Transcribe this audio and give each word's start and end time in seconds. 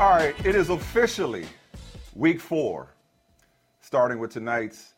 All 0.00 0.10
right, 0.10 0.34
it 0.44 0.56
is 0.56 0.70
officially 0.70 1.46
week 2.16 2.40
four, 2.40 2.88
starting 3.80 4.18
with 4.18 4.32
tonight's 4.32 4.94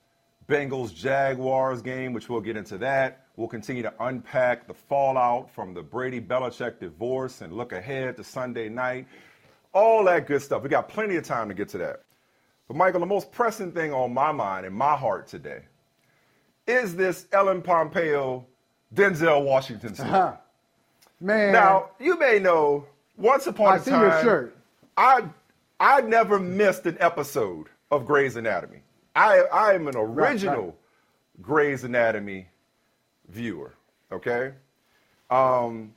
Bengals 0.48 0.94
Jaguars 0.94 1.82
game, 1.82 2.14
which 2.14 2.30
we'll 2.30 2.40
get 2.40 2.56
into 2.56 2.78
that. 2.78 3.26
We'll 3.36 3.46
continue 3.46 3.82
to 3.82 3.92
unpack 4.00 4.66
the 4.66 4.72
fallout 4.72 5.50
from 5.50 5.74
the 5.74 5.82
Brady 5.82 6.18
Belichick 6.18 6.80
divorce 6.80 7.42
and 7.42 7.52
look 7.52 7.72
ahead 7.72 8.16
to 8.16 8.24
Sunday 8.24 8.70
night. 8.70 9.06
All 9.74 10.02
that 10.04 10.26
good 10.26 10.40
stuff. 10.40 10.62
We 10.62 10.70
got 10.70 10.88
plenty 10.88 11.16
of 11.16 11.24
time 11.24 11.48
to 11.48 11.54
get 11.54 11.68
to 11.70 11.78
that. 11.78 12.00
But, 12.66 12.78
Michael, 12.78 13.00
the 13.00 13.06
most 13.06 13.30
pressing 13.30 13.72
thing 13.72 13.92
on 13.92 14.14
my 14.14 14.32
mind 14.32 14.64
and 14.64 14.74
my 14.74 14.96
heart 14.96 15.26
today 15.26 15.60
is 16.66 16.96
this 16.96 17.26
Ellen 17.32 17.60
Pompeo 17.60 18.46
Denzel 18.94 19.44
Washington 19.44 19.94
story. 19.94 20.08
Uh-huh. 20.08 20.36
Man. 21.20 21.52
Now, 21.52 21.90
you 22.00 22.18
may 22.18 22.38
know, 22.38 22.86
once 23.18 23.46
upon 23.46 23.74
I 23.74 23.76
a 23.76 23.80
see 23.80 23.90
your 23.90 24.22
shirt. 24.22 24.55
I 24.96 25.24
I 25.78 26.00
never 26.02 26.38
missed 26.38 26.86
an 26.86 26.96
episode 27.00 27.68
of 27.90 28.06
Grey's 28.06 28.36
Anatomy. 28.36 28.82
I 29.14 29.40
I 29.52 29.74
am 29.74 29.88
an 29.88 29.96
original 29.96 30.66
right. 30.66 30.74
Grey's 31.42 31.84
Anatomy 31.84 32.48
viewer. 33.28 33.74
Okay, 34.12 34.52
um, 35.30 35.92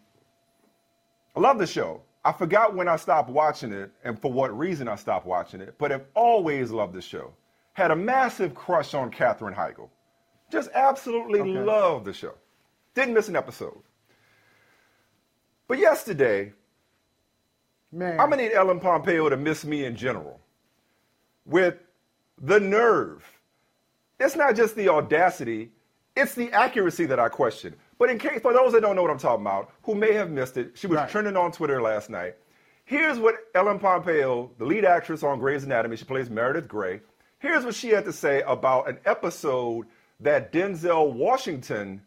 I 1.36 1.40
love 1.40 1.60
the 1.60 1.68
show. 1.68 2.02
I 2.26 2.32
forgot 2.34 2.76
when 2.76 2.88
I 2.88 2.96
stopped 2.98 3.30
watching 3.30 3.72
it 3.72 3.92
and 4.04 4.20
for 4.20 4.32
what 4.32 4.58
reason 4.58 4.88
I 4.88 4.96
stopped 4.96 5.26
watching 5.26 5.62
it, 5.62 5.76
but 5.78 5.92
have 5.92 6.06
always 6.16 6.72
loved 6.72 6.94
the 6.94 7.02
show. 7.02 7.34
Had 7.74 7.92
a 7.92 7.96
massive 7.96 8.54
crush 8.54 8.94
on 8.94 9.10
Katherine 9.10 9.54
Heigl. 9.56 9.90
Just 10.52 10.70
absolutely 10.74 11.40
Okay. 11.40 11.64
loved 11.64 12.06
the 12.06 12.14
show. 12.14 12.34
Didn't 12.96 13.14
miss 13.14 13.30
an 13.30 13.36
episode. 13.38 13.82
But 15.68 15.78
yesterday, 15.78 16.52
Man. 17.92 18.20
I'm 18.20 18.30
gonna 18.30 18.44
need 18.44 18.52
Ellen 18.54 18.80
Pompeo 18.80 19.30
to 19.30 19.38
miss 19.38 19.66
me 19.66 19.86
in 19.86 19.96
general. 19.96 20.40
With 21.46 21.76
the 22.42 22.60
nerve. 22.60 23.24
It's 24.20 24.36
not 24.36 24.56
just 24.56 24.76
the 24.76 24.90
audacity, 24.90 25.72
it's 26.16 26.36
the 26.36 26.52
accuracy 26.52 27.06
that 27.08 27.20
I 27.20 27.30
question. 27.30 27.74
But 27.98 28.10
in 28.10 28.18
case 28.20 28.42
for 28.42 28.54
those 28.54 28.74
that 28.74 28.82
don't 28.82 28.96
know 28.96 29.02
what 29.02 29.12
I'm 29.12 29.18
talking 29.18 29.46
about, 29.46 29.72
who 29.84 29.96
may 29.96 30.14
have 30.14 30.30
missed 30.30 30.58
it, 30.58 30.78
she 30.78 30.88
was 30.88 30.98
Right. 30.98 31.10
trending 31.10 31.36
on 31.38 31.52
Twitter 31.52 31.82
last 31.82 32.10
night. 32.10 32.36
Here's 32.86 33.20
what 33.20 33.36
Ellen 33.56 33.80
Pompeo, 33.80 34.52
the 34.58 34.66
lead 34.66 34.84
actress 34.86 35.24
on 35.24 35.40
Grey's 35.40 35.64
Anatomy, 35.64 35.96
she 35.96 36.06
plays 36.06 36.30
Meredith 36.30 36.68
Grey. 36.68 37.02
Here's 37.40 37.64
what 37.66 37.76
she 37.76 37.90
had 37.90 38.06
to 38.06 38.14
say 38.14 38.42
about 38.42 38.90
an 38.90 39.00
episode 39.06 39.88
that 40.20 40.52
Denzel 40.52 41.14
Washington 41.14 42.02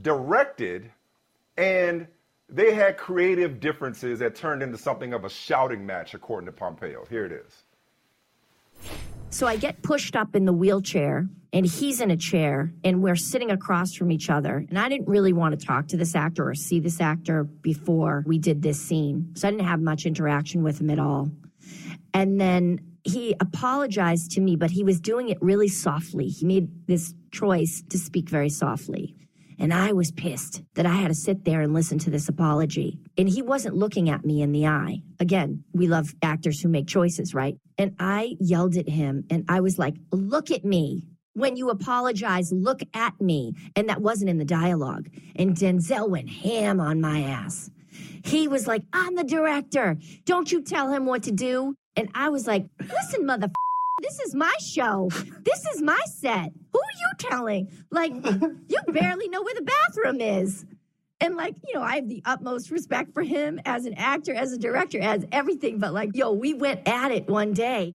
directed 0.00 0.90
and 1.56 2.08
they 2.48 2.74
had 2.74 2.96
creative 2.96 3.60
differences 3.60 4.18
that 4.18 4.34
turned 4.34 4.62
into 4.62 4.78
something 4.78 5.12
of 5.12 5.24
a 5.24 5.30
shouting 5.30 5.84
match, 5.84 6.14
according 6.14 6.46
to 6.46 6.52
Pompeo. 6.52 7.06
Here 7.08 7.24
it 7.24 7.32
is. 7.32 7.64
So 9.30 9.48
I 9.48 9.56
get 9.56 9.82
pushed 9.82 10.14
up 10.14 10.36
in 10.36 10.44
the 10.44 10.52
wheelchair, 10.52 11.28
and 11.52 11.66
he's 11.66 12.00
in 12.00 12.10
a 12.12 12.16
chair, 12.16 12.72
and 12.84 13.02
we're 13.02 13.16
sitting 13.16 13.50
across 13.50 13.92
from 13.94 14.12
each 14.12 14.30
other. 14.30 14.64
And 14.68 14.78
I 14.78 14.88
didn't 14.88 15.08
really 15.08 15.32
want 15.32 15.58
to 15.58 15.66
talk 15.66 15.88
to 15.88 15.96
this 15.96 16.14
actor 16.14 16.48
or 16.48 16.54
see 16.54 16.78
this 16.78 17.00
actor 17.00 17.42
before 17.42 18.22
we 18.26 18.38
did 18.38 18.62
this 18.62 18.80
scene. 18.80 19.32
So 19.34 19.48
I 19.48 19.50
didn't 19.50 19.66
have 19.66 19.80
much 19.80 20.06
interaction 20.06 20.62
with 20.62 20.80
him 20.80 20.90
at 20.90 21.00
all. 21.00 21.30
And 22.12 22.40
then 22.40 22.78
he 23.02 23.34
apologized 23.40 24.30
to 24.32 24.40
me, 24.40 24.54
but 24.54 24.70
he 24.70 24.84
was 24.84 25.00
doing 25.00 25.30
it 25.30 25.38
really 25.40 25.68
softly. 25.68 26.28
He 26.28 26.46
made 26.46 26.86
this 26.86 27.12
choice 27.32 27.82
to 27.90 27.98
speak 27.98 28.28
very 28.28 28.50
softly. 28.50 29.16
And 29.58 29.72
I 29.72 29.92
was 29.92 30.10
pissed 30.10 30.62
that 30.74 30.86
I 30.86 30.94
had 30.94 31.08
to 31.08 31.14
sit 31.14 31.44
there 31.44 31.60
and 31.60 31.72
listen 31.72 31.98
to 32.00 32.10
this 32.10 32.28
apology. 32.28 32.98
And 33.16 33.28
he 33.28 33.42
wasn't 33.42 33.76
looking 33.76 34.10
at 34.10 34.24
me 34.24 34.42
in 34.42 34.52
the 34.52 34.66
eye. 34.66 35.02
Again, 35.20 35.64
we 35.72 35.86
love 35.86 36.14
actors 36.22 36.60
who 36.60 36.68
make 36.68 36.86
choices, 36.86 37.34
right? 37.34 37.56
And 37.78 37.94
I 37.98 38.36
yelled 38.40 38.76
at 38.76 38.88
him 38.88 39.24
and 39.30 39.44
I 39.48 39.60
was 39.60 39.78
like, 39.78 39.94
look 40.12 40.50
at 40.50 40.64
me. 40.64 41.08
When 41.34 41.56
you 41.56 41.70
apologize, 41.70 42.52
look 42.52 42.80
at 42.94 43.20
me. 43.20 43.54
And 43.74 43.88
that 43.88 44.00
wasn't 44.00 44.30
in 44.30 44.38
the 44.38 44.44
dialogue. 44.44 45.08
And 45.34 45.56
Denzel 45.56 46.08
went 46.08 46.30
ham 46.30 46.80
on 46.80 47.00
my 47.00 47.22
ass. 47.22 47.70
He 48.24 48.48
was 48.48 48.66
like, 48.66 48.82
I'm 48.92 49.16
the 49.16 49.24
director. 49.24 49.96
Don't 50.24 50.50
you 50.50 50.62
tell 50.62 50.90
him 50.90 51.06
what 51.06 51.24
to 51.24 51.32
do. 51.32 51.74
And 51.96 52.08
I 52.14 52.28
was 52.28 52.46
like, 52.46 52.66
listen, 52.80 53.26
mother. 53.26 53.50
This 54.04 54.20
is 54.20 54.34
my 54.34 54.52
show. 54.60 55.08
This 55.44 55.64
is 55.74 55.80
my 55.80 55.98
set. 56.04 56.52
Who 56.74 56.78
are 56.78 56.96
you 57.00 57.10
telling? 57.18 57.68
Like, 57.90 58.12
you 58.68 58.78
barely 58.88 59.28
know 59.30 59.40
where 59.42 59.54
the 59.54 59.62
bathroom 59.62 60.20
is. 60.20 60.66
And 61.22 61.36
like, 61.36 61.54
you 61.66 61.72
know, 61.74 61.80
I 61.80 61.94
have 61.96 62.08
the 62.10 62.20
utmost 62.26 62.70
respect 62.70 63.14
for 63.14 63.22
him 63.22 63.58
as 63.64 63.86
an 63.86 63.94
actor, 63.94 64.34
as 64.34 64.52
a 64.52 64.58
director, 64.58 65.00
as 65.00 65.24
everything. 65.32 65.78
But 65.78 65.94
like, 65.94 66.10
yo, 66.12 66.32
we 66.32 66.52
went 66.52 66.86
at 66.86 67.12
it 67.12 67.28
one 67.28 67.54
day. 67.54 67.94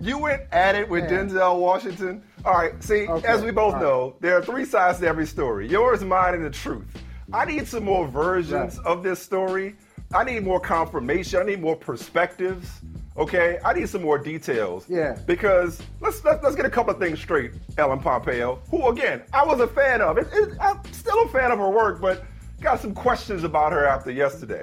You 0.00 0.16
went 0.16 0.42
at 0.50 0.76
it 0.76 0.88
with 0.88 1.04
Yeah. 1.04 1.18
Denzel 1.24 1.58
Washington. 1.60 2.22
All 2.46 2.54
right, 2.54 2.82
see, 2.82 3.06
Okay, 3.06 3.28
as 3.28 3.42
we 3.42 3.50
both 3.50 3.74
all 3.74 3.80
right. 3.80 3.82
know, 3.82 4.16
there 4.20 4.38
are 4.38 4.42
three 4.42 4.64
sides 4.64 4.98
to 5.00 5.06
every 5.06 5.26
story 5.26 5.68
yours, 5.68 6.02
mine, 6.02 6.32
and 6.34 6.44
the 6.44 6.50
truth. 6.50 6.86
I 7.34 7.44
need 7.44 7.66
some 7.68 7.84
more 7.84 8.06
versions 8.08 8.78
Right. 8.78 8.86
of 8.86 9.02
this 9.02 9.20
story. 9.20 9.76
I 10.14 10.22
need 10.24 10.44
more 10.44 10.60
confirmation. 10.60 11.40
I 11.40 11.42
need 11.42 11.60
more 11.60 11.76
perspectives. 11.76 12.80
Okay, 13.16 13.58
I 13.64 13.72
need 13.72 13.88
some 13.88 14.02
more 14.02 14.18
details. 14.18 14.86
Yeah. 14.88 15.18
Because 15.26 15.80
let's 16.00 16.24
let's, 16.24 16.42
let's 16.42 16.56
get 16.56 16.64
a 16.64 16.70
couple 16.70 16.92
of 16.92 17.00
things 17.00 17.20
straight. 17.20 17.52
Ellen 17.78 18.00
Pompeo, 18.00 18.60
who 18.70 18.88
again 18.88 19.22
I 19.32 19.44
was 19.44 19.60
a 19.60 19.66
fan 19.66 20.00
of. 20.00 20.18
It, 20.18 20.28
it, 20.32 20.56
I'm 20.60 20.80
still 20.92 21.22
a 21.22 21.28
fan 21.28 21.50
of 21.50 21.58
her 21.58 21.70
work, 21.70 22.00
but 22.00 22.24
got 22.60 22.80
some 22.80 22.94
questions 22.94 23.44
about 23.44 23.72
her 23.72 23.86
after 23.86 24.10
yesterday. 24.10 24.62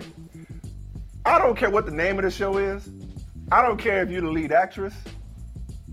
I 1.26 1.38
don't 1.38 1.56
care 1.56 1.70
what 1.70 1.86
the 1.86 1.92
name 1.92 2.18
of 2.18 2.26
the 2.26 2.32
show 2.32 2.58
is. 2.58 2.90
I 3.52 3.62
don't 3.62 3.78
care 3.78 4.02
if 4.02 4.10
you're 4.10 4.22
the 4.22 4.32
lead 4.32 4.52
actress. 4.52 4.94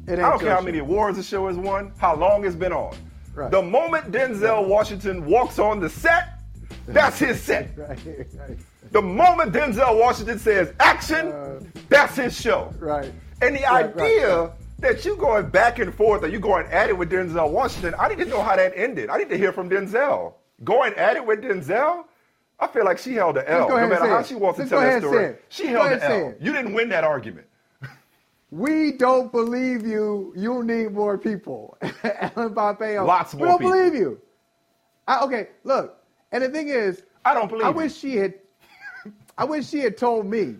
It 0.06 0.12
ain't 0.12 0.20
I 0.20 0.30
don't 0.30 0.40
care 0.40 0.54
how 0.54 0.60
many 0.62 0.78
awards 0.78 1.18
the 1.18 1.22
show 1.22 1.48
has 1.48 1.56
won, 1.56 1.92
how 1.98 2.16
long 2.16 2.46
it's 2.46 2.56
been 2.56 2.72
on. 2.72 2.96
Right. 3.34 3.50
The 3.50 3.60
moment 3.60 4.10
Denzel 4.10 4.66
Washington 4.66 5.26
walks 5.26 5.58
on 5.58 5.80
the 5.80 5.90
set, 5.90 6.40
that's 6.86 7.18
his 7.18 7.40
set. 7.40 7.70
Right, 7.76 7.98
right, 8.34 8.58
The 8.90 9.02
moment 9.02 9.52
Denzel 9.52 9.98
Washington 10.00 10.38
says 10.38 10.72
action, 10.80 11.28
Uh, 11.32 11.60
that's 11.88 12.16
his 12.16 12.38
show. 12.38 12.72
right. 12.78 13.12
And 13.40 13.54
the 13.56 13.62
Right, 13.62 13.84
idea 13.96 14.40
right. 14.42 14.50
that 14.80 15.04
you 15.04 15.16
going 15.16 15.48
back 15.50 15.78
and 15.78 15.94
forth 15.94 16.22
or 16.24 16.28
you 16.28 16.40
going 16.40 16.66
at 16.68 16.88
it 16.88 16.96
with 16.98 17.10
Denzel 17.10 17.50
Washington, 17.50 17.94
I 17.98 18.08
need 18.08 18.18
to 18.18 18.24
know 18.24 18.42
how 18.42 18.56
that 18.56 18.72
ended. 18.74 19.10
I 19.10 19.18
need 19.18 19.28
to 19.28 19.36
hear 19.38 19.52
from 19.52 19.68
Denzel. 19.70 20.34
Going 20.64 20.92
at 20.94 21.16
it 21.16 21.24
with 21.24 21.40
Denzel, 21.42 22.04
I 22.58 22.66
feel 22.66 22.84
like 22.84 22.98
she 22.98 23.14
held 23.14 23.36
the 23.36 23.48
L. 23.48 23.68
No 23.68 23.76
matter 23.86 24.06
how 24.08 24.18
it. 24.18 24.26
she 24.26 24.34
wants 24.34 24.58
to 24.58 24.68
tell 24.68 24.80
that 24.80 25.02
story, 25.02 25.36
she 25.48 25.66
held 25.68 25.92
the 25.92 26.04
L. 26.10 26.34
You 26.40 26.52
didn't 26.52 26.74
win 26.74 26.88
that 26.88 27.04
argument. 27.04 27.46
We 28.50 28.92
don't 28.92 29.30
believe 29.30 29.86
you. 29.86 30.32
You 30.34 30.64
need 30.64 30.92
more 30.92 31.18
people. 31.18 31.76
Ellen 32.02 32.54
Pompeo. 32.54 33.04
Lots 33.04 33.34
more 33.34 33.46
people. 33.46 33.46
We 33.46 33.48
don't 33.48 33.58
people. 33.58 33.72
believe 33.90 33.94
you. 33.94 34.20
I, 35.06 35.20
okay, 35.24 35.48
look. 35.64 36.02
And 36.32 36.42
the 36.42 36.48
thing 36.48 36.68
is, 36.68 37.02
I 37.24 37.34
don't 37.34 37.48
believe 37.48 37.66
I 37.66 37.70
you. 37.70 37.74
wish 37.76 37.94
she 37.94 38.16
had. 38.16 38.34
I 39.38 39.44
wish 39.44 39.68
she 39.68 39.78
had 39.78 39.96
told 39.96 40.26
me. 40.26 40.56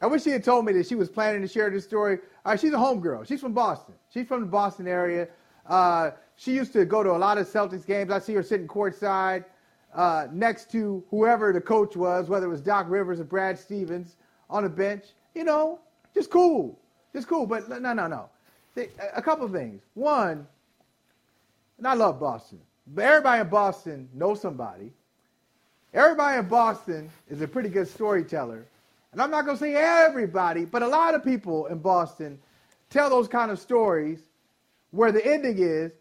I 0.00 0.06
wish 0.06 0.22
she 0.22 0.30
had 0.30 0.44
told 0.44 0.64
me 0.64 0.72
that 0.74 0.86
she 0.86 0.94
was 0.94 1.08
planning 1.08 1.42
to 1.42 1.48
share 1.48 1.70
this 1.70 1.84
story. 1.84 2.18
She's 2.52 2.72
a 2.72 2.76
homegirl. 2.76 3.26
She's 3.26 3.40
from 3.40 3.52
Boston. 3.52 3.94
She's 4.10 4.28
from 4.28 4.40
the 4.40 4.46
Boston 4.46 4.86
area. 4.86 5.28
Uh, 5.66 6.12
she 6.36 6.54
used 6.54 6.72
to 6.74 6.84
go 6.84 7.02
to 7.02 7.10
a 7.10 7.18
lot 7.18 7.36
of 7.36 7.48
Celtics 7.48 7.84
games. 7.84 8.12
I 8.12 8.20
see 8.20 8.34
her 8.34 8.42
sitting 8.42 8.68
courtside 8.68 9.44
uh, 9.94 10.28
next 10.32 10.70
to 10.72 11.02
whoever 11.10 11.52
the 11.52 11.60
coach 11.60 11.96
was, 11.96 12.28
whether 12.28 12.46
it 12.46 12.50
was 12.50 12.60
Doc 12.60 12.86
Rivers 12.88 13.18
or 13.18 13.24
Brad 13.24 13.58
Stevens, 13.58 14.16
on 14.48 14.62
the 14.62 14.68
bench. 14.68 15.06
You 15.34 15.42
know, 15.44 15.80
just 16.14 16.30
cool, 16.30 16.78
just 17.12 17.26
cool. 17.26 17.46
But 17.46 17.68
no, 17.68 17.92
no, 17.92 18.06
no. 18.06 18.28
A 18.76 18.88
a 19.16 19.22
couple 19.22 19.48
things. 19.48 19.82
One, 19.94 20.46
and 21.78 21.86
I 21.88 21.94
love 21.94 22.20
Boston, 22.20 22.60
but 22.86 23.04
everybody 23.04 23.40
in 23.40 23.48
Boston 23.48 24.08
knows 24.12 24.40
somebody. 24.40 24.92
Everybody 25.94 26.38
in 26.38 26.48
Boston 26.48 27.08
is 27.30 27.40
a 27.40 27.48
pretty 27.48 27.68
good 27.68 27.88
storyteller. 27.88 28.66
And 29.12 29.22
I'm 29.22 29.30
not 29.30 29.44
going 29.44 29.56
to 29.56 29.60
say 29.62 29.74
everybody, 29.76 30.64
but 30.64 30.82
a 30.82 30.88
lot 30.88 31.14
of 31.14 31.22
people 31.24 31.66
in 31.66 31.78
Boston 31.78 32.38
tell 32.90 33.08
those 33.08 33.28
kind 33.28 33.50
of 33.52 33.60
stories 33.60 34.20
where 34.90 35.12
the 35.12 35.24
ending 35.24 35.56
is. 35.58 35.92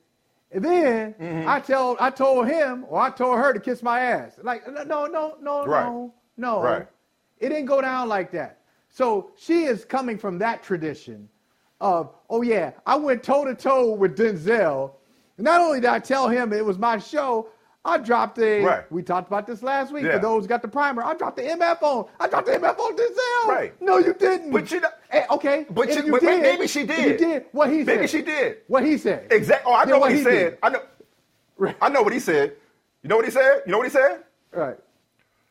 And 0.51 0.63
then 0.65 1.13
Mm-hmm. 1.13 1.47
I 1.49 1.59
tell 1.59 1.97
I 1.99 2.09
told 2.11 2.47
him 2.47 2.85
or 2.87 2.99
I 2.99 3.09
told 3.09 3.37
her 3.39 3.53
to 3.53 3.59
kiss 3.59 3.81
my 3.83 3.99
ass. 3.99 4.39
Like 4.41 4.67
no 4.71 4.83
no 4.83 5.05
no 5.07 5.35
no 5.41 5.65
Right. 5.65 5.85
no 5.85 6.13
no. 6.37 6.61
Right. 6.61 6.87
It 7.39 7.49
didn't 7.49 7.65
go 7.65 7.81
down 7.81 8.07
like 8.09 8.31
that. 8.31 8.59
So 8.89 9.31
she 9.37 9.63
is 9.63 9.83
coming 9.85 10.17
from 10.17 10.37
that 10.39 10.61
tradition 10.63 11.27
of, 11.81 12.11
oh 12.29 12.41
yeah, 12.43 12.71
I 12.85 12.95
went 12.95 13.23
toe 13.23 13.45
to 13.45 13.55
toe 13.55 13.93
with 13.93 14.15
Denzel. 14.17 14.91
Not 15.39 15.59
only 15.59 15.81
did 15.81 15.89
I 15.89 15.99
tell 15.99 16.29
him 16.29 16.53
it 16.53 16.63
was 16.63 16.77
my 16.77 16.99
show, 16.99 17.49
I 17.85 17.97
dropped 17.97 18.39
a. 18.39 18.61
Right. 18.63 18.89
We 18.91 19.03
talked 19.03 19.27
about 19.27 19.45
this 19.45 19.61
last 19.61 19.91
week. 19.91 20.03
Yeah. 20.05 20.13
For 20.13 20.19
those 20.19 20.43
who 20.45 20.47
got 20.47 20.61
the 20.61 20.67
primer, 20.69 21.03
I 21.03 21.15
dropped 21.15 21.35
the 21.35 21.43
MF 21.43 21.81
on. 21.81 22.05
I 22.19 22.27
dropped 22.29 22.45
the 22.47 22.53
MF 22.53 22.79
on 22.79 22.95
Denzel. 22.95 23.47
Right. 23.49 23.81
No, 23.81 23.97
you 23.97 24.13
didn't. 24.13 24.51
But 24.51 24.71
you 24.71 24.79
know- 24.79 24.89
Eh, 25.11 25.25
okay. 25.31 25.65
But 25.69 25.89
you- 25.89 26.03
you 26.05 26.11
but 26.11 26.21
did, 26.21 26.41
maybe 26.41 26.65
she 26.67 26.85
did. 26.85 27.19
You 27.21 27.27
did 27.27 27.45
what 27.51 27.69
he 27.69 27.79
said. 27.83 27.95
Maybe 27.95 28.07
she 28.07 28.21
did. 28.21 28.57
What 28.67 28.83
he 28.85 28.97
said. 28.97 29.27
Exactly. 29.31 29.69
Oh, 29.71 29.75
I 29.75 29.83
know 29.85 29.93
what, 29.99 30.01
what 30.01 30.11
he, 30.11 30.17
he 30.19 30.23
said. 30.23 30.31
did. 30.51 30.57
I 30.63 30.69
know. 30.69 30.81
Right. 31.57 31.75
I 31.81 31.89
know 31.89 32.01
what 32.03 32.13
he 32.13 32.19
said. 32.19 32.53
You 33.01 33.09
know 33.09 33.17
what 33.17 33.25
he 33.25 33.31
said? 33.31 33.63
You 33.65 33.71
know 33.73 33.79
what 33.79 33.87
he 33.87 33.91
said? 33.91 34.23
Right. 34.53 34.77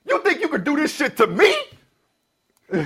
You 0.09 0.23
think 0.23 0.41
you 0.41 0.49
could 0.49 0.65
do 0.65 0.75
this 0.77 0.93
shit 0.95 1.17
to 1.19 1.27
me? 1.27 1.55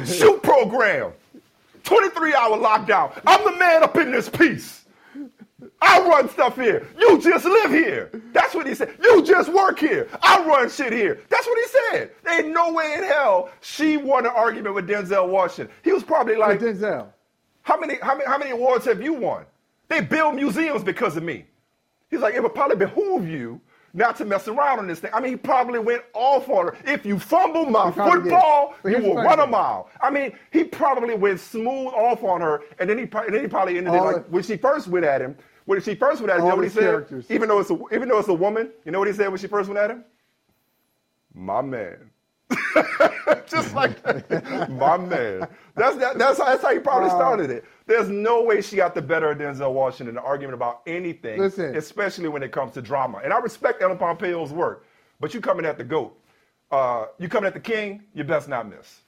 Shoot 0.06 0.42
program. 0.42 1.12
23 1.84 2.34
hour 2.34 2.58
lockdown. 2.58 3.12
I'm 3.24 3.44
the 3.44 3.56
man 3.56 3.84
up 3.84 3.96
in 3.96 4.10
this 4.10 4.28
piece. 4.28 4.84
I 5.80 6.00
run 6.06 6.28
stuff 6.28 6.56
here. 6.56 6.86
You 6.98 7.18
just 7.20 7.44
live 7.46 7.70
here. 7.70 8.10
That's 8.32 8.54
what 8.54 8.66
he 8.66 8.74
said. 8.74 8.94
You 9.02 9.22
just 9.22 9.50
work 9.52 9.78
here. 9.78 10.08
I 10.22 10.44
run 10.46 10.68
shit 10.68 10.92
here. 10.92 11.20
That's 11.30 11.46
what 11.46 11.58
he 11.58 11.64
said. 11.96 12.10
There 12.24 12.40
ain't 12.44 12.52
no 12.52 12.72
way 12.72 12.94
in 12.94 13.04
hell 13.04 13.50
she 13.62 13.96
won 13.96 14.26
an 14.26 14.32
argument 14.34 14.74
with 14.74 14.86
Denzel 14.88 15.28
Washington. 15.28 15.74
He 15.82 15.92
was 15.92 16.02
probably 16.02 16.36
like, 16.36 16.60
With 16.60 16.80
Denzel. 16.80 17.08
how 17.62 17.78
many, 17.80 17.96
how 18.02 18.14
many, 18.16 18.26
how 18.26 18.36
many 18.38 18.50
awards 18.50 18.84
have 18.84 19.00
you 19.02 19.14
won? 19.14 19.46
They 19.88 20.00
build 20.02 20.34
museums 20.34 20.84
because 20.84 21.16
of 21.16 21.22
me. 21.22 21.46
He's 22.10 22.20
like, 22.20 22.34
it 22.34 22.42
would 22.42 22.54
probably 22.54 22.76
behoove 22.76 23.26
you 23.26 23.60
not 23.96 24.14
to 24.16 24.24
mess 24.26 24.46
around 24.46 24.78
on 24.78 24.86
this 24.86 25.00
thing. 25.00 25.10
I 25.12 25.20
mean, 25.20 25.32
he 25.32 25.36
probably 25.36 25.78
went 25.78 26.02
off 26.12 26.48
on 26.48 26.66
her. 26.66 26.76
If 26.84 27.06
you 27.06 27.18
fumble 27.18 27.64
my 27.64 27.90
football, 27.90 28.74
you 28.84 28.98
will 28.98 29.16
run 29.16 29.40
a 29.40 29.46
mile. 29.46 29.90
I 30.02 30.10
mean, 30.10 30.32
he 30.52 30.64
probably 30.64 31.14
went 31.14 31.40
smooth 31.40 31.88
off 31.94 32.22
on 32.22 32.42
her, 32.42 32.62
and 32.78 32.88
then 32.88 32.98
he, 32.98 33.04
and 33.04 33.34
then 33.34 33.40
he 33.40 33.48
probably 33.48 33.78
ended 33.78 33.94
it 33.94 34.00
like 34.00 34.26
when 34.26 34.42
she 34.42 34.56
first 34.58 34.86
went 34.86 35.06
at 35.06 35.20
him. 35.22 35.34
When 35.64 35.80
she 35.80 35.96
first 35.96 36.20
went 36.20 36.30
at 36.30 36.38
him, 36.38 36.44
you 36.44 36.50
know 36.50 36.56
what 36.56 36.64
he 36.64 36.70
said? 36.70 36.82
characters. 36.82 37.26
Even 37.30 37.48
though 37.48 37.58
it's 37.58 37.70
a, 37.70 37.78
even 37.92 38.08
though 38.08 38.18
it's 38.18 38.28
a 38.28 38.34
woman, 38.34 38.70
you 38.84 38.92
know 38.92 39.00
what 39.00 39.08
he 39.08 39.14
said 39.14 39.28
when 39.28 39.38
she 39.38 39.48
first 39.48 39.68
went 39.68 39.80
at 39.80 39.90
him? 39.90 40.04
My 41.34 41.60
man. 41.62 42.10
Just 43.46 43.74
like 43.74 44.02
that. 44.02 44.70
my 44.70 44.96
man. 44.96 45.46
That's 45.74 45.96
that, 45.96 46.18
that's 46.18 46.38
how, 46.38 46.44
that's 46.46 46.62
how 46.62 46.72
he 46.72 46.78
probably 46.78 47.08
Wow. 47.08 47.16
started 47.16 47.50
it. 47.50 47.64
There's 47.86 48.08
no 48.08 48.42
way 48.42 48.60
she 48.60 48.76
got 48.76 48.94
the 48.94 49.02
better 49.02 49.30
of 49.30 49.38
Denzel 49.38 49.72
Washington 49.72 50.14
in 50.14 50.18
an 50.18 50.24
argument 50.24 50.54
about 50.54 50.82
anything, 50.86 51.40
Listen. 51.40 51.74
especially 51.76 52.28
when 52.28 52.42
it 52.42 52.52
comes 52.52 52.72
to 52.74 52.82
drama. 52.82 53.20
And 53.22 53.32
I 53.32 53.38
respect 53.38 53.82
Ellen 53.82 53.98
Pompeo's 53.98 54.52
work, 54.52 54.86
but 55.20 55.34
you 55.34 55.40
coming 55.40 55.64
at 55.66 55.78
the 55.78 55.84
goat, 55.84 56.18
uh, 56.70 57.06
you 57.18 57.28
coming 57.28 57.46
at 57.46 57.54
the 57.54 57.60
king, 57.60 58.02
you 58.14 58.24
best 58.24 58.48
not 58.48 58.68
miss. 58.68 59.00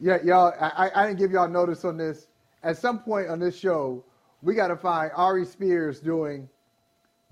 Yeah, 0.00 0.18
y'all. 0.24 0.52
I, 0.60 0.88
I- 0.88 1.02
I 1.02 1.06
didn't 1.06 1.18
give 1.20 1.30
y'all 1.30 1.48
notice 1.48 1.84
on 1.84 1.96
this. 1.96 2.26
At 2.64 2.76
some 2.76 3.00
point 3.00 3.28
on 3.28 3.38
this 3.40 3.56
show, 3.56 4.04
we 4.42 4.54
got 4.54 4.68
to 4.68 4.76
find 4.76 5.10
Ari 5.16 5.44
Spears 5.46 6.00
doing 6.00 6.48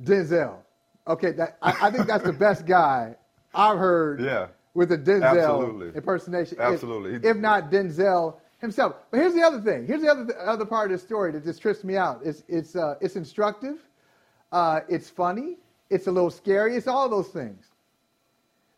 Denzel. 0.03 0.57
Okay, 1.09 1.33
that 1.33 1.57
I, 1.63 1.89
I 1.89 1.91
think 1.91 2.07
that's 2.07 2.25
the 2.25 2.33
best 2.33 2.67
guy 2.67 3.17
I've 3.55 3.79
heard. 3.79 4.21
Yeah. 4.21 4.47
With 4.75 4.93
a 4.93 4.99
Denzel 4.99 5.25
Absolutely. 5.25 5.89
impersonation. 5.95 6.59
If- 6.59 6.65
Absolutely. 6.65 7.29
If, 7.29 7.37
not 7.37 7.71
Denzel 7.71 8.37
himself. 8.61 8.95
But 9.11 9.19
here's 9.19 9.35
the 9.35 9.43
other 9.43 9.61
thing. 9.61 9.87
Here's 9.87 10.03
the 10.03 10.09
other 10.09 10.39
other 10.39 10.65
part 10.65 10.93
of 10.93 11.01
the 11.01 11.05
story 11.07 11.33
that 11.33 11.45
just 11.45 11.61
trips 11.61 11.83
me 11.83 11.97
out. 11.97 12.21
It's 12.25 12.45
it's 12.49 12.77
uh, 12.77 12.95
it's 13.01 13.17
instructive. 13.17 13.79
Uh, 14.53 14.81
it's 14.89 15.11
funny. 15.11 15.57
It's 15.89 16.07
a 16.07 16.13
little 16.13 16.31
scary. 16.31 16.77
It's 16.77 16.87
all 16.87 17.09
those 17.09 17.29
things. 17.29 17.67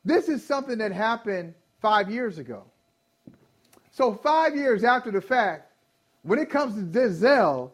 This 0.05 0.29
is 0.29 0.44
something 0.44 0.79
that 0.79 0.93
happened 0.93 1.55
five 1.81 2.11
years 2.11 2.39
ago. 2.39 2.65
So 3.91 4.15
five 4.15 4.56
years 4.56 4.85
after 4.85 5.11
the 5.11 5.21
fact, 5.21 5.71
when 6.23 6.39
it 6.39 6.49
comes 6.49 6.75
to 6.75 6.81
Denzel, 6.81 7.71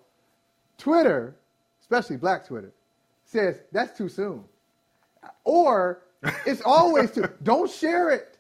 Twitter, 0.77 1.37
especially 1.81 2.17
Black 2.17 2.47
Twitter, 2.47 2.73
says 3.25 3.61
that's 3.71 3.97
too 3.97 4.09
soon, 4.09 4.45
or 5.45 6.03
it's 6.47 6.63
always 6.65 7.11
too. 7.13 7.25
Don't 7.43 7.71
share 7.71 8.11
it. 8.11 8.39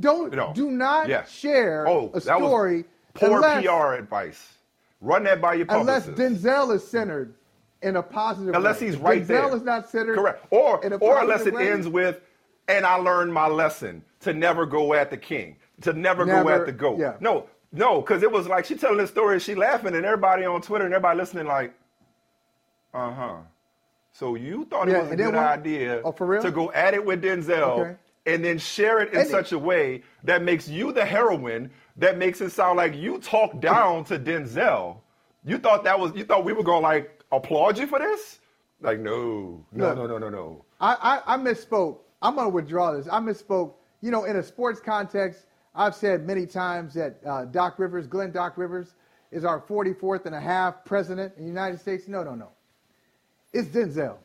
Don't 0.00 0.32
No. 0.34 0.52
do 0.54 0.70
not 0.70 1.08
Yeah. 1.08 1.24
share 1.24 1.86
Oh, 1.86 2.10
a 2.14 2.20
story 2.20 2.84
Poor 3.14 3.36
unless, 3.36 3.64
PR 3.64 3.94
advice. 3.94 4.54
Run 5.00 5.24
that 5.24 5.40
by 5.40 5.54
your 5.54 5.66
unless. 5.68 6.06
Denzel 6.06 6.74
is 6.74 6.86
centered 6.86 7.34
in 7.82 7.96
a 7.96 8.02
positive 8.02 8.54
unless 8.54 8.80
way. 8.80 8.86
he's 8.86 8.96
right 8.96 9.22
Denzel 9.22 9.26
there. 9.28 9.56
is 9.56 9.62
not 9.62 9.88
centered. 9.90 10.16
Correct. 10.16 10.44
Or 10.50 10.82
in 10.84 10.92
a 10.92 10.96
or 10.96 11.20
unless 11.20 11.46
it 11.46 11.54
way, 11.54 11.70
ends 11.70 11.86
with, 11.88 12.20
and 12.68 12.86
I 12.86 12.94
learned 12.96 13.32
my 13.32 13.46
lesson 13.48 14.02
to 14.20 14.32
never 14.32 14.64
go 14.66 14.94
at 14.94 15.10
the 15.10 15.16
king, 15.16 15.56
to 15.82 15.92
never, 15.92 16.24
go 16.24 16.48
at 16.48 16.64
the 16.66 16.72
goat. 16.72 16.98
yeah. 16.98 17.14
No, 17.20 17.46
no, 17.72 18.00
because 18.00 18.22
it 18.22 18.32
was 18.32 18.46
like 18.48 18.64
she 18.64 18.74
telling 18.74 18.96
this 18.96 19.10
story, 19.10 19.38
she 19.38 19.54
laughing, 19.54 19.94
and 19.94 20.04
everybody 20.06 20.44
on 20.46 20.62
Twitter 20.62 20.86
and 20.86 20.94
everybody 20.94 21.18
listening 21.18 21.46
like, 21.46 21.74
uh 22.94 23.12
huh. 23.12 23.36
So 24.18 24.34
you 24.34 24.64
thought 24.70 24.88
Yeah, 24.88 24.98
it 24.98 25.02
was 25.02 25.12
a 25.12 25.16
good 25.16 25.34
idea 25.34 26.00
Oh, 26.02 26.10
to 26.40 26.50
go 26.50 26.72
at 26.72 26.94
it 26.94 27.04
with 27.04 27.22
Denzel. 27.22 27.80
Okay. 27.80 27.96
And 28.24 28.42
then 28.42 28.56
share 28.56 29.00
it 29.00 29.10
in 29.12 29.18
And 29.18 29.26
it- 29.28 29.30
such 29.30 29.52
a 29.52 29.58
way 29.58 30.02
that 30.24 30.42
makes 30.42 30.66
you 30.68 30.90
the 30.90 31.04
heroine, 31.04 31.70
that 31.98 32.16
makes 32.16 32.40
it 32.40 32.50
sound 32.50 32.78
like 32.78 32.94
you 32.96 33.18
talk 33.18 33.60
down 33.60 34.04
to 34.04 34.18
Denzel. 34.18 34.96
You 35.44 35.58
thought 35.58 35.84
that 35.84 36.00
was, 36.00 36.14
you 36.14 36.24
thought 36.24 36.44
we 36.46 36.54
were 36.54 36.62
going 36.62 36.80
to 36.82 36.88
like 36.88 37.22
applaud 37.30 37.76
you 37.76 37.86
for 37.86 37.98
this? 37.98 38.40
Like, 38.80 39.00
no, 39.00 39.64
no, 39.70 39.88
Look. 39.88 39.96
no, 39.98 40.06
no, 40.06 40.18
no, 40.18 40.28
no. 40.30 40.64
I, 40.80 41.20
I, 41.26 41.34
I 41.34 41.36
misspoke. 41.36 41.98
I'm 42.22 42.34
going 42.36 42.46
to 42.46 42.54
withdraw 42.54 42.92
this. 42.92 43.06
I 43.12 43.20
misspoke. 43.20 43.74
You 44.00 44.10
know, 44.10 44.24
in 44.24 44.36
a 44.36 44.42
sports 44.42 44.80
context, 44.80 45.44
I've 45.74 45.94
said 45.94 46.26
many 46.26 46.46
times 46.46 46.94
that 46.94 47.20
uh, 47.26 47.44
Doc 47.44 47.78
Rivers, 47.78 48.06
Glenn 48.06 48.32
Doc 48.32 48.56
Rivers, 48.56 48.94
is 49.30 49.44
our 49.44 49.60
44th 49.60 50.24
and 50.24 50.34
a 50.34 50.40
half 50.40 50.84
president 50.86 51.34
in 51.36 51.42
the 51.42 51.48
United 51.48 51.78
States. 51.80 52.08
No, 52.08 52.22
no, 52.24 52.34
no. 52.34 52.48
It's 53.56 53.68
Denzel. 53.68 54.16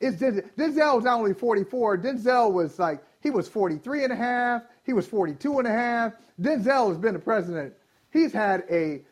It's 0.00 0.16
Denzel. 0.22 0.48
Denzel 0.56 0.94
was 0.96 1.04
not 1.04 1.18
only 1.18 1.34
44. 1.34 1.98
Denzel 1.98 2.52
was 2.52 2.78
like, 2.78 3.02
he 3.20 3.30
was 3.30 3.48
43 3.48 4.04
and 4.04 4.12
a 4.12 4.16
half. 4.16 4.62
He 4.84 4.92
was 4.92 5.06
42 5.06 5.58
and 5.58 5.66
a 5.68 5.72
half. 5.72 6.12
Denzel 6.40 6.88
has 6.88 6.96
been 6.96 7.12
the 7.14 7.18
president. 7.20 7.74
He's 8.12 8.32
had 8.32 8.64
a, 8.70 9.02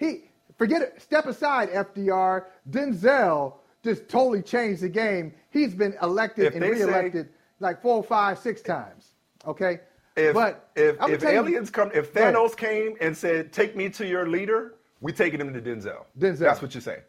he, 0.00 0.24
forget 0.58 0.82
it, 0.82 1.00
step 1.00 1.26
aside, 1.26 1.70
FDR. 1.70 2.44
Denzel 2.70 3.54
just 3.82 4.08
totally 4.08 4.42
changed 4.42 4.82
the 4.82 4.88
game. 4.88 5.32
He's 5.50 5.74
been 5.74 5.94
elected 6.02 6.46
If 6.46 6.54
and 6.54 6.62
they 6.62 6.74
say- 6.74 6.84
reelected 6.84 7.28
like 7.60 7.80
four, 7.80 8.02
five, 8.02 8.38
six 8.38 8.60
times. 8.60 9.10
Okay? 9.46 9.80
If 10.16 10.34
but 10.34 10.70
if, 10.76 10.96
if 11.08 11.20
tell 11.20 11.32
you- 11.32 11.38
aliens 11.40 11.70
come, 11.70 11.90
if 11.94 12.12
Thanos 12.12 12.56
came 12.56 12.96
and 13.00 13.16
said, 13.16 13.52
"Take 13.52 13.74
me 13.74 13.88
to 13.90 14.06
your 14.06 14.28
leader," 14.28 14.74
we're 15.00 15.12
taking 15.14 15.40
him 15.40 15.52
to 15.52 15.60
Denzel. 15.60 16.04
Denzel. 16.16 16.38
That's 16.38 16.62
what 16.62 16.72
you're 16.72 16.80
saying. 16.82 17.02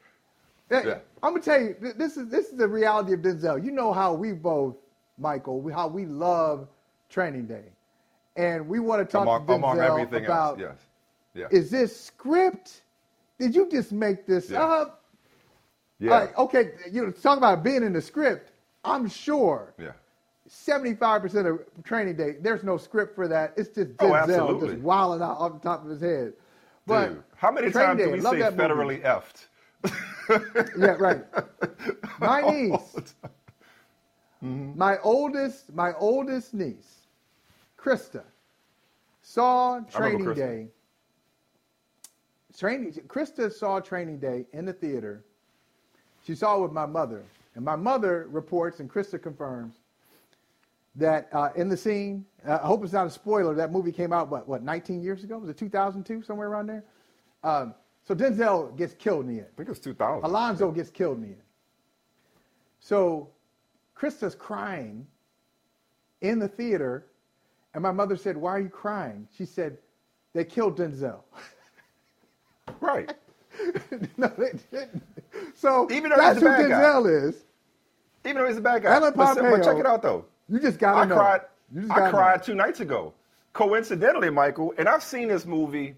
Yeah. 0.69 0.99
I'm 1.23 1.31
gonna 1.33 1.41
tell 1.41 1.61
you, 1.61 1.75
this 1.95 2.17
is 2.17 2.27
this 2.29 2.47
is 2.47 2.57
the 2.57 2.67
reality 2.67 3.13
of 3.13 3.21
Denzel. 3.21 3.63
You 3.63 3.71
know 3.71 3.93
how 3.93 4.13
we 4.13 4.31
both, 4.31 4.75
Michael, 5.17 5.59
we, 5.61 5.71
how 5.71 5.87
we 5.87 6.05
love 6.05 6.67
Training 7.09 7.45
Day, 7.45 7.65
and 8.35 8.67
we 8.67 8.79
want 8.79 9.07
to 9.07 9.11
talk 9.11 9.23
Among, 9.23 9.45
to 9.47 9.53
Denzel 9.53 9.83
everything 10.01 10.25
about 10.25 10.59
else, 10.59 10.59
yes, 10.59 10.77
yeah, 11.51 11.57
is 11.57 11.69
this 11.71 11.99
script? 11.99 12.81
Did 13.39 13.53
you 13.55 13.69
just 13.69 13.91
make 13.91 14.25
this 14.25 14.49
Yeah. 14.49 14.63
up? 14.63 15.03
yeah, 15.99 16.11
Like, 16.11 16.37
okay, 16.37 16.71
you 16.91 17.05
know, 17.05 17.11
talk 17.11 17.37
about 17.37 17.63
being 17.63 17.83
in 17.83 17.93
the 17.93 18.01
script. 18.01 18.51
I'm 18.83 19.07
sure 19.09 19.73
yeah. 19.79 19.91
75% 20.49 21.45
of 21.51 21.83
Training 21.83 22.15
Day, 22.15 22.35
there's 22.39 22.63
no 22.63 22.77
script 22.77 23.15
for 23.15 23.27
that. 23.27 23.53
It's 23.57 23.69
just 23.69 23.91
Oh, 23.99 24.05
Denzel 24.11 24.21
absolutely. 24.21 24.69
just 24.75 24.81
wilding 24.81 25.21
out 25.23 25.37
off 25.37 25.53
the 25.53 25.59
top 25.59 25.83
of 25.83 25.89
his 25.89 26.01
head. 26.01 26.33
But 26.85 27.09
Dude, 27.09 27.23
how 27.35 27.51
many 27.51 27.71
times 27.71 27.97
do 27.99 28.05
Day, 28.05 28.11
we 28.13 28.21
love 28.21 28.33
say 28.33 28.39
that 28.39 28.55
movie. 28.55 28.69
federally 28.69 29.01
effed? 29.03 29.47
Yeah, 30.29 30.95
right. 30.99 31.23
My 32.19 32.41
niece, 32.51 32.95
time. 34.41 34.77
my 34.77 34.97
oldest, 35.03 35.73
my 35.73 35.93
oldest 35.93 36.53
niece, 36.53 37.07
Krista, 37.77 38.23
saw 39.21 39.79
Training 39.81 40.25
Krista. 40.25 40.35
Day. 40.35 40.67
Training, 42.57 42.93
Krista 43.07 43.51
saw 43.51 43.79
Training 43.79 44.19
Day 44.19 44.45
in 44.53 44.65
the 44.65 44.73
theater. 44.73 45.23
She 46.25 46.35
saw 46.35 46.57
it 46.57 46.61
with 46.63 46.71
my 46.71 46.85
mother, 46.85 47.23
and 47.55 47.63
my 47.63 47.75
mother 47.75 48.27
reports, 48.31 48.79
and 48.79 48.89
Krista 48.89 49.21
confirms 49.21 49.75
that 50.95 51.27
uh, 51.33 51.49
in 51.55 51.69
the 51.69 51.77
scene. 51.77 52.25
Uh, 52.47 52.59
I 52.61 52.67
hope 52.67 52.83
it's 52.83 52.93
not 52.93 53.07
a 53.07 53.09
spoiler. 53.09 53.53
That 53.55 53.71
movie 53.71 53.91
came 53.91 54.13
out 54.13 54.29
what 54.29 54.47
what 54.47 54.63
19 54.63 55.01
years 55.01 55.23
ago? 55.23 55.37
Was 55.37 55.49
it 55.49 55.57
2002? 55.57 56.23
Somewhere 56.23 56.47
around 56.47 56.67
there. 56.67 56.83
Um, 57.43 57.75
so 58.07 58.13
Denzel 58.15 58.75
gets 58.77 58.93
killed 58.93 59.25
in 59.25 59.27
the 59.35 59.39
end. 59.39 59.47
I 59.53 59.57
think 59.57 59.67
it 59.67 59.71
was 59.71 59.79
2000. 59.79 60.23
Alonzo 60.23 60.71
gets 60.71 60.89
killed 60.89 61.17
in 61.17 61.21
the 61.23 61.27
end. 61.29 61.41
So 62.79 63.29
Krista's 63.97 64.35
crying 64.35 65.07
in 66.21 66.39
the 66.39 66.47
theater, 66.47 67.07
and 67.73 67.81
my 67.81 67.91
mother 67.91 68.15
said, 68.15 68.37
Why 68.37 68.51
are 68.51 68.59
you 68.59 68.69
crying? 68.69 69.27
She 69.35 69.45
said, 69.45 69.77
They 70.33 70.45
killed 70.45 70.77
Denzel. 70.77 71.21
Right. 72.81 73.13
no, 74.17 74.27
they 74.37 74.53
didn't. 74.71 75.03
So 75.53 75.87
Even 75.91 76.09
though 76.09 76.17
that's 76.17 76.39
who 76.39 76.45
bad 76.45 76.67
guy. 76.67 76.81
Denzel 76.81 77.29
is. 77.29 77.45
Even 78.25 78.37
though 78.41 78.47
he's 78.47 78.57
a 78.57 78.61
bad 78.61 78.83
guy. 78.83 78.95
Ellen 78.95 79.13
but, 79.15 79.35
but 79.35 79.63
check 79.63 79.77
it 79.77 79.85
out 79.85 80.01
though. 80.01 80.25
You 80.49 80.59
just 80.59 80.79
gotta 80.79 81.01
I 81.01 81.05
know. 81.05 81.15
cried. 81.15 81.41
You 81.73 81.81
just 81.81 81.91
I 81.91 82.09
cried 82.09 82.39
know. 82.39 82.43
two 82.43 82.55
nights 82.55 82.79
ago. 82.79 83.13
Coincidentally, 83.53 84.29
Michael, 84.29 84.73
and 84.77 84.89
I've 84.89 85.03
seen 85.03 85.27
this 85.27 85.45
movie. 85.45 85.95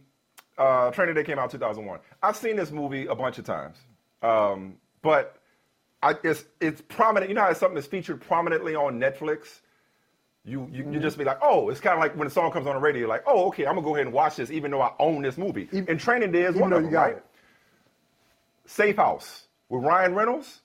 Uh, 0.58 0.92
Training 0.92 1.16
Day 1.16 1.24
came 1.24 1.38
out 1.40 1.52
2001. 1.52 2.00
I've 2.24 2.36
seen 2.36 2.56
this 2.56 2.72
movie 2.72 3.06
a 3.06 3.16
bunch 3.16 3.38
of 3.38 3.46
times, 3.46 3.78
um, 4.24 4.76
but 5.02 5.38
I, 6.02 6.16
it's 6.24 6.46
it's 6.60 6.82
prominent. 6.82 7.30
You 7.30 7.36
know 7.36 7.42
how 7.42 7.50
it's 7.52 7.60
something 7.60 7.76
that's 7.76 7.88
featured 7.88 8.22
prominently 8.22 8.76
on 8.76 9.00
Netflix. 9.00 9.62
You 10.46 10.70
you, 10.72 10.84
Mm-hmm. 10.84 10.94
you 10.94 11.00
just 11.00 11.18
be 11.18 11.24
like, 11.26 11.40
oh, 11.42 11.70
it's 11.70 11.80
kind 11.80 11.94
of 11.94 12.00
like 12.00 12.16
when 12.16 12.28
a 12.28 12.32
song 12.32 12.52
comes 12.52 12.66
on 12.68 12.76
the 12.76 12.82
radio. 12.82 13.08
Like, 13.08 13.24
oh, 13.28 13.48
okay, 13.50 13.66
I'm 13.68 13.76
gonna 13.76 13.86
go 13.86 13.96
ahead 13.96 14.08
and 14.08 14.14
watch 14.16 14.38
this, 14.38 14.50
even 14.50 14.72
though 14.72 14.82
I 14.82 14.94
own 15.00 15.22
this 15.22 15.38
movie. 15.38 15.68
Even- 15.72 15.90
and 15.90 16.00
Training 16.00 16.32
Day 16.32 16.44
is 16.44 16.56
one 16.56 16.74
of 16.74 16.84
them, 16.84 16.92
right? 16.94 17.18
it. 17.18 17.26
Safe 18.66 18.96
House 18.96 19.48
with 19.70 19.84
Ryan 19.84 20.16
Reynolds. 20.16 20.62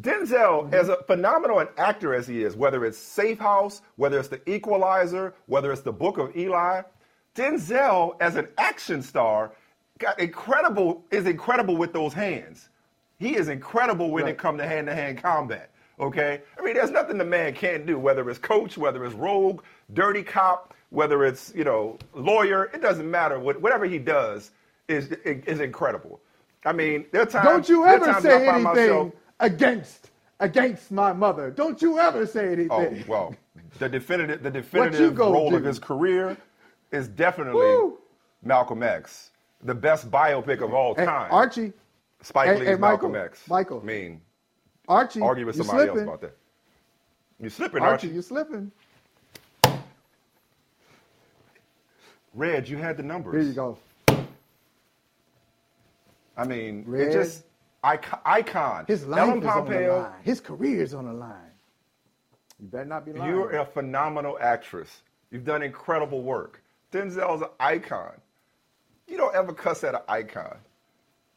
Denzel, 0.00 0.70
as 0.74 0.90
a 0.90 1.02
phenomenal 1.04 1.58
an 1.58 1.68
actor 1.78 2.14
as 2.14 2.26
he 2.26 2.42
is, 2.44 2.54
whether 2.54 2.84
it's 2.84 2.98
Safe 2.98 3.38
House, 3.38 3.80
whether 3.96 4.18
it's 4.18 4.28
The 4.28 4.42
Equalizer, 4.50 5.32
whether 5.46 5.72
it's 5.72 5.80
The 5.80 5.92
Book 5.92 6.18
of 6.18 6.36
Eli, 6.36 6.82
Denzel 7.36 8.16
as 8.20 8.36
an 8.36 8.48
action 8.58 9.02
star 9.02 9.52
got 9.98 10.18
incredible 10.18 11.04
is 11.10 11.26
incredible 11.26 11.76
with 11.76 11.92
those 11.92 12.12
hands. 12.12 12.68
He 13.18 13.36
is 13.36 13.48
incredible 13.48 14.10
when 14.10 14.26
it 14.26 14.36
comes 14.36 14.60
to 14.60 14.66
hand-to-hand 14.66 15.22
combat. 15.22 15.70
Okay, 15.98 16.42
I 16.58 16.62
mean, 16.62 16.74
there's 16.74 16.90
nothing 16.90 17.16
the 17.16 17.24
man 17.24 17.54
can't 17.54 17.86
do. 17.86 17.98
Whether 17.98 18.28
it's 18.28 18.38
coach, 18.38 18.76
whether 18.76 19.02
it's 19.06 19.14
rogue, 19.14 19.62
dirty 19.94 20.22
cop, 20.22 20.74
whether 20.90 21.24
it's 21.24 21.52
you 21.54 21.64
know 21.64 21.98
lawyer, 22.14 22.64
it 22.74 22.82
doesn't 22.82 23.10
matter. 23.10 23.40
What, 23.40 23.62
whatever 23.62 23.86
he 23.86 23.98
does 23.98 24.50
is 24.88 25.08
is 25.24 25.60
incredible. 25.60 26.20
I 26.66 26.72
mean, 26.72 27.06
there 27.12 27.22
are 27.22 27.26
times. 27.26 27.46
Don't 27.46 27.68
you 27.70 27.86
ever 27.86 28.20
say 28.20 28.46
anything 28.46 28.62
myself- 28.64 29.12
against 29.40 30.10
against 30.40 30.90
my 30.90 31.14
mother. 31.14 31.50
Don't 31.50 31.80
you 31.80 31.98
ever 31.98 32.26
say 32.26 32.48
anything. 32.48 32.68
Oh 32.70 32.80
anything. 32.80 33.06
well, 33.08 33.34
the 33.78 33.88
definitive 33.88 34.42
the 34.42 34.50
definitive 34.50 35.16
role 35.16 35.54
of 35.54 35.64
his 35.64 35.78
career 35.78 36.36
is 36.92 37.08
definitely 37.08 37.60
Woo. 37.60 37.98
Malcolm 38.42 38.82
X, 38.82 39.30
the 39.64 39.74
best 39.74 40.10
biopic 40.10 40.62
of 40.62 40.72
all 40.74 40.94
Hey, 40.94 41.04
time. 41.04 41.30
Archie, 41.32 41.72
Spike 42.22 42.48
hey, 42.48 42.58
Lee's 42.58 42.68
hey, 42.68 42.74
Malcolm 42.76 43.12
Michael, 43.12 43.24
X. 43.26 43.48
Michael. 43.48 43.80
I 43.80 43.84
mean, 43.84 44.20
Archie, 44.88 45.20
argue 45.20 45.46
with 45.46 45.56
somebody 45.56 45.78
slipping. 45.84 45.98
else 45.98 46.02
about 46.08 46.20
that. 46.22 46.36
You 47.40 47.50
slipping, 47.50 47.82
Archie, 47.82 48.06
Archie? 48.08 48.08
you 48.14 48.22
slipping. 48.22 48.72
Red, 52.34 52.68
you 52.68 52.76
had 52.76 52.96
the 52.96 53.02
numbers. 53.02 53.34
Here 53.34 53.42
you 53.42 53.52
go. 53.54 53.78
I 56.36 56.44
mean, 56.44 56.84
Red. 56.86 57.08
it 57.08 57.12
just 57.12 57.44
icon. 57.82 58.20
icon. 58.24 58.84
His 58.86 59.06
life 59.06 59.20
Ellen 59.20 59.30
is 59.30 59.34
on 59.36 59.40
the 59.40 59.46
Pompeo, 59.70 59.98
line. 60.00 60.12
His 60.22 60.40
career 60.40 60.82
is 60.82 60.92
on 60.94 61.06
the 61.06 61.12
line. 61.14 61.32
You 62.60 62.68
better 62.68 62.84
not 62.84 63.06
be 63.06 63.12
lying. 63.12 63.30
You're 63.30 63.56
a 63.56 63.64
phenomenal 63.64 64.38
actress. 64.40 65.02
You've 65.30 65.44
done 65.44 65.62
incredible 65.62 66.22
work. 66.22 66.62
Denzel's 66.92 67.42
an 67.42 67.48
icon. 67.60 68.12
You 69.06 69.16
don't 69.16 69.34
ever 69.34 69.52
cuss 69.52 69.84
at 69.84 69.94
an 69.94 70.00
icon. 70.08 70.56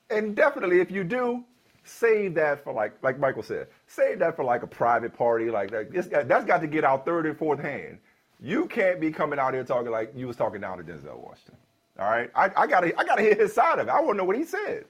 And 0.09 0.35
definitely, 0.35 0.79
if 0.81 0.89
you 0.91 1.03
do, 1.03 1.43
save 1.83 2.33
that 2.35 2.63
for 2.63 2.73
like, 2.73 2.93
like 3.03 3.19
Michael 3.19 3.43
said, 3.43 3.67
save 3.87 4.19
that 4.19 4.35
for 4.35 4.43
like 4.43 4.63
a 4.63 4.67
private 4.67 5.13
party. 5.13 5.49
Like 5.51 5.71
that. 5.71 5.89
It's 5.93 6.07
that's 6.07 6.45
got 6.45 6.61
to 6.61 6.67
get 6.67 6.83
out 6.83 7.05
third 7.05 7.25
and 7.25 7.37
fourth 7.37 7.59
hand. 7.59 7.99
You 8.41 8.67
can't 8.67 8.99
be 9.01 9.11
coming 9.11 9.37
out 9.39 9.53
here 9.53 9.63
talking 9.63 9.91
like 9.91 10.13
you 10.15 10.27
was 10.27 10.37
talking 10.37 10.61
down 10.61 10.77
to 10.77 10.83
Denzel 10.83 11.17
Washington. 11.19 11.57
All 11.99 12.09
right, 12.09 12.31
I, 12.33 12.49
I 12.55 12.67
gotta, 12.67 12.97
I 12.97 13.03
gotta 13.03 13.21
hear 13.21 13.35
his 13.35 13.51
side 13.53 13.77
of 13.79 13.87
it. 13.89 13.91
I 13.91 13.99
want 13.99 14.11
to 14.13 14.17
know 14.19 14.23
what 14.23 14.37
he 14.37 14.45
said 14.45 14.85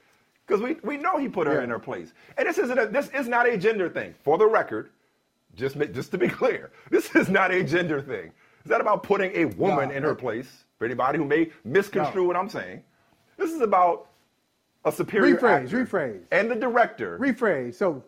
because 0.46 0.62
we, 0.62 0.76
we 0.84 0.98
know 0.98 1.18
he 1.18 1.28
put 1.28 1.48
her 1.48 1.56
Yeah. 1.56 1.64
in 1.64 1.70
her 1.72 1.80
place. 1.80 2.14
And 2.38 2.48
this 2.48 2.60
isn't 2.60 2.78
a, 2.78 2.86
this 2.86 3.10
is 3.10 3.28
not 3.28 3.50
a 3.50 3.58
gender 3.58 3.90
thing. 3.90 4.14
For 4.24 4.38
the 4.38 4.46
record, 4.46 4.92
just 5.56 5.78
just 5.92 6.12
to 6.12 6.20
be 6.20 6.28
clear, 6.42 6.72
this 6.92 7.16
is 7.16 7.30
not 7.30 7.52
a 7.52 7.64
gender 7.64 8.00
thing. 8.02 8.32
Is 8.66 8.70
that 8.70 8.82
about 8.82 9.04
putting 9.04 9.32
a 9.36 9.46
woman 9.46 9.90
No, 9.90 9.96
in 9.96 10.04
her 10.04 10.16
place? 10.16 10.66
For 10.78 10.86
anybody 10.86 11.18
who 11.18 11.26
may 11.26 11.50
misconstrue 11.66 12.26
what 12.26 12.36
I'm 12.36 12.50
saying, 12.50 12.84
this 13.38 13.52
is 13.52 13.62
about 13.62 14.08
a 14.86 14.92
superior 14.92 15.38
Rephrase, 15.38 15.66
actor. 15.66 15.86
rephrase. 15.86 16.22
and 16.32 16.50
the 16.52 16.56
director. 16.56 17.18
Rephrase. 17.20 17.76
So 17.76 18.04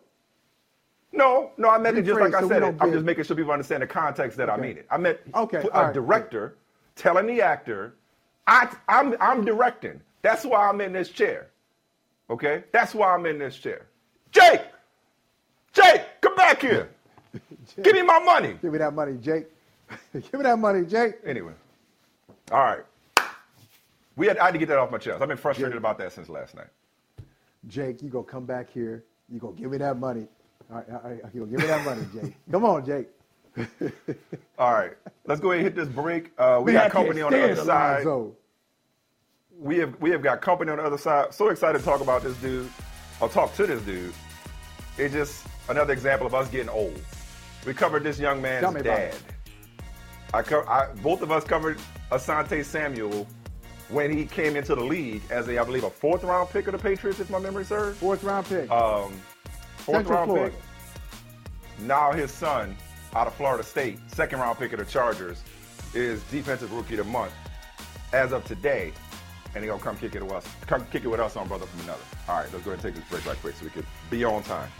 no, 1.12 1.50
no, 1.58 1.68
I 1.68 1.78
meant 1.78 1.98
it 1.98 2.02
just 2.04 2.20
like 2.20 2.34
I 2.34 2.40
so 2.40 2.48
said 2.48 2.62
it. 2.62 2.74
I'm 2.80 2.92
just 2.92 3.04
making 3.04 3.24
sure 3.24 3.36
people 3.36 3.52
understand 3.52 3.82
the 3.82 3.86
context 3.86 4.38
that 4.38 4.48
I 4.48 4.54
Okay. 4.54 4.62
mean 4.62 4.78
it. 4.78 4.86
I 4.90 4.96
meant 4.96 5.18
Okay, 5.34 5.58
a 5.58 5.70
right, 5.84 5.92
director 5.94 6.56
telling 6.96 7.26
the 7.26 7.42
actor, 7.42 7.94
I, 8.46 8.74
I'm, 8.88 9.14
I'm 9.20 9.44
directing. 9.44 10.00
That's 10.22 10.44
why 10.44 10.68
I'm 10.68 10.80
in 10.80 10.92
this 10.92 11.10
chair. 11.10 11.48
Okay, 12.30 12.64
that's 12.72 12.94
why 12.94 13.14
I'm 13.14 13.26
in 13.26 13.38
this 13.38 13.56
chair. 13.56 13.86
Jake, 14.30 14.62
Jake, 15.72 16.02
come 16.22 16.34
back 16.34 16.62
here. 16.62 16.88
Give 17.82 17.94
me 17.94 18.02
my 18.02 18.18
money. 18.20 18.56
give 18.62 18.72
me 18.72 18.78
that 18.78 18.94
money, 18.94 19.16
Jake. 19.20 19.46
give 20.12 20.32
me 20.34 20.42
that 20.42 20.58
money, 20.58 20.84
Jake. 20.84 21.14
Anyway, 21.24 21.52
all 22.50 22.58
right. 22.60 22.84
We 24.16 24.26
had, 24.26 24.36
I 24.38 24.46
had 24.46 24.52
to 24.52 24.58
get 24.58 24.68
that 24.68 24.78
off 24.78 24.90
my 24.90 24.98
chest. 24.98 25.22
I've 25.22 25.28
been 25.28 25.36
frustrated 25.38 25.72
Yeah. 25.74 25.78
about 25.78 25.98
that 25.98 26.12
since 26.12 26.28
last 26.28 26.54
night. 26.54 26.66
Jake, 27.68 28.02
you 28.02 28.08
go 28.10 28.22
come 28.22 28.44
back 28.44 28.70
here. 28.70 29.04
You 29.30 29.38
go 29.38 29.52
give 29.52 29.70
me 29.70 29.78
that 29.78 29.98
money. 29.98 30.26
All 30.70 30.76
right, 30.76 30.86
all 30.90 31.10
right, 31.10 31.20
you 31.34 31.40
go 31.40 31.46
give 31.46 31.60
me 31.60 31.66
that 31.66 31.84
money, 31.84 32.02
Jake. 32.14 32.34
Come 32.50 32.64
on, 32.64 32.84
Jake. 32.84 33.08
All 34.58 34.72
right, 34.72 34.92
let's 35.26 35.40
go 35.40 35.52
ahead 35.52 35.66
and 35.66 35.74
hit 35.74 35.74
this 35.74 35.94
break. 35.94 36.30
Uh, 36.38 36.60
we 36.64 36.72
Man, 36.72 36.84
got 36.84 36.90
company 36.90 37.20
on 37.20 37.32
the 37.32 37.44
other 37.44 37.56
side. 37.56 38.02
Alonzo. 38.06 38.34
We 39.58 39.78
have 39.78 40.00
we 40.00 40.10
have 40.10 40.22
got 40.22 40.40
company 40.40 40.70
on 40.70 40.78
the 40.78 40.84
other 40.84 40.96
side. 40.98 41.34
So 41.34 41.48
excited 41.50 41.78
to 41.78 41.84
talk 41.84 42.00
about 42.00 42.22
this 42.22 42.36
dude, 42.38 42.70
I'll 43.20 43.28
talk 43.28 43.54
to 43.56 43.66
this 43.66 43.82
dude. 43.82 44.14
It's 44.96 45.12
just 45.12 45.46
another 45.68 45.92
example 45.92 46.26
of 46.26 46.34
us 46.34 46.48
getting 46.48 46.70
old. 46.70 46.98
We 47.66 47.74
covered 47.74 48.02
this 48.04 48.18
young 48.18 48.40
man's 48.40 48.82
dad. 48.82 49.14
I, 50.34 50.42
co- 50.42 50.64
I 50.66 50.88
both 51.02 51.22
of 51.22 51.30
us 51.30 51.44
covered 51.44 51.78
Asante 52.10 52.64
Samuel 52.64 53.26
when 53.88 54.10
he 54.16 54.24
came 54.24 54.56
into 54.56 54.74
the 54.74 54.82
league 54.84 55.22
as 55.30 55.48
a, 55.48 55.58
I 55.58 55.64
believe, 55.64 55.84
a 55.84 55.90
fourth 55.90 56.24
round 56.24 56.48
pick 56.50 56.66
of 56.66 56.72
the 56.72 56.78
Patriots, 56.78 57.20
if 57.20 57.28
my 57.30 57.38
memory 57.38 57.64
serves. 57.64 57.98
Fourth 57.98 58.22
round 58.24 58.46
pick. 58.46 58.70
Um, 58.70 59.12
fourth 59.76 59.98
Central 59.98 60.14
round 60.16 60.30
Florida. 60.30 60.54
pick. 60.56 61.86
Now 61.86 62.12
his 62.12 62.30
son, 62.30 62.76
out 63.14 63.26
of 63.26 63.34
Florida 63.34 63.62
State, 63.62 63.98
second 64.08 64.38
round 64.40 64.58
pick 64.58 64.72
of 64.72 64.78
the 64.78 64.84
Chargers, 64.86 65.42
is 65.94 66.22
defensive 66.24 66.72
rookie 66.72 66.96
of 66.98 67.04
the 67.04 67.12
month 67.12 67.32
as 68.12 68.32
of 68.32 68.44
today. 68.44 68.92
And 69.54 69.62
he 69.62 69.68
gonna 69.68 69.82
come 69.82 69.98
kick 69.98 70.14
it 70.14 70.22
with 70.22 70.32
us. 70.32 70.46
Come 70.66 70.86
kick 70.86 71.04
it 71.04 71.08
with 71.08 71.20
us 71.20 71.36
on 71.36 71.46
brother 71.46 71.66
from 71.66 71.80
another. 71.80 72.00
All 72.26 72.36
right, 72.36 72.50
let's 72.54 72.64
go 72.64 72.70
ahead 72.72 72.82
and 72.82 72.94
take 72.94 73.02
this 73.02 73.10
break 73.10 73.26
right 73.26 73.38
quick 73.42 73.54
so 73.54 73.64
we 73.66 73.70
can 73.70 73.84
be 74.08 74.24
on 74.24 74.42
time. 74.44 74.70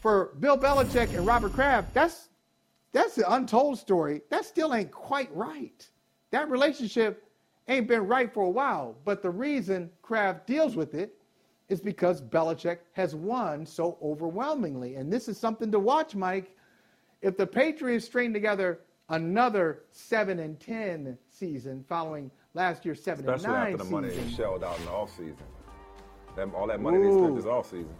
For 0.00 0.32
Bill 0.40 0.56
Belichick 0.56 1.14
and 1.14 1.26
Robert 1.26 1.52
Kraft, 1.52 1.92
that's 1.92 2.30
that's 2.92 3.14
the 3.14 3.32
untold 3.32 3.78
story. 3.78 4.22
That 4.30 4.44
still 4.44 4.74
ain't 4.74 4.90
quite 4.90 5.34
right. 5.34 5.88
That 6.30 6.50
relationship 6.50 7.24
ain't 7.68 7.86
been 7.86 8.06
right 8.06 8.32
for 8.32 8.44
a 8.44 8.50
while. 8.50 8.96
But 9.04 9.22
the 9.22 9.30
reason 9.30 9.90
Kraft 10.02 10.46
deals 10.46 10.74
with 10.74 10.94
it 10.94 11.14
is 11.68 11.80
because 11.80 12.20
Belichick 12.20 12.78
has 12.92 13.14
won 13.14 13.64
so 13.64 13.96
overwhelmingly. 14.02 14.96
And 14.96 15.12
this 15.12 15.28
is 15.28 15.38
something 15.38 15.70
to 15.70 15.78
watch, 15.78 16.16
Mike. 16.16 16.56
If 17.22 17.36
the 17.36 17.46
Patriots 17.46 18.06
string 18.06 18.32
together 18.32 18.80
another 19.10 19.82
seven 19.90 20.40
and 20.40 20.58
ten 20.58 21.16
season 21.28 21.84
following 21.88 22.30
last 22.54 22.84
year's 22.84 23.02
seven 23.02 23.28
and 23.28 23.42
nine 23.42 23.72
season, 23.72 23.72
after 23.72 23.76
the 23.76 23.84
money 23.84 24.08
they 24.08 24.30
shelled 24.30 24.64
out 24.64 24.78
in 24.78 24.84
the 24.86 24.90
offseason. 24.90 25.36
That, 26.36 26.54
all 26.54 26.66
that 26.66 26.80
money 26.80 26.98
they 26.98 27.10
spent 27.12 27.36
this 27.36 27.44
offseason. 27.44 27.92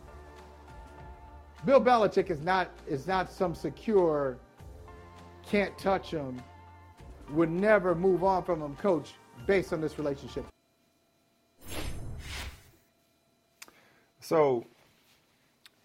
Bill 1.65 1.81
Belichick 1.81 2.31
is 2.31 2.41
not 2.41 2.71
is 2.89 3.07
not 3.07 3.31
some 3.31 3.55
secure, 3.55 4.39
can't 5.47 5.77
touch 5.77 6.11
him, 6.11 6.43
would 7.31 7.51
never 7.51 7.95
move 7.95 8.25
on 8.25 8.43
from 8.45 8.63
him 8.63 8.77
coach 8.77 9.15
based 9.47 9.73
on 9.73 9.81
this 9.81 9.99
relationship. 9.99 10.47
So, 14.21 14.65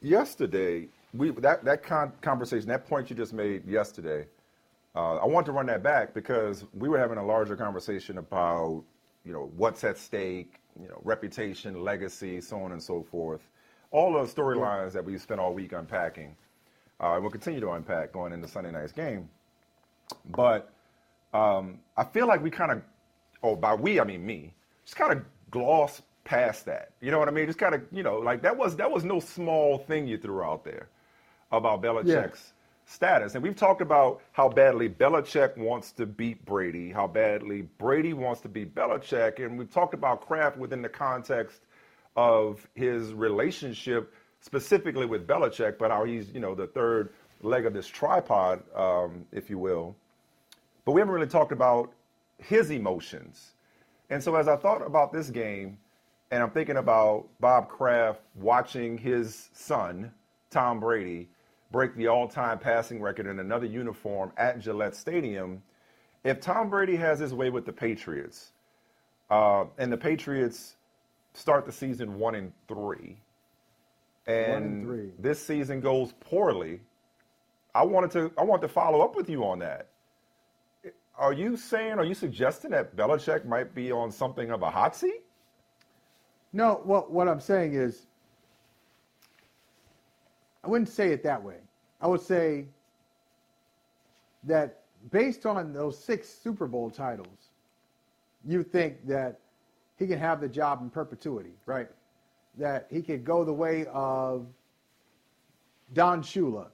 yesterday, 0.01 0.87
we 1.13 1.31
that 1.31 1.65
that 1.65 1.83
con- 1.83 2.13
conversation, 2.21 2.67
that 2.69 2.87
point 2.87 3.09
you 3.09 3.15
just 3.15 3.33
made 3.33 3.67
yesterday, 3.67 4.27
uh, 4.95 5.17
I 5.17 5.25
want 5.25 5.45
to 5.47 5.51
run 5.51 5.65
that 5.65 5.83
back 5.83 6.13
because 6.13 6.63
we 6.73 6.87
were 6.87 6.97
having 6.97 7.17
a 7.17 7.25
larger 7.25 7.57
conversation 7.57 8.17
about, 8.17 8.83
you 9.25 9.33
know, 9.33 9.51
what's 9.57 9.83
at 9.83 9.97
stake, 9.97 10.61
you 10.79 10.87
know, 10.87 11.01
reputation, 11.03 11.83
legacy, 11.83 12.39
so 12.39 12.61
on 12.61 12.71
and 12.71 12.81
so 12.81 13.03
forth. 13.03 13.41
All 13.91 14.13
the 14.13 14.19
storylines 14.31 14.93
that 14.93 15.05
we 15.05 15.17
spent 15.17 15.39
all 15.39 15.53
week 15.53 15.71
unpacking, 15.73 16.35
uh, 16.99 17.17
we'll 17.21 17.31
continue 17.31 17.59
to 17.61 17.71
unpack 17.71 18.11
going 18.13 18.33
into 18.33 18.47
Sunday 18.47 18.71
night's 18.71 18.91
game. 18.91 19.29
But 20.29 20.71
um, 21.33 21.79
I 21.97 22.03
feel 22.03 22.27
like 22.27 22.41
we 22.41 22.51
kind 22.51 22.71
of, 22.71 22.81
oh, 23.43 23.55
by 23.55 23.75
we 23.75 23.99
I 23.99 24.03
mean 24.03 24.25
me, 24.25 24.53
just 24.85 24.97
kind 24.97 25.11
of 25.13 25.23
gloss 25.51 26.01
past 26.23 26.65
that. 26.65 26.91
You 27.01 27.11
know 27.11 27.19
what 27.19 27.27
I 27.27 27.31
mean? 27.31 27.47
Just 27.47 27.59
kind 27.59 27.75
of, 27.75 27.81
you 27.91 28.03
know, 28.03 28.19
like 28.19 28.41
that 28.43 28.57
was 28.57 28.75
that 28.77 28.91
was 28.91 29.03
no 29.03 29.19
small 29.19 29.77
thing 29.79 30.07
you 30.07 30.17
threw 30.17 30.43
out 30.43 30.63
there 30.63 30.89
about 31.51 31.81
Belichick's 31.81 32.07
Yeah. 32.07 32.85
status. 32.85 33.35
And 33.35 33.43
we've 33.43 33.55
talked 33.55 33.81
about 33.81 34.21
how 34.31 34.49
badly 34.49 34.89
Belichick 34.89 35.57
wants 35.57 35.91
to 35.93 36.05
beat 36.05 36.43
Brady, 36.45 36.91
how 36.91 37.07
badly 37.07 37.63
Brady 37.77 38.13
wants 38.13 38.41
to 38.41 38.49
beat 38.49 38.75
Belichick, 38.75 39.43
and 39.43 39.57
we've 39.57 39.71
talked 39.71 39.93
about 39.93 40.25
Kraft 40.27 40.57
within 40.57 40.81
the 40.81 40.89
context 40.89 41.61
of 42.15 42.67
his 42.75 43.13
relationship 43.13 44.13
specifically 44.41 45.05
with 45.05 45.27
Belichick, 45.27 45.77
but 45.77 45.91
how 45.91 46.05
he's, 46.05 46.31
you 46.31 46.39
know, 46.39 46.55
the 46.55 46.67
third 46.67 47.09
leg 47.41 47.65
of 47.65 47.73
this 47.73 47.87
tripod, 47.87 48.63
um, 48.75 49.25
if 49.31 49.49
you 49.49 49.57
will. 49.57 49.95
But 50.85 50.91
we 50.91 51.01
haven't 51.01 51.13
really 51.13 51.27
talked 51.27 51.51
about 51.51 51.91
his 52.37 52.69
emotions. 52.69 53.53
And 54.09 54.23
so 54.23 54.35
as 54.35 54.47
I 54.47 54.55
thought 54.55 54.85
about 54.85 55.11
this 55.11 55.29
game, 55.29 55.77
and 56.31 56.43
I'm 56.43 56.51
thinking 56.51 56.77
about 56.77 57.27
Bob 57.39 57.69
Kraft 57.69 58.21
watching 58.35 58.97
his 58.97 59.49
son, 59.53 60.11
Tom 60.51 60.79
Brady, 60.79 61.29
break 61.71 61.95
the 61.95 62.07
all-time 62.07 62.59
passing 62.59 63.01
record 63.01 63.27
in 63.27 63.39
another 63.39 63.65
uniform 63.65 64.31
at 64.37 64.59
Gillette 64.59 64.95
Stadium. 64.95 65.61
If 66.23 66.39
Tom 66.39 66.69
Brady 66.69 66.95
has 66.95 67.19
his 67.19 67.33
way 67.33 67.49
with 67.49 67.65
the 67.65 67.73
Patriots, 67.73 68.51
uh, 69.29 69.65
and 69.77 69.91
the 69.91 69.97
Patriots 69.97 70.75
start 71.35 71.65
the 71.65 71.71
season 71.71 72.17
one 72.17 72.35
and 72.35 72.51
three, 72.67 73.17
and, 74.25 74.53
and 74.53 74.85
three. 74.85 75.11
this 75.19 75.45
season 75.45 75.81
goes 75.81 76.13
poorly, 76.19 76.79
I 77.73 77.83
wanted 77.83 78.11
to 78.11 78.31
I 78.37 78.43
want 78.43 78.61
to 78.63 78.67
follow 78.67 79.01
up 79.01 79.15
with 79.15 79.29
you 79.29 79.43
on 79.45 79.59
that. 79.59 79.87
Are 81.17 81.33
you 81.33 81.55
saying, 81.55 81.93
are 81.93 82.03
you 82.03 82.13
suggesting 82.13 82.71
that 82.71 82.95
Belichick 82.95 83.45
might 83.45 83.73
be 83.73 83.91
on 83.91 84.11
something 84.11 84.51
of 84.51 84.63
a 84.63 84.69
hot 84.69 84.95
seat? 84.95 85.21
No, 86.51 86.81
what 86.83 87.11
what 87.11 87.27
I'm 87.27 87.41
saying 87.41 87.73
is, 87.73 88.07
I 90.63 90.67
wouldn't 90.69 90.89
say 90.89 91.11
it 91.11 91.23
that 91.23 91.41
way. 91.43 91.57
I 92.01 92.07
would 92.07 92.21
say 92.21 92.65
that 94.43 94.81
based 95.11 95.45
on 95.45 95.73
those 95.73 95.97
six 95.97 96.29
Super 96.29 96.67
Bowl 96.67 96.89
titles, 96.89 97.49
you 98.45 98.63
think 98.63 99.05
that 99.07 99.39
he 99.97 100.07
can 100.07 100.19
have 100.19 100.41
the 100.41 100.49
job 100.49 100.81
in 100.81 100.89
perpetuity, 100.89 101.53
right? 101.65 101.87
That 102.57 102.87
he 102.91 103.01
could 103.01 103.23
go 103.23 103.43
the 103.43 103.53
way 103.53 103.85
of 103.91 104.47
Don 105.93 106.21
Shula, 106.21 106.67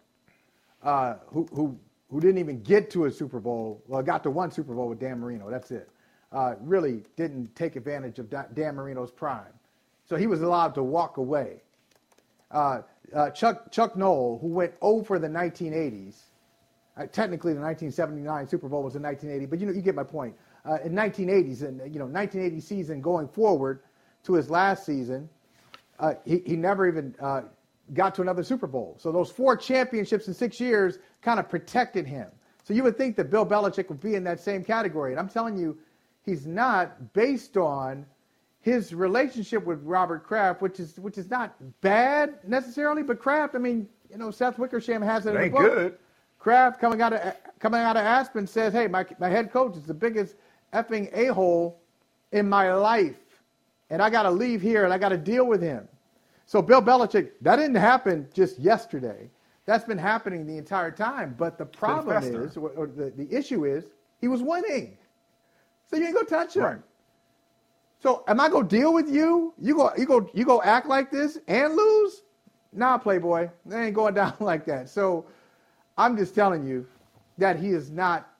uh, 0.83 1.15
who, 1.27 1.47
who, 1.53 1.79
who 2.09 2.19
didn't 2.19 2.39
even 2.39 2.61
get 2.61 2.89
to 2.91 3.05
a 3.05 3.11
Super 3.11 3.39
Bowl. 3.39 3.83
Well, 3.87 4.01
got 4.01 4.23
to 4.23 4.31
one 4.31 4.51
Super 4.51 4.73
Bowl 4.73 4.89
with 4.89 4.99
Dan 4.99 5.19
Marino. 5.19 5.49
That's 5.49 5.71
it. 5.71 5.89
Uh, 6.31 6.55
really 6.61 7.03
didn't 7.17 7.53
take 7.55 7.75
advantage 7.75 8.19
of 8.19 8.29
Dan 8.29 8.75
Marino's 8.75 9.11
prime. 9.11 9.53
So 10.07 10.15
he 10.15 10.27
was 10.27 10.41
allowed 10.41 10.73
to 10.75 10.83
walk 10.83 11.17
away. 11.17 11.61
Uh, 12.49 12.81
uh, 13.13 13.29
Chuck, 13.31 13.71
Chuck 13.71 13.95
Noll, 13.95 14.39
who 14.39 14.47
went 14.47 14.73
over 14.81 15.19
the 15.19 15.27
1980s, 15.27 16.15
uh, 16.97 17.05
technically 17.07 17.53
the 17.53 17.59
1979 17.59 18.47
Super 18.47 18.67
Bowl 18.67 18.83
was 18.83 18.95
in 18.95 19.01
1980, 19.01 19.45
but 19.45 19.59
you 19.59 19.65
know 19.65 19.73
you 19.73 19.81
get 19.81 19.95
my 19.95 20.03
point. 20.03 20.35
Uh, 20.63 20.77
in 20.83 20.93
1980s 20.93 21.63
and 21.63 21.79
you 21.91 21.99
know 21.99 22.05
1980 22.05 22.59
season 22.61 23.01
going 23.01 23.27
forward 23.27 23.81
to 24.23 24.33
his 24.33 24.49
last 24.49 24.85
season, 24.85 25.27
uh, 25.99 26.13
he 26.25 26.43
he 26.45 26.55
never 26.55 26.87
even 26.87 27.15
uh, 27.19 27.41
got 27.93 28.13
to 28.15 28.21
another 28.21 28.43
Super 28.43 28.67
Bowl. 28.67 28.95
So 28.99 29.11
those 29.11 29.31
four 29.31 29.57
championships 29.57 30.27
in 30.27 30.33
six 30.33 30.59
years 30.59 30.99
kind 31.21 31.39
of 31.39 31.49
protected 31.49 32.05
him. 32.05 32.27
So 32.63 32.73
you 32.73 32.83
would 32.83 32.97
think 32.97 33.15
that 33.15 33.31
Bill 33.31 33.45
Belichick 33.45 33.89
would 33.89 33.99
be 33.99 34.15
in 34.15 34.23
that 34.25 34.39
same 34.39 34.63
category, 34.63 35.11
and 35.11 35.19
I'm 35.19 35.29
telling 35.29 35.57
you, 35.57 35.77
he's 36.23 36.45
not 36.45 37.13
based 37.13 37.57
on 37.57 38.05
his 38.61 38.93
relationship 38.93 39.65
with 39.65 39.81
Robert 39.83 40.23
Kraft, 40.23 40.61
which 40.61 40.79
is 40.79 40.99
which 40.99 41.17
is 41.17 41.29
not 41.29 41.55
bad 41.81 42.37
necessarily, 42.47 43.01
but 43.01 43.19
Kraft, 43.19 43.55
I 43.55 43.57
mean, 43.57 43.89
you 44.09 44.17
know, 44.17 44.29
Seth 44.29 44.59
Wickersham 44.59 45.01
has 45.01 45.25
it 45.25 45.35
in 45.35 45.41
the 45.41 45.49
book. 45.49 45.61
good. 45.61 45.97
Kraft 46.37 46.79
coming 46.79 47.01
out 47.01 47.13
of 47.13 47.35
coming 47.59 47.81
out 47.81 47.97
of 47.97 48.03
Aspen 48.03 48.47
says, 48.47 48.73
"Hey, 48.73 48.87
my 48.87 49.05
my 49.19 49.29
head 49.29 49.51
coach 49.51 49.75
is 49.75 49.83
the 49.83 49.93
biggest 49.93 50.35
effing 50.73 51.09
a 51.13 51.33
hole 51.33 51.81
in 52.31 52.47
my 52.47 52.73
life, 52.73 53.19
and 53.89 54.01
I 54.01 54.09
got 54.09 54.23
to 54.23 54.31
leave 54.31 54.61
here 54.61 54.85
and 54.85 54.93
I 54.93 54.97
got 54.97 55.09
to 55.09 55.17
deal 55.17 55.45
with 55.45 55.61
him." 55.61 55.87
So 56.45 56.61
Bill 56.61 56.81
Belichick, 56.81 57.31
that 57.41 57.55
didn't 57.55 57.75
happen 57.75 58.27
just 58.33 58.59
yesterday. 58.59 59.29
That's 59.65 59.85
been 59.85 59.97
happening 59.97 60.45
the 60.45 60.57
entire 60.57 60.91
time. 60.91 61.35
But 61.37 61.57
the 61.57 61.65
problem 61.65 62.23
is, 62.23 62.57
or, 62.57 62.71
or 62.71 62.87
the, 62.87 63.11
the 63.11 63.31
issue 63.33 63.65
is, 63.65 63.85
he 64.19 64.27
was 64.27 64.41
winning. 64.41 64.97
So 65.89 65.97
you 65.97 66.05
ain't 66.05 66.15
gonna 66.15 66.27
touch 66.27 66.55
him. 66.55 66.63
Right. 66.63 66.79
So 68.01 68.23
am 68.27 68.39
I 68.39 68.49
gonna 68.49 68.67
deal 68.67 68.93
with 68.93 69.09
you? 69.09 69.53
You 69.59 69.75
go 69.75 69.91
you 69.97 70.05
go 70.05 70.29
you 70.33 70.45
go 70.45 70.61
act 70.61 70.87
like 70.87 71.11
this 71.11 71.37
and 71.47 71.75
lose? 71.75 72.23
Nah, 72.73 72.97
Playboy. 72.97 73.49
They 73.65 73.85
ain't 73.85 73.95
going 73.95 74.13
down 74.21 74.33
like 74.39 74.65
that. 74.65 74.89
So 74.89 75.25
I'm 75.97 76.17
just 76.17 76.33
telling 76.33 76.65
you 76.65 76.87
that 77.37 77.59
he 77.59 77.69
is 77.69 77.91
not 77.91 78.30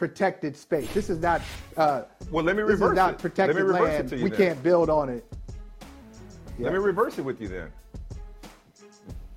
protected 0.00 0.56
space. 0.56 0.90
This 0.94 1.10
is 1.10 1.18
not 1.18 1.42
uh, 1.76 2.04
Well, 2.30 2.42
let 2.42 2.56
me 2.56 2.62
this 2.62 2.70
reverse 2.70 2.92
is 2.92 2.96
not 2.96 3.12
it. 3.12 3.18
protected 3.18 3.54
let 3.54 3.62
me 3.62 3.66
reverse 3.70 3.82
land. 3.90 4.06
it 4.06 4.08
to 4.08 4.16
you 4.16 4.24
we 4.24 4.30
then. 4.30 4.38
can't 4.38 4.62
build 4.62 4.88
on 4.88 5.10
it. 5.10 5.30
Let 6.58 6.72
me 6.72 6.78
reverse 6.78 7.18
it 7.18 7.22
with 7.22 7.38
you 7.38 7.48
then. 7.48 7.68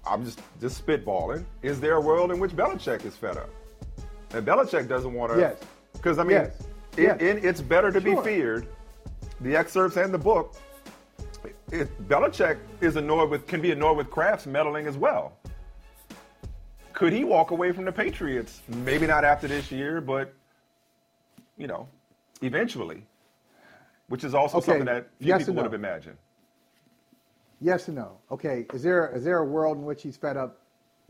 I'm 0.08 0.23
just 0.23 0.39
just 0.62 0.86
spitballing. 0.86 1.43
Is 1.63 1.82
there 1.82 1.95
a 1.95 2.02
world 2.02 2.32
in 2.32 2.39
which 2.39 2.52
Belichick 2.52 3.04
is 3.04 3.13
fed 3.13 3.36
up? 3.36 3.49
And 4.34 4.47
Belichick 4.47 4.88
doesn't 4.88 5.13
want 5.13 5.34
to. 5.34 5.39
Yes. 5.39 5.58
Because 5.91 6.17
I 6.17 6.23
mean, 6.23 6.38
Yes. 6.38 6.58
in, 6.97 7.04
Yes. 7.04 7.43
It's 7.43 7.62
Better 7.62 7.91
to 7.91 7.99
Sure. 7.99 8.23
Be 8.23 8.30
Feared, 8.30 8.67
the 9.41 9.58
excerpts 9.58 9.97
and 9.97 10.13
the 10.13 10.17
book, 10.17 10.56
it, 11.71 11.89
Belichick 12.08 12.58
is 12.80 12.95
annoyed 12.95 13.30
with 13.30 13.47
can 13.47 13.60
be 13.60 13.71
annoyed 13.71 13.97
with 13.97 14.10
Kraft's 14.10 14.45
meddling 14.47 14.88
as 14.88 14.95
well. 14.95 15.34
Could 16.93 17.12
he 17.12 17.26
walk 17.26 17.52
away 17.52 17.73
from 17.73 17.84
the 17.84 17.91
Patriots? 17.91 18.62
Maybe 18.69 19.06
not 19.08 19.26
after 19.26 19.49
this 19.49 19.69
year, 19.73 19.99
but 19.99 20.34
you 21.63 21.67
know, 21.67 21.88
eventually. 22.41 23.06
Which 24.10 24.26
is 24.26 24.36
also 24.36 24.58
Okay, 24.58 24.65
something 24.65 24.86
that 24.86 25.08
few 25.17 25.30
yes 25.30 25.39
people 25.39 25.54
or 25.54 25.56
would 25.56 25.63
have 25.63 25.73
imagined. 25.73 26.17
Yes 27.62 27.88
and 27.88 27.95
no. 27.95 28.17
Okay, 28.30 28.65
is 28.73 28.84
there 28.84 29.15
is 29.15 29.23
there 29.23 29.38
a 29.38 29.45
world 29.45 29.78
in 29.78 29.86
which 29.86 30.04
he's 30.04 30.17
fed 30.17 30.36
up? 30.36 30.60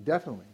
Definitely. 0.04 0.46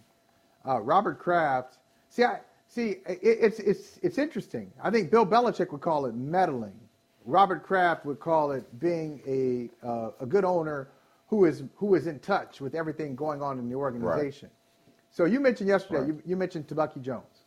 Uh, 0.66 0.80
Robert 0.80 1.20
Kraft. 1.20 1.80
See, 2.08 2.24
I 2.24 2.40
see. 2.68 2.90
It, 3.06 3.20
it's 3.22 3.60
it's 3.60 4.00
it's 4.02 4.18
interesting. 4.18 4.72
I 4.82 4.90
think 4.90 5.12
Bill 5.12 5.26
Belichick 5.26 5.70
would 5.74 5.82
call 5.82 6.06
it 6.06 6.16
meddling. 6.16 6.80
Robert 7.26 7.62
Kraft 7.64 8.06
would 8.06 8.22
call 8.22 8.54
it 8.54 8.64
being 8.80 9.22
a 9.28 9.86
uh, 9.86 10.12
a 10.22 10.26
good 10.26 10.46
owner 10.46 10.88
who 11.28 11.44
is 11.44 11.64
who 11.76 11.96
is 11.96 12.08
in 12.08 12.20
touch 12.20 12.62
with 12.62 12.74
everything 12.74 13.18
going 13.18 13.42
on 13.42 13.60
in 13.60 13.68
the 13.68 13.76
organization. 13.76 14.48
Right. 14.48 14.96
So 15.12 15.26
you 15.26 15.42
mentioned 15.42 15.68
yesterday. 15.68 16.00
Right. 16.00 16.08
You, 16.08 16.22
you 16.26 16.38
mentioned 16.38 16.68
Tebucky 16.68 17.02
Jones. 17.02 17.44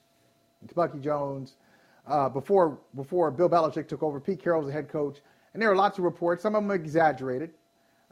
Tebucky 0.69 1.01
Jones, 1.01 1.55
uh, 2.07 2.29
before 2.29 2.81
before 2.95 3.31
Bill 3.31 3.49
Belichick 3.49 3.88
took 3.88 4.03
over, 4.03 4.21
Pete 4.21 4.43
Carroll 4.43 4.61
was 4.61 4.69
the 4.69 4.73
head 4.73 4.88
coach, 4.88 5.19
and 5.53 5.62
there 5.62 5.71
are 5.71 5.77
lots 5.77 5.99
of 5.99 6.05
reports. 6.05 6.43
Some 6.43 6.55
of 6.55 6.62
them 6.62 6.71
exaggerated. 6.71 7.51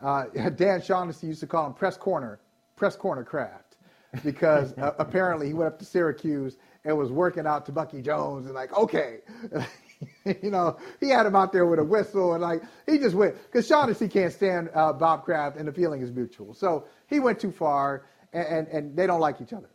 Uh, 0.00 0.24
Dan 0.56 0.80
Shaughnessy 0.82 1.26
used 1.26 1.40
to 1.40 1.46
call 1.46 1.66
him 1.66 1.74
press 1.74 1.96
corner, 1.96 2.40
press 2.76 2.96
corner 2.96 3.24
Kraft, 3.24 3.76
because 4.24 4.72
uh, 4.78 4.94
apparently 4.98 5.48
he 5.48 5.54
went 5.54 5.72
up 5.72 5.78
to 5.78 5.84
Syracuse 5.84 6.56
and 6.84 6.96
was 6.96 7.10
working 7.10 7.46
out 7.46 7.66
Tebucky 7.66 8.02
Jones 8.02 8.46
and 8.46 8.54
like, 8.54 8.72
okay, 8.76 9.18
you 10.42 10.50
know, 10.50 10.78
he 10.98 11.08
had 11.08 11.26
him 11.26 11.36
out 11.36 11.52
there 11.52 11.66
with 11.66 11.78
a 11.78 11.84
whistle 11.84 12.34
and 12.34 12.42
like 12.42 12.62
he 12.86 12.98
just 12.98 13.14
went 13.14 13.34
because 13.44 13.66
Shaughnessy 13.66 14.08
can't 14.08 14.32
stand 14.32 14.70
uh, 14.74 14.92
Bob 14.92 15.24
Kraft 15.24 15.56
and 15.56 15.68
the 15.68 15.72
feeling 15.72 16.00
is 16.00 16.10
mutual. 16.10 16.54
So 16.54 16.86
he 17.06 17.20
went 17.20 17.38
too 17.38 17.52
far 17.52 18.06
and, 18.32 18.46
and, 18.46 18.68
and 18.68 18.96
they 18.96 19.06
don't 19.06 19.20
like 19.20 19.40
each 19.40 19.52
other. 19.52 19.68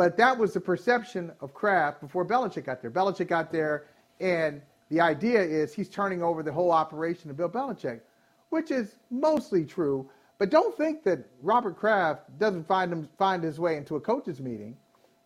But 0.00 0.16
that 0.16 0.38
was 0.38 0.54
the 0.54 0.60
perception 0.62 1.30
of 1.42 1.52
Kraft 1.52 2.00
before 2.00 2.24
Belichick 2.24 2.64
got 2.64 2.80
there. 2.80 2.90
Belichick 2.90 3.28
got 3.28 3.52
there, 3.52 3.84
and 4.18 4.62
the 4.88 4.98
idea 4.98 5.42
is 5.42 5.74
he's 5.74 5.90
turning 5.90 6.22
over 6.22 6.42
the 6.42 6.50
whole 6.50 6.72
operation 6.72 7.28
to 7.28 7.34
Bill 7.34 7.50
Belichick, 7.50 8.00
which 8.48 8.70
is 8.70 8.96
mostly 9.10 9.62
true. 9.62 10.08
But 10.38 10.48
don't 10.48 10.74
think 10.74 11.02
that 11.02 11.28
Robert 11.42 11.76
Kraft 11.76 12.38
doesn't 12.38 12.66
find 12.66 12.90
him 12.90 13.10
find 13.18 13.44
his 13.44 13.60
way 13.60 13.76
into 13.76 13.96
a 13.96 14.00
coaches 14.00 14.40
meeting, 14.40 14.74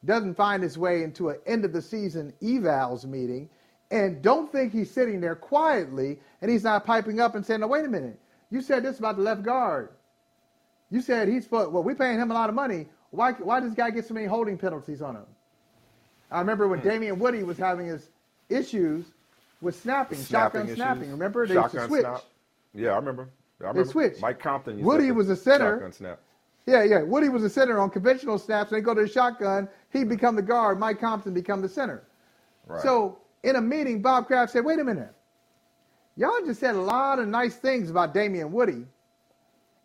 doesn't 0.06 0.34
find 0.34 0.60
his 0.60 0.76
way 0.76 1.04
into 1.04 1.28
an 1.28 1.36
end 1.46 1.64
of 1.64 1.72
the 1.72 1.80
season 1.80 2.32
evals 2.42 3.04
meeting, 3.04 3.48
and 3.92 4.22
don't 4.22 4.50
think 4.50 4.72
he's 4.72 4.90
sitting 4.90 5.20
there 5.20 5.36
quietly 5.36 6.18
and 6.42 6.50
he's 6.50 6.64
not 6.64 6.84
piping 6.84 7.20
up 7.20 7.36
and 7.36 7.46
saying, 7.46 7.60
"No, 7.60 7.68
wait 7.68 7.84
a 7.84 7.88
minute, 7.88 8.18
you 8.50 8.60
said 8.60 8.82
this 8.82 8.98
about 8.98 9.14
the 9.14 9.22
left 9.22 9.44
guard." 9.44 9.90
You 10.90 11.00
said 11.00 11.28
he's 11.28 11.48
well. 11.48 11.70
We're 11.70 11.94
paying 11.94 12.18
him 12.18 12.32
a 12.32 12.34
lot 12.34 12.48
of 12.48 12.56
money. 12.56 12.88
Why? 13.14 13.32
Why 13.32 13.60
does 13.60 13.70
this 13.70 13.76
guy 13.76 13.90
get 13.90 14.06
so 14.06 14.14
many 14.14 14.26
holding 14.26 14.58
penalties 14.58 15.02
on 15.02 15.16
him? 15.16 15.26
I 16.30 16.40
remember 16.40 16.64
Hmm. 16.64 16.70
when 16.72 16.80
Damien 16.80 17.18
Woody 17.18 17.42
was 17.42 17.56
having 17.56 17.86
his 17.86 18.10
issues 18.48 19.06
with 19.60 19.76
snapping, 19.80 20.22
shotgun 20.22 20.64
issues. 20.64 20.76
snapping. 20.76 21.10
Remember 21.10 21.46
they 21.46 21.54
used 21.54 21.66
to 21.70 21.70
Shotgun 21.78 21.88
switch. 21.88 22.02
snap. 22.02 22.22
Yeah, 22.74 22.90
I 22.90 22.96
remember. 22.96 23.28
I 23.60 23.68
remember. 23.68 23.84
switched. 23.88 24.20
Mike 24.20 24.38
Compton. 24.40 24.74
used 24.74 24.84
Woody 24.84 25.12
was 25.12 25.30
a 25.30 25.36
center. 25.36 25.74
Shotgun 25.76 25.92
snap. 25.92 26.18
Yeah, 26.66 26.82
yeah. 26.82 27.02
Woody 27.02 27.28
was 27.28 27.44
a 27.44 27.50
center 27.50 27.78
on 27.78 27.90
conventional 27.90 28.38
snaps. 28.38 28.70
They 28.70 28.80
go 28.80 28.94
to 28.94 29.02
the 29.02 29.08
shotgun. 29.08 29.68
He 29.90 30.02
become 30.02 30.34
the 30.34 30.42
guard. 30.42 30.78
Mike 30.80 30.98
Compton 30.98 31.34
become 31.34 31.60
the 31.62 31.68
center. 31.68 32.02
Right. 32.66 32.80
So 32.82 33.18
in 33.42 33.56
a 33.56 33.60
meeting, 33.60 34.00
Bob 34.02 34.26
Kraft 34.26 34.52
said, 34.52 34.64
"Wait 34.64 34.78
a 34.80 34.84
minute. 34.84 35.12
y'all 36.16 36.40
just 36.46 36.60
said 36.60 36.74
a 36.74 36.80
lot 36.80 37.18
of 37.18 37.26
nice 37.28 37.56
things 37.56 37.90
about 37.90 38.14
Damien 38.14 38.50
Woody 38.52 38.86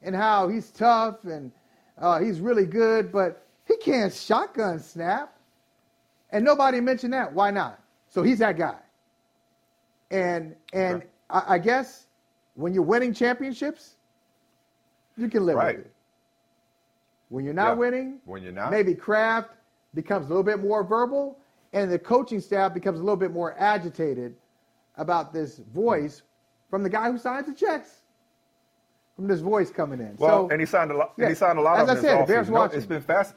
and 0.04 0.16
how 0.16 0.48
he's 0.48 0.70
tough 0.72 1.26
and 1.26 1.52
uh, 2.00 2.20
he's 2.20 2.40
really 2.40 2.66
good, 2.66 3.12
but 3.12 3.46
he 3.66 3.78
can't 3.78 4.14
shotgun 4.14 4.80
snap. 4.80 5.36
And 6.32 6.44
nobody 6.46 6.80
mentioned 6.80 7.14
that. 7.14 7.32
Why 7.34 7.52
not? 7.52 7.80
So 8.08 8.24
he's 8.24 8.40
that 8.40 8.58
guy. 8.58 8.78
And 10.12 10.56
and 10.74 11.04
I, 11.30 11.56
I 11.56 11.58
guess 11.60 12.08
when 12.56 12.74
you're 12.74 12.84
winning 12.84 13.14
championships, 13.14 13.96
you 15.18 15.28
can 15.30 15.46
live 15.46 15.56
Right. 15.58 15.78
with 15.78 15.86
it. 15.86 15.94
When 17.30 17.46
you're 17.46 17.54
not 17.54 17.74
Yeah. 17.74 17.80
winning, 17.80 18.20
When 18.26 18.42
you're 18.42 18.52
not. 18.52 18.72
maybe 18.72 18.96
Kraft 18.96 19.52
becomes 19.94 20.26
a 20.26 20.30
little 20.30 20.44
bit 20.44 20.60
more 20.60 20.84
verbal, 20.84 21.38
and 21.74 21.92
the 21.92 22.00
coaching 22.00 22.40
staff 22.40 22.74
becomes 22.74 23.00
a 23.00 23.04
little 23.04 23.18
bit 23.18 23.32
more 23.32 23.56
agitated 23.60 24.36
about 24.98 25.32
this 25.32 25.60
voice 25.60 26.24
from 26.70 26.84
the 26.84 26.90
guy 26.90 27.12
who 27.12 27.18
signs 27.18 27.46
the 27.48 27.54
checks. 27.54 27.99
From 29.20 29.28
this 29.28 29.42
voice 29.42 29.70
coming 29.70 30.00
in. 30.00 30.16
Well, 30.18 30.48
so, 30.48 30.50
and 30.50 30.62
he 30.62 30.66
signed 30.66 30.92
a 30.92 30.96
lot. 30.96 31.12
yeah, 31.18 31.26
and 31.26 31.32
he 31.32 31.36
signed 31.36 31.60
a 31.60 31.62
lot 31.62 31.78
as 31.80 31.90
of 31.90 31.98
I 31.98 32.02
said, 32.02 32.26
Bears. 32.26 32.48
No, 32.48 32.54
watching. 32.56 32.78
it's 32.78 32.86
been 32.88 33.02
fast. 33.02 33.36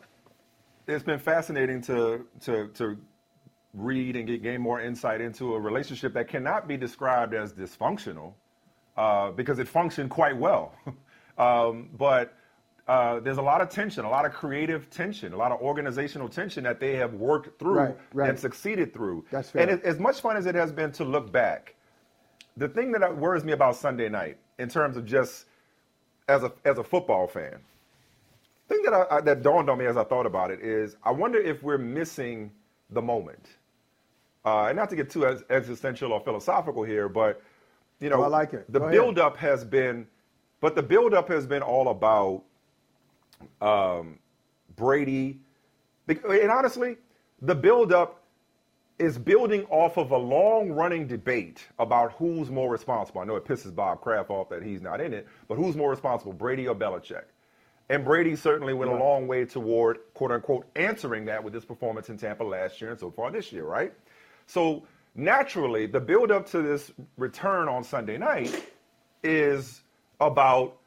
It's 0.87 1.03
been 1.03 1.19
fascinating 1.19 1.83
to 1.83 2.25
to 2.43 2.69
to 2.75 2.97
read 3.75 4.15
and 4.15 4.29
get 4.29 4.45
gain 4.45 4.61
more 4.61 4.81
insight 4.81 5.21
into 5.21 5.55
a 5.55 5.59
relationship 5.61 6.15
that 6.15 6.29
cannot 6.29 6.69
be 6.69 6.77
described 6.77 7.35
as 7.35 7.53
dysfunctional 7.53 8.35
uh, 8.97 9.33
because 9.33 9.59
it 9.59 9.67
functioned 9.67 10.09
quite 10.09 10.37
well. 10.37 10.73
um, 11.39 11.89
but 11.99 12.33
uh, 12.87 13.19
there's 13.19 13.39
a 13.39 13.43
lot 13.43 13.61
of 13.61 13.69
tension, 13.69 14.05
a 14.05 14.09
lot 14.09 14.25
of 14.25 14.33
creative 14.33 14.89
tension, 14.89 15.33
a 15.33 15.37
lot 15.37 15.51
of 15.51 15.61
organizational 15.61 16.29
tension 16.29 16.63
that 16.63 16.79
they 16.79 16.95
have 16.95 17.15
worked 17.15 17.59
through 17.59 17.75
Right, 17.75 17.97
right. 18.13 18.31
and 18.31 18.39
succeeded 18.39 18.95
through. 18.95 19.25
That's 19.33 19.51
fair. 19.51 19.63
And 19.63 19.71
it, 19.73 19.83
as 19.83 19.99
much 19.99 20.21
fun 20.21 20.37
as 20.37 20.47
it 20.47 20.55
has 20.55 20.71
been 20.71 20.93
to 20.93 21.05
look 21.05 21.33
back, 21.33 21.75
the 22.57 22.69
thing 22.69 22.93
that 22.93 23.17
worries 23.17 23.43
me 23.43 23.51
about 23.51 23.75
Sunday 23.75 24.09
night, 24.09 24.39
in 24.61 24.69
terms 24.69 24.97
of 24.97 25.05
just 25.05 25.47
as 26.29 26.43
a 26.43 26.53
as 26.65 26.79
a 26.79 26.85
football 26.85 27.27
fan, 27.27 27.59
thing 28.69 28.83
that 28.85 28.93
I, 28.95 29.07
I, 29.17 29.21
that 29.23 29.43
dawned 29.43 29.69
on 29.71 29.79
me 29.79 29.87
as 29.87 29.97
I 29.97 30.05
thought 30.05 30.27
about 30.27 30.51
it 30.51 30.61
is 30.61 30.97
I 31.05 31.11
wonder 31.11 31.39
if 31.39 31.63
we're 31.63 31.79
missing 31.79 32.51
the 32.91 33.03
moment. 33.03 33.47
Uh, 34.45 34.67
and 34.67 34.77
not 34.77 34.91
to 34.91 34.97
get 34.97 35.09
too 35.09 35.27
ex- 35.27 35.43
existential 35.51 36.13
or 36.13 36.21
philosophical 36.21 36.83
here, 36.83 37.09
but 37.09 37.41
you 38.01 38.11
know, 38.11 38.17
Oh, 38.17 38.23
I 38.25 38.27
like 38.29 38.53
it. 38.55 38.71
the 38.73 38.81
Go 38.81 38.85
ahead. 38.87 38.95
buildup 38.99 39.37
has 39.37 39.65
been, 39.65 40.07
but 40.61 40.75
the 40.75 40.83
buildup 40.83 41.29
has 41.29 41.47
been 41.47 41.63
all 41.63 41.89
about 41.91 42.43
um, 43.61 44.19
Brady. 44.77 45.41
And 46.09 46.51
honestly, 46.51 46.97
the 47.41 47.55
buildup 47.55 48.22
is 49.03 49.19
building 49.19 49.65
off 49.65 49.97
of 49.97 50.13
a 50.13 50.17
long 50.17 50.71
running 50.71 51.09
debate 51.09 51.67
about 51.81 52.13
who's 52.13 52.51
more 52.51 52.71
responsible. 52.71 53.21
I 53.21 53.25
know 53.25 53.35
it 53.35 53.45
pisses 53.45 53.75
Bob 53.75 54.01
Kraft 54.01 54.31
off 54.31 54.49
that 54.51 54.63
he's 54.63 54.81
not 54.81 55.01
in 55.01 55.13
it, 55.13 55.27
but 55.49 55.57
who's 55.57 55.75
more 55.75 55.91
responsible, 55.91 56.33
Brady 56.33 56.69
or 56.69 56.75
Belichick? 56.77 57.25
And 57.89 58.05
Brady 58.05 58.37
certainly 58.37 58.75
went 58.75 58.93
a 58.93 58.95
long 58.95 59.27
way 59.27 59.45
toward, 59.45 59.99
quote 60.15 60.31
unquote, 60.31 60.67
answering 60.77 61.25
that 61.25 61.43
with 61.43 61.53
his 61.53 61.65
performance 61.65 62.11
in 62.11 62.17
Tampa 62.17 62.45
last 62.45 62.81
year 62.81 62.93
and 62.93 63.01
so 63.01 63.11
far 63.11 63.33
this 63.33 63.53
year, 63.53 63.65
right? 63.65 63.93
So 64.47 64.85
naturally, 65.17 65.87
the 65.87 66.01
buildup 66.01 66.49
to 66.51 66.63
this 66.63 66.93
return 67.17 67.69
on 67.69 67.83
Sunday 67.83 68.19
night 68.19 68.69
is 69.25 69.83
about 70.21 70.79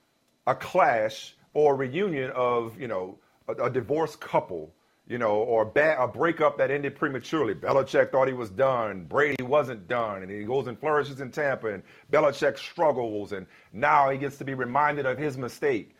a 0.48 0.56
clash 0.56 1.36
or 1.54 1.76
reunion 1.76 2.32
of, 2.32 2.80
you 2.80 2.88
know, 2.88 3.20
a, 3.50 3.66
a 3.66 3.70
divorced 3.70 4.22
couple, 4.22 4.74
you 5.08 5.18
know, 5.18 5.36
or 5.36 5.64
a, 5.64 5.66
ba- 5.66 5.98
a 6.00 6.08
breakup 6.08 6.58
that 6.58 6.72
ended 6.72 6.96
prematurely. 6.96 7.54
Belichick 7.54 8.12
thought 8.12 8.28
he 8.28 8.34
was 8.34 8.50
done. 8.50 9.04
Brady 9.06 9.44
wasn't 9.44 9.88
done. 9.88 10.24
And 10.24 10.32
he 10.32 10.44
goes 10.44 10.68
and 10.68 10.80
flourishes 10.80 11.22
in 11.22 11.32
Tampa, 11.32 11.74
and 11.74 11.84
Belichick 12.12 12.58
struggles, 12.58 13.32
and 13.32 13.46
now 13.72 14.10
he 14.10 14.18
gets 14.18 14.38
to 14.38 14.44
be 14.44 14.54
reminded 14.56 15.06
of 15.06 15.18
his 15.18 15.38
mistake. 15.38 15.96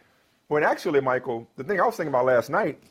When 0.48 0.64
actually, 0.64 1.02
Michael, 1.02 1.48
the 1.56 1.64
thing 1.64 1.80
I 1.80 1.86
was 1.86 1.96
thinking 1.96 2.12
about 2.12 2.26
last 2.26 2.50
night 2.50 2.82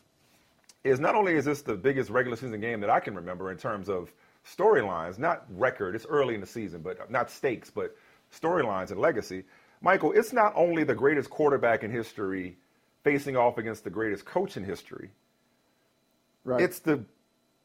is 0.84 1.00
not 1.00 1.14
only 1.14 1.34
is 1.34 1.44
this 1.44 1.62
the 1.62 1.74
biggest 1.74 2.10
regular 2.10 2.36
season 2.36 2.60
game 2.60 2.80
that 2.80 2.90
I 2.90 3.00
can 3.00 3.14
remember 3.14 3.50
in 3.50 3.56
terms 3.56 3.88
of 3.88 4.12
storylines, 4.46 5.18
not 5.18 5.44
record, 5.50 5.94
it's 5.94 6.06
early 6.06 6.34
in 6.34 6.40
the 6.40 6.46
season, 6.46 6.82
but 6.82 7.10
not 7.10 7.30
stakes, 7.30 7.70
but 7.70 7.96
storylines 8.32 8.90
and 8.90 9.00
legacy. 9.00 9.44
Michael, 9.80 10.12
it's 10.12 10.32
not 10.32 10.52
only 10.54 10.84
the 10.84 10.94
greatest 10.94 11.30
quarterback 11.30 11.82
in 11.82 11.90
history 11.90 12.56
facing 13.02 13.36
off 13.36 13.58
against 13.58 13.84
the 13.84 13.90
greatest 13.90 14.24
coach 14.24 14.56
in 14.56 14.64
history, 14.64 15.10
right. 16.44 16.60
it's 16.60 16.78
the 16.78 17.04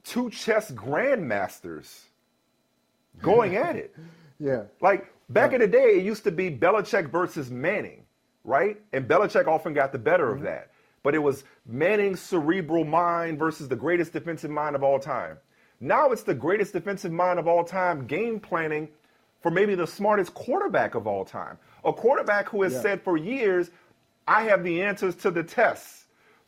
two 0.04 0.30
chess 0.30 0.72
grandmasters 0.72 2.02
going 3.22 3.56
at 3.56 3.76
it. 3.76 3.96
yeah. 4.40 4.64
Like 4.82 5.12
back 5.30 5.54
in 5.54 5.62
the 5.62 5.68
day, 5.68 5.98
it 5.98 6.04
used 6.04 6.24
to 6.24 6.32
be 6.32 6.50
Belichick 6.50 7.10
versus 7.12 7.50
Manning, 7.52 8.04
right? 8.44 8.80
And 8.94 9.08
Belichick 9.08 9.48
often 9.48 9.74
got 9.74 9.92
the 9.92 10.00
better 10.00 10.30
of 10.30 10.38
mm-hmm. 10.38 10.46
that. 10.46 10.72
But 11.04 11.16
it 11.16 11.20
was 11.20 11.46
Manning's 11.66 12.20
cerebral 12.20 12.84
mind 12.84 13.40
versus 13.40 13.68
the 13.68 13.76
greatest 13.76 14.12
defensive 14.14 14.52
mind 14.52 14.76
of 14.76 14.84
all 14.84 15.00
time. 15.00 15.38
Now 15.80 16.12
it's 16.12 16.24
the 16.24 16.34
greatest 16.34 16.74
defensive 16.74 17.12
mind 17.12 17.40
of 17.40 17.48
all 17.48 17.64
time 17.64 18.06
game 18.06 18.40
planning 18.40 18.90
for 19.42 19.50
maybe 19.50 19.76
the 19.76 19.88
smartest 19.88 20.34
quarterback 20.34 20.96
of 20.96 21.08
all 21.08 21.24
time. 21.24 21.58
A 21.86 21.94
quarterback 21.94 22.50
who 22.50 22.64
has 22.64 22.74
Yeah. 22.74 22.82
said 22.82 23.02
for 23.02 23.16
years, 23.16 23.72
I 24.28 24.44
have 24.44 24.64
the 24.64 24.82
answers 24.82 25.16
to 25.18 25.32
the 25.32 25.44
tests. 25.44 25.99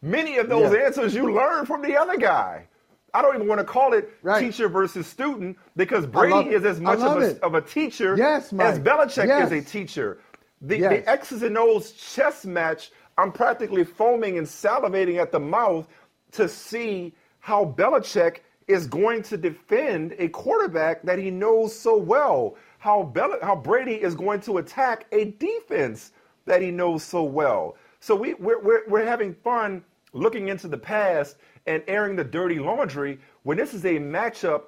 Many 0.02 0.38
of 0.38 0.50
those 0.50 0.74
Yeah. 0.74 0.80
answers 0.86 1.14
you 1.14 1.32
learn 1.32 1.66
from 1.66 1.82
the 1.82 1.96
other 1.98 2.18
guy. 2.18 2.68
I 3.14 3.22
don't 3.22 3.36
even 3.36 3.48
want 3.48 3.60
to 3.60 3.66
call 3.66 3.94
it 3.94 4.10
Right. 4.24 4.40
teacher 4.40 4.68
versus 4.70 5.06
student 5.06 5.58
because 5.76 6.06
Brady 6.08 6.50
is 6.52 6.64
as 6.66 6.80
much 6.80 7.00
of 7.00 7.22
a, 7.22 7.44
of 7.46 7.56
a 7.56 7.62
teacher 7.62 8.16
Yes, 8.18 8.54
as 8.54 8.80
Belichick 8.80 9.28
Yes. 9.28 9.52
is 9.52 9.52
a 9.52 9.70
teacher. 9.70 10.20
The, 10.62 10.78
Yes. 10.80 10.90
the 10.92 11.10
X's 11.10 11.44
and 11.44 11.58
O's 11.58 11.92
chess 11.92 12.46
match, 12.46 12.92
I'm 13.18 13.32
practically 13.32 13.84
foaming 13.84 14.38
and 14.38 14.48
salivating 14.48 15.18
at 15.22 15.32
the 15.32 15.40
mouth 15.40 15.88
to 16.32 16.48
see 16.48 17.14
how 17.40 17.66
Belichick 17.66 18.38
is 18.68 18.88
going 18.88 19.22
to 19.24 19.38
defend 19.38 20.16
a 20.18 20.30
quarterback 20.30 21.02
that 21.04 21.20
he 21.20 21.30
knows 21.30 21.76
so 21.78 21.98
well. 21.98 22.56
How, 22.80 23.04
Bel- 23.04 23.40
how 23.44 23.56
Brady 23.56 24.02
is 24.02 24.16
going 24.16 24.40
to 24.42 24.58
attack 24.58 25.06
a 25.12 25.26
defense 25.32 26.12
that 26.46 26.62
he 26.62 26.72
knows 26.72 27.04
so 27.04 27.24
well. 27.24 27.76
So 28.00 28.16
we, 28.16 28.34
we're, 28.36 28.60
we're, 28.62 28.88
we're 28.88 29.06
having 29.06 29.34
fun 29.34 29.84
looking 30.13 30.50
into 30.50 30.67
the 30.67 30.78
past 30.78 31.38
and 31.65 31.84
airing 31.88 32.15
the 32.15 32.24
dirty 32.24 32.60
laundry 32.60 33.19
when 33.43 33.58
this 33.58 33.74
is 33.74 33.86
a 33.86 33.97
matchup 34.00 34.63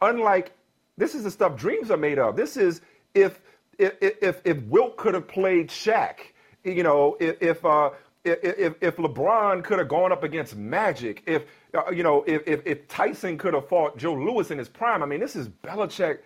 unlike 0.00 0.52
this 0.96 1.14
is 1.14 1.24
the 1.24 1.30
stuff 1.30 1.56
dreams 1.56 1.90
are 1.90 1.96
made 1.96 2.18
of. 2.18 2.36
This 2.36 2.56
is 2.56 2.80
if 3.14 3.40
if 3.78 3.94
if, 4.00 4.40
if 4.44 4.62
Wilt 4.64 4.96
could 4.96 5.14
have 5.14 5.28
played 5.28 5.68
Shaq, 5.68 6.16
you 6.64 6.82
know, 6.82 7.16
if 7.20 7.40
if 7.40 7.64
uh, 7.64 7.90
if, 8.24 8.74
if, 8.82 8.96
LeBron 8.96 9.64
could 9.64 9.78
have 9.78 9.88
gone 9.88 10.12
up 10.12 10.22
against 10.22 10.56
Magic, 10.56 11.22
if 11.26 11.44
uh, 11.74 11.90
you 11.90 12.02
know, 12.02 12.24
if, 12.26 12.46
if 12.46 12.66
if 12.66 12.88
Tyson 12.88 13.38
could 13.38 13.54
have 13.54 13.68
fought 13.68 13.96
Joe 13.96 14.14
Louis 14.14 14.50
in 14.50 14.58
his 14.58 14.68
prime. 14.68 15.02
I 15.02 15.06
mean, 15.06 15.20
this 15.20 15.36
is 15.36 15.48
Belichick 15.48 16.18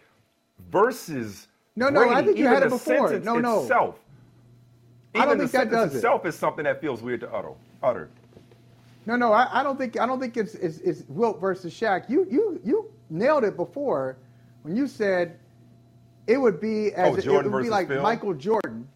versus 0.70 1.48
No, 1.76 1.88
no, 1.90 2.08
I 2.08 2.22
think 2.22 2.38
you 2.38 2.44
Even 2.44 2.54
had 2.54 2.62
it 2.64 2.70
before. 2.70 3.08
sentence 3.08 3.24
No, 3.24 3.38
no. 3.38 3.62
Itself, 3.62 3.98
I 5.14 5.26
don't 5.26 5.36
even 5.36 5.48
think 5.48 5.70
that 5.70 5.70
does 5.70 5.92
it. 5.92 5.96
itself 5.96 6.24
is 6.26 6.34
something 6.34 6.64
that 6.64 6.80
feels 6.80 7.02
weird 7.02 7.20
to 7.20 7.32
utter. 7.32 7.52
Utter. 7.82 8.08
No, 9.06 9.16
no, 9.16 9.32
I, 9.32 9.60
I 9.60 9.62
don't 9.62 9.76
think 9.76 9.98
I 9.98 10.06
don't 10.06 10.20
think 10.20 10.36
it's, 10.36 10.54
it's 10.54 10.78
it's 10.78 11.02
Wilt 11.08 11.40
versus 11.40 11.74
Shaq. 11.74 12.08
You 12.08 12.26
you 12.30 12.60
you 12.64 12.90
nailed 13.10 13.44
it 13.44 13.56
before 13.56 14.16
when 14.62 14.76
you 14.76 14.86
said 14.86 15.38
it 16.26 16.38
would 16.38 16.60
be 16.60 16.92
as 16.94 17.14
Oh, 17.14 17.16
it, 17.16 17.24
Jordan 17.24 17.50
would 17.52 17.64
be 17.64 17.68
like 17.70 17.88
Phil? 17.88 18.00
Michael 18.02 18.34
Jordan, 18.34 18.86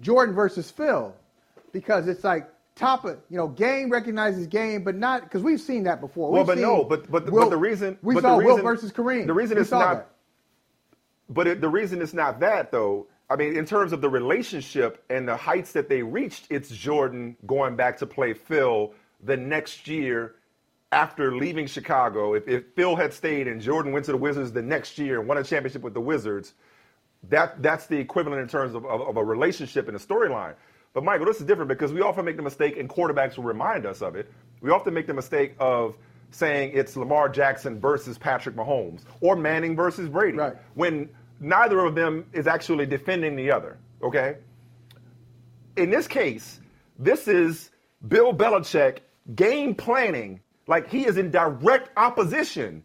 Jordan 0.00 0.34
versus 0.34 0.70
Phil, 0.70 1.14
because 1.72 2.06
it's 2.06 2.22
like 2.22 2.48
top 2.76 3.04
of 3.04 3.18
you 3.28 3.36
know 3.36 3.48
game 3.48 3.90
recognizes 3.90 4.46
game, 4.46 4.84
but 4.84 4.94
not 4.94 5.22
because 5.24 5.42
we've 5.42 5.60
seen 5.60 5.82
that 5.84 6.00
before. 6.00 6.30
Well, 6.30 6.42
We've 6.42 6.46
but 6.46 6.58
no, 6.58 6.84
but- 6.84 7.10
but- 7.10 7.26
but 7.26 7.50
the 7.50 7.56
reason- 7.56 7.98
we 8.02 8.14
the 8.14 8.20
saw 8.20 8.36
Wilt 8.38 8.62
versus 8.62 8.92
Kareem. 8.92 9.26
the 9.26 9.34
reason 9.34 9.56
We 9.56 9.62
it's 9.62 9.70
not- 9.72 9.94
that. 9.96 10.06
But 11.28 11.46
it, 11.46 11.60
the 11.60 11.68
reason 11.68 12.02
it's 12.02 12.12
not 12.14 12.40
that, 12.40 12.72
though, 12.72 13.06
I 13.28 13.36
mean, 13.36 13.56
in 13.56 13.64
terms 13.64 13.92
of 13.92 14.00
the 14.00 14.08
relationship 14.10 15.04
and 15.10 15.28
the 15.28 15.36
heights 15.36 15.70
that 15.72 15.88
they 15.88 16.02
reached, 16.02 16.48
it's 16.50 16.70
Jordan 16.70 17.36
going 17.46 17.76
back 17.76 17.98
to 17.98 18.06
play 18.06 18.32
Phil 18.32 18.92
the 19.24 19.36
next 19.36 19.86
year 19.88 20.34
after 20.92 21.36
leaving 21.36 21.66
Chicago. 21.66 22.34
If, 22.34 22.48
if 22.48 22.64
Phil 22.74 22.96
had 22.96 23.12
stayed 23.12 23.46
and 23.46 23.60
Jordan 23.60 23.92
went 23.92 24.06
to 24.06 24.12
the 24.12 24.18
Wizards 24.18 24.52
the 24.52 24.62
next 24.62 24.98
year 24.98 25.20
and 25.20 25.28
won 25.28 25.38
a 25.38 25.44
championship 25.44 25.82
with 25.82 25.94
the 25.94 26.00
Wizards, 26.00 26.54
that 27.28 27.62
that's 27.62 27.86
the 27.86 27.98
equivalent 27.98 28.40
in 28.42 28.48
terms 28.48 28.74
of, 28.74 28.84
of, 28.86 29.02
of 29.02 29.16
a 29.16 29.24
relationship 29.24 29.88
and 29.88 29.96
a 29.96 30.00
storyline. 30.00 30.54
But 30.92 31.04
Michael, 31.04 31.26
this 31.26 31.40
is 31.40 31.46
different 31.46 31.68
because 31.68 31.92
we 31.92 32.00
often 32.00 32.24
make 32.24 32.36
the 32.36 32.42
mistake, 32.42 32.76
and 32.76 32.88
quarterbacks 32.88 33.36
will 33.36 33.44
remind 33.44 33.86
us 33.86 34.02
of 34.02 34.16
it. 34.16 34.32
We 34.60 34.70
often 34.70 34.92
make 34.92 35.06
the 35.06 35.14
mistake 35.14 35.54
of 35.60 35.96
saying 36.32 36.72
it's 36.74 36.96
Lamar 36.96 37.28
Jackson 37.28 37.78
versus 37.80 38.18
Patrick 38.18 38.56
Mahomes 38.56 39.02
or 39.20 39.36
Manning 39.36 39.76
versus 39.76 40.08
Brady, 40.08 40.38
Right. 40.38 40.56
when 40.74 41.08
neither 41.40 41.80
of 41.80 41.94
them 41.94 42.24
is 42.32 42.46
actually 42.46 42.86
defending 42.86 43.36
the 43.36 43.50
other. 43.52 43.78
Okay. 44.02 44.36
In 45.76 45.90
this 45.90 46.06
case, 46.06 46.60
this 46.98 47.28
is 47.28 47.70
Bill 48.08 48.32
Belichick 48.32 48.98
game 49.34 49.74
planning 49.74 50.40
like 50.66 50.88
he 50.88 51.06
is 51.06 51.16
in 51.16 51.30
direct 51.30 51.90
opposition 51.96 52.84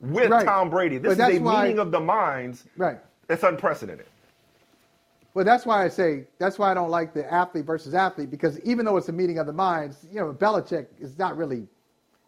with 0.00 0.30
Right. 0.30 0.44
Tom 0.44 0.70
Brady. 0.70 0.98
This 0.98 1.16
But 1.16 1.30
is 1.30 1.38
a 1.38 1.42
why- 1.42 1.62
meeting 1.62 1.78
of 1.78 1.90
the 1.90 2.00
minds 2.00 2.64
Right. 2.76 2.98
that's 3.28 3.42
unprecedented. 3.42 4.06
Well, 5.34 5.44
that's 5.44 5.64
why 5.64 5.84
I 5.84 5.88
say 5.88 6.24
that's 6.38 6.58
why 6.58 6.70
I 6.70 6.74
don't 6.74 6.90
like 6.90 7.14
the 7.14 7.30
athlete 7.32 7.64
versus 7.64 7.94
athlete 7.94 8.30
because 8.30 8.60
even 8.60 8.84
though 8.84 8.96
it's 8.98 9.08
a 9.08 9.12
meeting 9.12 9.38
of 9.38 9.46
the 9.46 9.52
minds, 9.52 10.06
you 10.10 10.20
know, 10.20 10.32
Belichick 10.32 10.86
is 11.00 11.18
not 11.18 11.36
really. 11.36 11.66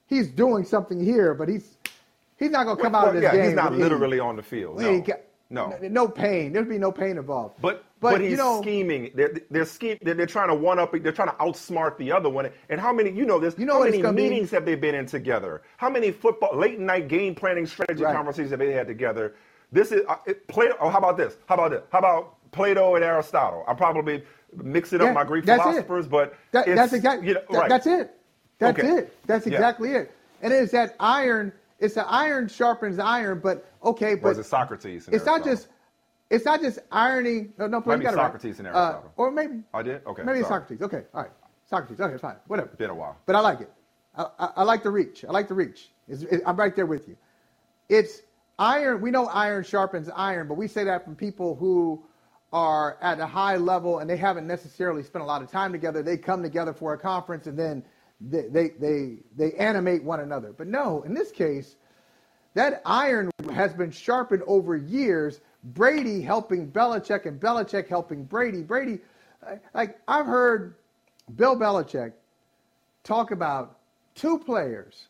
He's 0.07 0.29
doing 0.29 0.65
something 0.65 0.99
here, 1.03 1.35
but 1.35 1.49
he's 1.49 1.77
he's 2.39 2.51
not 2.51 2.65
going 2.65 2.77
to 2.79 2.83
come 2.83 2.93
Well, 2.93 3.03
out 3.03 3.09
of 3.09 3.15
this 3.15 3.23
yeah, 3.25 3.33
game. 3.33 3.45
he's 3.47 3.55
not 3.55 3.73
any- 3.73 3.83
literally 3.83 4.21
on 4.21 4.37
the 4.37 4.43
field. 4.43 4.81
No. 4.81 5.03
ca- 5.03 5.21
no. 5.51 5.77
no 5.83 6.09
pain. 6.09 6.53
There'd 6.53 6.69
be 6.69 6.79
no 6.79 6.93
pain 6.93 7.19
involved. 7.19 7.61
But 7.61 7.85
but, 8.05 8.13
but, 8.13 8.21
he's 8.21 8.33
you 8.33 8.37
know, 8.37 8.61
scheming. 8.61 9.11
They're 9.15 9.35
they're, 9.51 9.65
scheme, 9.65 9.99
they're 10.03 10.15
they're 10.15 10.27
trying 10.27 10.49
to 10.49 10.55
one 10.55 10.79
up. 10.79 10.93
They're 10.93 11.11
trying 11.11 11.29
to 11.31 11.35
outsmart 11.37 11.97
the 11.97 12.13
other 12.13 12.29
one. 12.29 12.51
And 12.69 12.81
how 12.81 12.93
many 12.93 13.11
you 13.11 13.25
know 13.25 13.41
this? 13.41 13.55
You 13.59 13.65
know 13.67 13.79
how 13.79 13.85
many 13.85 14.01
gonna 14.03 14.15
be? 14.17 14.25
meetings 14.29 14.51
have 14.51 14.65
they 14.67 14.75
been 14.75 14.95
in 14.95 15.07
together? 15.07 15.63
How 15.79 15.89
many 15.91 16.11
football 16.11 16.55
late 16.57 16.79
night 16.79 17.09
game 17.09 17.35
planning 17.35 17.67
strategy 17.67 18.05
Right. 18.05 18.15
conversations 18.15 18.51
have 18.51 18.59
they 18.61 18.73
had 18.73 18.87
together? 18.87 19.35
This 19.73 19.91
is 19.91 20.03
uh, 20.09 20.17
it, 20.27 20.47
Plato. 20.49 20.77
Oh, 20.81 20.91
how 20.91 20.99
about 20.99 21.17
this? 21.17 21.37
How 21.47 21.55
about 21.55 21.71
this? 21.71 21.83
How 21.91 21.99
about 22.01 22.37
Plato 22.53 22.95
and 22.95 23.05
Aristotle? 23.05 23.65
I'm 23.67 23.77
probably 23.77 24.23
mixing 24.63 25.01
up 25.01 25.07
Yeah, 25.07 25.13
my 25.15 25.25
Greek 25.25 25.45
that's 25.47 25.61
it. 25.61 25.63
philosophers, 25.65 26.07
but 26.07 26.37
That, 26.53 26.69
it's, 26.69 26.77
that's 26.77 26.93
exactly. 26.93 27.27
you 27.29 27.35
know, 27.35 27.41
that- 27.51 27.59
right. 27.59 27.69
That's 27.69 27.87
it. 27.87 28.15
That's 28.59 28.79
Okay. 28.79 28.89
it. 28.89 29.17
That's 29.27 29.47
Yeah. 29.47 29.55
exactly 29.55 29.91
it. 29.93 30.13
And 30.43 30.53
it 30.53 30.63
is 30.63 30.71
that 30.73 30.95
iron. 31.01 31.53
It's 31.81 31.95
the 31.95 32.07
iron 32.07 32.47
sharpens 32.49 32.99
iron, 33.01 33.41
but 33.43 33.67
okay, 33.83 34.13
Or 34.13 34.17
but 34.19 34.29
is 34.31 34.39
it 34.39 34.45
Socrates? 34.47 35.07
and 35.07 35.15
it's 35.17 35.27
not 35.27 35.43
just. 35.45 35.69
It's 36.31 36.45
not 36.45 36.61
just 36.63 36.79
irony. 36.91 37.49
No, 37.59 37.67
no, 37.67 37.81
Might 37.85 37.95
you 37.95 37.99
be 37.99 38.05
got 38.05 38.15
it 38.15 38.17
right. 38.17 38.27
Socrates 38.27 38.59
and 38.59 38.69
Uh, 38.69 38.71
Aristotle. 38.71 39.13
or 39.17 39.31
maybe. 39.31 39.63
I 39.73 39.83
did? 39.83 40.03
Okay, 40.07 40.23
Maybe 40.23 40.41
sorry. 40.41 40.63
Socrates. 40.63 40.83
Okay, 40.83 41.03
all 41.15 41.23
right. 41.23 41.31
Socrates. 41.69 42.01
Okay, 42.01 42.19
fine. 42.19 42.37
Whatever. 42.47 42.69
Been 42.77 42.91
a 42.91 42.95
while. 42.95 43.17
But 43.27 43.37
I 43.37 43.41
like 43.41 43.61
it. 43.61 43.71
I, 44.17 44.27
I, 44.39 44.49
I 44.57 44.63
like 44.63 44.83
the 44.83 44.91
reach. 44.91 45.25
I 45.25 45.33
like 45.33 45.49
the 45.49 45.55
reach. 45.55 45.91
It's, 46.09 46.23
it, 46.23 46.43
I'm 46.47 46.57
right 46.57 46.75
there 46.75 46.87
with 46.87 47.09
you. 47.09 47.17
It's 47.89 48.23
iron. 48.59 49.01
We 49.01 49.11
know 49.11 49.27
iron 49.27 49.65
sharpens 49.65 50.09
iron, 50.15 50.49
but 50.49 50.55
we 50.55 50.67
say 50.69 50.85
that 50.85 51.05
from 51.05 51.15
people 51.15 51.55
who 51.57 52.03
are 52.53 52.97
at 53.03 53.19
a 53.19 53.27
high 53.27 53.57
level 53.57 53.99
and 53.99 54.09
they 54.09 54.17
haven't 54.17 54.47
necessarily 54.47 55.03
spent 55.03 55.23
a 55.23 55.27
lot 55.27 55.43
of 55.43 55.51
time 55.51 55.73
together. 55.73 56.03
They 56.03 56.17
come 56.17 56.43
together 56.43 56.73
for 56.73 56.95
a 56.95 56.99
conference 56.99 57.47
and 57.47 57.59
then 57.59 57.85
they, 58.21 58.43
they, 58.49 58.69
they, 58.81 59.17
they 59.37 59.53
animate 59.55 60.05
one 60.05 60.21
another. 60.21 60.53
But 60.57 60.69
no, 60.69 61.03
in 61.03 61.15
this 61.15 61.33
case, 61.33 61.77
that 62.55 62.81
iron 62.87 63.31
has 63.53 63.75
been 63.75 63.91
sharpened 63.91 64.43
over 64.47 64.77
years. 64.77 65.41
Brady 65.65 66.21
helping 66.21 66.71
Belichick 66.71 67.27
and 67.27 67.41
Belichick 67.41 67.89
helping 67.89 68.25
Brady. 68.25 68.63
Brady, 68.63 69.01
like 69.73 69.99
I've 70.07 70.27
heard 70.27 70.75
Bill 71.37 71.57
Belichick 71.57 72.13
talk 73.03 73.31
about 73.31 73.79
two 74.15 74.39
players, 74.39 75.09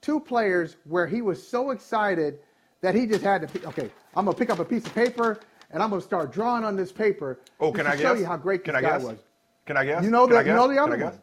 two 0.00 0.18
players 0.18 0.76
where 0.84 1.06
he 1.06 1.22
was 1.22 1.46
so 1.46 1.70
excited 1.70 2.40
that 2.80 2.94
he 2.94 3.06
just 3.06 3.22
had 3.22 3.46
to. 3.48 3.66
Okay, 3.68 3.90
I'm 4.16 4.24
gonna 4.24 4.36
pick 4.36 4.50
up 4.50 4.58
a 4.58 4.64
piece 4.64 4.84
of 4.86 4.94
paper 4.94 5.38
and 5.70 5.82
I'm 5.82 5.90
gonna 5.90 6.02
start 6.02 6.32
drawing 6.32 6.64
on 6.64 6.74
this 6.76 6.90
paper. 6.90 7.38
Oh, 7.60 7.70
can 7.72 7.86
I 7.86 7.96
show 7.96 8.12
guess? 8.12 8.20
you 8.20 8.26
how 8.26 8.36
great 8.36 8.64
Can 8.64 8.74
this 8.74 8.84
I 8.84 8.88
guy 8.88 8.98
guess? 8.98 9.06
was. 9.06 9.18
Can 9.66 9.76
I 9.76 9.84
guess? 9.84 10.02
You 10.02 10.10
know 10.10 10.26
Can 10.26 10.36
I 10.36 10.42
the 10.42 10.48
you 10.48 10.56
know 10.56 10.68
the 10.68 10.82
other 10.82 10.96
Can 10.96 11.04
one. 11.06 11.18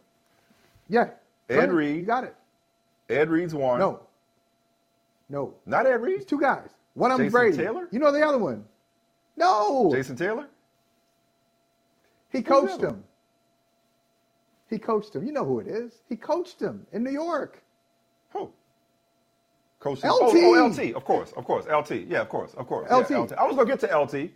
Yeah. 0.88 1.10
Ed. 1.50 1.72
Reed. 1.72 1.98
You 1.98 2.04
got 2.04 2.24
it. 2.24 2.36
Ed 3.10 3.30
Reed's 3.30 3.54
one. 3.54 3.80
No. 3.80 4.02
No. 5.30 5.54
Not 5.65 5.86
Ed 5.86 6.02
Reed. 6.02 6.22
It's 6.22 6.26
two 6.26 6.39
guys. 6.39 6.70
One 6.93 7.12
of 7.12 7.17
them 7.17 7.28
Jason 7.28 7.39
Brady. 7.39 7.58
Taylor? 7.58 7.88
You 7.91 7.99
know 7.99 8.12
the 8.12 8.25
other 8.25 8.38
one. 8.38 8.65
No. 9.38 9.89
Jason 9.93 10.15
Taylor? 10.15 10.47
He 12.32 12.41
coached 12.41 12.82
him. 12.82 13.04
He 14.69 14.78
coached 14.78 15.15
him. 15.15 15.25
You 15.25 15.32
know 15.32 15.45
who 15.45 15.60
it 15.60 15.67
is. 15.67 15.93
He 16.10 16.15
coached 16.15 16.60
him 16.62 16.86
in 16.91 17.04
New 17.04 17.12
York. 17.12 17.62
Who? 18.34 18.52
Coach 19.80 19.99
LT. 20.04 20.06
Oh, 20.06 20.32
oh, 20.34 20.67
LT, 20.67 20.93
of 20.95 21.06
course, 21.06 21.32
of 21.38 21.45
course. 21.45 21.65
LT. 21.65 22.06
Yeah, 22.08 22.21
of 22.21 22.30
course, 22.30 22.54
of 22.56 22.67
course. 22.67 22.88
Yeah, 22.89 22.97
LT. 22.97 23.34
I 23.34 23.45
was 23.45 23.56
going 23.56 23.67
to 23.67 23.78
get 23.78 23.80
to 23.89 23.97
LT, 23.97 24.30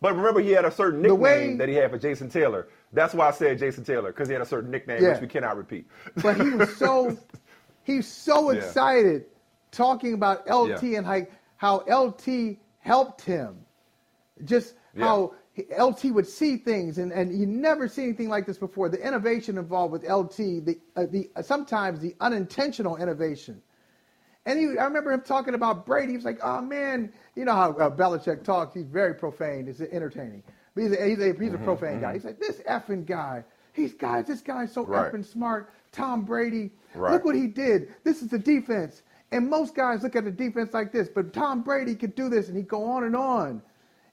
but 0.00 0.16
remember 0.16 0.40
he 0.40 0.52
had 0.52 0.64
a 0.64 0.70
certain 0.70 1.02
nickname 1.02 1.20
way- 1.20 1.56
that 1.56 1.68
he 1.68 1.74
had 1.74 1.90
for 1.90 1.98
Jason 1.98 2.30
Taylor. 2.30 2.68
That's 2.92 3.12
why 3.12 3.28
I 3.28 3.32
said 3.32 3.58
Jason 3.58 3.84
Taylor, 3.84 4.12
because 4.12 4.28
he 4.28 4.32
had 4.34 4.40
a 4.42 4.46
certain 4.46 4.70
nickname 4.70 5.02
Yeah. 5.02 5.12
which 5.12 5.20
we 5.20 5.26
cannot 5.26 5.56
repeat. 5.56 5.86
But 6.22 6.40
he 6.40 6.50
was 6.50 6.74
so 6.76 7.18
he's 7.82 8.06
so 8.10 8.50
Yeah. 8.52 8.58
excited 8.60 9.24
talking 9.72 10.14
about 10.14 10.48
LT 10.48 10.82
Yeah. 10.84 10.98
and 10.98 11.06
how, 11.06 11.26
how 11.64 11.76
LT 11.88 12.58
helped 12.80 13.22
him. 13.22 13.56
Just 14.44 14.74
Yeah. 14.94 15.04
how 15.06 15.34
LT 15.78 16.04
would 16.12 16.26
see 16.26 16.56
things 16.58 16.98
and, 16.98 17.10
and 17.12 17.32
he 17.32 17.46
never 17.46 17.88
seen 17.88 18.04
anything 18.08 18.28
like 18.28 18.44
this 18.44 18.58
before. 18.58 18.88
The 18.90 19.00
innovation 19.06 19.56
involved 19.56 19.92
with 19.92 20.02
LT, 20.08 20.36
the 20.68 20.78
uh, 20.96 21.06
the 21.10 21.30
uh, 21.36 21.42
sometimes 21.42 22.00
the 22.00 22.14
unintentional 22.20 22.96
innovation. 22.98 23.62
And 24.46 24.58
he, 24.58 24.64
I 24.78 24.84
remember 24.84 25.10
him 25.10 25.22
talking 25.22 25.54
about 25.54 25.86
Brady. 25.86 26.12
He 26.12 26.16
was 26.18 26.26
like, 26.26 26.40
"Oh 26.42 26.60
man, 26.60 27.10
you 27.34 27.44
know 27.46 27.54
how 27.54 27.70
uh, 27.72 27.88
Belichick 27.88 28.44
talks. 28.44 28.74
He's 28.74 28.84
very 29.00 29.14
profane. 29.14 29.66
It's 29.68 29.80
entertaining. 29.80 30.42
But 30.74 30.82
he's 30.82 30.92
a, 30.92 31.06
he's 31.08 31.18
a, 31.20 31.32
he's 31.32 31.54
a 31.54 31.56
Mm-hmm, 31.56 31.64
profane 31.64 32.00
guy. 32.00 32.12
He's 32.14 32.24
like, 32.26 32.38
this 32.40 32.58
effing 32.68 33.06
guy. 33.06 33.42
He's 33.72 33.94
guys. 33.94 34.26
This 34.26 34.42
guy's 34.42 34.70
so 34.72 34.84
Right. 34.84 35.10
effing 35.10 35.24
smart. 35.24 35.72
Tom 35.92 36.24
Brady. 36.26 36.72
Right. 36.94 37.12
Look 37.12 37.24
what 37.24 37.36
he 37.36 37.46
did. 37.46 37.94
This 38.04 38.20
is 38.22 38.28
the 38.28 38.38
defense. 38.38 39.02
And 39.34 39.50
most 39.50 39.74
guys 39.74 40.04
look 40.04 40.14
at 40.14 40.24
the 40.24 40.30
defense 40.30 40.72
like 40.72 40.92
this, 40.92 41.08
but 41.08 41.32
Tom 41.32 41.62
Brady 41.64 41.96
could 41.96 42.14
do 42.14 42.28
this, 42.28 42.46
and 42.46 42.56
he'd 42.56 42.68
go 42.68 42.84
on 42.84 43.02
and 43.02 43.16
on. 43.16 43.62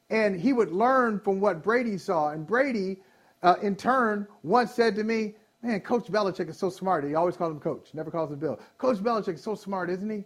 And 0.10 0.36
he 0.36 0.52
would 0.52 0.72
learn 0.72 1.20
from 1.20 1.40
what 1.40 1.62
Brady 1.62 2.00
saw. 2.00 2.30
And 2.30 2.46
Brady, 2.46 2.98
uh, 3.44 3.58
in 3.62 3.76
turn, 3.76 4.28
once 4.42 4.74
said 4.74 4.96
to 4.96 5.04
me, 5.04 5.36
Man, 5.62 5.80
Coach 5.82 6.08
Belichick 6.08 6.50
is 6.50 6.58
so 6.58 6.72
smart. 6.72 7.04
He 7.04 7.14
always 7.14 7.38
calls 7.38 7.52
him 7.52 7.60
Coach, 7.60 7.90
never 7.94 8.10
calls 8.10 8.32
him 8.32 8.40
Bill. 8.40 8.60
Coach 8.80 8.98
Belichick 8.98 9.36
is 9.36 9.44
so 9.44 9.54
smart, 9.54 9.92
isn't 9.92 10.10
he? 10.10 10.24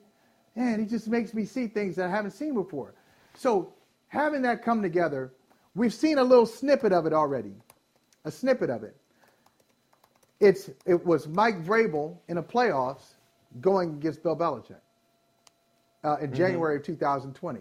Man, 0.56 0.80
he 0.80 0.86
just 0.86 1.10
makes 1.10 1.34
me 1.34 1.44
see 1.44 1.68
things 1.68 1.98
that 1.98 2.06
I 2.06 2.10
haven't 2.10 2.32
seen 2.32 2.54
before. 2.54 2.94
So 3.34 3.74
having 4.08 4.42
that 4.44 4.64
come 4.64 4.82
together, 4.82 5.34
we've 5.76 5.94
seen 5.94 6.20
a 6.20 6.24
little 6.24 6.46
snippet 6.46 6.94
of 6.94 7.06
it 7.06 7.12
already, 7.12 7.56
a 8.24 8.32
snippet 8.32 8.70
of 8.70 8.84
it. 8.84 8.96
It's 10.40 10.70
it 10.86 11.06
was 11.06 11.28
Mike 11.28 11.66
Vrabel 11.66 12.16
in 12.30 12.38
the 12.38 12.44
playoffs 12.44 13.16
going 13.60 13.96
against 13.96 14.24
Bill 14.24 14.38
Belichick 14.38 14.80
uh, 16.06 16.18
in 16.18 16.34
January 16.34 16.78
of 16.78 16.84
2020, 16.84 17.60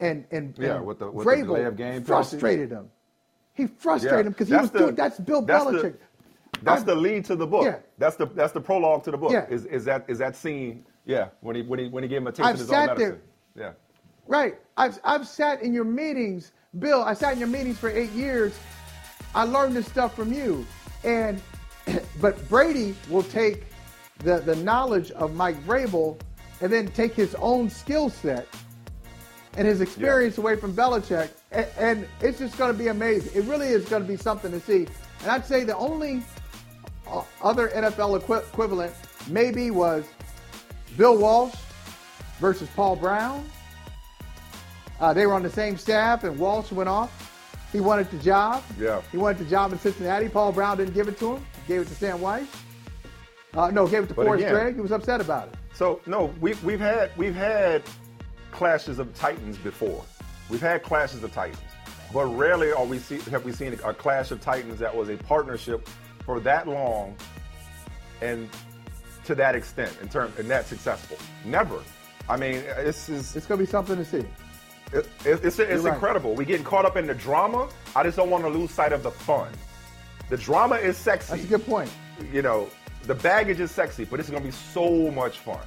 and 0.00 0.24
and, 0.30 0.54
Mm-hmm. 0.54 0.62
Yeah, 0.62 0.76
and 0.76 0.86
with 0.86 0.98
the- 0.98 1.10
with 1.10 1.26
the 1.26 1.32
Vrabel 1.32 1.46
delay 1.46 1.64
of 1.64 1.76
game 1.76 2.04
frustrated 2.04 2.70
him. 2.70 2.90
He 3.54 3.66
frustrated 3.66 4.18
Yeah. 4.18 4.26
him 4.26 4.32
because 4.32 4.48
he 4.48 4.54
was 4.54 4.70
the- 4.70 4.78
doing 4.78 4.94
that's 4.94 5.18
Bill 5.18 5.42
that's 5.42 5.64
the- 5.64 5.70
Belichick. 5.72 5.96
That's 6.62 6.82
I- 6.82 6.86
the 6.86 6.94
lead 6.94 7.24
to 7.26 7.36
the 7.36 7.46
book. 7.46 7.64
Yeah. 7.64 7.78
That's 7.98 8.16
the 8.16 8.26
that's 8.26 8.52
the 8.52 8.60
prologue 8.60 9.02
to 9.04 9.10
the 9.10 9.16
book. 9.18 9.32
Yeah. 9.32 9.46
Is 9.48 9.64
is 9.66 9.84
that 9.86 10.04
is 10.08 10.18
that 10.18 10.36
scene? 10.36 10.84
Yeah, 11.04 11.28
when 11.40 11.56
he 11.56 11.62
when 11.62 11.78
he 11.78 11.88
when 11.88 12.02
he 12.02 12.08
gave 12.08 12.18
him 12.18 12.26
a 12.26 12.32
taste 12.32 12.46
I've 12.46 12.54
of 12.54 12.60
his 12.60 12.68
sat 12.68 12.90
own 12.90 12.98
there- 12.98 13.08
medicine. 13.10 13.28
Yeah. 13.56 13.72
Right. 14.26 14.58
I've, 14.76 14.98
I've 15.04 15.26
sat 15.26 15.62
in 15.62 15.72
your 15.72 15.84
meetings, 15.84 16.52
Bill. 16.78 17.02
I 17.02 17.14
sat 17.14 17.32
in 17.32 17.38
your 17.38 17.48
meetings 17.48 17.78
for 17.78 17.88
eight 17.88 18.10
years. 18.10 18.52
I 19.34 19.44
learned 19.44 19.74
this 19.74 19.86
stuff 19.86 20.14
from 20.14 20.32
you. 20.34 20.66
And 21.02 21.40
but 22.20 22.46
Brady 22.50 22.94
will 23.08 23.22
take 23.22 23.64
the, 24.18 24.38
the 24.40 24.56
knowledge 24.56 25.10
of 25.12 25.34
Mike 25.34 25.56
Vrabel 25.64 26.20
and 26.60 26.72
then 26.72 26.88
take 26.88 27.14
his 27.14 27.34
own 27.36 27.70
skill 27.70 28.10
set 28.10 28.46
and 29.56 29.66
his 29.66 29.80
experience 29.80 30.38
away 30.38 30.56
from 30.56 30.74
Belichick. 30.74 31.30
And, 31.52 31.66
and 31.78 32.08
it's 32.20 32.38
just 32.38 32.56
going 32.58 32.72
to 32.72 32.78
be 32.78 32.88
amazing. 32.88 33.32
It 33.34 33.48
really 33.48 33.68
is 33.68 33.88
going 33.88 34.02
to 34.02 34.08
be 34.08 34.16
something 34.16 34.50
to 34.52 34.60
see. 34.60 34.86
And 35.22 35.30
I'd 35.30 35.44
say 35.46 35.64
the 35.64 35.76
only 35.76 36.22
uh, 37.08 37.22
other 37.42 37.68
NFL 37.68 38.20
equi- 38.20 38.38
equivalent 38.38 38.92
maybe 39.28 39.70
was 39.70 40.04
Bill 40.96 41.16
Walsh 41.18 41.54
versus 42.40 42.68
Paul 42.76 42.96
Brown. 42.96 43.48
Uh, 45.00 45.12
they 45.12 45.26
were 45.26 45.34
on 45.34 45.42
the 45.44 45.50
same 45.50 45.76
staff, 45.76 46.24
and 46.24 46.38
Walsh 46.38 46.72
went 46.72 46.88
off. 46.88 47.24
He 47.72 47.80
wanted 47.80 48.10
the 48.10 48.18
job. 48.18 48.62
Yeah. 48.78 49.00
He 49.12 49.16
wanted 49.18 49.38
the 49.38 49.44
job 49.44 49.72
in 49.72 49.78
Cincinnati. 49.78 50.28
Paul 50.28 50.52
Brown 50.52 50.76
didn't 50.78 50.94
give 50.94 51.06
it 51.08 51.18
to 51.18 51.36
him. 51.36 51.46
He 51.66 51.72
gave 51.74 51.82
it 51.82 51.88
to 51.88 51.94
Sam 51.94 52.20
Weiss. 52.20 52.46
Uh, 53.54 53.70
no, 53.70 53.86
gave 53.86 54.04
it 54.04 54.08
to 54.08 54.14
But 54.14 54.24
Forrest 54.26 54.42
again- 54.44 54.54
Gregg. 54.54 54.74
He 54.74 54.80
was 54.80 54.92
upset 54.92 55.20
about 55.20 55.48
it. 55.48 55.54
So 55.78 56.00
no, 56.06 56.34
we 56.40 56.54
we've 56.64 56.80
had 56.80 57.12
we've 57.16 57.36
had 57.36 57.84
clashes 58.50 58.98
of 58.98 59.14
titans 59.14 59.56
before. 59.58 60.04
We've 60.50 60.60
had 60.60 60.82
clashes 60.82 61.22
of 61.22 61.32
titans, 61.32 61.62
but 62.12 62.24
rarely 62.26 62.72
are 62.72 62.84
we 62.84 62.98
see, 62.98 63.18
have 63.30 63.44
we 63.44 63.52
seen 63.52 63.74
a 63.84 63.94
clash 63.94 64.32
of 64.32 64.40
titans 64.40 64.80
that 64.80 64.92
was 64.96 65.08
a 65.08 65.16
partnership 65.16 65.88
for 66.24 66.40
that 66.40 66.66
long 66.66 67.14
and 68.20 68.48
to 69.24 69.36
that 69.36 69.54
extent 69.54 69.96
in 70.02 70.08
term 70.08 70.32
and 70.36 70.50
that 70.50 70.66
successful. 70.66 71.16
Never. 71.44 71.78
I 72.28 72.36
mean, 72.36 72.64
this 72.78 73.08
is 73.08 73.36
It's 73.36 73.46
going 73.46 73.60
to 73.60 73.64
be 73.64 73.70
something 73.70 73.94
to 73.98 74.04
see. 74.04 74.24
it, 74.92 75.08
it- 75.24 75.44
it's, 75.44 75.60
it's 75.60 75.84
right. 75.84 75.94
incredible. 75.94 76.34
We 76.34 76.44
getting 76.44 76.64
caught 76.64 76.86
up 76.86 76.96
in 76.96 77.06
the 77.06 77.14
drama. 77.14 77.68
I 77.94 78.02
just 78.02 78.16
don't 78.16 78.30
want 78.30 78.42
to 78.42 78.50
lose 78.50 78.72
sight 78.72 78.92
of 78.92 79.04
the 79.04 79.12
fun. 79.12 79.52
The 80.28 80.38
drama 80.38 80.74
is 80.74 80.96
sexy. 80.96 81.30
That's 81.34 81.44
a 81.44 81.46
good 81.46 81.64
point. 81.66 81.90
You 82.32 82.42
know, 82.42 82.68
the 83.04 83.14
baggage 83.14 83.60
is 83.60 83.70
sexy, 83.70 84.04
but 84.04 84.20
it's 84.20 84.30
going 84.30 84.42
to 84.42 84.48
be 84.48 84.52
so 84.52 85.10
much 85.10 85.38
fun. 85.38 85.58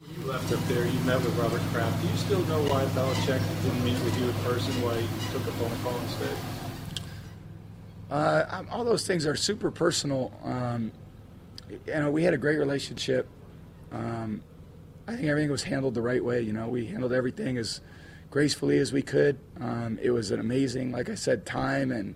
You 0.00 0.26
left 0.26 0.52
up 0.52 0.60
there, 0.64 0.86
you 0.86 0.98
met 1.00 1.16
with 1.16 1.34
Robert 1.38 1.60
Kraft. 1.72 2.02
Do 2.02 2.08
you 2.08 2.16
still 2.16 2.44
know 2.46 2.62
why 2.64 2.84
Belichick 2.86 3.40
didn't 3.62 3.84
meet 3.84 3.98
with 4.04 4.18
you 4.20 4.28
in 4.28 4.34
person, 4.44 4.72
why 4.82 5.00
he 5.00 5.32
took 5.32 5.42
a 5.42 5.52
phone 5.52 5.72
call 5.82 5.98
instead? 6.00 6.36
Uh, 8.10 8.44
um, 8.50 8.68
all 8.70 8.84
those 8.84 9.06
things 9.06 9.26
are 9.26 9.34
super 9.34 9.70
personal. 9.70 10.32
Um, 10.44 10.92
you 11.70 11.94
know, 11.94 12.10
we 12.10 12.22
had 12.22 12.34
a 12.34 12.38
great 12.38 12.58
relationship. 12.58 13.26
Um, 13.90 14.42
I 15.08 15.16
think 15.16 15.28
everything 15.28 15.50
was 15.50 15.62
handled 15.62 15.94
the 15.94 16.02
right 16.02 16.22
way. 16.22 16.42
You 16.42 16.52
know, 16.52 16.68
we 16.68 16.86
handled 16.86 17.12
everything 17.12 17.56
as 17.58 17.80
gracefully 18.30 18.78
as 18.78 18.92
we 18.92 19.02
could. 19.02 19.38
Um, 19.60 19.98
it 20.02 20.10
was 20.10 20.30
an 20.30 20.40
amazing, 20.40 20.92
like 20.92 21.08
I 21.08 21.14
said, 21.14 21.46
time, 21.46 21.90
and 21.90 22.14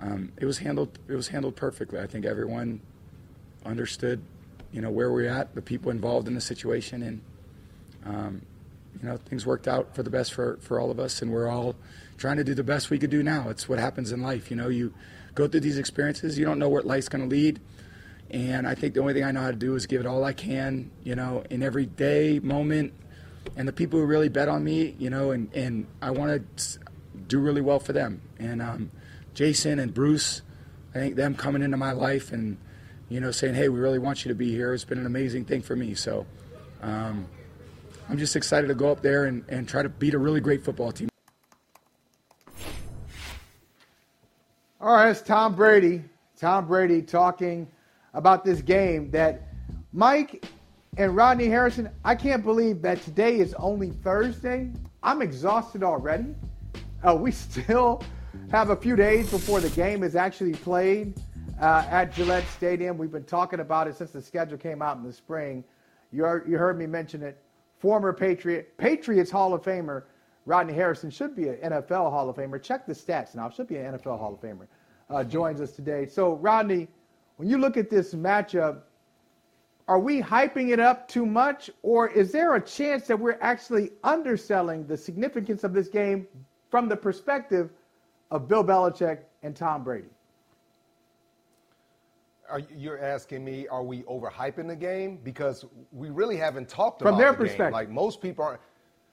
um, 0.00 0.32
it 0.36 0.44
was 0.44 0.58
handled. 0.58 0.98
It 1.08 1.14
was 1.14 1.28
handled 1.28 1.56
perfectly. 1.56 1.98
I 1.98 2.06
think 2.06 2.24
everyone 2.24 2.80
understood, 3.64 4.22
you 4.72 4.80
know, 4.80 4.90
where 4.90 5.12
we're 5.12 5.28
at, 5.28 5.54
the 5.54 5.62
people 5.62 5.90
involved 5.90 6.28
in 6.28 6.34
the 6.34 6.40
situation, 6.40 7.02
and 7.02 7.20
um, 8.06 8.42
you 9.00 9.08
know, 9.08 9.16
things 9.16 9.44
worked 9.44 9.68
out 9.68 9.94
for 9.94 10.02
the 10.02 10.10
best 10.10 10.32
for 10.32 10.58
for 10.60 10.80
all 10.80 10.90
of 10.90 11.00
us, 11.00 11.22
and 11.22 11.32
we're 11.32 11.48
all 11.48 11.74
trying 12.16 12.36
to 12.36 12.44
do 12.44 12.54
the 12.54 12.64
best 12.64 12.90
we 12.90 12.98
could 12.98 13.10
do 13.10 13.22
now. 13.22 13.48
It's 13.48 13.68
what 13.68 13.78
happens 13.78 14.12
in 14.12 14.22
life. 14.22 14.50
You 14.50 14.56
know, 14.56 14.68
you 14.68 14.92
go 15.34 15.46
through 15.46 15.60
these 15.60 15.78
experiences, 15.78 16.38
you 16.38 16.44
don't 16.44 16.58
know 16.58 16.68
where 16.68 16.82
life's 16.82 17.08
going 17.08 17.22
to 17.22 17.30
lead. 17.30 17.60
And 18.30 18.66
I 18.66 18.74
think 18.74 18.94
the 18.94 19.00
only 19.00 19.14
thing 19.14 19.24
I 19.24 19.30
know 19.30 19.40
how 19.40 19.50
to 19.50 19.56
do 19.56 19.74
is 19.74 19.86
give 19.86 20.00
it 20.00 20.06
all 20.06 20.24
I 20.24 20.32
can, 20.32 20.90
you 21.02 21.14
know, 21.14 21.44
in 21.48 21.62
every 21.62 21.86
day, 21.86 22.40
moment. 22.40 22.92
And 23.56 23.66
the 23.66 23.72
people 23.72 23.98
who 23.98 24.04
really 24.04 24.28
bet 24.28 24.48
on 24.48 24.62
me, 24.62 24.94
you 24.98 25.08
know, 25.08 25.30
and, 25.30 25.52
and 25.54 25.86
I 26.02 26.10
want 26.10 26.56
to 26.56 26.78
do 27.26 27.38
really 27.38 27.62
well 27.62 27.78
for 27.78 27.94
them. 27.94 28.20
And 28.38 28.60
um, 28.60 28.90
Jason 29.38 29.78
and 29.78 29.94
Bruce, 29.94 30.42
I 30.96 30.98
think 30.98 31.14
them 31.14 31.32
coming 31.32 31.62
into 31.62 31.76
my 31.76 31.92
life 31.92 32.32
and, 32.32 32.56
you 33.08 33.20
know, 33.20 33.30
saying, 33.30 33.54
hey, 33.54 33.68
we 33.68 33.78
really 33.78 34.00
want 34.00 34.24
you 34.24 34.30
to 34.30 34.34
be 34.34 34.50
here, 34.50 34.74
it's 34.74 34.82
been 34.82 34.98
an 34.98 35.06
amazing 35.06 35.44
thing 35.44 35.62
for 35.62 35.76
me. 35.76 35.94
So 35.94 36.26
um, 36.82 37.24
I'm 38.08 38.18
just 38.18 38.34
excited 38.34 38.66
to 38.66 38.74
go 38.74 38.90
up 38.90 39.00
there 39.00 39.26
and, 39.26 39.44
and 39.48 39.68
try 39.68 39.80
to 39.84 39.88
beat 39.88 40.14
a 40.14 40.18
really 40.18 40.40
great 40.40 40.64
football 40.64 40.90
team. 40.90 41.08
All 44.80 44.96
right, 44.96 45.08
it's 45.08 45.22
Tom 45.22 45.54
Brady. 45.54 46.02
Tom 46.36 46.66
Brady 46.66 47.00
talking 47.00 47.68
about 48.14 48.44
this 48.44 48.60
game 48.60 49.08
that 49.12 49.42
Mike 49.92 50.46
and 50.96 51.14
Rodney 51.14 51.46
Harrison, 51.46 51.90
I 52.04 52.16
can't 52.16 52.42
believe 52.42 52.82
that 52.82 53.02
today 53.02 53.38
is 53.38 53.54
only 53.54 53.90
Thursday. 53.90 54.72
I'm 55.04 55.22
exhausted 55.22 55.84
already. 55.84 56.34
Uh, 57.06 57.14
we 57.14 57.30
still 57.30 58.02
have 58.50 58.70
a 58.70 58.76
few 58.76 58.96
days 58.96 59.30
before 59.30 59.60
the 59.60 59.70
game 59.70 60.02
is 60.02 60.16
actually 60.16 60.54
played 60.54 61.14
uh, 61.60 61.86
at 61.90 62.12
Gillette 62.12 62.46
Stadium. 62.48 62.96
We've 62.96 63.12
been 63.12 63.24
talking 63.24 63.60
about 63.60 63.88
it 63.88 63.96
since 63.96 64.10
the 64.10 64.22
schedule 64.22 64.58
came 64.58 64.82
out 64.82 64.96
in 64.96 65.02
the 65.02 65.12
spring. 65.12 65.64
You, 66.12 66.24
are, 66.24 66.44
you 66.48 66.56
heard 66.56 66.78
me 66.78 66.86
mention 66.86 67.22
it. 67.22 67.42
Former 67.78 68.12
Patriot, 68.12 68.76
Patriots 68.78 69.30
Hall 69.30 69.54
of 69.54 69.62
Famer 69.62 70.04
Rodney 70.48 70.72
Harrison 70.72 71.10
should 71.10 71.36
be 71.36 71.48
an 71.48 71.56
NFL 71.56 72.10
Hall 72.10 72.30
of 72.30 72.36
Famer. 72.36 72.60
Check 72.60 72.86
the 72.86 72.94
stats 72.94 73.34
now. 73.34 73.50
Should 73.50 73.68
be 73.68 73.76
an 73.76 73.92
NFL 73.92 74.18
Hall 74.18 74.32
of 74.32 74.40
Famer. 74.40 74.66
Uh, 75.10 75.22
joins 75.22 75.60
us 75.60 75.72
today. 75.72 76.06
So, 76.06 76.36
Rodney, 76.36 76.88
when 77.36 77.50
you 77.50 77.58
look 77.58 77.76
at 77.76 77.90
this 77.90 78.14
matchup, 78.14 78.80
are 79.88 79.98
we 79.98 80.22
hyping 80.22 80.70
it 80.70 80.80
up 80.80 81.06
too 81.06 81.26
much, 81.26 81.70
or 81.82 82.08
is 82.08 82.32
there 82.32 82.54
a 82.54 82.60
chance 82.60 83.06
that 83.08 83.18
we're 83.18 83.38
actually 83.42 83.90
underselling 84.04 84.86
the 84.86 84.96
significance 84.96 85.64
of 85.64 85.74
this 85.74 85.88
game 85.88 86.26
from 86.70 86.88
the 86.88 86.96
perspective 86.96 87.70
of 88.30 88.48
Bill 88.48 88.64
Belichick 88.64 89.20
and 89.42 89.54
Tom 89.56 89.82
Brady? 89.84 90.08
Are 92.50 92.60
you're 92.74 93.02
asking 93.04 93.44
me, 93.44 93.68
are 93.68 93.82
we 93.82 94.02
overhyping 94.04 94.68
the 94.68 94.76
game? 94.76 95.18
Because 95.22 95.66
we 95.92 96.08
really 96.08 96.36
haven't 96.36 96.68
talked 96.68 97.00
from 97.00 97.08
about 97.08 97.18
their 97.18 97.32
the 97.32 97.38
perspective. 97.38 97.66
Game. 97.66 97.72
Like 97.72 97.90
most 97.90 98.22
people 98.22 98.44
aren't. 98.44 98.60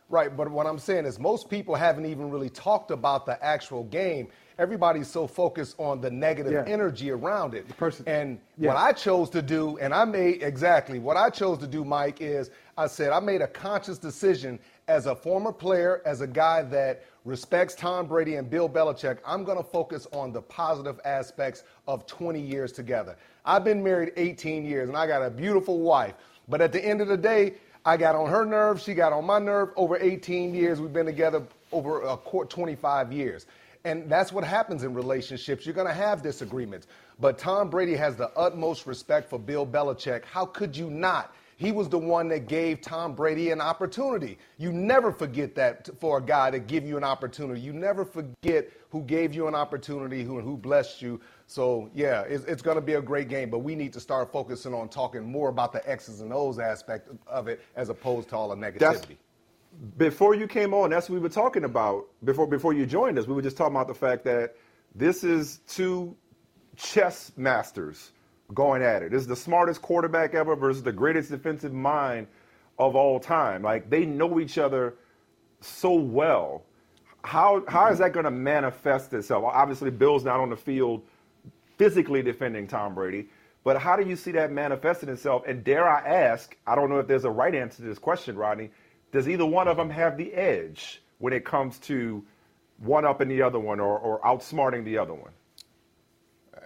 right? 0.08 0.36
But 0.38 0.50
what 0.52 0.68
I'm 0.68 0.78
saying 0.78 1.06
is, 1.06 1.18
most 1.20 1.50
people 1.50 1.74
haven't 1.76 2.06
even 2.06 2.30
really 2.30 2.50
talked 2.50 2.92
about 2.92 3.26
the 3.26 3.44
actual 3.44 3.84
game 3.86 4.28
everybody's 4.58 5.10
so 5.10 5.28
focused 5.28 5.76
on 5.80 6.00
the 6.00 6.10
negative 6.10 6.54
Yeah. 6.54 6.64
energy 6.66 7.12
around 7.12 7.54
it. 7.56 7.68
person- 7.76 8.08
and 8.08 8.40
Yeah. 8.58 8.70
what 8.70 8.78
I 8.78 8.94
chose 8.94 9.30
to 9.32 9.42
do, 9.42 9.78
and 9.80 9.94
I 9.94 10.06
made 10.06 10.44
exactly 10.44 10.98
what 11.00 11.18
I 11.18 11.30
chose 11.30 11.58
to 11.58 11.68
do, 11.68 11.84
Mike, 11.84 12.22
is 12.22 12.52
I 12.78 12.88
said 12.88 13.12
I 13.12 13.20
made 13.20 13.42
a 13.42 13.48
conscious 13.48 13.98
decision 13.98 14.60
as 14.88 15.08
a 15.08 15.16
former 15.16 15.52
player, 15.52 16.02
as 16.06 16.22
a 16.22 16.28
guy 16.28 16.62
that 16.62 17.02
respects 17.26 17.74
Tom 17.76 18.08
Brady 18.08 18.36
and 18.36 18.50
Bill 18.50 18.70
Belichick. 18.70 19.18
I'm 19.26 19.44
going 19.44 19.58
to 19.58 19.64
focus 19.64 20.08
on 20.14 20.32
the 20.32 20.42
positive 20.42 21.00
aspects 21.04 21.64
of 21.88 22.06
20 22.06 22.40
years 22.40 22.72
together. 22.72 23.18
I've 23.44 23.64
been 23.64 23.84
married 23.84 24.14
18 24.16 24.64
years, 24.64 24.88
and 24.88 24.98
I 24.98 25.08
got 25.08 25.24
a 25.24 25.30
beautiful 25.30 25.80
wife. 25.80 26.14
But 26.48 26.62
at 26.62 26.72
the 26.72 26.84
end 26.84 27.02
of 27.02 27.08
the 27.08 27.18
day, 27.18 27.56
I 27.84 27.98
got 27.98 28.16
on 28.16 28.30
her 28.30 28.46
nerve, 28.46 28.80
she 28.80 28.94
got 28.94 29.12
on 29.12 29.26
my 29.26 29.40
nerve. 29.40 29.70
Over 29.76 29.98
18 29.98 30.54
years, 30.54 30.80
we've 30.80 30.94
been 30.94 31.06
together 31.06 31.44
over 31.72 32.04
a 32.04 32.16
court 32.16 32.50
25 32.50 33.12
years. 33.12 33.48
And 33.84 34.10
that's 34.10 34.32
what 34.32 34.44
happens 34.44 34.84
in 34.84 34.94
relationships. 34.94 35.66
You're 35.66 35.76
going 35.76 35.88
to 35.88 35.94
have 35.94 36.24
disagreements. 36.24 36.88
But 37.20 37.38
Tom 37.38 37.70
Brady 37.70 37.96
has 37.96 38.16
the 38.16 38.30
utmost 38.32 38.88
respect 38.88 39.30
for 39.30 39.38
Bill 39.38 39.66
Belichick. 39.66 40.26
How 40.26 40.46
could 40.46 40.76
you 40.76 40.90
not? 40.90 41.36
He 41.58 41.72
was 41.72 41.88
the 41.88 41.98
one 41.98 42.28
that 42.30 42.48
gave 42.48 42.82
Tom 42.82 43.16
Brady 43.16 43.52
an 43.52 43.62
opportunity. 43.62 44.38
You 44.58 44.74
never 44.74 45.12
forget 45.12 45.56
that 45.56 45.90
for 46.00 46.18
a 46.18 46.22
guy 46.22 46.52
to 46.52 46.60
give 46.60 46.86
you 46.86 46.98
an 46.98 47.04
opportunity. 47.04 47.62
You 47.62 47.72
never 47.72 48.04
forget 48.04 48.70
who 48.90 49.02
gave 49.04 49.34
you 49.34 49.48
an 49.48 49.56
opportunity 49.56 50.24
who, 50.24 50.38
and 50.38 50.48
who 50.48 50.58
blessed 50.58 51.02
you. 51.02 51.22
So, 51.48 51.90
yeah, 51.94 52.22
it's, 52.22 52.44
it's 52.46 52.62
going 52.62 52.76
to 52.76 52.82
be 52.82 52.94
a 52.94 53.02
great 53.02 53.30
game, 53.30 53.50
but 53.50 53.60
we 53.60 53.74
need 53.76 53.94
to 53.94 54.00
start 54.02 54.32
focusing 54.34 54.74
on 54.74 54.90
talking 54.90 55.24
more 55.24 55.50
about 55.50 55.72
the 55.72 55.88
X's 55.90 56.20
and 56.22 56.34
O's 56.34 56.60
aspect 56.60 57.10
of 57.28 57.48
it 57.48 57.62
as 57.76 57.90
opposed 57.90 58.30
to 58.30 58.36
all 58.36 58.50
the 58.50 58.56
negativity. 58.56 58.80
That's- 58.80 59.06
before 59.98 60.36
you 60.36 60.48
came 60.48 60.74
on, 60.74 60.90
that's 60.90 61.10
what 61.10 61.16
we 61.16 61.22
were 61.22 61.28
talking 61.28 61.66
about. 61.66 62.06
Before 62.24 62.48
before 62.48 62.72
you 62.72 62.86
joined 62.86 63.20
us, 63.20 63.28
we 63.28 63.34
were 63.34 63.42
just 63.42 63.58
talking 63.58 63.76
about 63.76 63.90
the 63.90 63.94
fact 63.94 64.24
that 64.24 64.56
this 64.94 65.26
is 65.26 65.60
two 65.68 66.16
chess 66.78 67.34
masters 67.36 68.14
going 68.54 68.84
at 68.84 69.04
it. 69.04 69.12
This 69.12 69.22
is 69.22 69.28
the 69.28 69.36
smartest 69.36 69.82
quarterback 69.82 70.34
ever 70.34 70.56
versus 70.56 70.84
the 70.84 70.92
greatest 70.92 71.32
defensive 71.32 71.74
mind 71.74 72.28
of 72.78 72.96
all 72.96 73.20
time. 73.20 73.62
Like 73.62 73.90
they 73.90 74.06
know 74.06 74.40
each 74.40 74.58
other 74.58 74.96
so 75.62 75.94
well. 75.94 76.64
How 77.24 77.64
how 77.68 77.90
is 77.92 78.00
that 78.00 78.14
going 78.14 78.26
to 78.26 78.32
manifest 78.32 79.14
itself? 79.14 79.44
Obviously, 79.46 79.90
Bill's 79.90 80.24
not 80.24 80.40
on 80.40 80.50
the 80.50 80.56
field 80.56 81.04
physically 81.78 82.22
defending 82.22 82.68
Tom 82.68 82.94
Brady, 82.94 83.28
but 83.64 83.82
how 83.82 83.96
do 83.96 84.08
you 84.08 84.16
see 84.16 84.32
that 84.32 84.52
manifesting 84.52 85.10
itself? 85.10 85.44
And 85.48 85.64
dare 85.64 85.90
I 85.90 86.08
ask, 86.08 86.56
I 86.68 86.76
don't 86.76 86.90
know 86.90 87.00
if 87.00 87.08
there's 87.08 87.26
a 87.26 87.32
right 87.32 87.54
answer 87.54 87.78
to 87.78 87.90
this 87.90 88.00
question, 88.00 88.36
Rodney. 88.38 88.70
Does 89.12 89.28
either 89.28 89.46
one 89.46 89.68
of 89.68 89.78
them 89.78 89.90
have 89.90 90.18
the 90.18 90.34
edge 90.34 91.02
when 91.18 91.34
it 91.34 91.46
comes 91.46 91.80
to 91.80 92.24
one 92.78 93.06
up 93.06 93.22
in 93.22 93.28
the 93.28 93.42
other 93.42 93.60
one 93.60 93.80
or, 93.80 93.98
or 93.98 94.22
outsmarting 94.22 94.84
the 94.84 94.98
other 94.98 95.14
one? 95.14 95.32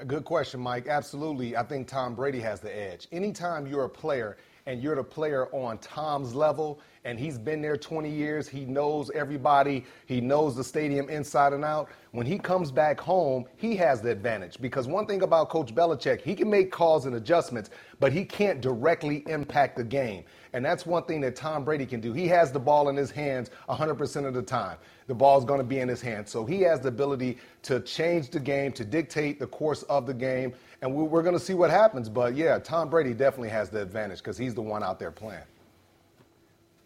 Good 0.07 0.23
question, 0.23 0.61
Mike. 0.61 0.87
Absolutely. 0.87 1.57
I 1.57 1.63
think 1.63 1.87
Tom 1.87 2.15
Brady 2.15 2.39
has 2.39 2.61
the 2.61 2.75
edge. 2.75 3.07
Anytime 3.11 3.67
you're 3.67 3.83
a 3.83 3.89
player 3.89 4.37
and 4.65 4.81
you're 4.81 4.95
the 4.95 5.03
player 5.03 5.47
on 5.47 5.77
Tom's 5.79 6.33
level 6.33 6.79
and 7.03 7.19
he's 7.19 7.37
been 7.37 7.61
there 7.61 7.75
20 7.75 8.09
years, 8.09 8.47
he 8.47 8.65
knows 8.65 9.11
everybody, 9.11 9.83
he 10.05 10.21
knows 10.21 10.55
the 10.55 10.63
stadium 10.63 11.09
inside 11.09 11.51
and 11.51 11.65
out. 11.65 11.89
When 12.11 12.25
he 12.25 12.37
comes 12.37 12.71
back 12.71 12.99
home, 12.99 13.45
he 13.57 13.75
has 13.77 14.01
the 14.01 14.11
advantage 14.11 14.61
because 14.61 14.87
one 14.87 15.05
thing 15.05 15.21
about 15.23 15.49
Coach 15.49 15.75
Belichick, 15.75 16.21
he 16.21 16.33
can 16.33 16.49
make 16.49 16.71
calls 16.71 17.05
and 17.05 17.15
adjustments, 17.15 17.69
but 17.99 18.13
he 18.13 18.23
can't 18.23 18.61
directly 18.61 19.23
impact 19.27 19.75
the 19.75 19.83
game. 19.83 20.23
And 20.53 20.65
that's 20.65 20.85
one 20.85 21.03
thing 21.03 21.21
that 21.21 21.35
Tom 21.35 21.63
Brady 21.63 21.85
can 21.85 21.99
do. 22.01 22.11
He 22.13 22.27
has 22.27 22.51
the 22.51 22.59
ball 22.59 22.89
in 22.89 22.95
his 22.95 23.11
hands 23.11 23.51
100% 23.69 24.25
of 24.25 24.33
the 24.33 24.41
time. 24.41 24.77
The 25.07 25.13
ball's 25.13 25.45
going 25.45 25.59
to 25.59 25.63
be 25.65 25.79
in 25.79 25.87
his 25.87 26.01
hands. 26.01 26.31
So 26.31 26.45
he 26.45 26.61
has 26.61 26.79
the 26.79 26.87
ability 26.89 27.37
to 27.63 27.79
change 27.81 28.29
the 28.31 28.39
game, 28.39 28.71
to 28.73 28.83
dictate 28.85 29.39
the 29.39 29.47
course 29.47 29.83
of 29.83 30.05
the 30.07 30.13
game. 30.13 30.53
And 30.81 30.95
we- 30.95 31.03
we're 31.03 31.21
going 31.23 31.37
to 31.37 31.39
see 31.43 31.53
what 31.53 31.69
happens. 31.69 32.09
But 32.09 32.35
yeah, 32.35 32.57
Tom 32.59 32.89
Brady 32.89 33.13
definitely 33.13 33.49
has 33.49 33.69
the 33.69 33.81
advantage 33.81 34.19
because 34.19 34.37
he's 34.37 34.55
the 34.55 34.61
one 34.61 34.83
out 34.83 34.97
there 34.99 35.11
playing. 35.11 35.43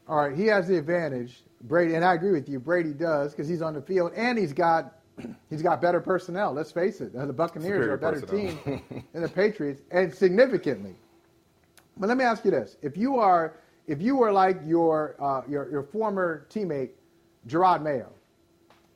All 0.07 0.17
right, 0.17 0.35
he 0.35 0.45
has 0.47 0.67
the 0.67 0.77
advantage. 0.77 1.43
Brady, 1.61 1.95
and 1.95 2.03
I 2.03 2.13
agree 2.13 2.31
with 2.31 2.49
you. 2.49 2.59
Brady 2.59 2.93
does 2.93 3.31
because 3.31 3.47
he's 3.47 3.61
on 3.61 3.73
the 3.73 3.81
field 3.81 4.11
and 4.15 4.37
he's 4.37 4.51
got 4.51 4.95
he's 5.49 5.61
got 5.61 5.81
better 5.81 6.01
personnel. 6.01 6.51
Let's 6.51 6.71
face 6.73 6.99
it, 6.99 7.13
the 7.13 7.31
Buccaneers 7.31 7.67
Superior 7.69 7.91
are 7.91 7.93
a 7.93 7.97
better 7.97 8.19
personnel. 8.19 8.57
team 8.65 9.05
than 9.13 9.21
the 9.21 9.29
Patriots, 9.29 9.81
and 9.91 10.13
significantly. 10.13 10.95
But 11.97 12.09
let 12.09 12.17
me 12.17 12.23
ask 12.23 12.43
you 12.45 12.51
this: 12.51 12.77
If 12.81 12.97
you 12.97 13.17
are 13.17 13.57
if 13.87 14.01
you 14.01 14.15
were 14.15 14.31
like 14.31 14.59
your 14.65 15.15
uh, 15.19 15.41
your 15.47 15.69
your 15.69 15.83
former 15.83 16.47
teammate 16.49 16.91
Jerod 17.47 17.81
Mayo, 17.81 18.11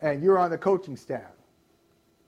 and 0.01 0.23
you're 0.23 0.39
on 0.39 0.49
the 0.49 0.57
coaching 0.57 0.95
staff, 0.95 1.31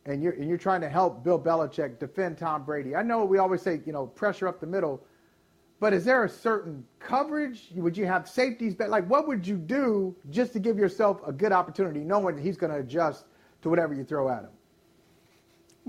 and 0.06 0.22
you're 0.22 0.34
and 0.34 0.48
you're 0.48 0.58
trying 0.58 0.82
to 0.82 0.90
help 0.90 1.24
Bill 1.24 1.40
Belichick 1.40 2.00
defend 2.00 2.38
Tom 2.38 2.64
Brady, 2.64 2.96
I 2.96 3.04
know 3.04 3.26
we 3.26 3.38
always 3.38 3.62
say 3.62 3.82
you 3.86 3.94
know 3.94 4.08
pressure 4.08 4.48
up 4.48 4.60
the 4.60 4.68
middle. 4.68 5.04
But 5.82 5.94
is 5.94 6.04
there 6.04 6.26
a 6.26 6.30
certain 6.30 6.86
coverage? 7.00 7.70
Would 7.74 7.96
you 7.96 8.06
have 8.06 8.28
safeties? 8.28 8.76
But 8.76 8.90
like, 8.90 9.10
what 9.10 9.30
would 9.30 9.48
you 9.48 9.56
do 9.56 10.14
just 10.30 10.52
to 10.52 10.60
give 10.60 10.78
yourself 10.78 11.22
a 11.26 11.32
good 11.32 11.54
opportunity, 11.54 12.02
knowing 12.02 12.36
that 12.36 12.42
he's 12.42 12.58
going 12.58 12.74
to 12.74 12.80
adjust 12.80 13.24
to 13.62 13.70
whatever 13.70 13.94
you 13.94 14.04
throw 14.04 14.28
at 14.28 14.44
him? 14.44 14.50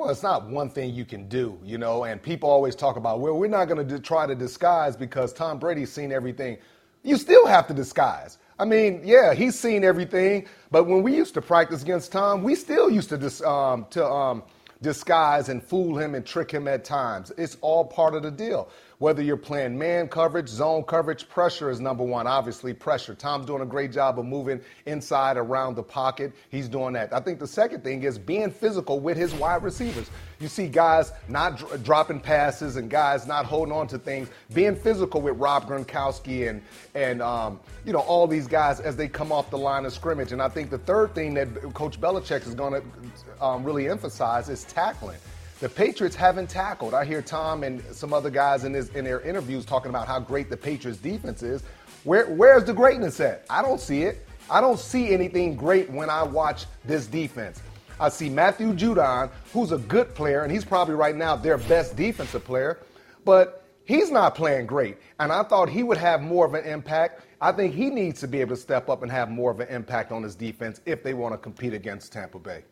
Well, 0.01 0.09
it's 0.09 0.23
not 0.23 0.49
one 0.49 0.71
thing 0.71 0.95
you 0.95 1.05
can 1.05 1.29
do, 1.29 1.59
you 1.63 1.77
know, 1.77 2.05
and 2.05 2.23
people 2.23 2.49
always 2.49 2.75
talk 2.75 2.97
about, 2.97 3.21
well, 3.21 3.35
we're 3.35 3.49
not 3.49 3.67
going 3.67 3.87
to 3.87 3.99
try 3.99 4.27
to 4.27 4.35
disguise 4.35 4.97
because 4.97 5.31
Tom 5.31 5.59
Brady's 5.59 5.93
seen 5.93 6.11
everything. 6.11 6.57
You 7.03 7.19
still 7.19 7.47
have 7.47 7.67
to 7.67 7.75
disguise. 7.75 8.39
I 8.59 8.65
mean, 8.65 9.03
yeah, 9.05 9.35
he's 9.35 9.59
seen 9.59 9.85
everything, 9.85 10.47
but 10.71 10.85
when 10.85 11.03
we 11.03 11.15
used 11.15 11.35
to 11.35 11.43
practice 11.43 11.83
against 11.83 12.13
Tom, 12.13 12.43
we 12.43 12.55
still 12.55 12.89
used 12.89 13.11
to 13.11 13.19
dis, 13.19 13.43
um, 13.43 13.85
to 13.91 14.07
um, 14.07 14.43
disguise 14.81 15.51
and 15.51 15.63
fool 15.63 15.99
him 15.99 16.15
and 16.15 16.25
trick 16.25 16.51
him 16.51 16.67
at 16.67 16.83
times. 16.83 17.31
It's 17.37 17.59
all 17.61 17.85
part 17.85 18.15
of 18.15 18.23
the 18.23 18.31
deal. 18.31 18.71
Whether 19.01 19.23
you're 19.23 19.39
playing 19.39 19.79
man 19.79 20.09
coverage, 20.09 20.47
zone 20.47 20.83
coverage, 20.83 21.27
pressure 21.27 21.71
is 21.71 21.81
number 21.81 22.05
one. 22.05 22.27
Obviously, 22.27 22.75
pressure. 22.75 23.15
Tom's 23.15 23.47
doing 23.47 23.63
a 23.63 23.67
great 23.67 23.93
job 23.93 24.19
of 24.19 24.27
moving 24.27 24.61
inside 24.85 25.39
around 25.39 25.77
the 25.77 25.83
pocket. 25.83 26.35
He's 26.51 26.69
doing 26.69 26.93
that. 26.93 27.11
I 27.11 27.21
think 27.21 27.39
the 27.39 27.47
second 27.47 27.83
thing 27.83 28.03
is 28.03 28.19
being 28.19 28.51
physical 28.51 29.01
with 29.01 29.17
his 29.17 29.33
wide 29.33 29.63
receivers. 29.63 30.11
You 30.39 30.49
see 30.49 30.69
guys 30.69 31.13
not 31.29 31.57
dr- 31.57 31.83
dropping 31.83 32.21
passes 32.21 32.77
and 32.77 32.91
guys 32.91 33.27
not 33.27 33.47
holding 33.47 33.73
on 33.73 33.87
to 33.87 33.99
things, 33.99 34.29
being 34.53 34.77
physical 34.77 35.23
with 35.23 35.39
Rob 35.39 35.67
Gronkowski 35.67 36.51
and 36.51 36.61
and 36.95 37.23
um, 37.23 37.59
you 37.87 37.95
know 37.95 38.01
all 38.01 38.27
these 38.27 38.47
guys 38.47 38.81
as 38.81 38.97
they 38.97 39.09
come 39.09 39.33
off 39.33 39.49
the 39.49 39.57
line 39.57 39.87
of 39.87 39.95
scrimmage. 39.95 40.33
And 40.33 40.43
I 40.43 40.51
think 40.51 40.69
the 40.69 40.77
third 40.77 41.15
thing 41.15 41.33
that 41.35 41.49
Coach 41.73 41.99
Belichick 41.99 42.47
is 42.47 42.55
going 42.55 42.83
to 42.83 43.43
um, 43.43 43.65
really 43.65 43.89
emphasize 43.89 44.51
is 44.51 44.65
tackling. 44.65 45.17
The 45.61 45.69
Patriots 45.69 46.17
haven't 46.17 46.49
tackled. 46.49 46.95
I 46.95 47.05
hear 47.05 47.21
Tom 47.21 47.65
and 47.65 47.85
some 47.95 48.15
other 48.15 48.31
guys 48.31 48.65
in, 48.65 48.75
in 48.75 49.05
their 49.05 49.21
interviews 49.21 49.67
talking 49.67 49.91
about 49.91 50.07
how 50.07 50.19
great 50.19 50.49
the 50.49 50.57
Patriots 50.57 50.99
defense 50.99 51.43
is. 51.43 51.63
Where, 52.05 52.25
where's 52.31 52.65
the 52.65 52.73
greatness 52.73 53.21
at? 53.21 53.45
I 53.51 53.61
don't 53.61 53.79
see 53.79 54.05
it. 54.05 54.27
I 54.51 54.63
don't 54.63 54.79
see 54.79 55.13
anything 55.13 55.57
great 55.57 55.91
when 55.91 56.09
I 56.09 56.23
watch 56.23 56.65
this 56.87 57.07
defense. 57.07 57.61
I 58.01 58.09
see 58.09 58.31
Matthew 58.31 58.73
Judon, 58.73 59.31
who's 59.53 59.73
a 59.73 59.77
good 59.77 60.15
player, 60.15 60.45
and 60.45 60.51
he's 60.51 60.65
probably 60.65 60.95
right 60.95 61.15
now 61.15 61.37
their 61.37 61.59
best 61.59 61.95
defensive 61.95 62.43
player, 62.43 62.79
but 63.27 63.63
he's 63.85 64.11
not 64.11 64.35
playing 64.35 64.65
great. 64.65 64.97
And 65.19 65.31
I 65.31 65.43
thought 65.43 65.69
he 65.69 65.83
would 65.83 65.99
have 65.99 66.23
more 66.23 66.47
of 66.47 66.55
an 66.55 66.65
impact. 66.65 67.21
I 67.39 67.53
think 67.53 67.75
he 67.75 67.91
needs 67.91 68.19
to 68.21 68.29
be 68.29 68.41
able 68.41 68.57
to 68.57 68.63
step 68.63 68.89
up 68.89 69.03
and 69.03 69.13
have 69.13 69.31
more 69.31 69.51
of 69.51 69.61
an 69.61 69.69
impact 69.69 70.11
on 70.11 70.23
his 70.23 70.35
defense 70.35 70.81
if 70.87 71.03
they 71.03 71.13
want 71.13 71.35
to 71.35 71.39
compete 71.39 71.75
against 71.75 72.15
Tampa 72.15 72.39
Bay. 72.39 72.63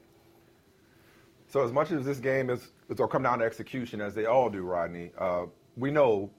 So 1.49 1.65
as 1.65 1.73
much 1.73 1.91
as 1.91 2.05
this 2.05 2.19
game 2.19 2.51
is, 2.51 2.73
it'll 2.91 3.09
come 3.09 3.23
down 3.23 3.39
to 3.39 3.45
execution, 3.45 4.01
as 4.01 4.15
they 4.15 4.27
all 4.27 4.51
do, 4.51 4.63
Rodney. 4.63 5.13
Uh, 5.19 5.47
we 5.77 5.91
know 5.91 6.31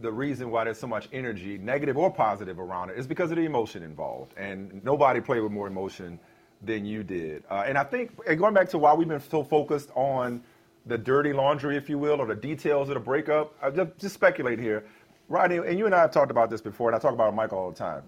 the 0.00 0.12
reason 0.12 0.50
why 0.50 0.64
there's 0.64 0.78
so 0.78 0.86
much 0.86 1.08
energy, 1.12 1.58
negative 1.58 1.96
or 1.96 2.12
positive, 2.12 2.58
around 2.58 2.90
it 2.90 2.98
is 2.98 3.06
because 3.06 3.30
of 3.30 3.36
the 3.36 3.44
emotion 3.44 3.82
involved, 3.82 4.34
and 4.36 4.82
nobody 4.84 5.20
played 5.20 5.40
with 5.40 5.52
more 5.52 5.66
emotion 5.66 6.18
than 6.62 6.86
you 6.86 7.02
did. 7.02 7.42
Uh, 7.50 7.64
and 7.66 7.76
I 7.76 7.82
think, 7.82 8.12
and 8.26 8.38
going 8.38 8.54
back 8.54 8.68
to 8.70 8.78
why 8.78 8.94
we've 8.94 9.08
been 9.08 9.20
so 9.20 9.42
focused 9.42 9.90
on 9.96 10.42
the 10.86 10.96
dirty 10.96 11.32
laundry, 11.32 11.76
if 11.76 11.88
you 11.88 11.98
will, 11.98 12.20
or 12.20 12.26
the 12.26 12.36
details 12.36 12.88
of 12.88 12.94
the 12.94 13.00
breakup, 13.00 13.54
I 13.60 13.70
just, 13.70 13.98
just 13.98 14.14
speculate 14.14 14.60
here, 14.60 14.84
Rodney. 15.28 15.56
And 15.56 15.76
you 15.76 15.86
and 15.86 15.94
I 15.94 16.00
have 16.02 16.12
talked 16.12 16.30
about 16.30 16.50
this 16.50 16.60
before, 16.60 16.88
and 16.88 16.96
I 16.96 17.00
talk 17.00 17.14
about 17.14 17.34
Michael 17.34 17.58
all 17.58 17.70
the 17.70 17.76
time. 17.76 18.04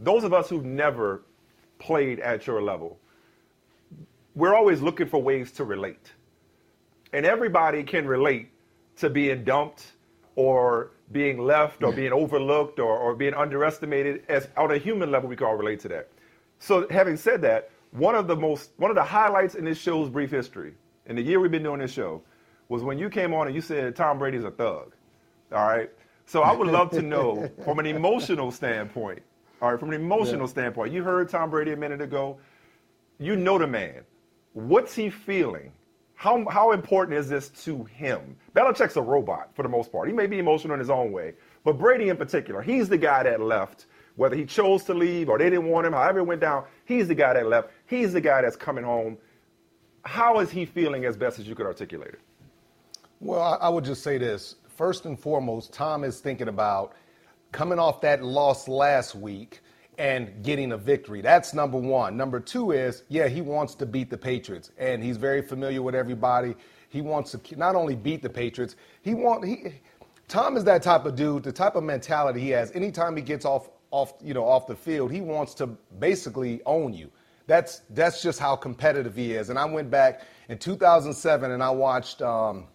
Those 0.00 0.24
of 0.24 0.32
us 0.32 0.48
who've 0.48 0.64
never 0.64 1.22
played 1.78 2.18
at 2.20 2.46
your 2.46 2.62
level 2.62 2.98
we're 4.34 4.54
always 4.54 4.80
looking 4.80 5.06
for 5.06 5.22
ways 5.22 5.52
to 5.52 5.64
relate. 5.64 6.12
And 7.12 7.26
everybody 7.26 7.82
can 7.82 8.06
relate 8.06 8.50
to 8.96 9.10
being 9.10 9.44
dumped 9.44 9.92
or 10.36 10.92
being 11.12 11.38
left 11.38 11.82
or 11.82 11.92
being 11.92 12.12
overlooked 12.12 12.78
or, 12.78 12.96
or 12.96 13.14
being 13.14 13.34
underestimated. 13.34 14.24
As 14.28 14.48
on 14.56 14.70
a 14.70 14.78
human 14.78 15.10
level, 15.10 15.28
we 15.28 15.36
can 15.36 15.46
all 15.46 15.56
relate 15.56 15.80
to 15.80 15.88
that. 15.88 16.08
So 16.58 16.86
having 16.90 17.16
said 17.16 17.42
that, 17.42 17.70
one 17.90 18.14
of 18.14 18.26
the 18.26 18.36
most 18.36 18.70
one 18.78 18.90
of 18.90 18.94
the 18.94 19.04
highlights 19.04 19.54
in 19.54 19.64
this 19.64 19.78
show's 19.78 20.08
brief 20.08 20.30
history, 20.30 20.72
in 21.06 21.16
the 21.16 21.22
year 21.22 21.40
we've 21.40 21.50
been 21.50 21.62
doing 21.62 21.80
this 21.80 21.92
show, 21.92 22.22
was 22.68 22.82
when 22.82 22.98
you 22.98 23.10
came 23.10 23.34
on 23.34 23.46
and 23.46 23.54
you 23.54 23.60
said 23.60 23.94
Tom 23.94 24.18
Brady's 24.18 24.44
a 24.44 24.50
thug. 24.50 24.94
All 25.52 25.66
right. 25.66 25.90
So 26.24 26.42
I 26.42 26.52
would 26.52 26.68
love 26.68 26.90
to 26.92 27.02
know 27.14 27.50
from 27.64 27.78
an 27.78 27.86
emotional 27.86 28.50
standpoint, 28.50 29.22
all 29.60 29.72
right, 29.72 29.78
from 29.78 29.90
an 29.90 29.96
emotional 29.96 30.46
yeah. 30.46 30.52
standpoint, 30.52 30.92
you 30.92 31.02
heard 31.02 31.28
Tom 31.28 31.50
Brady 31.50 31.72
a 31.72 31.76
minute 31.76 32.00
ago. 32.00 32.38
You 33.18 33.36
know 33.36 33.58
the 33.58 33.66
man. 33.66 34.02
What's 34.52 34.94
he 34.94 35.10
feeling? 35.10 35.72
How, 36.14 36.44
how 36.48 36.72
important 36.72 37.18
is 37.18 37.28
this 37.28 37.48
to 37.64 37.84
him? 37.84 38.36
Belichick's 38.54 38.96
a 38.96 39.02
robot 39.02 39.50
for 39.54 39.62
the 39.62 39.68
most 39.68 39.90
part. 39.90 40.06
He 40.08 40.14
may 40.14 40.26
be 40.26 40.38
emotional 40.38 40.74
in 40.74 40.78
his 40.78 40.90
own 40.90 41.10
way, 41.10 41.34
but 41.64 41.78
Brady 41.78 42.10
in 42.10 42.16
particular, 42.16 42.62
he's 42.62 42.88
the 42.88 42.98
guy 42.98 43.24
that 43.24 43.40
left. 43.40 43.86
Whether 44.14 44.36
he 44.36 44.44
chose 44.44 44.84
to 44.84 44.94
leave 44.94 45.30
or 45.30 45.38
they 45.38 45.48
didn't 45.48 45.68
want 45.68 45.86
him, 45.86 45.94
however 45.94 46.18
it 46.18 46.24
went 46.24 46.42
down, 46.42 46.64
he's 46.84 47.08
the 47.08 47.14
guy 47.14 47.32
that 47.32 47.46
left. 47.46 47.70
He's 47.86 48.12
the 48.12 48.20
guy 48.20 48.42
that's 48.42 48.56
coming 48.56 48.84
home. 48.84 49.16
How 50.04 50.38
is 50.40 50.50
he 50.50 50.66
feeling 50.66 51.06
as 51.06 51.16
best 51.16 51.38
as 51.38 51.48
you 51.48 51.54
could 51.54 51.66
articulate 51.66 52.10
it? 52.10 52.20
Well, 53.20 53.58
I 53.60 53.68
would 53.68 53.84
just 53.84 54.02
say 54.02 54.18
this. 54.18 54.56
First 54.68 55.06
and 55.06 55.18
foremost, 55.18 55.72
Tom 55.72 56.04
is 56.04 56.20
thinking 56.20 56.48
about 56.48 56.94
coming 57.52 57.78
off 57.78 58.00
that 58.02 58.22
loss 58.22 58.68
last 58.68 59.14
week 59.14 59.60
and 59.98 60.42
getting 60.42 60.72
a 60.72 60.76
victory. 60.76 61.20
That's 61.20 61.52
number 61.54 61.78
one. 61.78 62.16
Number 62.16 62.40
two 62.40 62.72
is, 62.72 63.02
yeah, 63.08 63.28
he 63.28 63.40
wants 63.40 63.74
to 63.76 63.86
beat 63.86 64.10
the 64.10 64.18
Patriots, 64.18 64.70
and 64.78 65.02
he's 65.02 65.16
very 65.16 65.42
familiar 65.42 65.82
with 65.82 65.94
everybody. 65.94 66.54
He 66.88 67.00
wants 67.00 67.32
to 67.32 67.58
not 67.58 67.74
only 67.74 67.96
beat 67.96 68.22
the 68.22 68.30
Patriots, 68.30 68.76
he 69.02 69.14
want 69.14 69.44
he. 69.44 69.74
Tom 70.28 70.56
is 70.56 70.64
that 70.64 70.82
type 70.82 71.04
of 71.04 71.14
dude, 71.14 71.42
the 71.42 71.52
type 71.52 71.74
of 71.76 71.84
mentality 71.84 72.40
he 72.40 72.50
has. 72.50 72.70
Anytime 72.72 73.16
he 73.16 73.22
gets 73.22 73.44
off 73.44 73.68
off 73.90 74.14
you 74.22 74.34
know 74.34 74.44
off 74.44 74.66
the 74.66 74.76
field, 74.76 75.12
he 75.12 75.20
wants 75.20 75.54
to 75.54 75.66
basically 75.98 76.62
own 76.66 76.92
you. 76.94 77.10
That's 77.46 77.82
that's 77.90 78.22
just 78.22 78.38
how 78.38 78.56
competitive 78.56 79.16
he 79.16 79.32
is. 79.32 79.50
And 79.50 79.58
I 79.58 79.64
went 79.64 79.90
back 79.90 80.22
in 80.48 80.58
2007 80.58 81.50
and 81.50 81.62
I 81.62 81.70
watched. 81.70 82.22
Um, 82.22 82.66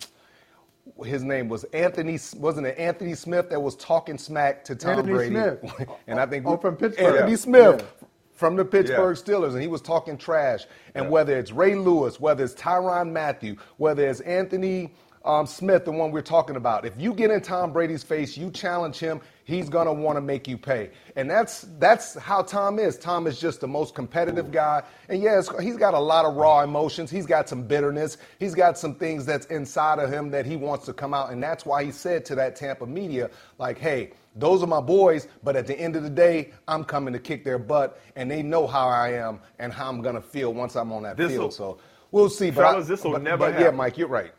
his 1.06 1.24
name 1.24 1.50
was 1.50 1.64
Anthony, 1.66 2.20
wasn't 2.38 2.68
it 2.68 2.78
Anthony 2.78 3.16
Smith 3.16 3.50
that 3.50 3.62
was 3.62 3.76
talking 3.76 4.18
smack 4.18 4.64
to 4.66 4.76
Tom 4.76 5.00
Anthony 5.00 5.14
Brady? 5.14 5.36
Smith. 5.36 5.90
and 6.08 6.20
I 6.20 6.26
think 6.26 6.46
oh, 6.46 6.58
from 6.58 6.76
Pittsburgh. 6.76 7.06
Anthony 7.06 7.32
yeah. 7.32 7.38
Smith. 7.38 7.82
Yeah. 7.82 8.08
From 8.34 8.56
the 8.56 8.64
Pittsburgh 8.64 9.18
yeah. 9.18 9.24
Steelers, 9.24 9.54
and 9.54 9.62
he 9.64 9.68
was 9.68 9.82
talking 9.82 10.16
trash. 10.16 10.66
And 10.94 11.10
whether 11.10 11.36
it's 11.36 11.52
Ray 11.52 11.74
Lewis, 11.74 12.20
whether 12.20 12.44
it's 12.44 12.54
Tyrann 12.54 13.12
Mathieu, 13.12 13.56
whether 13.78 14.08
it's 14.08 14.20
Anthony 14.20 14.94
um, 15.26 15.46
Smith, 15.46 15.86
the 15.86 15.92
one 15.92 16.12
we're 16.12 16.22
talking 16.22 16.56
about. 16.56 16.86
If 16.86 16.94
you 16.98 17.14
get 17.14 17.32
in 17.32 17.42
Tom 17.42 17.74
Brady's 17.74 18.04
face, 18.04 18.38
you 18.38 18.50
challenge 18.52 18.98
him, 18.98 19.22
he's 19.44 19.70
gonna 19.70 19.94
want 19.94 20.18
to 20.18 20.22
make 20.22 20.48
you 20.48 20.58
pay, 20.58 20.92
and 21.16 21.30
that's 21.30 21.68
that's 21.80 22.16
how 22.16 22.42
Tom 22.42 22.80
is. 22.80 22.98
Tom 22.98 23.28
is 23.28 23.40
just 23.40 23.62
the 23.62 23.68
most 23.68 23.96
competitive 23.96 24.52
guy, 24.52 24.84
and 25.10 25.22
yes, 25.22 25.50
he's 25.62 25.78
got 25.78 25.94
a 25.94 26.00
lot 26.00 26.26
of 26.26 26.36
raw 26.36 26.62
emotions. 26.64 27.10
He's 27.12 27.26
got 27.26 27.50
some 27.50 27.64
bitterness. 27.64 28.18
He's 28.40 28.56
got 28.56 28.78
some 28.78 28.96
things 28.96 29.26
that's 29.26 29.46
inside 29.48 30.00
of 30.00 30.12
him 30.12 30.30
that 30.32 30.46
he 30.46 30.56
wants 30.56 30.86
to 30.86 30.94
come 30.94 31.14
out, 31.14 31.32
and 31.32 31.42
that's 31.42 31.66
why 31.66 31.84
he 31.84 31.92
said 31.92 32.26
to 32.26 32.36
that 32.36 32.56
Tampa 32.56 32.86
media, 32.86 33.30
like, 33.58 33.78
"Hey." 33.78 34.12
Those 34.40 34.62
are 34.62 34.68
my 34.68 34.82
boys, 34.82 35.28
but 35.44 35.56
at 35.56 35.66
the 35.66 35.74
end 35.74 35.96
of 35.96 36.04
the 36.04 36.12
day, 36.12 36.54
I'm 36.68 36.84
coming 36.84 37.12
to 37.14 37.20
kick 37.20 37.44
their 37.44 37.58
butt, 37.58 38.00
and 38.16 38.30
they 38.30 38.44
know 38.44 38.68
how 38.68 38.88
I 38.88 39.14
am 39.14 39.40
and 39.58 39.74
how 39.74 39.90
I'm 39.90 40.02
gonna 40.02 40.22
feel 40.22 40.54
once 40.54 40.76
I'm 40.76 40.92
on 40.92 41.02
that 41.04 41.18
this'll, 41.18 41.30
field. 41.32 41.54
So 41.54 41.78
we'll 42.12 42.30
see. 42.30 42.52
Fellas, 42.52 42.88
this 42.88 43.04
will 43.04 43.20
never 43.20 43.52
but 43.52 43.60
yeah, 43.60 43.72
Mike, 43.72 43.98
you're 43.98 44.08
right. 44.08 44.32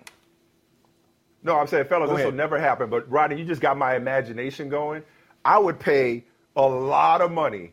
No, 1.42 1.56
I'm 1.56 1.66
saying, 1.66 1.86
fellas, 1.86 2.08
Go 2.08 2.14
this 2.14 2.22
ahead. 2.22 2.32
will 2.32 2.36
never 2.38 2.58
happen. 2.58 2.90
But 2.90 3.10
Rodney, 3.10 3.38
you 3.38 3.44
just 3.44 3.60
got 3.60 3.76
my 3.76 3.94
imagination 3.96 4.68
going. 4.68 5.02
I 5.44 5.58
would 5.58 5.78
pay 5.78 6.24
a 6.56 6.66
lot 6.66 7.20
of 7.20 7.30
money 7.30 7.72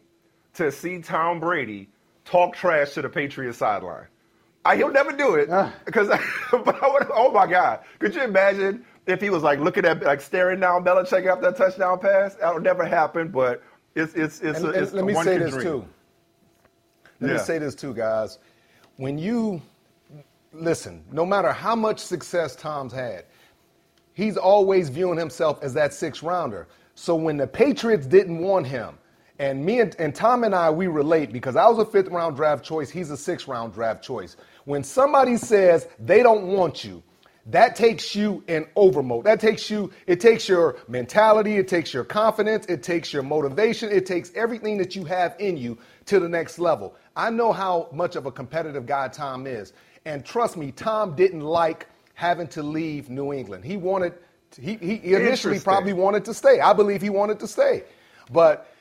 to 0.53 0.71
see 0.71 0.99
Tom 0.99 1.39
Brady 1.39 1.89
talk 2.23 2.55
trash 2.55 2.93
to 2.93 3.01
the 3.01 3.09
Patriots 3.09 3.57
sideline. 3.57 4.07
I, 4.63 4.77
he'll 4.77 4.91
never 4.91 5.11
do 5.11 5.35
it 5.35 5.49
ah. 5.51 5.73
because, 5.85 6.07
but 6.51 6.83
I 6.83 6.87
would, 6.87 7.07
oh 7.13 7.31
my 7.31 7.47
God, 7.47 7.81
could 7.99 8.15
you 8.15 8.23
imagine 8.23 8.85
if 9.05 9.21
he 9.21 9.29
was 9.29 9.43
like 9.43 9.59
looking 9.59 9.85
at, 9.85 10.01
like 10.03 10.21
staring 10.21 10.59
down 10.59 10.83
Belichick 10.83 11.27
after 11.27 11.51
that 11.51 11.57
touchdown 11.57 11.99
pass? 11.99 12.35
That'll 12.35 12.61
never 12.61 12.85
happen. 12.85 13.29
But 13.29 13.61
it's 13.93 14.13
it's 14.13 14.41
it's. 14.41 14.59
And, 14.59 14.69
a, 14.69 14.83
it's 14.83 14.93
let 14.93 15.05
me 15.05 15.13
say 15.15 15.37
this 15.37 15.51
dream. 15.51 15.63
too. 15.63 15.85
Let 17.19 17.27
yeah. 17.31 17.37
me 17.37 17.43
say 17.43 17.59
this 17.59 17.75
too, 17.75 17.93
guys. 17.93 18.39
When 18.97 19.17
you 19.17 19.61
listen, 20.51 21.03
no 21.11 21.25
matter 21.25 21.51
how 21.51 21.75
much 21.75 21.99
success 21.99 22.55
Tom's 22.55 22.93
had, 22.93 23.25
he's 24.15 24.37
always 24.37 24.89
viewing 24.89 25.19
himself 25.19 25.59
as 25.61 25.75
that 25.75 25.93
six 25.93 26.23
rounder. 26.23 26.67
So 26.95 27.13
when 27.13 27.37
the 27.37 27.45
Patriots 27.45 28.07
didn't 28.07 28.39
want 28.39 28.65
him, 28.65 28.97
and 29.37 29.63
me 29.63 29.81
and, 29.81 29.95
and, 29.99 30.15
Tom 30.15 30.45
and 30.45 30.55
I, 30.55 30.69
we 30.71 30.87
relate 30.87 31.33
because 31.33 31.55
I 31.55 31.67
was 31.67 31.77
a 31.77 31.85
fifth 31.85 32.07
round 32.07 32.37
draft 32.37 32.63
choice. 32.63 32.89
He's 32.89 33.11
a 33.11 33.17
sixth 33.17 33.47
round 33.47 33.73
draft 33.73 34.01
choice. 34.03 34.37
When 34.63 34.81
somebody 34.83 35.35
says 35.35 35.87
they 35.99 36.23
don't 36.23 36.47
want 36.47 36.85
you, 36.85 37.03
that 37.47 37.75
takes 37.75 38.15
you 38.15 38.43
in 38.47 38.65
overmode. 38.75 39.25
That 39.25 39.39
takes 39.39 39.69
you, 39.69 39.91
it 40.07 40.19
takes 40.19 40.49
your 40.49 40.77
mentality, 40.87 41.57
it 41.57 41.67
takes 41.67 41.93
your 41.93 42.03
confidence, 42.03 42.65
it 42.67 42.81
takes 42.81 43.13
your 43.13 43.21
motivation, 43.21 43.91
it 43.91 44.05
takes 44.05 44.31
everything 44.35 44.77
that 44.79 44.95
you 44.95 45.03
have 45.05 45.35
in 45.37 45.55
you 45.57 45.77
to 46.05 46.19
the 46.19 46.29
next 46.29 46.57
level. 46.57 46.95
I 47.15 47.29
know 47.29 47.51
how 47.51 47.89
much 47.91 48.15
of 48.15 48.25
a 48.25 48.31
competitive 48.31 48.85
guy 48.87 49.09
Tom 49.09 49.45
is. 49.45 49.73
And 50.05 50.25
trust 50.25 50.57
me, 50.57 50.71
Tom 50.71 51.15
didn't 51.15 51.41
like 51.41 51.87
having 52.15 52.47
to 52.47 52.63
leave 52.63 53.09
New 53.09 53.33
England. 53.33 53.63
He 53.63 53.77
wanted, 53.77 54.13
he, 54.59 54.75
he 54.75 55.13
initially 55.13 55.59
probably 55.59 55.93
wanted 55.93 56.25
to 56.25 56.33
stay. 56.33 56.59
I 56.59 56.73
believe 56.73 57.01
he 57.01 57.09
wanted 57.09 57.39
to 57.41 57.47
stay. 57.47 57.83
But 58.31 58.71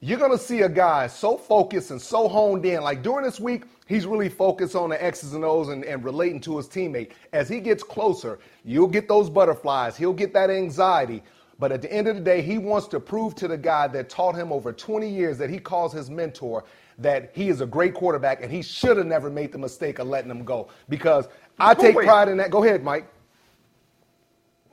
you're 0.00 0.18
going 0.18 0.32
to 0.32 0.38
see 0.38 0.60
a 0.60 0.68
guy 0.68 1.06
so 1.06 1.36
focused 1.36 1.90
and 1.90 2.00
so 2.00 2.28
honed 2.28 2.64
in. 2.66 2.82
Like 2.82 3.02
during 3.02 3.24
this 3.24 3.40
week, 3.40 3.64
he's 3.86 4.06
really 4.06 4.28
focused 4.28 4.76
on 4.76 4.90
the 4.90 5.02
X's 5.02 5.32
and 5.32 5.44
O's 5.44 5.68
and, 5.68 5.82
and 5.84 6.04
relating 6.04 6.40
to 6.42 6.58
his 6.58 6.68
teammate. 6.68 7.12
As 7.32 7.48
he 7.48 7.58
gets 7.58 7.82
closer, 7.82 8.38
you'll 8.64 8.86
get 8.86 9.08
those 9.08 9.30
butterflies. 9.30 9.96
He'll 9.96 10.12
get 10.12 10.34
that 10.34 10.50
anxiety. 10.50 11.22
But 11.58 11.72
at 11.72 11.80
the 11.80 11.90
end 11.90 12.08
of 12.08 12.16
the 12.16 12.22
day, 12.22 12.42
he 12.42 12.58
wants 12.58 12.86
to 12.88 13.00
prove 13.00 13.34
to 13.36 13.48
the 13.48 13.56
guy 13.56 13.86
that 13.88 14.10
taught 14.10 14.34
him 14.34 14.52
over 14.52 14.72
20 14.72 15.08
years 15.08 15.38
that 15.38 15.48
he 15.48 15.58
calls 15.58 15.92
his 15.92 16.10
mentor 16.10 16.64
that 16.98 17.30
he 17.34 17.48
is 17.48 17.60
a 17.60 17.66
great 17.66 17.94
quarterback 17.94 18.42
and 18.42 18.52
he 18.52 18.62
should 18.62 18.96
have 18.96 19.06
never 19.06 19.30
made 19.30 19.52
the 19.52 19.58
mistake 19.58 19.98
of 19.98 20.06
letting 20.06 20.30
him 20.30 20.44
go 20.44 20.68
because 20.88 21.28
I 21.58 21.74
take 21.74 21.96
wait. 21.96 22.06
pride 22.06 22.28
in 22.28 22.36
that. 22.38 22.50
Go 22.50 22.64
ahead, 22.64 22.82
Mike. 22.82 23.08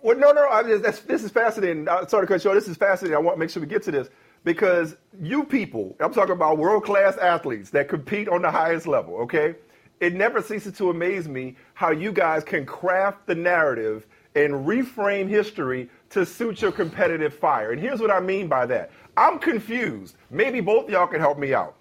Well, 0.01 0.17
no, 0.17 0.31
no, 0.31 0.47
I, 0.49 0.63
that's, 0.77 0.99
this 1.01 1.23
is 1.23 1.31
fascinating. 1.31 1.87
Uh, 1.87 2.07
sorry 2.07 2.25
to 2.25 2.33
cut 2.33 2.43
you 2.43 2.49
off. 2.49 2.55
This 2.55 2.67
is 2.67 2.77
fascinating. 2.77 3.15
I 3.15 3.19
want 3.19 3.35
to 3.35 3.39
make 3.39 3.49
sure 3.51 3.61
we 3.61 3.67
get 3.67 3.83
to 3.83 3.91
this 3.91 4.09
because 4.43 4.95
you 5.21 5.43
people, 5.43 5.95
I'm 5.99 6.13
talking 6.13 6.33
about 6.33 6.57
world 6.57 6.83
class 6.83 7.17
athletes 7.17 7.69
that 7.71 7.87
compete 7.87 8.27
on 8.27 8.41
the 8.41 8.49
highest 8.49 8.87
level, 8.87 9.15
okay? 9.17 9.55
It 9.99 10.15
never 10.15 10.41
ceases 10.41 10.73
to 10.77 10.89
amaze 10.89 11.27
me 11.27 11.55
how 11.75 11.91
you 11.91 12.11
guys 12.11 12.43
can 12.43 12.65
craft 12.65 13.27
the 13.27 13.35
narrative 13.35 14.07
and 14.33 14.65
reframe 14.65 15.27
history 15.27 15.89
to 16.09 16.25
suit 16.25 16.61
your 16.61 16.71
competitive 16.71 17.33
fire. 17.33 17.71
And 17.71 17.79
here's 17.79 17.99
what 17.99 18.09
I 18.09 18.19
mean 18.19 18.47
by 18.47 18.65
that 18.67 18.91
I'm 19.17 19.37
confused. 19.37 20.15
Maybe 20.31 20.61
both 20.61 20.89
y'all 20.89 21.05
can 21.05 21.19
help 21.19 21.37
me 21.37 21.53
out. 21.53 21.75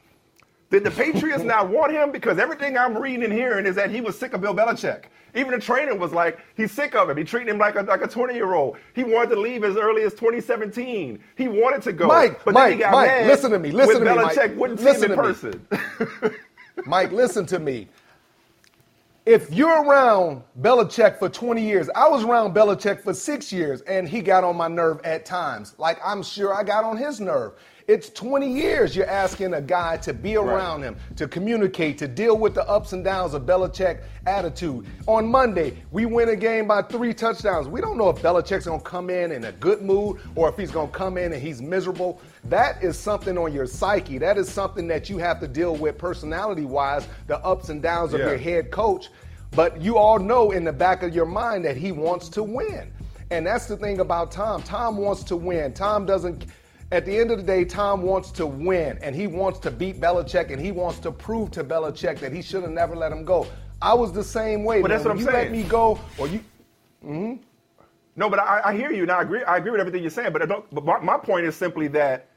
Did 0.70 0.84
the 0.84 0.90
Patriots 0.90 1.42
not 1.42 1.68
want 1.68 1.92
him? 1.92 2.12
Because 2.12 2.38
everything 2.38 2.78
I'm 2.78 2.96
reading 2.96 3.24
and 3.24 3.32
hearing 3.32 3.66
is 3.66 3.74
that 3.74 3.90
he 3.90 4.00
was 4.00 4.16
sick 4.16 4.34
of 4.34 4.40
Bill 4.40 4.54
Belichick. 4.54 5.06
Even 5.34 5.50
the 5.50 5.58
trainer 5.58 5.96
was 5.96 6.12
like, 6.12 6.38
he's 6.56 6.70
sick 6.70 6.94
of 6.94 7.10
him. 7.10 7.16
He 7.16 7.24
treated 7.24 7.48
him 7.48 7.58
like 7.58 7.74
a 7.74 7.82
like 7.82 8.02
a 8.02 8.08
20 8.08 8.34
year 8.34 8.54
old. 8.54 8.76
He 8.94 9.02
wanted 9.02 9.30
to 9.34 9.40
leave 9.40 9.64
as 9.64 9.76
early 9.76 10.02
as 10.02 10.12
2017. 10.12 11.18
He 11.36 11.48
wanted 11.48 11.82
to 11.82 11.92
go, 11.92 12.06
Mike, 12.06 12.44
but 12.44 12.54
Mike, 12.54 12.70
then 12.70 12.72
he 12.72 12.78
got 12.78 12.92
Mike, 12.92 13.06
mad 13.08 13.26
listen 13.26 13.50
to 13.50 13.58
me, 13.58 13.72
listen 13.72 14.04
to 14.04 14.04
me, 14.04 14.10
Belichick 14.10 14.36
Mike. 14.36 14.56
wouldn't 14.56 14.80
Listen 14.80 15.00
see 15.00 15.06
him 15.06 15.12
in 15.12 15.18
to 15.18 15.22
me. 15.22 15.28
person. 15.28 16.36
Mike, 16.86 17.10
listen 17.12 17.46
to 17.46 17.58
me. 17.58 17.88
If 19.26 19.52
you're 19.52 19.84
around 19.84 20.42
Belichick 20.60 21.18
for 21.18 21.28
20 21.28 21.62
years, 21.64 21.88
I 21.94 22.08
was 22.08 22.24
around 22.24 22.54
Belichick 22.54 23.02
for 23.02 23.12
six 23.12 23.52
years, 23.52 23.82
and 23.82 24.08
he 24.08 24.22
got 24.22 24.44
on 24.44 24.56
my 24.56 24.66
nerve 24.68 25.00
at 25.04 25.24
times. 25.26 25.74
Like 25.78 25.98
I'm 26.04 26.22
sure 26.22 26.54
I 26.54 26.62
got 26.64 26.84
on 26.84 26.96
his 26.96 27.20
nerve. 27.20 27.52
It's 27.90 28.08
20 28.10 28.46
years 28.46 28.94
you're 28.94 29.10
asking 29.10 29.54
a 29.54 29.60
guy 29.60 29.96
to 29.96 30.14
be 30.14 30.36
around 30.36 30.82
him, 30.82 30.96
to 31.16 31.26
communicate, 31.26 31.98
to 31.98 32.06
deal 32.06 32.38
with 32.38 32.54
the 32.54 32.64
ups 32.68 32.92
and 32.92 33.02
downs 33.02 33.34
of 33.34 33.42
Belichick 33.42 34.02
attitude. 34.26 34.86
On 35.08 35.26
Monday, 35.28 35.76
we 35.90 36.06
win 36.06 36.28
a 36.28 36.36
game 36.36 36.68
by 36.68 36.82
three 36.82 37.12
touchdowns. 37.12 37.66
We 37.66 37.80
don't 37.80 37.98
know 37.98 38.08
if 38.08 38.22
Belichick's 38.22 38.66
gonna 38.66 38.80
come 38.80 39.10
in 39.10 39.32
in 39.32 39.46
a 39.46 39.50
good 39.50 39.82
mood 39.82 40.20
or 40.36 40.48
if 40.48 40.56
he's 40.56 40.70
gonna 40.70 40.86
come 40.92 41.18
in 41.18 41.32
and 41.32 41.42
he's 41.42 41.60
miserable. 41.60 42.20
That 42.44 42.80
is 42.80 42.96
something 42.96 43.36
on 43.36 43.52
your 43.52 43.66
psyche. 43.66 44.18
That 44.18 44.38
is 44.38 44.48
something 44.48 44.86
that 44.86 45.10
you 45.10 45.18
have 45.18 45.40
to 45.40 45.48
deal 45.48 45.74
with 45.74 45.98
personality 45.98 46.66
wise, 46.66 47.08
the 47.26 47.44
ups 47.44 47.70
and 47.70 47.82
downs 47.82 48.14
of 48.14 48.20
Yeah. 48.20 48.26
your 48.28 48.38
head 48.38 48.70
coach. 48.70 49.10
But 49.50 49.82
you 49.82 49.98
all 49.98 50.20
know 50.20 50.52
in 50.52 50.62
the 50.62 50.72
back 50.72 51.02
of 51.02 51.12
your 51.12 51.26
mind 51.26 51.64
that 51.64 51.76
he 51.76 51.90
wants 51.90 52.28
to 52.28 52.44
win. 52.44 52.92
And 53.32 53.46
that's 53.46 53.66
the 53.66 53.76
thing 53.76 53.98
about 53.98 54.30
Tom. 54.30 54.62
Tom 54.62 54.96
wants 54.96 55.24
to 55.24 55.36
win. 55.36 55.72
Tom 55.72 56.04
doesn't, 56.04 56.46
at 56.92 57.06
the 57.06 57.16
end 57.16 57.30
of 57.30 57.38
the 57.38 57.44
day, 57.44 57.64
Tom 57.64 58.02
wants 58.02 58.30
to 58.32 58.46
win. 58.46 58.98
And 59.02 59.14
he 59.14 59.26
wants 59.26 59.58
to 59.60 59.70
beat 59.70 60.00
Belichick 60.00 60.50
and 60.52 60.60
he 60.60 60.72
wants 60.72 60.98
to 61.00 61.12
prove 61.12 61.50
to 61.52 61.64
Belichick 61.64 62.18
that 62.20 62.32
he 62.32 62.42
should 62.42 62.62
have 62.62 62.72
never 62.72 62.96
let 62.96 63.12
him 63.12 63.24
go. 63.24 63.46
I 63.82 63.94
was 63.94 64.12
the 64.12 64.24
same 64.24 64.64
way. 64.64 64.82
But 64.82 64.90
man. 64.90 64.98
that's 64.98 65.04
what 65.06 65.16
When 65.16 65.26
I'm 65.26 65.26
you 65.26 65.32
saying. 65.32 65.52
let 65.52 65.64
me 65.64 65.68
go, 65.68 65.98
or 66.18 66.28
you. 66.28 66.44
Mm-hmm. 67.04 67.42
No, 68.16 68.28
but 68.28 68.38
I, 68.40 68.60
I 68.66 68.76
hear 68.76 68.92
you, 68.92 69.02
and 69.02 69.10
I 69.12 69.22
agree. 69.22 69.42
I 69.44 69.56
agree 69.56 69.70
with 69.70 69.80
everything 69.80 70.02
you're 70.02 70.10
saying. 70.10 70.32
But 70.32 70.42
I 70.42 70.46
don't. 70.46 70.64
But 70.74 70.84
my, 70.84 70.98
my 71.00 71.16
point 71.16 71.46
is 71.46 71.56
simply 71.56 71.88
that 71.88 72.28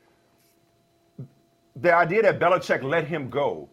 the 1.76 1.94
idea 1.94 2.22
that 2.22 2.40
Belichick 2.40 2.84
let 2.84 3.06
him 3.06 3.30
go, 3.30 3.68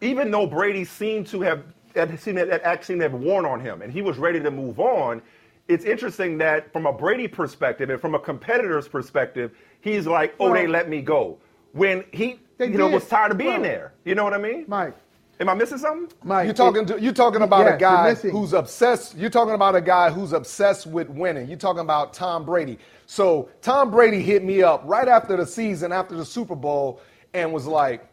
even 0.00 0.30
though 0.30 0.46
Brady 0.46 0.84
seemed 0.84 1.26
to 1.28 1.42
have 1.42 1.64
that 1.94 2.18
seemed 2.20 2.38
that 2.38 2.62
act 2.62 2.86
seemed 2.86 3.00
to 3.00 3.10
have 3.10 3.20
worn 3.20 3.44
on 3.44 3.60
him, 3.60 3.82
and 3.82 3.92
he 3.92 4.00
was 4.00 4.16
ready 4.18 4.40
to 4.40 4.50
move 4.50 4.80
on. 4.80 5.20
It's 5.66 5.84
interesting 5.84 6.38
that 6.38 6.72
from 6.72 6.86
a 6.86 6.92
Brady 6.92 7.28
perspective 7.28 7.90
and 7.90 8.00
from 8.00 8.14
a 8.14 8.18
competitor's 8.18 8.88
perspective, 8.88 9.52
he's 9.92 10.06
like, 10.06 10.34
"Oh, 10.40 10.52
they 10.52 10.66
let 10.66 10.88
me 10.88 11.00
go." 11.02 11.38
When 11.72 12.04
he, 12.12 12.40
They 12.56 12.66
you 12.68 12.78
know, 12.78 12.88
was 12.88 13.06
tired 13.08 13.32
of 13.32 13.38
being 13.38 13.52
Well- 13.52 13.62
there. 13.62 13.92
You 14.04 14.14
know 14.14 14.24
what 14.24 14.34
I 14.34 14.38
mean? 14.38 14.64
Mike, 14.68 14.94
Am 15.40 15.48
I 15.48 15.54
missing 15.54 15.78
something? 15.78 16.08
Mike, 16.24 16.46
You're 16.46 16.54
talking 16.54 16.82
it- 16.82 16.86
to, 16.88 17.00
you're 17.00 17.12
talking 17.12 17.42
about 17.42 17.64
Yes, 17.66 17.74
a 17.76 17.78
guy 17.78 18.14
who's 18.14 18.52
obsessed. 18.52 19.16
You're 19.16 19.30
talking 19.30 19.54
about 19.54 19.76
a 19.76 19.80
guy 19.80 20.10
who's 20.10 20.32
obsessed 20.32 20.88
with 20.88 21.08
winning. 21.08 21.46
You're 21.46 21.56
talking 21.58 21.78
about 21.82 22.12
Tom 22.12 22.44
Brady. 22.44 22.76
So 23.06 23.48
Tom 23.62 23.92
Brady 23.92 24.20
hit 24.20 24.42
me 24.42 24.62
up 24.64 24.82
right 24.84 25.06
after 25.06 25.36
the 25.36 25.46
season, 25.46 25.92
after 25.92 26.16
the 26.16 26.24
Super 26.24 26.56
Bowl, 26.56 27.00
and 27.34 27.52
was 27.52 27.66
like, 27.68 28.04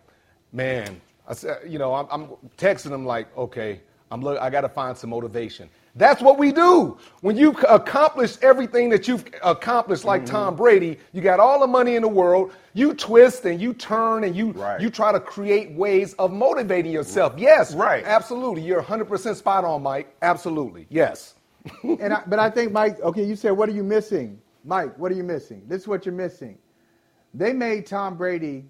"Man, 0.51 1.01
I 1.27 1.33
said, 1.33 1.61
you 1.67 1.79
know, 1.79 1.95
I'm, 1.95 2.05
I'm 2.11 2.27
texting 2.57 2.91
him 2.91 3.05
like, 3.07 3.35
okay, 3.35 3.81
I'm 4.11 4.21
look, 4.21 4.39
I 4.39 4.51
got 4.51 4.61
to 4.61 4.69
find 4.69 4.95
some 4.95 5.09
motivation." 5.09 5.67
That's 5.97 6.21
what 6.21 6.37
we 6.37 6.51
do. 6.51 6.97
When 7.21 7.37
you've 7.37 7.63
accomplished 7.69 8.43
everything 8.43 8.89
that 8.89 9.07
you've 9.07 9.23
accomplished, 9.43 10.03
like 10.03 10.23
Mm-hmm. 10.23 10.31
Tom 10.35 10.55
Brady, 10.55 10.99
you 11.13 11.21
got 11.21 11.39
all 11.39 11.59
the 11.59 11.67
money 11.67 11.95
in 11.95 12.01
the 12.01 12.07
world. 12.07 12.51
You 12.73 12.93
twist 12.93 13.45
and 13.45 13.61
you 13.61 13.73
turn 13.73 14.25
and 14.25 14.35
you 14.35 14.51
Right. 14.51 14.81
you 14.81 14.89
try 14.89 15.11
to 15.13 15.19
create 15.21 15.71
ways 15.71 16.13
of 16.15 16.33
motivating 16.33 16.91
yourself. 16.91 17.33
Yes, 17.37 17.73
Right. 17.73 18.03
Absolutely. 18.05 18.61
You're 18.61 18.81
100% 18.81 19.35
spot 19.37 19.63
on, 19.63 19.83
Mike. 19.83 20.13
Absolutely. 20.21 20.85
Yes. 20.89 21.35
and 21.83 22.13
I, 22.13 22.23
but 22.27 22.39
I 22.39 22.49
think 22.49 22.71
Mike. 22.73 22.99
Okay, 23.01 23.23
you 23.23 23.35
said 23.35 23.51
what 23.51 23.69
are 23.69 23.73
you 23.73 23.83
missing, 23.83 24.39
Mike? 24.65 24.97
What 24.99 25.11
are 25.11 25.15
you 25.15 25.23
missing? 25.23 25.63
This 25.67 25.83
is 25.83 25.87
what 25.87 26.05
you're 26.05 26.13
missing. 26.15 26.57
They 27.33 27.53
made 27.53 27.85
Tom 27.85 28.17
Brady 28.17 28.65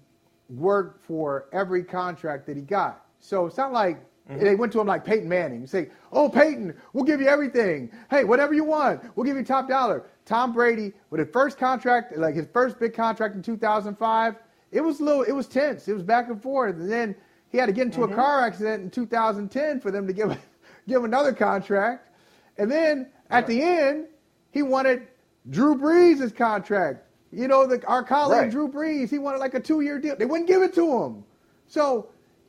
work 0.48 1.02
for 1.02 1.46
every 1.52 1.82
contract 1.82 2.46
that 2.46 2.56
he 2.56 2.62
got. 2.62 3.04
So 3.20 3.46
it's 3.46 3.56
not 3.56 3.72
like 3.72 4.02
they 4.28 4.54
went 4.56 4.72
to 4.72 4.80
him 4.80 4.86
like 4.86 5.04
Peyton 5.04 5.28
Manning. 5.28 5.60
You 5.60 5.66
say, 5.66 5.90
"Oh, 6.12 6.28
Peyton, 6.28 6.74
we'll 6.92 7.04
give 7.04 7.20
you 7.20 7.28
everything. 7.28 7.90
Hey, 8.10 8.24
whatever 8.24 8.54
you 8.54 8.64
want, 8.64 9.02
we'll 9.16 9.24
give 9.24 9.36
you 9.36 9.44
top 9.44 9.68
dollar." 9.68 10.04
Tom 10.24 10.52
Brady, 10.52 10.92
with 11.10 11.20
his 11.20 11.28
first 11.32 11.56
contract, 11.56 12.16
like 12.16 12.34
his 12.34 12.48
first 12.52 12.80
big 12.80 12.92
contract 12.92 13.36
in 13.36 13.42
2005, 13.42 14.34
it 14.72 14.80
was 14.80 14.98
a 14.98 15.04
little, 15.04 15.22
it 15.22 15.32
was 15.32 15.46
tense. 15.46 15.86
It 15.86 15.94
was 15.94 16.02
back 16.02 16.28
and 16.28 16.42
forth, 16.42 16.74
and 16.76 16.90
then 16.90 17.14
he 17.48 17.58
had 17.58 17.66
to 17.66 17.72
get 17.72 17.86
into 17.86 18.02
a 18.02 18.06
mm-hmm. 18.06 18.16
car 18.16 18.44
accident 18.44 18.82
in 18.82 18.90
2010 18.90 19.80
for 19.80 19.90
them 19.90 20.06
to 20.06 20.12
give 20.12 20.30
give 20.88 20.98
him 20.98 21.04
another 21.04 21.32
contract. 21.32 22.10
And 22.58 22.70
then 22.70 23.08
at 23.30 23.46
the 23.46 23.62
end, 23.62 24.06
he 24.50 24.62
wanted 24.62 25.06
Drew 25.50 25.76
Brees' 25.76 26.34
contract. 26.34 27.04
You 27.32 27.48
know, 27.48 27.66
the, 27.66 27.84
our 27.86 28.02
colleague 28.02 28.38
Right. 28.38 28.50
Drew 28.50 28.68
Brees, 28.68 29.10
he 29.10 29.18
wanted 29.18 29.38
like 29.38 29.54
a 29.54 29.60
two-year 29.60 29.98
deal. 29.98 30.16
They 30.16 30.24
wouldn't 30.24 30.48
give 30.48 30.62
it 30.62 30.74
to 30.74 31.02
him. 31.02 31.24
So, 31.66 32.08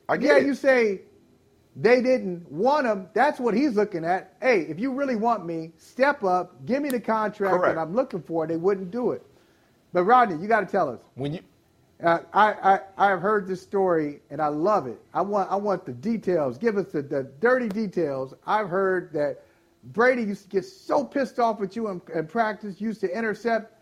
yeah, 0.10 0.38
it. 0.38 0.46
you 0.46 0.54
say 0.56 1.02
they 1.78 2.02
didn't 2.02 2.52
want 2.52 2.88
him. 2.88 3.08
That's 3.14 3.40
what 3.40 3.54
he's 3.54 3.76
looking 3.76 4.04
at. 4.06 4.34
Hey, 4.42 4.62
if 4.64 4.80
you 4.80 4.92
really 4.94 5.16
want 5.16 5.46
me, 5.46 5.74
step 5.78 6.24
up, 6.24 6.66
give 6.66 6.82
me 6.84 6.90
the 6.90 7.00
contract 7.00 7.56
Correct. 7.56 7.76
that 7.76 7.82
I'm 7.82 7.96
looking 7.96 8.22
for. 8.24 8.48
They 8.48 8.58
wouldn't 8.58 8.92
do 8.92 9.12
it. 9.12 9.24
But 9.94 10.04
Rodney, 10.06 10.42
you 10.42 10.48
got 10.48 10.62
to 10.62 10.66
tell 10.68 10.90
us. 10.90 11.00
When 11.16 11.34
you 11.36 11.42
Uh, 12.04 12.20
I, 12.34 12.54
I 12.74 12.80
I 12.98 13.10
have 13.10 13.22
heard 13.22 13.48
this 13.48 13.62
story 13.62 14.22
and 14.30 14.42
I 14.42 14.48
love 14.50 14.88
it. 14.88 15.00
I 15.14 15.22
want 15.22 15.52
I 15.52 15.56
want 15.56 15.86
the 15.86 15.94
details. 15.94 16.58
Give 16.58 16.78
us 16.78 16.88
the, 16.92 17.02
the 17.02 17.24
dirty 17.40 17.70
details. 17.70 18.34
I've 18.46 18.70
heard 18.70 19.14
that 19.14 19.44
Brady 19.94 20.24
used 20.24 20.44
to 20.44 20.50
get 20.50 20.66
so 20.66 21.04
pissed 21.04 21.40
off 21.40 21.60
with 21.60 21.76
you 21.76 21.90
in, 21.90 22.02
in 22.14 22.28
practice, 22.28 22.82
used 22.82 23.02
to 23.02 23.18
intercept 23.18 23.77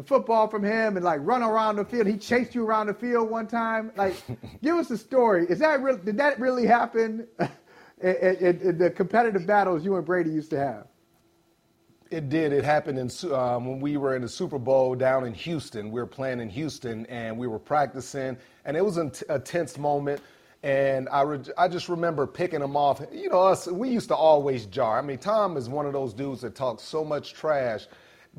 the 0.00 0.06
football 0.06 0.48
from 0.48 0.64
him 0.64 0.96
and 0.96 1.04
like 1.04 1.20
run 1.22 1.42
around 1.42 1.76
the 1.76 1.84
field. 1.84 2.06
He 2.06 2.16
chased 2.16 2.54
you 2.54 2.64
around 2.66 2.86
the 2.86 2.94
field 2.94 3.30
one 3.30 3.46
time. 3.46 3.92
Like, 3.96 4.16
give 4.62 4.76
us 4.76 4.90
a 4.90 4.98
story. 4.98 5.46
Is 5.48 5.58
that 5.58 5.82
real? 5.82 5.98
Did 5.98 6.16
that 6.18 6.40
really 6.40 6.66
happen? 6.66 7.26
in, 8.00 8.14
in- 8.40 8.60
in 8.62 8.78
the 8.78 8.90
competitive 8.90 9.46
battles 9.46 9.84
you 9.84 9.94
and 9.96 10.04
Brady 10.06 10.30
used 10.30 10.50
to 10.50 10.58
have. 10.58 10.86
It 12.10 12.28
did. 12.28 12.52
It 12.52 12.64
happened 12.64 12.98
in 12.98 13.32
um, 13.32 13.66
when 13.66 13.80
we 13.80 13.96
were 13.96 14.16
in 14.16 14.22
the 14.22 14.28
Super 14.28 14.58
Bowl 14.58 14.96
down 14.96 15.26
in 15.26 15.34
Houston. 15.34 15.92
We 15.92 16.00
were 16.00 16.06
playing 16.08 16.40
in 16.40 16.48
Houston 16.48 17.06
and 17.06 17.38
we 17.38 17.46
were 17.46 17.58
practicing, 17.60 18.36
and 18.64 18.76
it 18.76 18.84
was 18.84 18.96
a, 18.96 19.10
t- 19.10 19.26
a 19.28 19.38
tense 19.38 19.78
moment. 19.78 20.20
And 20.64 21.08
I, 21.10 21.22
re- 21.22 21.40
I 21.56 21.68
just 21.68 21.88
remember 21.88 22.26
picking 22.26 22.62
him 22.62 22.76
off. 22.76 23.00
You 23.12 23.28
know, 23.28 23.42
us 23.42 23.68
we 23.68 23.90
used 23.90 24.08
to 24.08 24.16
always 24.16 24.66
jar. 24.66 24.98
I 24.98 25.02
mean, 25.02 25.18
Tom 25.18 25.56
is 25.56 25.68
one 25.68 25.86
of 25.86 25.92
those 25.92 26.12
dudes 26.12 26.40
that 26.40 26.54
talks 26.56 26.82
so 26.82 27.04
much 27.04 27.32
trash, 27.32 27.86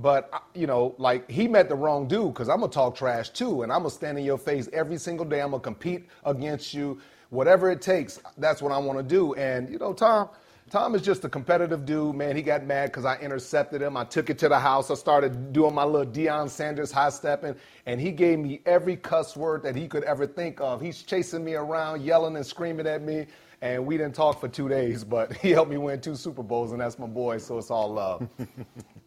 but 0.02 0.44
you 0.56 0.68
know, 0.68 0.96
like 0.98 1.30
he 1.30 1.48
met 1.48 1.70
the 1.70 1.76
wrong 1.76 2.08
dude 2.08 2.34
because 2.34 2.50
I'm 2.50 2.62
gonna 2.62 2.72
talk 2.72 2.96
trash 2.96 3.30
too, 3.30 3.64
and 3.64 3.72
I'm 3.72 3.80
gonna 3.80 3.92
stand 3.92 4.20
in 4.20 4.26
your 4.26 4.40
face 4.40 4.70
every 4.74 4.98
single 4.98 5.26
day. 5.26 5.42
I'm 5.42 5.52
gonna 5.52 5.64
compete 5.64 6.08
against 6.26 6.74
you, 6.74 7.00
whatever 7.30 7.72
it 7.72 7.82
takes. 7.82 8.20
That's 8.38 8.62
what 8.62 8.72
I 8.74 8.80
want 8.80 9.00
to 9.00 9.04
do. 9.04 9.34
And 9.36 9.70
you 9.70 9.80
know, 9.80 9.94
Tom. 9.94 10.30
Tom 10.72 10.96
is 10.96 11.02
just 11.02 11.26
a 11.26 11.30
competitive 11.30 11.86
dude, 11.86 12.16
man. 12.16 12.36
He 12.38 12.42
got 12.42 12.66
mad 12.66 12.88
because 12.88 13.06
I 13.06 13.18
intercepted 13.18 13.82
him. 13.82 13.98
I 13.98 14.06
took 14.06 14.30
it 14.30 14.40
to 14.40 14.50
the 14.50 14.60
house. 14.60 14.92
I 14.92 14.96
started 14.96 15.54
doing 15.54 15.76
my 15.76 15.84
little 15.84 16.12
Deion 16.12 16.50
Sanders 16.50 16.94
high 16.94 17.10
stepping, 17.10 17.56
and 17.88 18.02
he 18.02 18.12
gave 18.12 18.40
me 18.40 18.62
every 18.66 18.96
cuss 18.96 19.36
word 19.36 19.64
that 19.64 19.76
he 19.76 19.88
could 19.90 20.04
ever 20.06 20.28
think 20.28 20.62
of. 20.62 20.82
He's 20.82 21.04
chasing 21.04 21.44
me 21.44 21.56
around, 21.56 22.04
yelling 22.04 22.38
and 22.38 22.46
screaming 22.46 22.88
at 22.88 23.02
me, 23.04 23.28
and 23.62 23.86
we 23.86 23.98
didn't 23.98 24.16
talk 24.16 24.40
for 24.40 24.48
two 24.48 24.70
days, 24.70 25.04
but 25.04 25.34
he 25.38 25.52
helped 25.52 25.72
me 25.72 25.78
win 25.78 26.02
two 26.02 26.16
Super 26.16 26.44
Bowls, 26.44 26.72
and 26.72 26.82
that's 26.82 27.00
my 27.00 27.08
boy, 27.08 27.40
so 27.40 27.58
it's 27.58 27.72
all 27.72 27.92
love. 27.94 28.28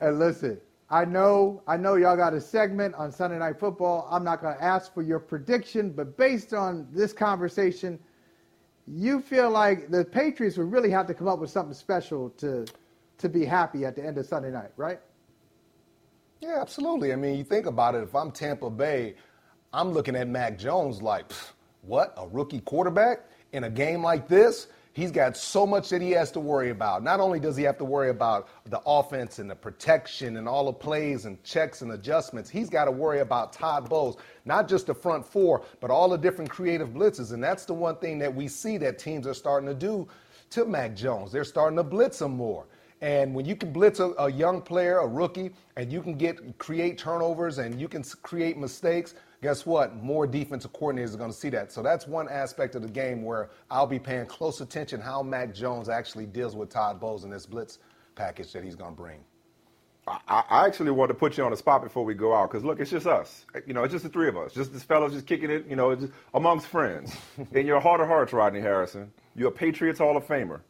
And 0.00 0.18
listen, 0.18 0.60
I 0.88 1.04
know, 1.04 1.62
I 1.66 1.76
know 1.76 1.94
y'all 1.94 2.16
got 2.16 2.34
a 2.34 2.40
segment 2.40 2.94
on 2.94 3.12
Sunday 3.12 3.38
Night 3.38 3.60
Football. 3.60 4.08
I'm 4.10 4.24
not 4.24 4.42
going 4.42 4.56
to 4.56 4.62
ask 4.62 4.92
for 4.92 5.02
your 5.02 5.20
prediction, 5.20 5.90
but 5.90 6.16
based 6.16 6.52
on 6.52 6.88
this 6.90 7.12
conversation, 7.12 7.98
you 8.86 9.20
feel 9.20 9.50
like 9.50 9.90
the 9.90 10.04
Patriots 10.04 10.56
would 10.56 10.72
really 10.72 10.90
have 10.90 11.06
to 11.06 11.14
come 11.14 11.28
up 11.28 11.38
with 11.38 11.50
something 11.50 11.74
special 11.74 12.30
to 12.30 12.66
to 13.18 13.28
be 13.28 13.44
happy 13.44 13.84
at 13.84 13.94
the 13.94 14.02
end 14.04 14.16
of 14.16 14.24
Sunday 14.24 14.50
night, 14.50 14.70
right? 14.78 14.98
Yeah, 16.40 16.58
absolutely. 16.58 17.12
I 17.12 17.16
mean, 17.16 17.36
you 17.36 17.44
think 17.44 17.66
about 17.66 17.94
it. 17.94 18.02
If 18.02 18.14
I'm 18.14 18.30
Tampa 18.30 18.70
Bay, 18.70 19.14
I'm 19.74 19.90
looking 19.90 20.16
at 20.16 20.26
Mac 20.26 20.58
Jones 20.58 21.02
like, 21.02 21.30
What? 21.82 22.14
A 22.16 22.26
rookie 22.26 22.60
quarterback 22.60 23.28
in 23.52 23.64
a 23.64 23.70
game 23.70 24.02
like 24.02 24.26
this? 24.26 24.68
He's 24.92 25.12
got 25.12 25.36
so 25.36 25.66
much 25.66 25.88
that 25.90 26.02
he 26.02 26.10
has 26.12 26.32
to 26.32 26.40
worry 26.40 26.70
about. 26.70 27.04
Not 27.04 27.20
only 27.20 27.38
does 27.38 27.56
he 27.56 27.62
have 27.62 27.78
to 27.78 27.84
worry 27.84 28.10
about 28.10 28.48
the 28.66 28.80
offense 28.84 29.38
and 29.38 29.48
the 29.48 29.54
protection 29.54 30.36
and 30.36 30.48
all 30.48 30.66
the 30.66 30.72
plays 30.72 31.26
and 31.26 31.42
checks 31.44 31.82
and 31.82 31.92
adjustments, 31.92 32.50
he's 32.50 32.68
got 32.68 32.86
to 32.86 32.90
worry 32.90 33.20
about 33.20 33.52
Todd 33.52 33.88
Bowles, 33.88 34.16
not 34.44 34.68
just 34.68 34.88
the 34.88 34.94
front 34.94 35.24
four, 35.24 35.62
but 35.80 35.90
all 35.90 36.08
the 36.08 36.18
different 36.18 36.50
creative 36.50 36.90
blitzes. 36.90 37.32
And 37.32 37.42
that's 37.42 37.64
the 37.64 37.74
one 37.74 37.96
thing 37.96 38.18
that 38.18 38.34
we 38.34 38.48
see 38.48 38.78
that 38.78 38.98
teams 38.98 39.28
are 39.28 39.34
starting 39.34 39.68
to 39.68 39.74
do 39.74 40.08
to 40.50 40.64
Mac 40.64 40.96
Jones. 40.96 41.30
They're 41.30 41.44
starting 41.44 41.76
to 41.76 41.84
blitz 41.84 42.20
him 42.20 42.32
more. 42.32 42.66
And 43.00 43.34
when 43.34 43.46
you 43.46 43.56
can 43.56 43.72
blitz 43.72 44.00
a, 44.00 44.12
a, 44.18 44.30
young 44.30 44.60
player, 44.60 44.98
a 44.98 45.06
rookie, 45.06 45.52
and 45.76 45.90
you 45.90 46.02
can 46.02 46.16
get 46.16 46.58
create 46.58 46.98
turnovers 46.98 47.58
and 47.58 47.80
you 47.80 47.88
can 47.88 48.02
create 48.22 48.58
mistakes, 48.58 49.14
guess 49.42 49.64
what? 49.64 49.96
More 49.96 50.26
defensive 50.26 50.72
coordinators 50.72 51.14
are 51.14 51.18
going 51.18 51.30
to 51.30 51.36
see 51.36 51.50
that. 51.50 51.72
So 51.72 51.82
that's 51.82 52.06
one 52.06 52.28
aspect 52.28 52.74
of 52.74 52.82
the 52.82 52.88
game 52.88 53.22
where 53.22 53.50
I'll 53.70 53.86
be 53.86 53.98
paying 53.98 54.26
close 54.26 54.60
attention 54.60 55.00
how 55.00 55.22
Mac 55.22 55.54
Jones 55.54 55.88
actually 55.88 56.26
deals 56.26 56.54
with 56.54 56.70
Todd 56.70 57.00
Bowles 57.00 57.24
in 57.24 57.30
this 57.30 57.46
blitz 57.46 57.78
package 58.14 58.52
that 58.52 58.64
he's 58.64 58.76
going 58.76 58.90
to 58.94 58.96
bring. 58.96 59.20
I, 60.06 60.42
I 60.48 60.66
actually 60.66 60.90
want 60.90 61.10
to 61.10 61.14
put 61.14 61.36
you 61.36 61.44
on 61.44 61.50
the 61.50 61.56
spot 61.56 61.82
before 61.82 62.04
we 62.04 62.14
go 62.14 62.34
out 62.34 62.50
because 62.50 62.64
look, 62.64 62.80
it's 62.80 62.90
just 62.90 63.06
us. 63.06 63.44
You 63.66 63.74
know, 63.74 63.84
it's 63.84 63.92
just 63.92 64.04
the 64.04 64.10
three 64.10 64.28
of 64.28 64.36
us. 64.36 64.52
Just 64.52 64.72
this 64.72 64.82
fellow 64.82 65.08
just 65.08 65.26
kicking 65.26 65.50
it. 65.50 65.66
You 65.68 65.76
know, 65.76 65.94
just 65.94 66.12
amongst 66.34 66.66
friends. 66.66 67.14
In 67.52 67.66
your 67.66 67.80
heart 67.80 68.00
of 68.00 68.08
hearts, 68.08 68.32
Rodney 68.32 68.60
Harrison, 68.60 69.12
you're 69.36 69.48
a 69.48 69.52
Patriots 69.52 69.98
Hall 69.98 70.16
of 70.16 70.26
Famer. 70.26 70.60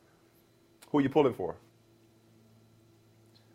Who 0.91 0.99
are 0.99 1.01
you 1.01 1.09
pulling 1.09 1.35
for? 1.35 1.57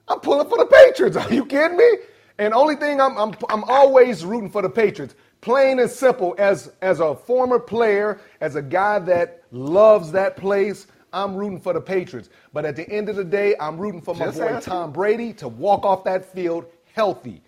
I'm 0.07 0.19
pulling 0.19 0.47
for 0.47 0.57
the 0.57 0.65
Patriots. 0.65 1.17
Are 1.17 1.33
you 1.33 1.45
kidding 1.45 1.77
me? 1.77 1.89
And 2.37 2.53
only 2.53 2.75
thing 2.75 2.99
I'm, 2.99 3.17
I'm, 3.17 3.33
I'm 3.49 3.63
always 3.65 4.25
rooting 4.25 4.49
for 4.49 4.61
the 4.61 4.69
Patriots. 4.69 5.15
Plain 5.41 5.79
and 5.79 5.89
simple, 5.89 6.35
as, 6.37 6.71
as 6.81 6.99
a 6.99 7.15
former 7.15 7.59
player, 7.59 8.19
as 8.41 8.55
a 8.55 8.61
guy 8.61 8.99
that 8.99 9.43
loves 9.51 10.11
that 10.11 10.35
place, 10.35 10.87
I'm 11.13 11.35
rooting 11.35 11.61
for 11.61 11.73
the 11.73 11.81
Patriots. 11.81 12.29
But 12.51 12.65
at 12.65 12.75
the 12.75 12.89
end 12.89 13.09
of 13.09 13.15
the 13.15 13.23
day, 13.23 13.55
I'm 13.59 13.77
rooting 13.77 14.01
for 14.01 14.15
my 14.15 14.25
Just 14.25 14.39
boy 14.39 14.47
asking. 14.47 14.71
Tom 14.73 14.91
Brady 14.91 15.33
to 15.33 15.47
walk 15.47 15.85
off 15.85 16.03
that 16.05 16.25
field 16.25 16.65
healthy. 16.93 17.41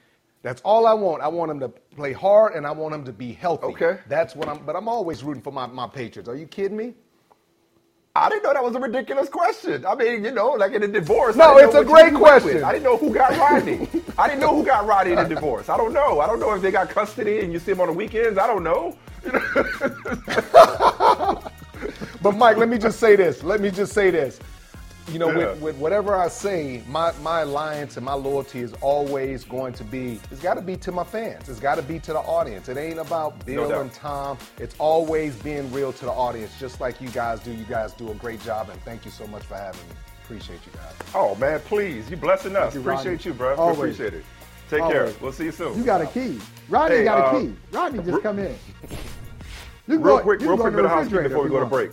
That's 0.43 0.61
all 0.61 0.85
I 0.87 0.93
want. 0.93 1.21
I 1.21 1.27
want 1.27 1.51
him 1.51 1.59
to 1.59 1.69
play 1.69 2.13
hard 2.13 2.53
and 2.53 2.65
I 2.65 2.71
want 2.71 2.93
him 2.95 3.03
to 3.05 3.11
be 3.11 3.33
healthy. 3.33 3.65
Okay. 3.67 3.99
That's 4.07 4.35
what 4.35 4.47
I'm 4.47 4.59
but 4.65 4.75
I'm 4.75 4.87
always 4.87 5.23
rooting 5.23 5.41
for 5.41 5.51
my, 5.51 5.65
my 5.65 5.87
Patriots. 5.87 6.29
Are 6.29 6.35
you 6.37 6.45
kidding 6.47 6.77
me? 6.77 6.93
I 8.17 8.29
didn't 8.29 8.43
know 8.43 8.53
that 8.53 8.63
was 8.63 8.75
a 8.75 8.79
ridiculous 8.79 9.29
question. 9.29 9.85
I 9.85 9.95
mean, 9.95 10.25
you 10.25 10.31
know, 10.31 10.49
like 10.49 10.73
in 10.73 10.83
a 10.83 10.87
divorce. 10.87 11.35
No, 11.35 11.57
it's 11.57 11.75
a 11.75 11.83
great 11.83 12.13
question. 12.13 12.63
I 12.63 12.71
didn't 12.71 12.83
know 12.83 12.97
who 12.97 13.13
got 13.13 13.37
Rodney. 13.37 13.87
I 14.17 14.27
didn't 14.27 14.41
know 14.41 14.55
who 14.55 14.65
got 14.65 14.87
Rodney 14.87 15.13
in 15.13 15.19
a 15.19 15.29
divorce. 15.29 15.69
I 15.69 15.77
don't 15.77 15.93
know. 15.93 16.19
I 16.19 16.25
don't 16.25 16.39
know 16.39 16.53
if 16.53 16.61
they 16.61 16.71
got 16.71 16.89
custody 16.89 17.41
and 17.41 17.53
you 17.53 17.59
see 17.59 17.73
them 17.73 17.81
on 17.81 17.87
the 17.87 17.93
weekends. 17.93 18.39
I 18.39 18.47
don't 18.47 18.63
know. 18.63 18.97
but 22.21 22.35
Mike, 22.35 22.57
let 22.57 22.69
me 22.69 22.77
just 22.77 22.99
say 22.99 23.15
this. 23.15 23.43
Let 23.43 23.61
me 23.61 23.69
just 23.69 23.93
say 23.93 24.09
this 24.09 24.39
you 25.11 25.19
know, 25.19 25.29
yeah. 25.29 25.51
with, 25.51 25.61
with, 25.61 25.77
whatever 25.77 26.15
I 26.15 26.27
say, 26.27 26.83
my, 26.87 27.11
my 27.21 27.41
alliance 27.41 27.97
and 27.97 28.05
my 28.05 28.13
loyalty 28.13 28.59
is 28.59 28.73
always 28.81 29.43
going 29.43 29.73
to 29.73 29.83
be, 29.83 30.19
it's 30.31 30.41
got 30.41 30.55
to 30.55 30.61
be 30.61 30.75
to 30.77 30.91
my 30.91 31.03
fans. 31.03 31.47
It's 31.47 31.59
got 31.59 31.75
to 31.75 31.81
be 31.81 31.99
to 31.99 32.13
the 32.13 32.19
audience. 32.19 32.67
It 32.67 32.77
ain't 32.77 32.99
about 32.99 33.45
Bill 33.45 33.69
no 33.69 33.81
and 33.81 33.93
Tom. 33.93 34.37
It's 34.57 34.75
always 34.79 35.35
being 35.37 35.71
real 35.71 35.93
to 35.93 36.05
the 36.05 36.11
audience, 36.11 36.59
just 36.59 36.81
like 36.81 36.99
you 36.99 37.09
guys 37.09 37.39
do. 37.39 37.51
You 37.51 37.65
guys 37.65 37.93
do 37.93 38.11
a 38.11 38.15
great 38.15 38.41
job, 38.41 38.69
and 38.69 38.81
thank 38.81 39.05
you 39.05 39.11
so 39.11 39.25
much 39.27 39.43
for 39.43 39.55
having 39.55 39.81
me. 39.87 39.95
Appreciate 40.23 40.59
you 40.65 40.73
guys. 40.73 40.93
Oh, 41.15 41.35
man, 41.35 41.61
please. 41.61 42.09
You 42.09 42.17
blessing 42.17 42.55
us. 42.55 42.75
You, 42.75 42.81
Appreciate 42.81 43.23
you, 43.23 43.33
bro. 43.33 43.55
Always. 43.55 43.77
Appreciate 43.77 44.13
it. 44.13 44.25
Take 44.69 44.81
always. 44.81 44.93
care. 44.93 45.13
We'll 45.21 45.31
see 45.31 45.45
you 45.45 45.51
soon. 45.53 45.77
You 45.77 45.85
got 45.85 46.01
a 46.01 46.07
key. 46.07 46.39
Rodney 46.67 46.97
hey, 46.97 47.03
got 47.05 47.33
uh, 47.33 47.37
a 47.37 47.41
key. 47.41 47.55
Rodney 47.71 48.03
just 48.03 48.21
come 48.21 48.39
in. 48.39 48.53
real 49.87 49.99
go, 49.99 50.19
quick, 50.19 50.41
real 50.41 50.57
quick 50.57 50.75
bit 50.75 50.83
of 50.83 50.91
housekeeping 50.91 51.29
before 51.29 51.43
we 51.43 51.49
go 51.49 51.61
to 51.61 51.65
break. 51.65 51.91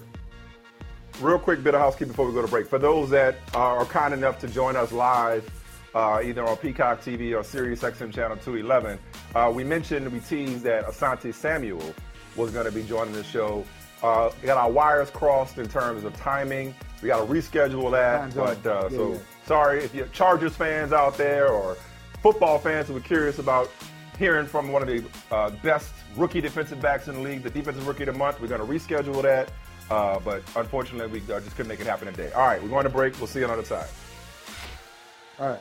Real 1.20 1.38
quick 1.38 1.62
bit 1.62 1.74
of 1.74 1.80
housekeeping 1.80 2.08
before 2.08 2.26
we 2.26 2.34
go 2.34 2.42
to 2.42 2.48
break. 2.48 2.68
For 2.68 2.78
those 2.78 3.08
that 3.10 3.36
are 3.54 3.84
kind 3.84 4.12
enough 4.12 4.38
to 4.40 4.48
join 4.48 4.74
us 4.74 4.90
live, 4.90 5.48
uh, 5.94 6.20
either 6.24 6.44
on 6.44 6.56
Peacock 6.56 7.00
TV 7.00 7.38
or 7.38 7.44
Sirius 7.44 7.82
XM 7.82 8.12
Channel 8.12 8.36
211, 8.38 8.98
uh, 9.34 9.52
we 9.54 9.62
mentioned, 9.62 10.10
we 10.12 10.18
teased 10.18 10.64
that 10.64 10.86
Asante 10.86 11.32
Samuel 11.32 11.94
was 12.34 12.50
going 12.50 12.66
to 12.66 12.72
be 12.72 12.82
joining 12.82 13.14
the 13.14 13.22
show. 13.22 13.64
Uh, 14.02 14.30
we 14.42 14.46
got 14.46 14.58
our 14.58 14.70
wires 14.70 15.08
crossed 15.10 15.58
in 15.58 15.68
terms 15.68 16.02
of 16.02 16.14
timing. 16.16 16.74
We 17.00 17.08
got 17.08 17.24
to 17.24 17.32
reschedule 17.32 17.92
that. 17.92 18.34
But 18.34 18.66
uh, 18.66 18.88
yeah, 18.90 18.96
so 18.96 19.12
yeah. 19.12 19.18
sorry 19.46 19.84
if 19.84 19.94
you're 19.94 20.06
Chargers 20.08 20.56
fans 20.56 20.92
out 20.92 21.16
there 21.16 21.48
or 21.48 21.76
football 22.22 22.58
fans 22.58 22.88
who 22.88 22.96
are 22.96 23.00
curious 23.00 23.38
about 23.38 23.70
hearing 24.18 24.46
from 24.46 24.72
one 24.72 24.82
of 24.82 24.88
the 24.88 25.04
uh, 25.30 25.50
best 25.62 25.92
rookie 26.16 26.40
defensive 26.40 26.80
backs 26.80 27.08
in 27.08 27.14
the 27.14 27.20
league, 27.20 27.42
the 27.42 27.50
defensive 27.50 27.86
rookie 27.86 28.02
of 28.02 28.12
the 28.12 28.18
month. 28.18 28.40
We're 28.40 28.48
going 28.48 28.60
to 28.60 28.66
reschedule 28.66 29.22
that. 29.22 29.50
Uh, 29.91 30.18
but 30.20 30.43
unfortunately, 30.57 31.20
we 31.20 31.32
uh, 31.32 31.41
just 31.41 31.57
couldn't 31.57 31.68
make 31.68 31.80
it 31.80 31.87
happen 31.87 32.07
today. 32.09 32.32
All 32.32 32.47
right, 32.47 32.62
we're 32.62 32.68
going 32.68 32.85
to 32.85 32.91
break. 32.91 33.18
We'll 33.18 33.26
see 33.26 33.41
you 33.41 33.45
on 33.45 33.51
the 33.51 33.59
other 33.59 33.66
side. 33.66 33.89
All 35.39 35.49
right. 35.49 35.61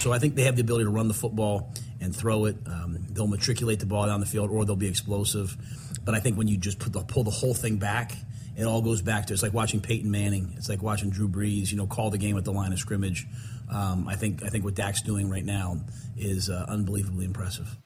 So 0.00 0.12
I 0.12 0.20
think 0.20 0.36
they 0.36 0.44
have 0.44 0.54
the 0.54 0.62
ability 0.62 0.84
to 0.84 0.90
run 0.90 1.08
the 1.08 1.14
football 1.14 1.74
and 2.00 2.14
throw 2.14 2.44
it. 2.44 2.56
Um, 2.66 3.06
they'll 3.10 3.26
matriculate 3.26 3.80
the 3.80 3.86
ball 3.86 4.06
down 4.06 4.20
the 4.20 4.26
field, 4.26 4.50
or 4.50 4.64
they'll 4.64 4.76
be 4.76 4.86
explosive. 4.86 5.56
But 6.04 6.14
I 6.14 6.20
think 6.20 6.38
when 6.38 6.46
you 6.46 6.56
just 6.56 6.78
the, 6.78 7.00
pull 7.00 7.24
the 7.24 7.30
whole 7.32 7.54
thing 7.54 7.78
back, 7.78 8.12
it 8.56 8.64
all 8.64 8.82
goes 8.82 9.02
back 9.02 9.26
to 9.26 9.32
it's 9.32 9.42
like 9.42 9.52
watching 9.52 9.80
Peyton 9.80 10.10
Manning. 10.10 10.54
It's 10.56 10.68
like 10.68 10.80
watching 10.80 11.10
Drew 11.10 11.28
Brees. 11.28 11.72
You 11.72 11.76
know, 11.76 11.86
call 11.88 12.10
the 12.10 12.18
game 12.18 12.36
at 12.36 12.44
the 12.44 12.52
line 12.52 12.72
of 12.72 12.78
scrimmage. 12.78 13.26
Um, 13.70 14.06
I 14.08 14.14
think 14.14 14.42
I 14.42 14.48
think 14.48 14.64
what 14.64 14.74
Dak's 14.74 15.02
doing 15.02 15.28
right 15.28 15.44
now 15.44 15.80
is 16.16 16.48
uh, 16.50 16.66
unbelievably 16.68 17.24
impressive. 17.24 17.76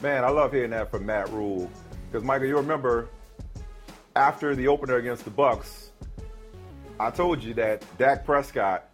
Man, 0.00 0.24
I 0.24 0.30
love 0.30 0.52
hearing 0.52 0.70
that 0.70 0.90
from 0.90 1.06
Matt 1.06 1.30
Rhule 1.30 1.70
because 2.10 2.24
Michael, 2.24 2.46
you 2.46 2.56
remember 2.56 3.08
after 4.14 4.54
the 4.54 4.68
opener 4.68 4.96
against 4.96 5.24
the 5.24 5.30
Bucs, 5.30 5.88
I 7.00 7.10
told 7.10 7.42
you 7.42 7.54
that 7.54 7.84
Dak 7.98 8.24
Prescott 8.24 8.88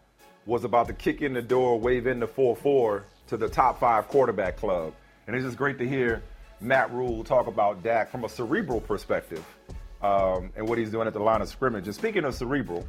was 0.47 0.65
about 0.65 0.87
to 0.89 0.93
kick 0.95 1.23
in 1.23 1.33
the 1.33 1.43
door, 1.43 1.79
wave 1.79 2.07
in 2.07 2.21
the 2.21 2.27
4-4 2.27 3.03
to 3.29 3.37
the 3.37 3.49
top 3.49 3.81
five 3.81 4.09
quarterback 4.09 4.57
club, 4.57 4.93
and 5.27 5.35
it's 5.35 5.45
just 5.45 5.57
great 5.57 5.79
to 5.79 5.89
hear 5.89 6.23
Matt 6.61 6.93
Rhule 6.93 7.25
talk 7.25 7.47
about 7.47 7.83
Dak 7.83 8.11
from 8.11 8.25
a 8.25 8.29
cerebral 8.29 8.81
perspective 8.81 9.45
um, 10.03 10.51
and 10.57 10.69
what 10.69 10.79
he's 10.79 10.91
doing 10.91 11.07
at 11.07 11.12
the 11.12 11.21
line 11.21 11.41
of 11.41 11.49
scrimmage. 11.49 11.87
And 11.87 11.95
speaking 11.95 12.25
of 12.25 12.35
cerebral, 12.35 12.87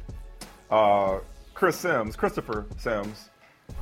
uh, 0.70 1.18
Chris 1.56 1.76
Sims, 1.76 2.16
Christopher 2.16 2.66
Sims, 2.76 3.30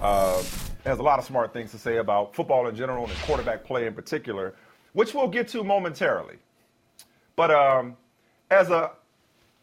uh, 0.00 0.40
has 0.84 1.00
a 1.00 1.02
lot 1.02 1.18
of 1.18 1.24
smart 1.24 1.52
things 1.52 1.72
to 1.72 1.78
say 1.78 1.96
about 1.96 2.32
football 2.32 2.68
in 2.68 2.76
general 2.76 3.04
and 3.04 3.12
quarterback 3.22 3.64
play 3.64 3.88
in 3.88 3.94
particular, 3.94 4.54
which 4.92 5.12
we'll 5.12 5.26
get 5.26 5.48
to 5.48 5.64
momentarily. 5.64 6.36
But 7.34 7.50
um, 7.50 7.96
as 8.48 8.70
a 8.70 8.92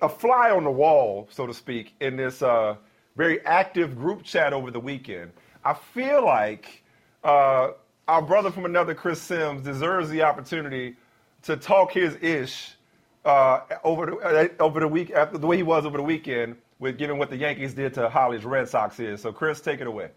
a 0.02 0.10
fly 0.10 0.52
on 0.52 0.66
the 0.66 0.72
wall, 0.72 1.30
so 1.32 1.48
to 1.48 1.54
speak, 1.54 1.94
in 2.02 2.18
this 2.18 2.42
uh, 2.42 2.76
very 3.16 3.40
active 3.46 3.96
group 3.96 4.24
chat 4.24 4.52
over 4.52 4.72
the 4.72 4.80
weekend, 4.80 5.32
I 5.64 5.74
feel 5.74 6.26
like 6.26 6.84
uh, 7.24 7.70
our 8.10 8.22
brother 8.22 8.52
from 8.52 8.66
another, 8.66 8.94
Chris 8.94 9.22
Sims, 9.22 9.62
deserves 9.62 10.10
the 10.10 10.24
opportunity 10.24 10.98
to 11.44 11.56
talk 11.56 11.94
his 11.94 12.18
ish 12.22 12.76
uh, 13.24 13.62
over 13.86 14.06
the, 14.08 14.18
uh, 14.18 14.48
over 14.60 14.82
the 14.82 14.88
week 14.88 15.12
after 15.12 15.38
the 15.38 15.48
way 15.48 15.56
he 15.56 15.64
was 15.64 15.86
over 15.86 15.96
the 15.96 16.04
weekend 16.04 16.58
with 16.82 16.98
given 16.98 17.18
what 17.18 17.30
the 17.30 17.38
Yankees 17.38 17.74
did 17.74 17.94
to 17.94 18.10
Holley's 18.10 18.44
Red 18.44 18.68
Sox 18.68 19.00
is. 19.00 19.22
So, 19.22 19.32
Chris, 19.32 19.62
take 19.62 19.80
it 19.80 19.88
away. 19.88 20.10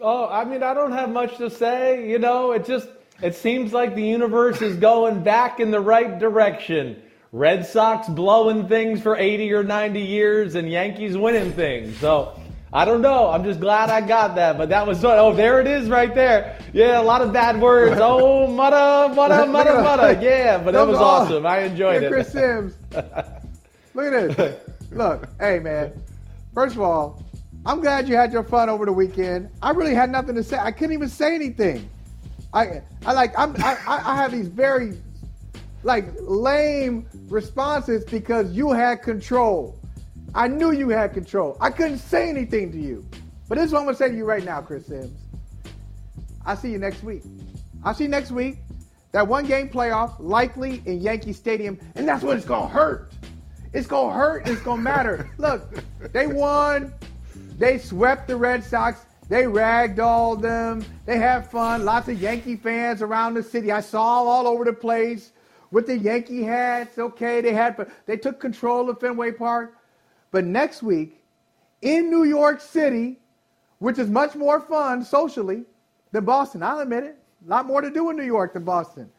Oh, 0.00 0.28
I 0.28 0.44
mean, 0.44 0.62
I 0.62 0.74
don't 0.74 0.92
have 0.92 1.10
much 1.10 1.38
to 1.38 1.50
say. 1.50 2.08
You 2.08 2.18
know, 2.20 2.52
it 2.52 2.66
just 2.66 2.88
it 3.22 3.34
seems 3.34 3.72
like 3.72 3.94
the 3.94 4.06
universe 4.06 4.60
is 4.60 4.76
going 4.76 5.24
back 5.24 5.58
in 5.58 5.70
the 5.70 5.80
right 5.80 6.18
direction. 6.18 7.02
Red 7.32 7.66
Sox 7.66 8.08
blowing 8.08 8.68
things 8.68 9.00
for 9.00 9.16
80 9.16 9.52
or 9.54 9.64
90 9.64 10.00
years, 10.00 10.54
and 10.54 10.70
Yankees 10.70 11.16
winning 11.16 11.52
things. 11.52 11.98
So. 11.98 12.38
I 12.72 12.84
don't 12.84 13.02
know. 13.02 13.30
I'm 13.30 13.44
just 13.44 13.60
glad 13.60 13.88
I 13.88 14.00
got 14.00 14.34
that. 14.34 14.58
But 14.58 14.70
that 14.70 14.84
was 14.84 15.04
oh, 15.04 15.32
there 15.32 15.60
it 15.60 15.68
is 15.68 15.88
right 15.88 16.12
there. 16.12 16.58
Yeah, 16.72 17.00
a 17.00 17.04
lot 17.04 17.22
of 17.22 17.32
bad 17.32 17.60
words. 17.60 17.96
Oh, 18.00 18.48
mutta, 18.48 19.12
mutta, 19.14 19.46
mutta, 19.46 19.74
mutta. 19.80 20.18
Yeah, 20.20 20.58
but 20.58 20.72
that 20.72 20.84
was 20.84 20.98
awesome. 20.98 21.46
I 21.46 21.60
enjoyed 21.60 22.02
it. 22.02 22.10
Chris 22.10 22.32
Sims. 22.32 22.74
Look 23.94 24.12
at 24.12 24.36
this. 24.36 24.73
Look, 24.94 25.28
hey 25.40 25.58
man. 25.58 25.92
First 26.54 26.76
of 26.76 26.82
all, 26.82 27.24
I'm 27.66 27.80
glad 27.80 28.08
you 28.08 28.14
had 28.14 28.32
your 28.32 28.44
fun 28.44 28.68
over 28.68 28.84
the 28.84 28.92
weekend. 28.92 29.50
I 29.60 29.70
really 29.70 29.94
had 29.94 30.08
nothing 30.08 30.36
to 30.36 30.44
say. 30.44 30.56
I 30.56 30.70
couldn't 30.70 30.92
even 30.92 31.08
say 31.08 31.34
anything. 31.34 31.88
I 32.52 32.80
I 33.04 33.12
like 33.12 33.36
I'm 33.36 33.56
I, 33.58 33.76
I 33.88 34.14
have 34.14 34.30
these 34.30 34.46
very 34.46 34.96
like 35.82 36.06
lame 36.20 37.08
responses 37.28 38.04
because 38.04 38.52
you 38.52 38.70
had 38.70 39.02
control. 39.02 39.76
I 40.32 40.46
knew 40.46 40.70
you 40.70 40.90
had 40.90 41.12
control. 41.12 41.56
I 41.60 41.70
couldn't 41.70 41.98
say 41.98 42.28
anything 42.28 42.70
to 42.70 42.78
you. 42.78 43.04
But 43.48 43.56
this 43.56 43.66
is 43.66 43.72
what 43.72 43.80
I'm 43.80 43.86
gonna 43.86 43.96
say 43.96 44.10
to 44.10 44.16
you 44.16 44.24
right 44.24 44.44
now, 44.44 44.60
Chris 44.60 44.86
Sims. 44.86 45.18
I'll 46.46 46.56
see 46.56 46.70
you 46.70 46.78
next 46.78 47.02
week. 47.02 47.22
I'll 47.82 47.94
see 47.94 48.04
you 48.04 48.10
next 48.10 48.30
week. 48.30 48.58
That 49.10 49.26
one 49.26 49.46
game 49.46 49.68
playoff, 49.68 50.14
likely 50.18 50.82
in 50.86 51.00
Yankee 51.00 51.32
Stadium, 51.32 51.78
and 51.96 52.06
that's 52.06 52.22
what 52.22 52.36
it's 52.36 52.46
gonna 52.46 52.68
hurt. 52.68 53.12
It's 53.74 53.88
gonna 53.88 54.14
hurt. 54.14 54.48
It's 54.48 54.62
gonna 54.62 54.82
matter. 54.82 55.28
Look, 55.38 55.68
they 56.12 56.28
won 56.28 56.94
They 57.58 57.78
swept 57.78 58.28
the 58.28 58.36
Red 58.36 58.64
Sox. 58.64 59.06
They 59.28 59.44
ragdolled 59.44 60.42
them. 60.42 60.84
They 61.06 61.18
had 61.18 61.50
fun. 61.50 61.84
Lots 61.84 62.08
of 62.08 62.20
Yankee 62.20 62.56
fans 62.56 63.02
around 63.02 63.34
the 63.34 63.42
city. 63.42 63.72
I 63.72 63.80
saw 63.80 64.22
all 64.22 64.46
over 64.46 64.64
the 64.64 64.72
place 64.72 65.32
with 65.72 65.86
the 65.86 65.98
Yankee 65.98 66.42
hats. 66.44 66.98
Okay, 66.98 67.40
they 67.40 67.52
had 67.52 67.90
they 68.06 68.16
took 68.16 68.40
control 68.40 68.90
of 68.90 69.00
Fenway 69.00 69.32
Park. 69.32 69.76
But 70.30 70.44
next 70.44 70.82
week 70.82 71.24
in 71.82 72.10
New 72.10 72.24
York 72.24 72.60
City, 72.60 73.18
which 73.78 73.98
is 73.98 74.08
much 74.10 74.36
more 74.36 74.60
fun 74.60 75.04
socially 75.04 75.64
than 76.12 76.24
Boston, 76.24 76.62
I'll 76.62 76.80
admit 76.80 77.04
it. 77.04 77.18
A 77.46 77.50
lot 77.50 77.66
more 77.66 77.80
to 77.80 77.90
do 77.90 78.10
in 78.10 78.16
New 78.16 78.24
York 78.24 78.52
than 78.54 78.64
Boston. 78.64 79.10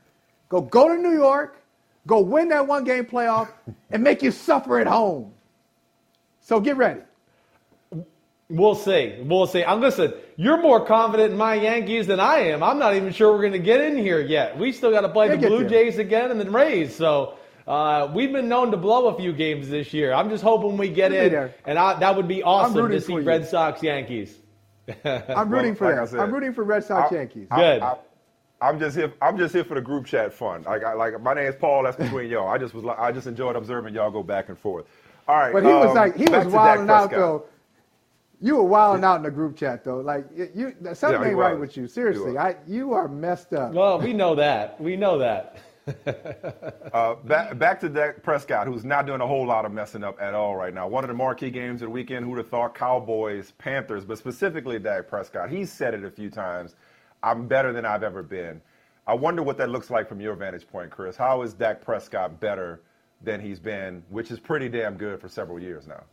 Go 0.49 0.61
go 0.61 0.87
to 0.89 1.01
New 1.01 1.13
York, 1.13 1.61
go 2.07 2.19
win 2.21 2.49
that 2.49 2.67
one 2.67 2.83
game 2.83 3.05
playoff, 3.05 3.49
and 3.91 4.03
make 4.03 4.21
you 4.21 4.31
suffer 4.31 4.79
at 4.79 4.87
home. 4.87 5.33
So 6.41 6.59
get 6.59 6.77
ready. 6.77 7.01
We'll 8.47 8.75
see. 8.75 9.15
We'll 9.23 9.47
see. 9.47 9.63
I'm 9.63 9.81
listen. 9.81 10.13
You're 10.35 10.61
more 10.61 10.85
confident 10.85 11.31
in 11.31 11.37
my 11.37 11.55
Yankees 11.55 12.05
than 12.05 12.19
I 12.19 12.35
am. 12.49 12.61
I'm 12.61 12.77
not 12.77 12.93
even 12.95 13.11
sure 13.11 13.31
we're 13.31 13.39
going 13.41 13.53
to 13.53 13.59
get 13.59 13.81
in 13.81 13.97
here 13.97 14.19
yet. 14.21 14.57
We 14.59 14.71
still 14.71 14.91
got 14.91 15.01
to 15.01 15.09
play 15.09 15.29
They 15.29 15.37
the 15.37 15.47
Blue 15.47 15.59
there. 15.61 15.69
Jays 15.69 15.97
again 15.97 16.29
and 16.29 16.39
the 16.39 16.49
Rays. 16.51 16.95
So 16.95 17.37
uh, 17.65 18.11
we've 18.13 18.31
been 18.31 18.47
known 18.47 18.69
to 18.69 18.77
blow 18.77 19.07
a 19.07 19.17
few 19.17 19.33
games 19.33 19.67
this 19.69 19.93
year. 19.93 20.13
I'm 20.13 20.29
just 20.29 20.43
hoping 20.43 20.77
we 20.77 20.89
get 20.89 21.09
We'll 21.11 21.23
in, 21.23 21.31
there. 21.31 21.55
and 21.65 21.79
I, 21.79 21.97
that 21.99 22.15
would 22.15 22.27
be 22.27 22.43
awesome 22.43 22.87
to 22.89 23.01
see. 23.01 23.15
Red 23.15 23.47
Sox 23.47 23.81
Yankees. 23.81 24.35
I'm 25.03 25.49
rooting 25.49 25.71
Well, 25.71 25.75
for 25.75 25.85
like 25.89 25.95
I 25.95 26.01
that. 26.01 26.09
said, 26.09 26.19
I'm 26.19 26.31
rooting 26.31 26.53
for 26.53 26.63
Red 26.63 26.83
Sox 26.83 27.11
I- 27.11 27.15
Yankees. 27.15 27.47
I- 27.49 27.57
Good. 27.59 27.83
I, 28.61 28.69
am 28.69 28.79
just 28.79 28.95
here. 28.95 29.13
I'm 29.21 29.37
just 29.37 29.53
here 29.53 29.63
for 29.63 29.75
the 29.75 29.81
group 29.81 30.05
chat 30.05 30.33
fun. 30.33 30.63
Like, 30.63 30.83
I, 30.83 30.93
like 30.93 31.21
my 31.21 31.33
name's 31.33 31.55
Paul. 31.55 31.83
That's 31.83 31.97
between 31.97 32.29
y'all. 32.29 32.47
I 32.47 32.57
just 32.57 32.73
was. 32.73 32.85
I 32.97 33.11
just 33.11 33.27
enjoyed 33.27 33.55
observing 33.55 33.93
y'all 33.93 34.11
go 34.11 34.23
back 34.23 34.49
and 34.49 34.57
forth. 34.57 34.85
All 35.27 35.35
right. 35.35 35.53
But 35.53 35.63
he 35.63 35.69
was 35.69 35.89
um, 35.89 35.95
like, 35.95 36.15
he 36.15 36.25
was 36.25 36.45
wilding 36.47 36.89
out 36.89 37.11
though. 37.11 37.45
You 38.41 38.57
were 38.57 38.63
wilding 38.63 39.03
out 39.03 39.17
in 39.17 39.23
the 39.23 39.31
group 39.31 39.55
chat 39.55 39.83
though. 39.83 39.99
Like 39.99 40.25
you, 40.35 40.49
you 40.53 40.75
something 40.93 41.19
Yeah, 41.19 41.23
he 41.23 41.29
ain't 41.31 41.37
right 41.37 41.59
with 41.59 41.77
you. 41.77 41.87
Seriously, 41.87 42.33
was. 42.33 42.37
I, 42.37 42.55
you 42.67 42.93
are 42.93 43.07
messed 43.07 43.53
up. 43.53 43.73
Well, 43.73 43.99
we 43.99 44.13
know 44.13 44.35
that. 44.35 44.79
We 44.79 44.95
know 44.95 45.17
that. 45.19 45.57
Uh, 46.93 47.15
back, 47.25 47.57
back 47.59 47.79
to 47.79 47.89
Dak 47.89 48.23
Prescott, 48.23 48.65
who's 48.67 48.85
not 48.85 49.05
doing 49.05 49.19
a 49.19 49.27
whole 49.27 49.45
lot 49.45 49.65
of 49.65 49.73
messing 49.73 50.03
up 50.03 50.19
at 50.21 50.33
all 50.33 50.55
right 50.55 50.73
now. 50.73 50.87
One 50.87 51.03
of 51.03 51.09
the 51.09 51.13
marquee 51.13 51.49
games 51.49 51.81
of 51.81 51.87
the 51.87 51.91
weekend, 51.91 52.25
who'd 52.25 52.37
have 52.37 52.49
thought 52.49 52.73
Cowboys, 52.73 53.51
Panthers, 53.57 54.05
but 54.05 54.17
specifically 54.17 54.79
Dak 54.79 55.09
Prescott. 55.09 55.49
He's 55.49 55.71
said 55.71 55.93
it 55.93 56.05
a 56.05 56.09
few 56.09 56.29
times. 56.29 56.75
I'm 57.25 57.47
better 57.47 57.73
than 57.73 57.85
I've 57.85 58.03
ever 58.03 58.21
been. 58.21 58.61
I 59.07 59.15
wonder 59.15 59.41
what 59.41 59.57
that 59.57 59.69
looks 59.69 59.89
like 59.89 60.07
from 60.07 60.21
your 60.21 60.35
vantage 60.35 60.67
point, 60.67 60.91
Chris. 60.91 61.15
How 61.15 61.41
is 61.41 61.53
Dak 61.53 61.81
Prescott 61.81 62.39
better 62.39 62.81
than 63.23 63.41
he's 63.41 63.59
been, 63.59 64.03
which 64.09 64.29
is 64.29 64.39
pretty 64.39 64.69
damn 64.69 64.95
good 64.95 65.19
for 65.19 65.27
several 65.27 65.59
years 65.59 65.87
now? 65.87 66.03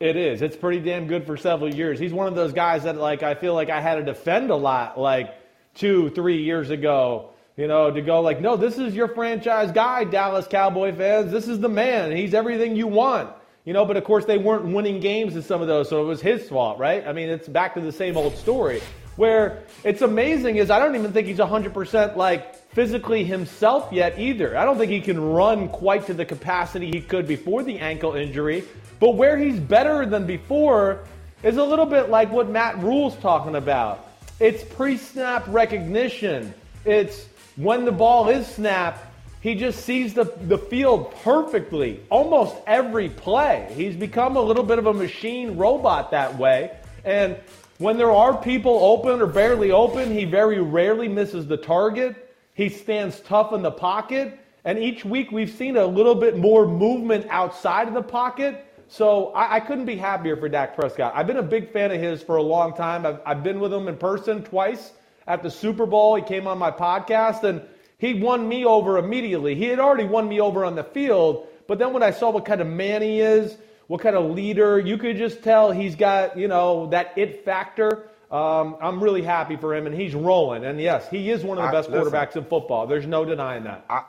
It 0.00 0.16
is. 0.16 0.42
It's 0.42 0.56
pretty 0.56 0.80
damn 0.80 1.06
good 1.06 1.26
for 1.26 1.36
several 1.36 1.72
years. 1.72 2.00
He's 2.00 2.12
one 2.12 2.26
of 2.26 2.34
those 2.34 2.52
guys 2.52 2.82
that 2.84 2.96
like 2.96 3.22
I 3.22 3.34
feel 3.34 3.54
like 3.54 3.70
I 3.70 3.80
had 3.80 3.96
to 3.96 4.02
defend 4.02 4.50
a 4.50 4.56
lot 4.56 4.98
like 4.98 5.32
two, 5.74 6.10
three 6.10 6.42
years 6.42 6.70
ago. 6.70 7.30
You 7.56 7.68
know, 7.68 7.90
to 7.90 8.00
go 8.00 8.20
like, 8.20 8.40
no, 8.40 8.56
this 8.56 8.78
is 8.78 8.94
your 8.94 9.08
franchise 9.08 9.70
guy, 9.70 10.04
Dallas 10.04 10.46
Cowboy 10.48 10.96
fans. 10.96 11.30
This 11.30 11.46
is 11.46 11.60
the 11.60 11.68
man. 11.68 12.10
He's 12.16 12.34
everything 12.34 12.74
you 12.74 12.86
want. 12.86 13.30
You 13.64 13.74
know, 13.74 13.84
but 13.84 13.96
of 13.96 14.04
course 14.04 14.24
they 14.24 14.38
weren't 14.38 14.64
winning 14.64 15.00
games 15.00 15.36
in 15.36 15.42
some 15.42 15.60
of 15.60 15.68
those, 15.68 15.88
so 15.88 16.02
it 16.02 16.06
was 16.06 16.22
his 16.22 16.48
fault, 16.48 16.78
right? 16.78 17.06
I 17.06 17.12
mean, 17.12 17.28
it's 17.28 17.46
back 17.46 17.74
to 17.74 17.80
the 17.80 17.92
same 17.92 18.16
old 18.16 18.34
story. 18.36 18.80
Where 19.20 19.64
it's 19.84 20.00
amazing 20.00 20.56
is 20.56 20.70
I 20.70 20.78
don't 20.78 20.96
even 20.96 21.12
think 21.12 21.26
he's 21.26 21.36
100% 21.36 22.16
like 22.16 22.56
physically 22.70 23.22
himself 23.22 23.92
yet 23.92 24.18
either. 24.18 24.56
I 24.56 24.64
don't 24.64 24.78
think 24.78 24.90
he 24.90 25.02
can 25.02 25.20
run 25.20 25.68
quite 25.68 26.06
to 26.06 26.14
the 26.14 26.24
capacity 26.24 26.90
he 26.90 27.02
could 27.02 27.28
before 27.28 27.62
the 27.62 27.80
ankle 27.80 28.14
injury. 28.14 28.64
But 28.98 29.16
where 29.16 29.36
he's 29.36 29.60
better 29.60 30.06
than 30.06 30.24
before 30.26 31.00
is 31.42 31.58
a 31.58 31.62
little 31.62 31.84
bit 31.84 32.08
like 32.08 32.32
what 32.32 32.48
Matt 32.48 32.78
Rhule's 32.78 33.14
talking 33.16 33.56
about. 33.56 34.08
It's 34.38 34.64
pre-snap 34.64 35.44
recognition. 35.48 36.54
It's 36.86 37.26
when 37.56 37.84
the 37.84 37.92
ball 37.92 38.30
is 38.30 38.46
snapped, 38.46 39.04
he 39.42 39.54
just 39.54 39.84
sees 39.84 40.14
the, 40.14 40.32
the 40.46 40.56
field 40.56 41.14
perfectly 41.16 42.00
almost 42.08 42.56
every 42.66 43.10
play. 43.10 43.70
He's 43.76 43.96
become 43.96 44.36
a 44.38 44.42
little 44.42 44.64
bit 44.64 44.78
of 44.78 44.86
a 44.86 44.94
machine 44.94 45.58
robot 45.58 46.10
that 46.12 46.38
way. 46.38 46.70
And 47.04 47.36
when 47.80 47.96
there 47.96 48.10
are 48.10 48.36
people 48.36 48.78
open 48.84 49.22
or 49.22 49.26
barely 49.26 49.70
open, 49.70 50.12
he 50.12 50.26
very 50.26 50.60
rarely 50.60 51.08
misses 51.08 51.46
the 51.46 51.56
target. 51.56 52.36
He 52.52 52.68
stands 52.68 53.20
tough 53.20 53.54
in 53.54 53.62
the 53.62 53.70
pocket. 53.70 54.38
And 54.66 54.78
each 54.78 55.02
week 55.02 55.32
we've 55.32 55.50
seen 55.50 55.78
a 55.78 55.86
little 55.86 56.14
bit 56.14 56.36
more 56.36 56.66
movement 56.66 57.26
outside 57.30 57.88
of 57.88 57.94
the 57.94 58.02
pocket. 58.02 58.66
So 58.88 59.28
I, 59.28 59.56
I 59.56 59.60
couldn't 59.60 59.86
be 59.86 59.96
happier 59.96 60.36
for 60.36 60.46
Dak 60.46 60.76
Prescott. 60.76 61.14
I've 61.16 61.26
been 61.26 61.38
a 61.38 61.42
big 61.42 61.72
fan 61.72 61.90
of 61.90 61.98
his 61.98 62.22
for 62.22 62.36
a 62.36 62.42
long 62.42 62.74
time. 62.74 63.06
I've, 63.06 63.20
I've 63.24 63.42
been 63.42 63.58
with 63.60 63.72
him 63.72 63.88
in 63.88 63.96
person 63.96 64.44
twice 64.44 64.92
at 65.26 65.42
the 65.42 65.50
Super 65.50 65.86
Bowl. 65.86 66.16
He 66.16 66.22
came 66.22 66.46
on 66.46 66.58
my 66.58 66.70
podcast 66.70 67.44
and 67.44 67.62
he 67.96 68.12
won 68.12 68.46
me 68.46 68.66
over 68.66 68.98
immediately. 68.98 69.54
He 69.54 69.64
had 69.64 69.78
already 69.78 70.04
won 70.04 70.28
me 70.28 70.38
over 70.38 70.66
on 70.66 70.74
the 70.74 70.84
field, 70.84 71.46
but 71.66 71.78
then 71.78 71.94
when 71.94 72.02
I 72.02 72.10
saw 72.10 72.28
what 72.28 72.44
kind 72.44 72.60
of 72.60 72.66
man 72.66 73.00
he 73.00 73.20
is, 73.20 73.56
what 73.90 74.00
kind 74.00 74.14
of 74.14 74.30
leader, 74.30 74.78
you 74.78 74.96
could 74.96 75.16
just 75.16 75.42
tell 75.42 75.72
he's 75.72 75.96
got, 75.96 76.38
you 76.38 76.46
know, 76.46 76.86
that 76.90 77.12
it 77.18 77.44
factor. 77.44 78.08
Um, 78.30 78.76
I'm 78.80 79.02
really 79.02 79.20
happy 79.22 79.56
for 79.56 79.74
him, 79.74 79.84
and 79.88 79.92
he's 79.92 80.14
rolling. 80.14 80.64
And 80.64 80.80
yes, 80.80 81.10
he 81.10 81.28
is 81.28 81.42
one 81.42 81.58
of 81.58 81.64
the 81.64 81.70
I- 81.70 81.72
best 81.72 81.90
listen. 81.90 82.12
quarterbacks 82.12 82.36
in 82.36 82.44
football. 82.44 82.86
There's 82.86 83.04
no 83.04 83.24
denying 83.24 83.64
that. 83.64 83.84
I 83.90 84.04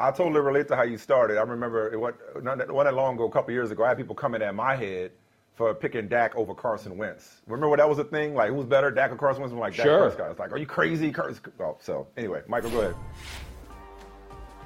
I 0.00 0.10
totally 0.10 0.40
relate 0.40 0.68
to 0.68 0.76
how 0.76 0.84
you 0.84 0.96
started. 0.96 1.36
I 1.36 1.42
remember 1.42 1.92
it 1.92 1.98
wasn't 2.00 2.42
not 2.42 2.56
that- 2.56 2.70
wasn't 2.72 2.96
long 2.96 3.16
ago, 3.16 3.24
a 3.26 3.30
couple 3.30 3.52
years 3.52 3.70
ago, 3.70 3.84
I 3.84 3.88
had 3.88 3.98
people 3.98 4.14
coming 4.14 4.40
at 4.40 4.54
my 4.54 4.74
head 4.74 5.10
for 5.54 5.74
picking 5.74 6.08
Dak 6.08 6.34
over 6.34 6.54
Carson 6.54 6.96
Wentz. 6.96 7.42
Remember 7.46 7.76
that 7.76 7.90
was 7.90 7.98
a 7.98 8.04
thing? 8.04 8.34
Like, 8.34 8.50
who's 8.52 8.64
better, 8.64 8.90
Dak 8.90 9.12
or 9.12 9.16
Carson 9.16 9.42
Wentz? 9.42 9.52
I'm 9.52 9.58
like, 9.58 9.76
Dak 9.76 9.84
Sure. 9.84 10.00
Prescott. 10.00 10.30
It's 10.30 10.40
like, 10.40 10.50
are 10.50 10.56
you 10.56 10.64
crazy? 10.64 11.12
Carson? 11.12 11.42
Oh, 11.60 11.76
so 11.80 12.06
anyway, 12.16 12.40
Michael, 12.48 12.70
go 12.70 12.80
ahead. 12.80 12.94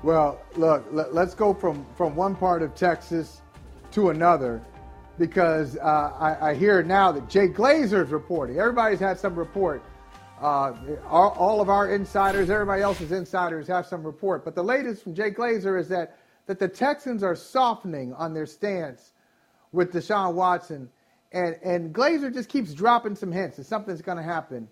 Well, 0.04 0.40
look, 0.54 0.84
let, 0.92 1.08
us 1.16 1.34
go 1.34 1.52
from, 1.52 1.84
from 1.96 2.14
one 2.14 2.36
part 2.36 2.62
of 2.62 2.76
Texas 2.76 3.41
to 3.92 4.10
another 4.10 4.62
because 5.18 5.76
uh, 5.76 6.12
I, 6.18 6.50
I 6.50 6.54
hear 6.54 6.82
now 6.82 7.12
that 7.12 7.28
Jay 7.28 7.48
Glazer 7.48 8.04
is 8.04 8.10
reporting. 8.10 8.58
Everybody's 8.58 9.00
had 9.00 9.18
some 9.18 9.34
report. 9.34 9.82
Uh, 10.40 10.74
all, 11.08 11.30
all 11.38 11.60
of 11.60 11.68
our 11.68 11.94
insiders, 11.94 12.50
everybody 12.50 12.82
else's 12.82 13.12
insiders 13.12 13.68
have 13.68 13.86
some 13.86 14.02
report. 14.02 14.44
But 14.44 14.54
the 14.54 14.64
latest 14.64 15.04
from 15.04 15.14
Jay 15.14 15.30
Glazer 15.30 15.78
is 15.78 15.88
that, 15.88 16.18
that 16.46 16.58
the 16.58 16.68
Texans 16.68 17.22
are 17.22 17.36
softening 17.36 18.12
on 18.14 18.34
their 18.34 18.46
stance 18.46 19.12
with 19.70 19.92
Deshaun 19.92 20.34
Watson. 20.34 20.90
And, 21.30 21.56
and 21.62 21.94
Glazer 21.94 22.32
just 22.32 22.48
keeps 22.48 22.74
dropping 22.74 23.14
some 23.14 23.30
hints 23.30 23.56
that 23.58 23.64
something's 23.64 24.02
going 24.02 24.18
to 24.18 24.24
happen. 24.24 24.68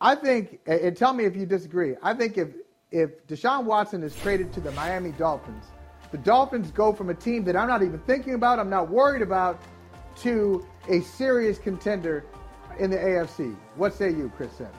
I 0.00 0.14
think, 0.14 0.60
and 0.66 0.96
tell 0.96 1.12
me 1.12 1.24
if 1.24 1.36
you 1.36 1.46
disagree. 1.46 1.94
I 2.02 2.14
think 2.14 2.38
if 2.38 2.48
if 2.92 3.26
Deshaun 3.26 3.64
Watson 3.64 4.02
is 4.02 4.14
traded 4.16 4.52
to 4.52 4.60
the 4.60 4.70
Miami 4.72 5.12
Dolphins, 5.12 5.64
the 6.12 6.18
Dolphins 6.18 6.70
go 6.70 6.92
from 6.92 7.08
a 7.08 7.14
team 7.14 7.42
that 7.44 7.56
I'm 7.56 7.68
not 7.68 7.82
even 7.82 7.98
thinking 8.00 8.34
about, 8.34 8.58
I'm 8.58 8.70
not 8.70 8.90
worried 8.90 9.22
about, 9.22 9.60
to 10.20 10.64
a 10.88 11.00
serious 11.00 11.58
contender 11.58 12.24
in 12.78 12.90
the 12.90 12.98
AFC. 12.98 13.56
What 13.76 13.94
say 13.94 14.10
you, 14.10 14.30
Chris 14.36 14.52
Sims? 14.52 14.70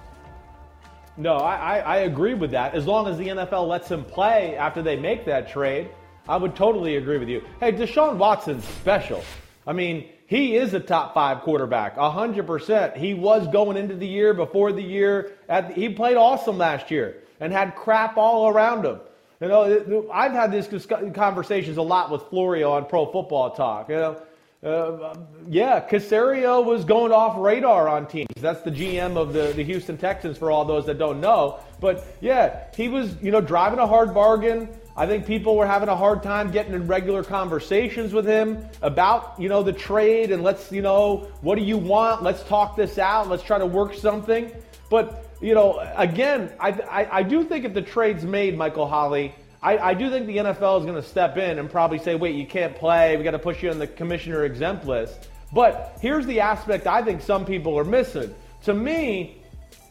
No, 1.18 1.36
I, 1.36 1.78
I, 1.80 1.98
agree 1.98 2.34
with 2.34 2.52
that. 2.52 2.74
As 2.74 2.88
long 2.88 3.08
as 3.08 3.20
the 3.20 3.28
NFL 3.28 3.68
lets 3.68 3.90
him 3.90 4.04
play 4.04 4.56
after 4.56 4.82
they 4.82 4.96
make 4.96 5.26
that 5.26 5.48
trade, 5.48 5.90
I 6.28 6.38
would 6.38 6.56
totally 6.56 6.96
agree 6.96 7.20
with 7.20 7.30
you. 7.30 7.44
Hey, 7.60 7.72
Deshaun 7.72 8.18
Watson's 8.18 8.64
special. 8.66 9.24
I 9.68 9.74
mean, 9.74 10.10
he 10.26 10.56
is 10.56 10.74
a 10.74 10.80
top 10.80 11.14
five 11.14 11.42
quarterback, 11.42 11.98
100%. 11.98 12.98
He 12.98 13.14
was 13.14 13.48
going 13.50 13.78
into 13.78 13.96
the 13.96 14.08
year, 14.08 14.34
before 14.34 14.72
the 14.72 14.82
year. 14.82 15.34
The, 15.48 15.62
he 15.76 15.90
played 15.90 16.18
awesome 16.18 16.58
last 16.58 16.90
year 16.90 17.18
and 17.40 17.54
had 17.54 17.76
crap 17.76 18.18
all 18.18 18.50
around 18.50 18.86
him. 18.86 19.00
You 19.44 19.50
know, 19.50 20.10
I've 20.10 20.32
had 20.32 20.54
these 20.54 20.88
conversations 21.14 21.76
a 21.76 21.82
lot 21.82 22.10
with 22.10 22.22
Florio 22.30 22.72
on 22.72 22.86
Pro 22.86 23.12
Football 23.12 23.52
Talk. 23.52 23.90
You 23.90 23.96
know, 23.96 24.22
uh, 24.64 25.16
yeah, 25.50 25.86
Caserio 25.86 26.64
was 26.64 26.86
going 26.86 27.12
off 27.12 27.38
radar 27.38 27.90
on 27.90 28.08
teams. 28.08 28.30
That's 28.38 28.62
the 28.62 28.72
GM 28.72 29.18
of 29.18 29.34
the, 29.34 29.52
the 29.54 29.64
Houston 29.66 29.98
Texans 29.98 30.38
for 30.38 30.50
all 30.50 30.64
those 30.64 30.86
that 30.86 30.98
don't 30.98 31.20
know. 31.20 31.60
But 31.82 32.08
yeah, 32.22 32.68
he 32.74 32.88
was, 32.88 33.22
you 33.22 33.32
know, 33.32 33.42
driving 33.42 33.80
a 33.80 33.86
hard 33.86 34.14
bargain. 34.14 34.70
I 34.96 35.08
think 35.08 35.26
people 35.26 35.58
were 35.58 35.68
having 35.68 35.90
a 35.90 35.96
hard 35.98 36.24
time 36.24 36.50
getting 36.50 36.74
in 36.74 36.88
regular 36.88 37.22
conversations 37.22 38.14
with 38.14 38.26
him 38.26 38.66
about, 38.82 39.38
you 39.38 39.50
know, 39.50 39.62
the 39.62 39.74
trade 39.74 40.32
and 40.32 40.42
let's, 40.42 40.72
you 40.72 40.82
know, 40.82 41.28
what 41.42 41.56
do 41.56 41.66
you 41.66 41.78
want? 41.78 42.24
Let's 42.24 42.44
talk 42.44 42.78
this 42.78 42.98
out. 42.98 43.28
Let's 43.28 43.44
try 43.44 43.58
to 43.58 43.66
work 43.66 43.94
something. 43.94 44.54
But, 44.90 45.23
you 45.44 45.54
know, 45.54 45.86
again, 45.98 46.54
I, 46.58 46.70
I, 46.70 47.18
I 47.20 47.24
do 47.24 47.44
think 47.44 47.66
if 47.66 47.74
the 47.74 47.82
trade's 47.82 48.24
made, 48.24 48.58
Michael 48.58 48.88
Holley, 48.88 49.36
I, 49.62 49.78
I 49.78 49.94
do 49.94 50.10
think 50.10 50.26
the 50.26 50.38
NFL 50.38 50.80
is 50.80 50.86
going 50.86 50.96
to 50.96 51.04
step 51.04 51.36
in 51.36 51.60
and 51.60 51.70
probably 51.70 52.00
say, 52.00 52.16
wait, 52.16 52.36
you 52.36 52.48
can't 52.48 52.74
play. 52.74 53.18
We 53.18 53.26
got 53.26 53.32
to 53.32 53.40
push 53.40 53.62
you 53.62 53.70
on 53.70 53.78
the 53.78 53.88
commissioner 53.88 54.46
exempt 54.46 54.86
list. 54.86 55.28
But 55.52 55.98
here's 56.02 56.26
the 56.26 56.40
aspect 56.40 56.88
I 56.88 57.04
think 57.04 57.22
some 57.22 57.46
people 57.46 57.78
are 57.78 57.84
missing. 57.84 58.34
To 58.64 58.74
me, 58.74 59.42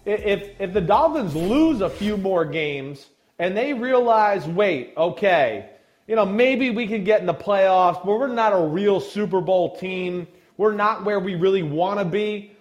if, 0.07 0.59
if 0.59 0.73
the 0.73 0.81
Dolphins 0.81 1.37
lose 1.37 1.83
a 1.83 1.91
few 1.91 2.17
more 2.17 2.47
games 2.47 3.07
and 3.39 3.55
they 3.55 3.75
realize, 3.75 4.47
wait, 4.47 4.95
okay, 4.97 5.69
you 6.09 6.17
know, 6.17 6.25
maybe 6.25 6.71
we 6.71 6.87
can 6.87 7.05
get 7.05 7.21
in 7.21 7.27
the 7.27 7.35
playoffs, 7.35 8.03
but 8.03 8.19
we're 8.19 8.27
not 8.27 8.55
a 8.55 8.67
real 8.67 9.01
Super 9.01 9.43
Bowl 9.43 9.77
team. 9.77 10.27
we're 10.57 10.73
not 10.73 11.05
where 11.05 11.21
we 11.21 11.35
really 11.35 11.63
want 11.63 11.99
to 11.99 12.07
be. 12.07 12.53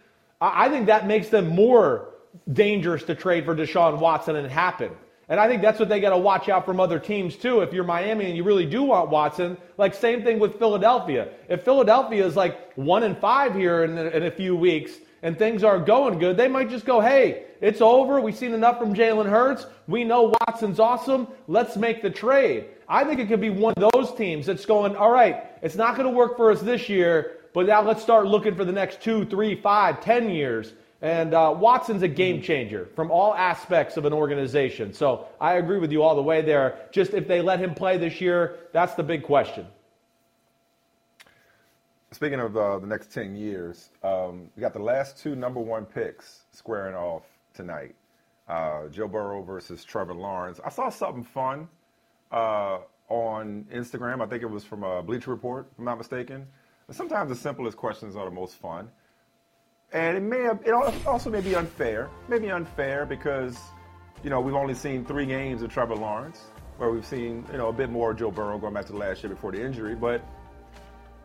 I 0.42 0.68
think 0.68 0.88
that 0.88 1.08
makes 1.08 1.30
them 1.30 1.48
more 1.48 2.11
dangerous 2.52 3.04
to 3.04 3.16
trade 3.16 3.46
for 3.46 3.56
Deshaun 3.56 4.00
Watson 4.00 4.36
and 4.36 4.46
it 4.46 4.52
happened. 4.52 4.96
And 5.32 5.40
I 5.40 5.48
think 5.48 5.62
that's 5.62 5.80
what 5.80 5.88
they 5.88 6.02
got 6.02 6.10
to 6.10 6.18
watch 6.18 6.50
out 6.50 6.66
from 6.66 6.82
other 6.82 7.00
teams 7.00 7.38
too. 7.38 7.62
If 7.62 7.72
you're 7.72 7.86
Miami 7.86 8.26
and 8.26 8.36
you 8.36 8.44
really 8.44 8.66
do 8.66 8.84
want 8.84 9.10
Watson, 9.10 9.56
like 9.78 9.94
same 9.94 10.24
thing 10.24 10.40
with 10.40 10.60
Philadelphia. 10.60 11.30
If 11.48 11.64
Philadelphia 11.64 12.26
is 12.26 12.36
like 12.36 12.74
one 12.74 13.04
and 13.04 13.18
five 13.18 13.56
here 13.56 13.86
in, 13.86 13.98
in 13.98 14.24
a 14.24 14.32
few 14.32 14.58
weeks 14.58 14.92
and 15.24 15.38
things 15.40 15.64
aren't 15.64 15.86
going 15.86 16.20
good, 16.20 16.36
they 16.36 16.50
might 16.50 16.70
just 16.70 16.84
go, 16.84 17.00
"Hey, 17.00 17.46
it's 17.62 17.80
over. 17.80 18.20
We've 18.20 18.36
seen 18.36 18.54
enough 18.54 18.78
from 18.78 18.94
Jalen 18.94 19.30
Hurts. 19.30 19.68
We 19.88 20.04
know 20.04 20.34
Watson's 20.42 20.82
awesome. 20.82 21.30
Let's 21.48 21.78
make 21.78 22.02
the 22.02 22.10
trade." 22.10 22.66
I 22.90 23.06
think 23.06 23.22
it 23.22 23.30
could 23.30 23.40
be 23.40 23.52
one 23.52 23.74
of 23.78 23.92
those 23.94 24.14
teams 24.16 24.48
that's 24.48 24.66
going, 24.66 24.98
"All 24.98 25.12
right, 25.12 25.46
it's 25.62 25.76
not 25.76 25.96
going 25.96 26.10
to 26.10 26.14
work 26.14 26.36
for 26.36 26.52
us 26.52 26.60
this 26.60 26.90
year, 26.90 27.38
but 27.54 27.68
now 27.68 27.82
let's 27.82 28.02
start 28.02 28.28
looking 28.28 28.54
for 28.54 28.66
the 28.66 28.74
next 28.74 29.00
two, 29.02 29.24
three, 29.24 29.56
five, 29.56 30.02
ten 30.02 30.30
years." 30.30 30.74
And 31.02 31.34
uh, 31.34 31.54
Watson's 31.58 32.04
a 32.04 32.08
game 32.08 32.42
changer 32.42 32.88
from 32.96 33.10
all 33.10 33.34
aspects 33.34 33.98
of 33.98 34.06
an 34.06 34.14
organization. 34.14 34.94
So 34.94 35.28
I 35.40 35.56
agree 35.56 35.80
with 35.80 35.92
you 35.92 36.04
all 36.04 36.16
the 36.16 36.22
way 36.22 36.42
there. 36.42 36.88
Just 36.92 37.14
if 37.14 37.28
they 37.28 37.42
let 37.42 37.60
him 37.60 37.74
play 37.74 37.98
this 37.98 38.22
year, 38.22 38.60
that's 38.72 38.94
the 38.94 39.04
big 39.04 39.24
question. 39.24 39.66
Speaking 42.12 42.40
of 42.40 42.56
uh, 42.56 42.78
the 42.78 42.88
next 42.88 43.12
10 43.14 43.36
years, 43.36 43.90
um, 44.04 44.50
we 44.56 44.62
got 44.62 44.74
the 44.74 44.80
last 44.80 45.18
two 45.18 45.36
number 45.36 45.60
one 45.60 45.86
picks 45.86 46.42
squaring 46.52 46.94
off 46.94 47.24
tonight 47.54 47.96
uh, 48.52 48.88
Joe 48.90 49.08
Burrow 49.08 49.42
versus 49.42 49.84
Trevor 49.84 50.14
Lawrence. 50.14 50.60
I 50.64 50.70
saw 50.70 50.90
something 50.90 51.24
fun 51.24 51.70
uh, 52.32 52.80
on 53.08 53.66
Instagram. 53.74 54.22
I 54.22 54.28
think 54.28 54.44
it 54.44 54.50
was 54.50 54.66
from 54.66 54.84
a 54.84 55.02
Bleacher 55.02 55.32
Report, 55.32 55.68
if 55.72 55.80
I'm 55.80 55.86
not 55.86 55.98
mistaken. 55.98 56.46
Sometimes 56.90 57.30
the 57.30 57.36
simplest 57.36 57.78
questions 57.78 58.18
are 58.18 58.26
the 58.26 58.32
most 58.36 58.56
fun. 58.56 58.90
And 59.94 60.16
it 60.16 60.22
may 60.22 60.40
have, 60.42 60.62
it 60.66 60.74
also 61.06 61.30
may 61.30 61.42
be 61.42 61.56
unfair. 61.56 62.10
Maybe 62.30 62.50
unfair 62.50 63.06
because, 63.06 63.58
you 64.24 64.30
know, 64.30 64.40
we've 64.40 64.56
only 64.56 64.74
seen 64.74 65.04
three 65.04 65.26
games 65.26 65.62
of 65.62 65.72
Trevor 65.72 65.96
Lawrence, 65.96 66.44
where 66.78 66.90
we've 66.90 67.06
seen, 67.06 67.46
you 67.52 67.58
know, 67.58 67.68
a 67.68 67.74
bit 67.74 67.90
more 67.90 68.12
of 68.12 68.18
Joe 68.18 68.32
Burrow 68.32 68.58
going 68.58 68.74
back 68.74 68.86
to 68.86 68.96
last 68.96 69.22
year 69.22 69.30
before 69.30 69.52
the 69.52 69.62
injury. 69.62 69.96
But, 69.96 70.26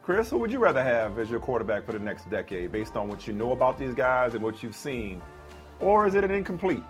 Chris, 0.02 0.30
who 0.30 0.38
would 0.38 0.50
you 0.50 0.58
rather 0.58 0.82
have 0.82 1.18
as 1.18 1.30
your 1.30 1.40
quarterback 1.40 1.86
for 1.86 1.92
the 1.92 1.98
next 1.98 2.28
decade 2.28 2.72
based 2.72 2.96
on 2.96 3.08
what 3.08 3.26
you 3.26 3.32
know 3.32 3.52
about 3.52 3.78
these 3.78 3.94
guys 3.94 4.34
and 4.34 4.42
what 4.42 4.62
you've 4.62 4.76
seen? 4.76 5.22
Or 5.78 6.06
is 6.06 6.14
it 6.14 6.24
an 6.24 6.30
incomplete? 6.30 6.82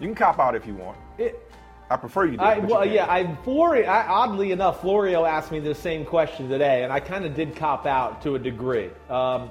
You 0.00 0.06
can 0.06 0.14
cop 0.14 0.38
out 0.38 0.54
if 0.54 0.66
you 0.66 0.74
want. 0.74 0.98
It, 1.16 1.50
I 1.90 1.96
prefer 1.96 2.26
you 2.26 2.36
do. 2.36 2.42
I, 2.42 2.58
well, 2.58 2.84
yeah, 2.84 3.10
I, 3.10 3.34
Florio, 3.44 3.86
I, 3.86 4.06
oddly 4.06 4.52
enough, 4.52 4.82
Florio 4.82 5.24
asked 5.24 5.50
me 5.50 5.58
the 5.58 5.74
same 5.74 6.04
question 6.04 6.48
today, 6.48 6.84
and 6.84 6.92
I 6.92 7.00
kind 7.00 7.24
of 7.24 7.34
did 7.34 7.56
cop 7.56 7.86
out 7.86 8.20
to 8.22 8.34
a 8.34 8.38
degree. 8.38 8.90
Um, 9.08 9.50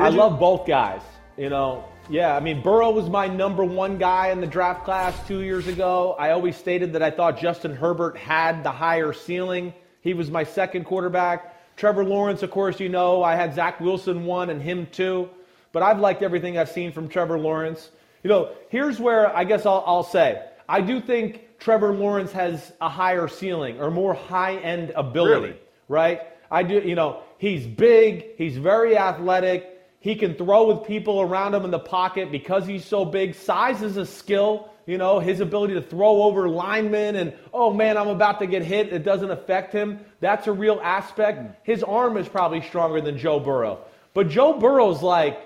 I 0.00 0.08
you? 0.08 0.16
love 0.16 0.40
both 0.40 0.66
guys. 0.66 1.02
You 1.36 1.48
know, 1.48 1.84
yeah, 2.08 2.36
I 2.36 2.40
mean, 2.40 2.62
Burrow 2.62 2.90
was 2.90 3.08
my 3.08 3.28
number 3.28 3.64
one 3.64 3.98
guy 3.98 4.28
in 4.28 4.40
the 4.40 4.46
draft 4.46 4.84
class 4.84 5.16
two 5.26 5.42
years 5.42 5.66
ago. 5.68 6.16
I 6.18 6.30
always 6.30 6.56
stated 6.56 6.92
that 6.94 7.02
I 7.02 7.10
thought 7.10 7.38
Justin 7.38 7.74
Herbert 7.74 8.16
had 8.16 8.64
the 8.64 8.70
higher 8.70 9.12
ceiling. 9.12 9.72
He 10.02 10.12
was 10.12 10.30
my 10.30 10.44
second 10.44 10.84
quarterback. 10.84 11.76
Trevor 11.76 12.04
Lawrence, 12.04 12.42
of 12.42 12.50
course, 12.50 12.80
you 12.80 12.88
know, 12.88 13.22
I 13.22 13.36
had 13.36 13.54
Zach 13.54 13.80
Wilson 13.80 14.24
one 14.24 14.50
and 14.50 14.60
him 14.60 14.86
two. 14.90 15.30
But 15.72 15.82
I've 15.82 16.00
liked 16.00 16.22
everything 16.22 16.58
I've 16.58 16.68
seen 16.68 16.92
from 16.92 17.08
Trevor 17.08 17.38
Lawrence. 17.38 17.90
You 18.22 18.28
know, 18.28 18.50
here's 18.70 18.98
where 18.98 19.34
I 19.34 19.44
guess 19.44 19.64
I'll, 19.64 19.84
I'll 19.86 20.02
say 20.02 20.42
I 20.68 20.80
do 20.80 21.00
think 21.00 21.58
Trevor 21.58 21.92
Lawrence 21.92 22.32
has 22.32 22.72
a 22.80 22.88
higher 22.88 23.28
ceiling 23.28 23.80
or 23.80 23.90
more 23.90 24.14
high 24.14 24.56
end 24.56 24.90
ability, 24.90 25.40
really? 25.46 25.60
right? 25.88 26.22
I 26.50 26.64
do, 26.64 26.80
you 26.80 26.96
know, 26.96 27.22
he's 27.38 27.66
big, 27.66 28.36
he's 28.36 28.56
very 28.56 28.98
athletic. 28.98 29.69
He 30.00 30.16
can 30.16 30.34
throw 30.34 30.66
with 30.66 30.86
people 30.86 31.20
around 31.20 31.54
him 31.54 31.64
in 31.64 31.70
the 31.70 31.78
pocket 31.78 32.32
because 32.32 32.66
he's 32.66 32.84
so 32.84 33.04
big. 33.04 33.34
Size 33.34 33.82
is 33.82 33.96
a 33.96 34.06
skill. 34.06 34.70
You 34.86 34.98
know, 34.98 35.20
his 35.20 35.40
ability 35.40 35.74
to 35.74 35.82
throw 35.82 36.22
over 36.22 36.48
linemen 36.48 37.14
and, 37.16 37.34
oh 37.52 37.72
man, 37.72 37.96
I'm 37.96 38.08
about 38.08 38.40
to 38.40 38.46
get 38.46 38.62
hit. 38.62 38.92
It 38.92 39.04
doesn't 39.04 39.30
affect 39.30 39.72
him. 39.72 40.00
That's 40.20 40.46
a 40.46 40.52
real 40.52 40.80
aspect. 40.82 41.38
Hmm. 41.38 41.46
His 41.62 41.82
arm 41.82 42.16
is 42.16 42.28
probably 42.28 42.62
stronger 42.62 43.00
than 43.00 43.18
Joe 43.18 43.38
Burrow. 43.38 43.84
But 44.14 44.30
Joe 44.30 44.58
Burrow's 44.58 45.02
like, 45.02 45.38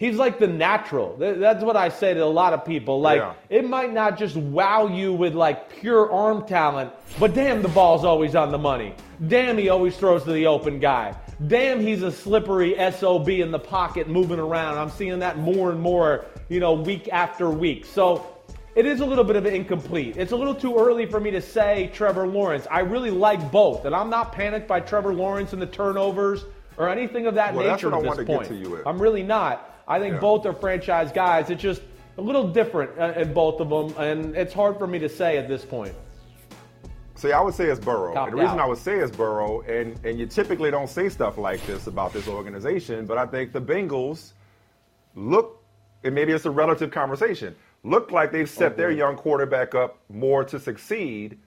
he's 0.00 0.16
like 0.16 0.38
the 0.38 0.48
natural. 0.48 1.14
That's 1.18 1.62
what 1.62 1.76
I 1.76 1.90
say 1.90 2.14
to 2.14 2.24
a 2.24 2.24
lot 2.24 2.54
of 2.54 2.64
people. 2.64 3.00
Like, 3.00 3.18
yeah. 3.18 3.34
it 3.50 3.68
might 3.68 3.92
not 3.92 4.18
just 4.18 4.34
wow 4.34 4.88
you 4.88 5.12
with 5.12 5.34
like 5.34 5.68
pure 5.68 6.10
arm 6.10 6.44
talent, 6.48 6.90
but 7.20 7.34
damn, 7.34 7.62
the 7.62 7.68
ball's 7.68 8.04
always 8.04 8.34
on 8.34 8.50
the 8.50 8.58
money. 8.58 8.94
Damn, 9.28 9.58
he 9.58 9.68
always 9.68 9.96
throws 9.96 10.24
to 10.24 10.32
the 10.32 10.46
open 10.46 10.80
guy. 10.80 11.14
Damn, 11.46 11.80
he's 11.80 12.02
a 12.02 12.10
slippery 12.10 12.74
SOB 12.90 13.28
in 13.28 13.50
the 13.50 13.58
pocket 13.58 14.08
moving 14.08 14.40
around. 14.40 14.78
I'm 14.78 14.90
seeing 14.90 15.18
that 15.20 15.38
more 15.38 15.70
and 15.70 15.80
more, 15.80 16.24
you 16.48 16.58
know, 16.58 16.72
week 16.72 17.08
after 17.12 17.50
week. 17.50 17.84
So 17.84 18.26
it 18.74 18.86
is 18.86 19.00
a 19.00 19.06
little 19.06 19.24
bit 19.24 19.36
of 19.36 19.44
an 19.44 19.54
incomplete. 19.54 20.16
It's 20.16 20.32
a 20.32 20.36
little 20.36 20.54
too 20.54 20.78
early 20.78 21.04
for 21.04 21.20
me 21.20 21.30
to 21.32 21.42
say 21.42 21.90
Trevor 21.92 22.26
Lawrence. 22.26 22.66
I 22.70 22.80
really 22.80 23.10
like 23.10 23.52
both, 23.52 23.84
and 23.84 23.94
I'm 23.94 24.08
not 24.08 24.32
panicked 24.32 24.66
by 24.66 24.80
Trevor 24.80 25.12
Lawrence 25.12 25.52
and 25.52 25.60
the 25.60 25.66
turnovers 25.66 26.44
or 26.78 26.88
anything 26.88 27.26
of 27.26 27.34
that 27.34 27.54
well, 27.54 27.70
nature 27.70 27.94
at 27.94 28.16
this 28.16 28.26
point. 28.26 28.50
I'm 28.86 29.00
really 29.00 29.22
not. 29.22 29.69
I 29.86 29.98
think 29.98 30.14
yeah. 30.14 30.20
both 30.20 30.46
are 30.46 30.52
franchise 30.52 31.12
guys. 31.12 31.50
It's 31.50 31.62
just 31.62 31.82
a 32.18 32.22
little 32.22 32.48
different 32.48 32.98
uh, 32.98 33.12
in 33.16 33.32
both 33.32 33.60
of 33.60 33.68
them, 33.70 33.94
and 33.98 34.36
it's 34.36 34.52
hard 34.52 34.78
for 34.78 34.86
me 34.86 34.98
to 34.98 35.08
say 35.08 35.38
at 35.38 35.48
this 35.48 35.64
point. 35.64 35.94
See, 37.14 37.32
I 37.32 37.40
would 37.40 37.54
say 37.54 37.66
it's 37.66 37.80
Burrow. 37.80 38.14
and 38.14 38.32
the 38.32 38.36
reason 38.36 38.58
out. 38.58 38.60
I 38.60 38.66
would 38.66 38.78
say 38.78 38.98
it's 38.98 39.14
Burrow, 39.14 39.60
and, 39.62 39.98
and 40.06 40.18
you 40.18 40.26
typically 40.26 40.70
don't 40.70 40.88
say 40.88 41.10
stuff 41.10 41.36
like 41.36 41.64
this 41.66 41.86
about 41.86 42.14
this 42.14 42.28
organization, 42.28 43.04
but 43.04 43.18
I 43.18 43.26
think 43.26 43.52
the 43.52 43.60
Bengals 43.60 44.32
look, 45.14 45.62
and 46.02 46.14
maybe 46.14 46.32
it's 46.32 46.46
a 46.46 46.50
relative 46.50 46.90
conversation, 46.90 47.54
look 47.84 48.10
like 48.10 48.32
they've 48.32 48.48
set 48.48 48.76
their 48.76 48.90
young 48.90 49.16
quarterback 49.16 49.74
up 49.74 49.98
more 50.08 50.44
to 50.44 50.58
succeed 50.58 51.38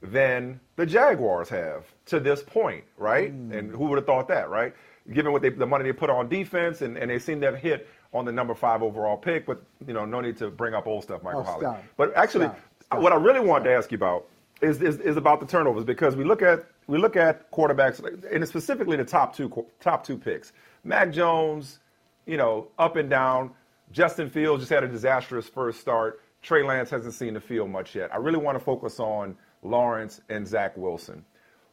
than 0.00 0.60
the 0.76 0.86
Jaguars 0.86 1.48
have 1.48 1.86
to 2.06 2.20
this 2.20 2.42
point, 2.42 2.84
right? 2.96 3.32
Mm. 3.32 3.58
And 3.58 3.70
who 3.72 3.86
would 3.86 3.96
have 3.96 4.06
thought 4.06 4.28
that, 4.28 4.48
right? 4.48 4.74
Given 5.12 5.32
what 5.32 5.42
they, 5.42 5.50
the 5.50 5.66
money 5.66 5.84
they 5.84 5.92
put 5.92 6.10
on 6.10 6.28
defense, 6.28 6.82
and, 6.82 6.96
and 6.96 7.10
they 7.10 7.18
seem 7.18 7.40
to 7.40 7.46
have 7.46 7.56
hit 7.56 7.88
on 8.12 8.24
the 8.24 8.32
number 8.32 8.54
five 8.54 8.82
overall 8.82 9.16
pick, 9.16 9.46
but 9.46 9.62
you 9.86 9.94
know, 9.94 10.04
no 10.04 10.20
need 10.20 10.36
to 10.38 10.50
bring 10.50 10.74
up 10.74 10.86
old 10.86 11.04
stuff, 11.04 11.22
Michael 11.22 11.40
oh, 11.40 11.44
Holley. 11.44 11.78
But 11.96 12.16
actually, 12.16 12.46
stop. 12.46 12.60
Stop. 12.82 13.02
what 13.02 13.12
I 13.12 13.16
really 13.16 13.40
wanted 13.40 13.64
to 13.64 13.74
ask 13.74 13.92
you 13.92 13.96
about 13.96 14.26
is, 14.62 14.80
is, 14.82 14.98
is 15.00 15.16
about 15.16 15.40
the 15.40 15.46
turnovers 15.46 15.84
because 15.84 16.16
we 16.16 16.24
look 16.24 16.42
at 16.42 16.64
we 16.86 16.98
look 16.98 17.16
at 17.16 17.50
quarterbacks 17.50 18.02
and 18.32 18.46
specifically 18.46 18.96
the 18.96 19.04
top 19.04 19.34
two 19.34 19.66
top 19.80 20.04
two 20.04 20.16
picks. 20.16 20.52
Mac 20.84 21.10
Jones, 21.10 21.80
you 22.26 22.36
know, 22.36 22.68
up 22.78 22.96
and 22.96 23.10
down. 23.10 23.50
Justin 23.92 24.30
Fields 24.30 24.62
just 24.62 24.72
had 24.72 24.84
a 24.84 24.88
disastrous 24.88 25.48
first 25.48 25.80
start. 25.80 26.20
Trey 26.42 26.62
Lance 26.62 26.90
hasn't 26.90 27.14
seen 27.14 27.34
the 27.34 27.40
field 27.40 27.70
much 27.70 27.94
yet. 27.94 28.12
I 28.12 28.18
really 28.18 28.38
want 28.38 28.58
to 28.58 28.64
focus 28.64 29.00
on 29.00 29.36
Lawrence 29.62 30.20
and 30.28 30.46
Zach 30.46 30.76
Wilson. 30.76 31.24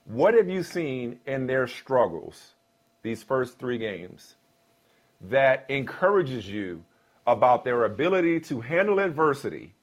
What 0.05 0.33
have 0.33 0.49
you 0.49 0.63
seen 0.63 1.19
in 1.25 1.47
their 1.47 1.67
struggles 1.67 2.52
these 3.03 3.21
first 3.21 3.59
three 3.59 3.77
games 3.77 4.35
that 5.21 5.65
encourages 5.69 6.49
you 6.49 6.83
about 7.27 7.63
their 7.63 7.85
ability 7.85 8.39
to 8.39 8.59
handle 8.59 8.99
adversity 8.99 9.73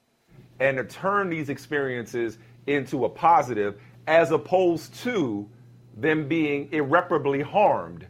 and 0.59 0.77
to 0.77 0.83
turn 0.83 1.29
these 1.29 1.49
experiences 1.49 2.37
into 2.67 3.05
a 3.05 3.09
positive 3.09 3.79
as 4.07 4.31
opposed 4.31 4.93
to 4.95 5.47
them 5.97 6.27
being 6.27 6.69
irreparably 6.71 7.41
harmed 7.41 8.05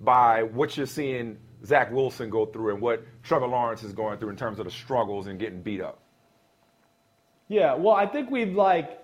by 0.00 0.42
what 0.42 0.76
you're 0.76 0.86
seeing 0.86 1.38
Zach 1.64 1.90
Wilson 1.90 2.30
go 2.30 2.46
through 2.46 2.74
and 2.74 2.82
what 2.82 3.04
Trevor 3.22 3.46
Lawrence 3.46 3.82
is 3.82 3.92
going 3.92 4.18
through 4.18 4.30
in 4.30 4.36
terms 4.36 4.58
of 4.58 4.66
the 4.66 4.70
struggles 4.70 5.26
and 5.26 5.38
getting 5.38 5.62
beat 5.62 5.80
up. 5.80 6.00
Yeah, 7.48 7.74
well, 7.74 7.94
I 7.94 8.06
think 8.06 8.30
we've 8.30 8.54
like 8.54 9.02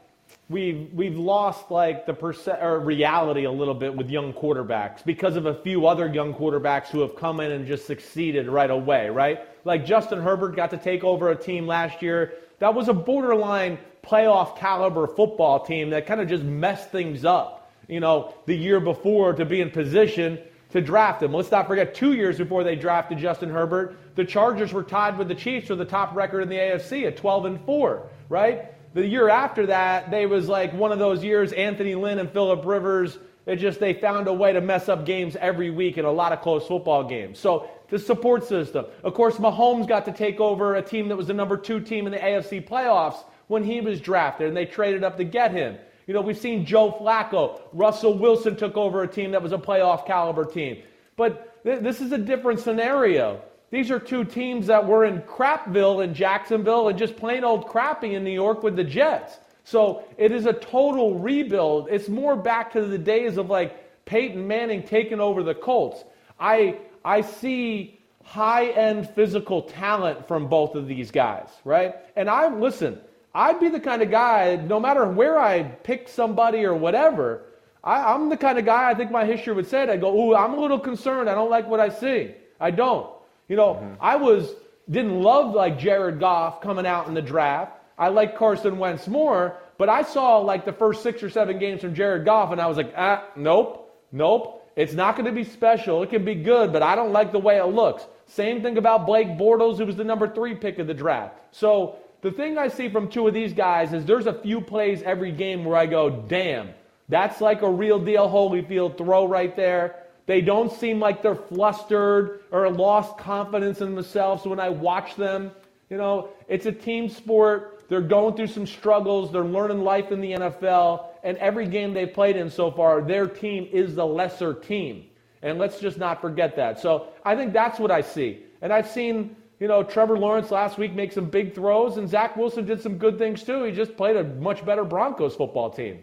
we've 0.48 0.90
we've 0.92 1.16
lost 1.16 1.70
like 1.70 2.06
the 2.06 2.14
percent 2.14 2.62
or 2.62 2.78
reality 2.80 3.44
a 3.44 3.50
little 3.50 3.74
bit 3.74 3.94
with 3.94 4.10
young 4.10 4.32
quarterbacks 4.32 5.04
because 5.04 5.36
of 5.36 5.46
a 5.46 5.54
few 5.62 5.86
other 5.86 6.06
young 6.12 6.34
quarterbacks 6.34 6.86
who 6.86 7.00
have 7.00 7.16
come 7.16 7.40
in 7.40 7.52
and 7.52 7.66
just 7.66 7.86
succeeded 7.86 8.48
right 8.48 8.70
away, 8.70 9.08
right? 9.08 9.40
Like 9.64 9.86
Justin 9.86 10.20
Herbert 10.20 10.56
got 10.56 10.70
to 10.70 10.78
take 10.78 11.04
over 11.04 11.30
a 11.30 11.36
team 11.36 11.66
last 11.66 12.02
year 12.02 12.34
that 12.62 12.74
was 12.74 12.88
a 12.88 12.94
borderline 12.94 13.76
playoff 14.04 14.56
caliber 14.56 15.08
football 15.08 15.64
team 15.64 15.90
that 15.90 16.06
kind 16.06 16.20
of 16.20 16.28
just 16.28 16.44
messed 16.44 16.90
things 16.90 17.24
up, 17.24 17.72
you 17.88 17.98
know, 17.98 18.34
the 18.46 18.54
year 18.54 18.78
before 18.78 19.32
to 19.32 19.44
be 19.44 19.60
in 19.60 19.68
position 19.68 20.38
to 20.70 20.80
draft 20.80 21.22
him. 21.22 21.32
Let's 21.32 21.50
not 21.50 21.66
forget, 21.66 21.92
two 21.92 22.12
years 22.12 22.38
before 22.38 22.62
they 22.62 22.76
drafted 22.76 23.18
Justin 23.18 23.50
Herbert, 23.50 23.96
the 24.14 24.24
Chargers 24.24 24.72
were 24.72 24.84
tied 24.84 25.18
with 25.18 25.26
the 25.26 25.34
Chiefs 25.34 25.66
for 25.66 25.74
the 25.74 25.84
top 25.84 26.14
record 26.14 26.42
in 26.42 26.48
the 26.48 26.56
AFC 26.56 27.04
at 27.04 27.16
12 27.16 27.46
and 27.46 27.60
4, 27.64 28.06
right? 28.28 28.72
The 28.94 29.06
year 29.06 29.28
after 29.28 29.66
that, 29.66 30.10
they 30.10 30.26
was 30.26 30.48
like 30.48 30.72
one 30.74 30.92
of 30.92 30.98
those 30.98 31.24
years, 31.24 31.52
Anthony 31.52 31.94
Lynn 31.94 32.18
and 32.18 32.30
Philip 32.30 32.64
Rivers, 32.64 33.18
it 33.46 33.56
just 33.56 33.80
they 33.80 33.94
found 33.94 34.28
a 34.28 34.32
way 34.32 34.52
to 34.52 34.60
mess 34.60 34.88
up 34.88 35.04
games 35.04 35.34
every 35.36 35.70
week 35.70 35.98
in 35.98 36.04
a 36.04 36.12
lot 36.12 36.32
of 36.32 36.40
close 36.42 36.66
football 36.66 37.02
games. 37.04 37.38
So 37.38 37.68
the 37.88 37.98
support 37.98 38.44
system. 38.46 38.86
Of 39.02 39.14
course, 39.14 39.36
Mahomes 39.36 39.86
got 39.88 40.04
to 40.06 40.12
take 40.12 40.40
over 40.40 40.76
a 40.76 40.82
team 40.82 41.08
that 41.08 41.16
was 41.16 41.26
the 41.26 41.34
number 41.34 41.56
two 41.56 41.80
team 41.80 42.06
in 42.06 42.12
the 42.12 42.18
AFC 42.18 42.66
playoffs 42.66 43.24
when 43.48 43.64
he 43.64 43.80
was 43.80 44.00
drafted, 44.00 44.48
and 44.48 44.56
they 44.56 44.64
traded 44.64 45.04
up 45.04 45.16
to 45.18 45.24
get 45.24 45.52
him. 45.52 45.76
You 46.06 46.14
know, 46.14 46.20
we've 46.20 46.38
seen 46.38 46.64
Joe 46.64 46.92
Flacco. 46.92 47.60
Russell 47.72 48.16
Wilson 48.16 48.56
took 48.56 48.76
over 48.76 49.02
a 49.02 49.08
team 49.08 49.32
that 49.32 49.42
was 49.42 49.52
a 49.52 49.58
playoff 49.58 50.06
caliber 50.06 50.44
team. 50.44 50.82
But 51.16 51.62
th- 51.64 51.80
this 51.80 52.00
is 52.00 52.12
a 52.12 52.18
different 52.18 52.60
scenario. 52.60 53.42
These 53.72 53.90
are 53.90 53.98
two 53.98 54.26
teams 54.26 54.66
that 54.66 54.86
were 54.86 55.06
in 55.06 55.22
crapville 55.22 56.04
in 56.04 56.12
Jacksonville 56.12 56.90
and 56.90 56.98
just 56.98 57.16
plain 57.16 57.42
old 57.42 57.68
crappy 57.68 58.14
in 58.14 58.22
New 58.22 58.30
York 58.30 58.62
with 58.62 58.76
the 58.76 58.84
Jets. 58.84 59.38
So 59.64 60.04
it 60.18 60.30
is 60.30 60.44
a 60.44 60.52
total 60.52 61.18
rebuild. 61.18 61.88
It's 61.90 62.06
more 62.06 62.36
back 62.36 62.74
to 62.74 62.84
the 62.84 62.98
days 62.98 63.38
of 63.38 63.48
like 63.48 64.04
Peyton 64.04 64.46
Manning 64.46 64.82
taking 64.82 65.20
over 65.20 65.42
the 65.42 65.54
Colts. 65.54 66.04
I 66.38 66.80
I 67.02 67.22
see 67.22 67.98
high 68.22 68.66
end 68.66 69.08
physical 69.08 69.62
talent 69.62 70.28
from 70.28 70.48
both 70.48 70.74
of 70.74 70.86
these 70.86 71.10
guys, 71.10 71.48
right? 71.64 71.94
And 72.14 72.28
I 72.28 72.54
listen, 72.54 73.00
I'd 73.34 73.58
be 73.58 73.70
the 73.70 73.80
kind 73.80 74.02
of 74.02 74.10
guy, 74.10 74.56
no 74.56 74.80
matter 74.80 75.08
where 75.08 75.38
I 75.38 75.62
pick 75.62 76.10
somebody 76.10 76.66
or 76.66 76.74
whatever, 76.74 77.44
I, 77.82 78.14
am 78.14 78.28
the 78.28 78.36
kind 78.36 78.58
of 78.58 78.66
guy 78.66 78.90
I 78.90 78.94
think 78.94 79.10
my 79.10 79.24
history 79.24 79.54
would 79.54 79.66
say 79.66 79.84
it. 79.84 79.88
I 79.88 79.96
go, 79.96 80.14
ooh, 80.14 80.34
I'm 80.34 80.52
a 80.52 80.60
little 80.60 80.78
concerned. 80.78 81.30
I 81.30 81.34
don't 81.34 81.50
like 81.50 81.66
what 81.66 81.80
I 81.80 81.88
see. 81.88 82.34
I 82.60 82.70
don't. 82.70 83.08
You 83.48 83.56
know, 83.56 83.74
mm-hmm. 83.74 83.94
I 84.00 84.16
was 84.16 84.54
didn't 84.90 85.22
love 85.22 85.54
like 85.54 85.78
Jared 85.78 86.20
Goff 86.20 86.60
coming 86.60 86.86
out 86.86 87.06
in 87.06 87.14
the 87.14 87.22
draft. 87.22 87.78
I 87.98 88.08
like 88.08 88.36
Carson 88.36 88.78
Wentz 88.78 89.06
more, 89.06 89.56
but 89.78 89.88
I 89.88 90.02
saw 90.02 90.38
like 90.38 90.64
the 90.64 90.72
first 90.72 91.02
six 91.02 91.22
or 91.22 91.30
seven 91.30 91.58
games 91.58 91.82
from 91.82 91.94
Jared 91.94 92.24
Goff, 92.24 92.52
and 92.52 92.60
I 92.60 92.66
was 92.66 92.76
like, 92.76 92.92
ah, 92.96 93.24
nope, 93.36 93.94
nope. 94.10 94.58
It's 94.74 94.94
not 94.94 95.16
going 95.16 95.26
to 95.26 95.32
be 95.32 95.44
special. 95.44 96.02
It 96.02 96.10
can 96.10 96.24
be 96.24 96.34
good, 96.34 96.72
but 96.72 96.82
I 96.82 96.94
don't 96.94 97.12
like 97.12 97.30
the 97.30 97.38
way 97.38 97.58
it 97.58 97.66
looks. 97.66 98.06
Same 98.26 98.62
thing 98.62 98.78
about 98.78 99.06
Blake 99.06 99.28
Bortles, 99.28 99.76
who 99.76 99.84
was 99.84 99.96
the 99.96 100.04
number 100.04 100.32
three 100.32 100.54
pick 100.54 100.78
of 100.78 100.86
the 100.86 100.94
draft. 100.94 101.36
So 101.50 101.96
the 102.22 102.30
thing 102.30 102.56
I 102.56 102.68
see 102.68 102.88
from 102.88 103.08
two 103.08 103.28
of 103.28 103.34
these 103.34 103.52
guys 103.52 103.92
is 103.92 104.06
there's 104.06 104.26
a 104.26 104.32
few 104.32 104.60
plays 104.60 105.02
every 105.02 105.30
game 105.30 105.64
where 105.64 105.76
I 105.76 105.86
go, 105.86 106.08
damn, 106.08 106.70
that's 107.08 107.42
like 107.42 107.60
a 107.62 107.68
real 107.68 107.98
deal 107.98 108.28
Holyfield 108.28 108.96
throw 108.96 109.26
right 109.26 109.54
there. 109.54 110.01
They 110.26 110.40
don't 110.40 110.72
seem 110.72 111.00
like 111.00 111.22
they're 111.22 111.34
flustered 111.34 112.40
or 112.50 112.70
lost 112.70 113.18
confidence 113.18 113.80
in 113.80 113.94
themselves 113.94 114.44
when 114.44 114.60
I 114.60 114.68
watch 114.68 115.16
them. 115.16 115.50
You 115.90 115.96
know, 115.96 116.30
it's 116.48 116.66
a 116.66 116.72
team 116.72 117.08
sport. 117.08 117.84
They're 117.88 118.00
going 118.00 118.36
through 118.36 118.46
some 118.46 118.66
struggles. 118.66 119.32
They're 119.32 119.44
learning 119.44 119.82
life 119.82 120.12
in 120.12 120.20
the 120.20 120.32
NFL. 120.32 121.06
And 121.24 121.36
every 121.38 121.66
game 121.66 121.92
they've 121.92 122.12
played 122.12 122.36
in 122.36 122.50
so 122.50 122.70
far, 122.70 123.02
their 123.02 123.26
team 123.26 123.68
is 123.72 123.94
the 123.94 124.06
lesser 124.06 124.54
team. 124.54 125.06
And 125.42 125.58
let's 125.58 125.80
just 125.80 125.98
not 125.98 126.20
forget 126.20 126.56
that. 126.56 126.80
So 126.80 127.08
I 127.24 127.36
think 127.36 127.52
that's 127.52 127.78
what 127.78 127.90
I 127.90 128.00
see. 128.00 128.44
And 128.62 128.72
I've 128.72 128.88
seen 128.88 129.36
you 129.62 129.68
know, 129.68 129.84
Trevor 129.84 130.18
Lawrence 130.18 130.50
last 130.50 130.76
week 130.76 130.92
make 130.92 131.12
some 131.12 131.26
big 131.26 131.54
throws, 131.54 131.96
and 131.96 132.08
Zach 132.08 132.36
Wilson 132.36 132.66
did 132.66 132.80
some 132.80 132.98
good 132.98 133.16
things 133.16 133.44
too. 133.44 133.62
He 133.62 133.70
just 133.70 133.96
played 133.96 134.16
a 134.16 134.24
much 134.24 134.66
better 134.66 134.82
Broncos 134.82 135.36
football 135.36 135.70
team. 135.70 136.02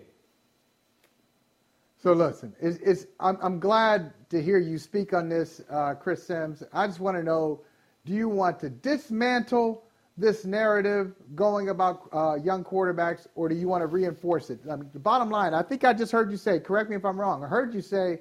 So 2.01 2.13
listen, 2.13 2.55
it's, 2.61 2.77
it's, 2.77 3.07
I'm, 3.19 3.37
I'm, 3.41 3.59
glad 3.59 4.13
to 4.29 4.41
hear 4.41 4.57
you 4.57 4.77
speak 4.77 5.13
on 5.13 5.27
this, 5.27 5.61
uh, 5.69 5.95
Chris 5.95 6.25
Simms. 6.25 6.63
I 6.71 6.87
just 6.87 7.01
want 7.01 7.17
to 7.17 7.23
know, 7.23 7.59
do 8.05 8.13
you 8.13 8.29
want 8.29 8.57
to 8.61 8.69
dismantle 8.69 9.83
this 10.17 10.45
narrative 10.45 11.13
going 11.35 11.67
about 11.67 12.07
uh, 12.13 12.35
young 12.35 12.63
quarterbacks, 12.63 13.27
or 13.35 13.49
do 13.49 13.55
you 13.55 13.67
want 13.67 13.81
to 13.81 13.87
reinforce 13.87 14.49
it? 14.49 14.61
I 14.71 14.77
mean, 14.77 14.89
the 14.93 14.99
bottom 14.99 15.29
line, 15.29 15.53
I 15.53 15.61
think 15.61 15.83
I 15.83 15.91
just 15.91 16.13
heard 16.13 16.31
you 16.31 16.37
say, 16.37 16.57
correct 16.59 16.89
me 16.89 16.95
if 16.95 17.03
I'm 17.03 17.19
wrong, 17.19 17.43
I 17.43 17.47
heard 17.47 17.73
you 17.73 17.81
say, 17.81 18.19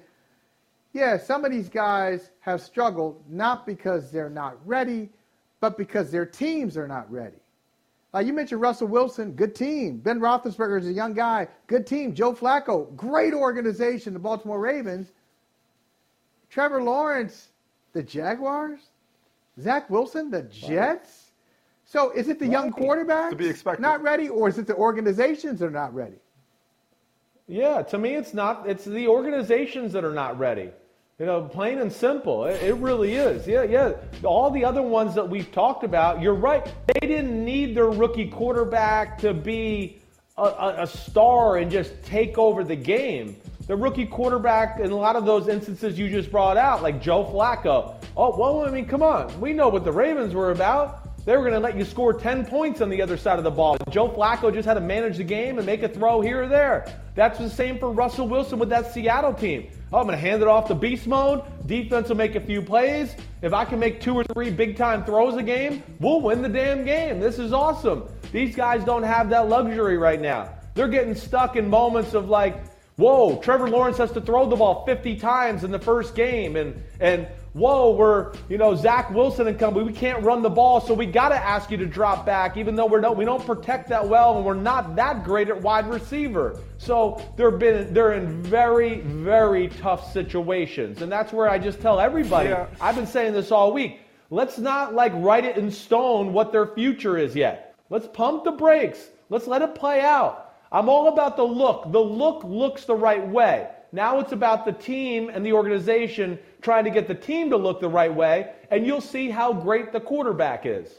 yeah, 0.92 1.16
some 1.16 1.44
of 1.44 1.52
these 1.52 1.68
guys 1.68 2.32
have 2.40 2.60
struggled 2.60 3.22
not 3.28 3.64
because 3.64 4.10
they're 4.10 4.30
not 4.30 4.56
ready, 4.66 5.08
but 5.60 5.78
because 5.78 6.10
their 6.10 6.26
teams 6.26 6.76
are 6.76 6.88
not 6.88 7.08
ready. 7.12 7.36
Uh, 8.14 8.20
you 8.20 8.32
mentioned 8.32 8.60
Russell 8.60 8.88
Wilson, 8.88 9.32
good 9.32 9.54
team. 9.54 9.98
Ben 9.98 10.18
Roethlisberger 10.18 10.80
is 10.80 10.88
a 10.88 10.92
young 10.92 11.12
guy, 11.12 11.46
good 11.66 11.86
team. 11.86 12.14
Joe 12.14 12.32
Flacco, 12.32 12.94
great 12.96 13.34
organization, 13.34 14.14
the 14.14 14.18
Baltimore 14.18 14.58
Ravens. 14.58 15.12
Trevor 16.48 16.82
Lawrence, 16.82 17.48
the 17.92 18.02
Jaguars. 18.02 18.80
Zach 19.60 19.90
Wilson, 19.90 20.30
the 20.30 20.42
Jets. 20.42 21.32
So 21.84 22.10
is 22.10 22.28
it 22.28 22.38
the 22.38 22.46
young 22.46 22.70
quarterback 22.70 23.30
to 23.30 23.36
be 23.36 23.48
expected. 23.48 23.82
not 23.82 24.02
ready, 24.02 24.28
or 24.28 24.48
is 24.48 24.58
it 24.58 24.66
the 24.66 24.76
organizations 24.76 25.60
that 25.60 25.66
are 25.66 25.70
not 25.70 25.94
ready? 25.94 26.16
Yeah, 27.46 27.82
to 27.82 27.98
me, 27.98 28.14
it's 28.14 28.34
not. 28.34 28.68
It's 28.68 28.84
the 28.84 29.08
organizations 29.08 29.92
that 29.94 30.04
are 30.04 30.12
not 30.12 30.38
ready. 30.38 30.70
You 31.18 31.26
know, 31.26 31.42
plain 31.42 31.80
and 31.80 31.92
simple. 31.92 32.44
It, 32.44 32.62
it, 32.62 32.74
really 32.74 33.14
is. 33.14 33.44
Yeah, 33.44 33.64
yeah. 33.64 33.94
All 34.22 34.52
the 34.52 34.64
other 34.64 34.82
ones 34.82 35.16
that 35.16 35.28
we've 35.28 35.50
talked 35.50 35.82
about, 35.82 36.22
you're 36.22 36.32
right. 36.32 36.64
They 36.86 37.08
didn't 37.08 37.44
need 37.44 37.76
their 37.76 37.90
rookie 37.90 38.28
quarterback 38.28 39.18
to 39.18 39.34
be 39.34 39.98
a, 40.36 40.42
a, 40.42 40.82
a 40.82 40.86
star 40.86 41.56
and 41.56 41.72
just 41.72 42.00
take 42.04 42.38
over 42.38 42.62
the 42.62 42.76
game. 42.76 43.34
The 43.66 43.74
rookie 43.74 44.06
quarterback, 44.06 44.78
in 44.78 44.92
a 44.92 44.96
lot 44.96 45.16
of 45.16 45.26
those 45.26 45.48
instances 45.48 45.98
you 45.98 46.08
just 46.08 46.30
brought 46.30 46.56
out, 46.56 46.84
like 46.84 47.02
Joe 47.02 47.24
Flacco. 47.24 47.96
Oh, 48.16 48.38
well, 48.38 48.64
I 48.64 48.70
mean, 48.70 48.86
come 48.86 49.02
on. 49.02 49.40
We 49.40 49.52
know 49.52 49.68
what 49.68 49.84
the 49.84 49.92
Ravens 49.92 50.34
were 50.34 50.52
about. 50.52 51.07
They 51.28 51.36
were 51.36 51.42
going 51.42 51.52
to 51.52 51.60
let 51.60 51.76
you 51.76 51.84
score 51.84 52.14
10 52.14 52.46
points 52.46 52.80
on 52.80 52.88
the 52.88 53.02
other 53.02 53.18
side 53.18 53.36
of 53.36 53.44
the 53.44 53.50
ball. 53.50 53.76
Joe 53.90 54.08
Flacco 54.08 54.50
just 54.50 54.64
had 54.64 54.72
to 54.72 54.80
manage 54.80 55.18
the 55.18 55.24
game 55.24 55.58
and 55.58 55.66
make 55.66 55.82
a 55.82 55.88
throw 55.88 56.22
here 56.22 56.44
or 56.44 56.48
there. 56.48 56.90
That's 57.14 57.38
the 57.38 57.50
same 57.50 57.78
for 57.78 57.92
Russell 57.92 58.26
Wilson 58.26 58.58
with 58.58 58.70
that 58.70 58.94
Seattle 58.94 59.34
team. 59.34 59.68
Oh, 59.92 59.98
I'm 59.98 60.06
going 60.06 60.16
to 60.16 60.22
hand 60.22 60.40
it 60.40 60.48
off 60.48 60.68
to 60.68 60.74
beast 60.74 61.06
mode. 61.06 61.42
Defense 61.66 62.08
will 62.08 62.16
make 62.16 62.34
a 62.34 62.40
few 62.40 62.62
plays. 62.62 63.14
If 63.42 63.52
I 63.52 63.66
can 63.66 63.78
make 63.78 64.00
two 64.00 64.14
or 64.14 64.24
three 64.24 64.48
big 64.48 64.78
time 64.78 65.04
throws 65.04 65.36
a 65.36 65.42
game, 65.42 65.82
we'll 66.00 66.22
win 66.22 66.40
the 66.40 66.48
damn 66.48 66.86
game. 66.86 67.20
This 67.20 67.38
is 67.38 67.52
awesome. 67.52 68.04
These 68.32 68.56
guys 68.56 68.82
don't 68.82 69.02
have 69.02 69.28
that 69.28 69.50
luxury 69.50 69.98
right 69.98 70.22
now. 70.22 70.48
They're 70.72 70.88
getting 70.88 71.14
stuck 71.14 71.56
in 71.56 71.68
moments 71.68 72.14
of 72.14 72.30
like, 72.30 72.56
whoa, 72.98 73.36
Trevor 73.36 73.70
Lawrence 73.70 73.96
has 73.96 74.10
to 74.12 74.20
throw 74.20 74.48
the 74.48 74.56
ball 74.56 74.84
50 74.84 75.16
times 75.16 75.64
in 75.64 75.70
the 75.70 75.78
first 75.78 76.16
game. 76.16 76.56
And, 76.56 76.82
and 76.98 77.28
whoa, 77.52 77.94
we're, 77.94 78.32
you 78.48 78.58
know, 78.58 78.74
Zach 78.74 79.10
Wilson 79.10 79.46
and 79.46 79.56
company, 79.56 79.86
we 79.86 79.92
can't 79.92 80.22
run 80.24 80.42
the 80.42 80.50
ball, 80.50 80.80
so 80.80 80.94
we 80.94 81.06
got 81.06 81.28
to 81.28 81.36
ask 81.36 81.70
you 81.70 81.76
to 81.76 81.86
drop 81.86 82.26
back, 82.26 82.56
even 82.56 82.74
though 82.74 82.86
we're 82.86 83.00
no, 83.00 83.12
we 83.12 83.24
don't 83.24 83.44
protect 83.46 83.88
that 83.88 84.06
well 84.06 84.36
and 84.36 84.44
we're 84.44 84.54
not 84.54 84.96
that 84.96 85.24
great 85.24 85.48
at 85.48 85.62
wide 85.62 85.88
receiver. 85.88 86.58
So 86.76 87.22
they're 87.36 87.52
been 87.52 87.94
they're 87.94 88.14
in 88.14 88.42
very 88.42 89.00
very 89.00 89.68
tough 89.68 90.12
situations, 90.12 91.00
and 91.00 91.10
that's 91.10 91.32
where 91.32 91.48
I 91.48 91.58
just 91.58 91.80
tell 91.80 92.00
everybody. 92.00 92.50
Yeah. 92.50 92.66
I've 92.80 92.96
been 92.96 93.06
saying 93.06 93.32
this 93.32 93.52
all 93.52 93.72
week. 93.72 94.00
Let's 94.30 94.58
not 94.58 94.94
like 94.94 95.12
write 95.14 95.44
it 95.44 95.56
in 95.56 95.70
stone 95.70 96.32
what 96.32 96.52
their 96.52 96.66
future 96.66 97.16
is 97.16 97.34
yet. 97.34 97.76
Let's 97.90 98.08
pump 98.08 98.44
the 98.44 98.52
brakes. 98.52 99.08
Let's 99.30 99.46
let 99.46 99.62
it 99.62 99.74
play 99.74 100.00
out. 100.00 100.47
I'm 100.70 100.88
all 100.88 101.08
about 101.08 101.36
the 101.36 101.44
look. 101.44 101.90
The 101.92 102.00
look 102.00 102.44
looks 102.44 102.84
the 102.84 102.94
right 102.94 103.26
way. 103.26 103.68
Now 103.92 104.20
it's 104.20 104.32
about 104.32 104.64
the 104.66 104.72
team 104.72 105.30
and 105.30 105.44
the 105.44 105.52
organization 105.52 106.38
trying 106.60 106.84
to 106.84 106.90
get 106.90 107.08
the 107.08 107.14
team 107.14 107.48
to 107.50 107.56
look 107.56 107.80
the 107.80 107.88
right 107.88 108.14
way, 108.14 108.52
and 108.70 108.86
you'll 108.86 109.00
see 109.00 109.30
how 109.30 109.52
great 109.52 109.92
the 109.92 110.00
quarterback 110.00 110.66
is. 110.66 110.92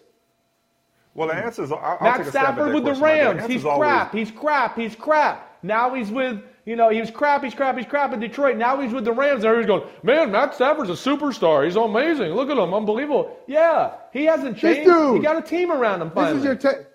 Well, 1.14 1.28
the 1.28 1.36
answer 1.36 1.64
is 1.64 1.72
I'll, 1.72 1.98
Matt 2.02 2.26
Stafford 2.28 2.74
with 2.74 2.86
the 2.86 2.96
Rams. 2.96 3.46
He's 3.46 3.64
crap. 3.64 4.14
He's 4.14 4.32
crap. 4.32 4.78
He's 4.78 4.96
crap. 4.96 5.58
Now 5.62 5.94
he's 5.94 6.10
with, 6.10 6.42
you 6.66 6.76
know, 6.76 6.90
he 6.90 7.00
was 7.02 7.12
crap. 7.12 7.44
He's 7.44 7.54
crap. 7.54 7.78
He's 7.78 7.86
crap 7.86 8.14
in 8.14 8.20
Detroit. 8.20 8.58
Now 8.58 8.80
he's 8.80 8.94
with 8.94 9.04
the 9.04 9.12
Rams. 9.12 9.44
And 9.44 9.52
everybody's 9.52 9.68
going, 9.68 9.94
man, 10.04 10.32
Matt 10.32 10.56
Stafford's 10.56 10.90
a 10.90 10.94
superstar. 10.94 11.66
He's 11.66 11.76
amazing. 11.76 12.32
Look 12.32 12.50
at 12.50 12.58
him. 12.58 12.74
Unbelievable. 12.74 13.38
Yeah, 13.48 13.96
he 14.14 14.26
hasn't 14.26 14.58
changed. 14.58 14.90
Dude, 14.90 15.18
he 15.18 15.22
got 15.22 15.38
a 15.38 15.42
team 15.42 15.72
around 15.72 16.02
him 16.02 16.12
finally. 16.12 16.40
This 16.40 16.58
is 16.58 16.64
your 16.64 16.74
te- 16.74 16.86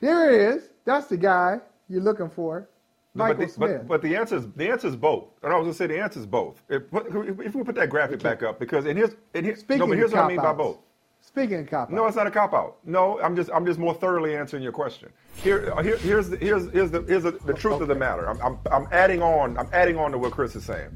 Here 0.00 0.30
it 0.30 0.40
is. 0.56 0.70
That's 0.84 1.08
the 1.08 1.16
guy 1.16 1.60
you're 1.94 2.02
looking 2.02 2.28
for. 2.28 2.68
Michael 3.14 3.36
but, 3.36 3.46
the, 3.46 3.52
Smith. 3.52 3.78
But, 3.78 3.88
but 3.88 4.02
the 4.02 4.16
answer 4.16 4.36
is 4.36 4.46
the 4.56 4.68
answer 4.68 4.88
is 4.88 4.96
both. 4.96 5.26
And 5.42 5.52
I 5.52 5.56
was 5.56 5.64
gonna 5.64 5.74
say 5.74 5.86
the 5.86 6.00
answer 6.00 6.18
is 6.18 6.26
both. 6.26 6.60
If, 6.68 6.82
if 6.92 7.54
we 7.54 7.62
put 7.62 7.76
that 7.76 7.88
graphic 7.88 8.22
back 8.22 8.42
up, 8.42 8.58
because 8.58 8.86
and 8.86 8.98
here's 8.98 9.14
and 9.34 9.46
here's 9.46 9.66
no, 9.68 9.86
but 9.86 9.96
here's 9.96 10.12
what 10.12 10.24
I 10.24 10.28
mean 10.28 10.38
by 10.38 10.52
both. 10.52 10.78
Speaking 11.20 11.60
of 11.60 11.70
cop 11.70 11.88
out. 11.88 11.92
No, 11.92 12.06
it's 12.06 12.16
not 12.16 12.26
a 12.26 12.30
cop 12.30 12.52
out. 12.52 12.78
No, 12.84 13.20
I'm 13.20 13.34
just 13.34 13.50
I'm 13.54 13.64
just 13.64 13.78
more 13.78 13.94
thoroughly 13.94 14.36
answering 14.36 14.62
your 14.62 14.72
question. 14.72 15.10
Here, 15.36 15.72
uh, 15.74 15.82
here 15.82 15.96
here's 15.98 16.28
the, 16.28 16.36
here's 16.36 16.70
here's 16.72 16.90
the 16.90 17.02
here's 17.02 17.22
the, 17.22 17.30
the 17.30 17.54
truth 17.54 17.74
okay. 17.74 17.82
of 17.82 17.88
the 17.88 17.94
matter. 17.94 18.28
I'm, 18.28 18.40
I'm 18.42 18.58
I'm 18.70 18.88
adding 18.92 19.22
on 19.22 19.56
I'm 19.56 19.68
adding 19.72 19.96
on 19.96 20.10
to 20.12 20.18
what 20.18 20.32
Chris 20.32 20.54
is 20.54 20.64
saying. 20.64 20.90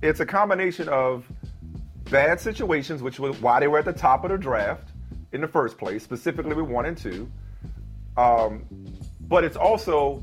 It's 0.00 0.20
a 0.20 0.26
combination 0.26 0.88
of 0.88 1.26
bad 2.10 2.40
situations, 2.40 3.02
which 3.02 3.18
was 3.18 3.40
why 3.40 3.58
they 3.58 3.68
were 3.68 3.78
at 3.78 3.84
the 3.84 3.92
top 3.92 4.24
of 4.24 4.30
the 4.30 4.38
draft 4.38 4.90
in 5.32 5.40
the 5.40 5.48
first 5.48 5.78
place, 5.78 6.02
specifically 6.02 6.54
with 6.54 6.66
one 6.66 6.86
and 6.86 6.96
two. 6.96 7.30
Um, 8.16 8.64
but 9.32 9.44
it's 9.44 9.56
also 9.56 10.22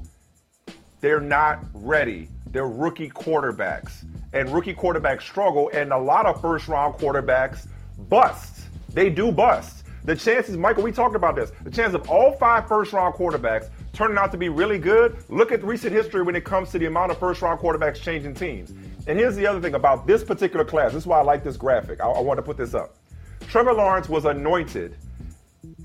they're 1.01 1.19
not 1.19 1.65
ready. 1.73 2.27
They're 2.51 2.67
rookie 2.67 3.09
quarterbacks, 3.09 4.05
and 4.33 4.47
rookie 4.51 4.75
quarterbacks 4.75 5.23
struggle, 5.23 5.71
and 5.73 5.91
a 5.91 5.97
lot 5.97 6.27
of 6.27 6.39
first 6.39 6.67
round 6.67 6.93
quarterbacks 6.93 7.67
bust. 8.07 8.61
They 8.93 9.09
do 9.09 9.31
bust. 9.31 9.83
The 10.03 10.15
chances, 10.15 10.57
Michael, 10.57 10.83
we 10.83 10.91
talked 10.91 11.15
about 11.15 11.35
this. 11.35 11.51
The 11.63 11.71
chance 11.71 11.95
of 11.95 12.07
all 12.07 12.33
five 12.33 12.67
first 12.67 12.93
round 12.93 13.15
quarterbacks 13.15 13.71
turning 13.93 14.19
out 14.19 14.31
to 14.31 14.37
be 14.37 14.47
really 14.47 14.77
good. 14.77 15.17
Look 15.27 15.51
at 15.51 15.63
recent 15.63 15.91
history 15.91 16.21
when 16.21 16.35
it 16.35 16.45
comes 16.45 16.69
to 16.69 16.77
the 16.77 16.85
amount 16.85 17.11
of 17.11 17.17
first 17.17 17.41
round 17.41 17.59
quarterbacks 17.59 17.99
changing 17.99 18.35
teams. 18.35 18.69
And 19.07 19.17
here's 19.17 19.35
the 19.35 19.47
other 19.47 19.59
thing 19.59 19.73
about 19.73 20.05
this 20.05 20.23
particular 20.23 20.63
class. 20.63 20.93
This 20.93 21.01
is 21.01 21.07
why 21.07 21.17
I 21.17 21.23
like 21.23 21.43
this 21.43 21.57
graphic. 21.57 21.99
I, 21.99 22.09
I 22.09 22.19
want 22.19 22.37
to 22.37 22.43
put 22.43 22.57
this 22.57 22.75
up. 22.75 22.95
Trevor 23.47 23.73
Lawrence 23.73 24.07
was 24.07 24.25
anointed, 24.25 24.95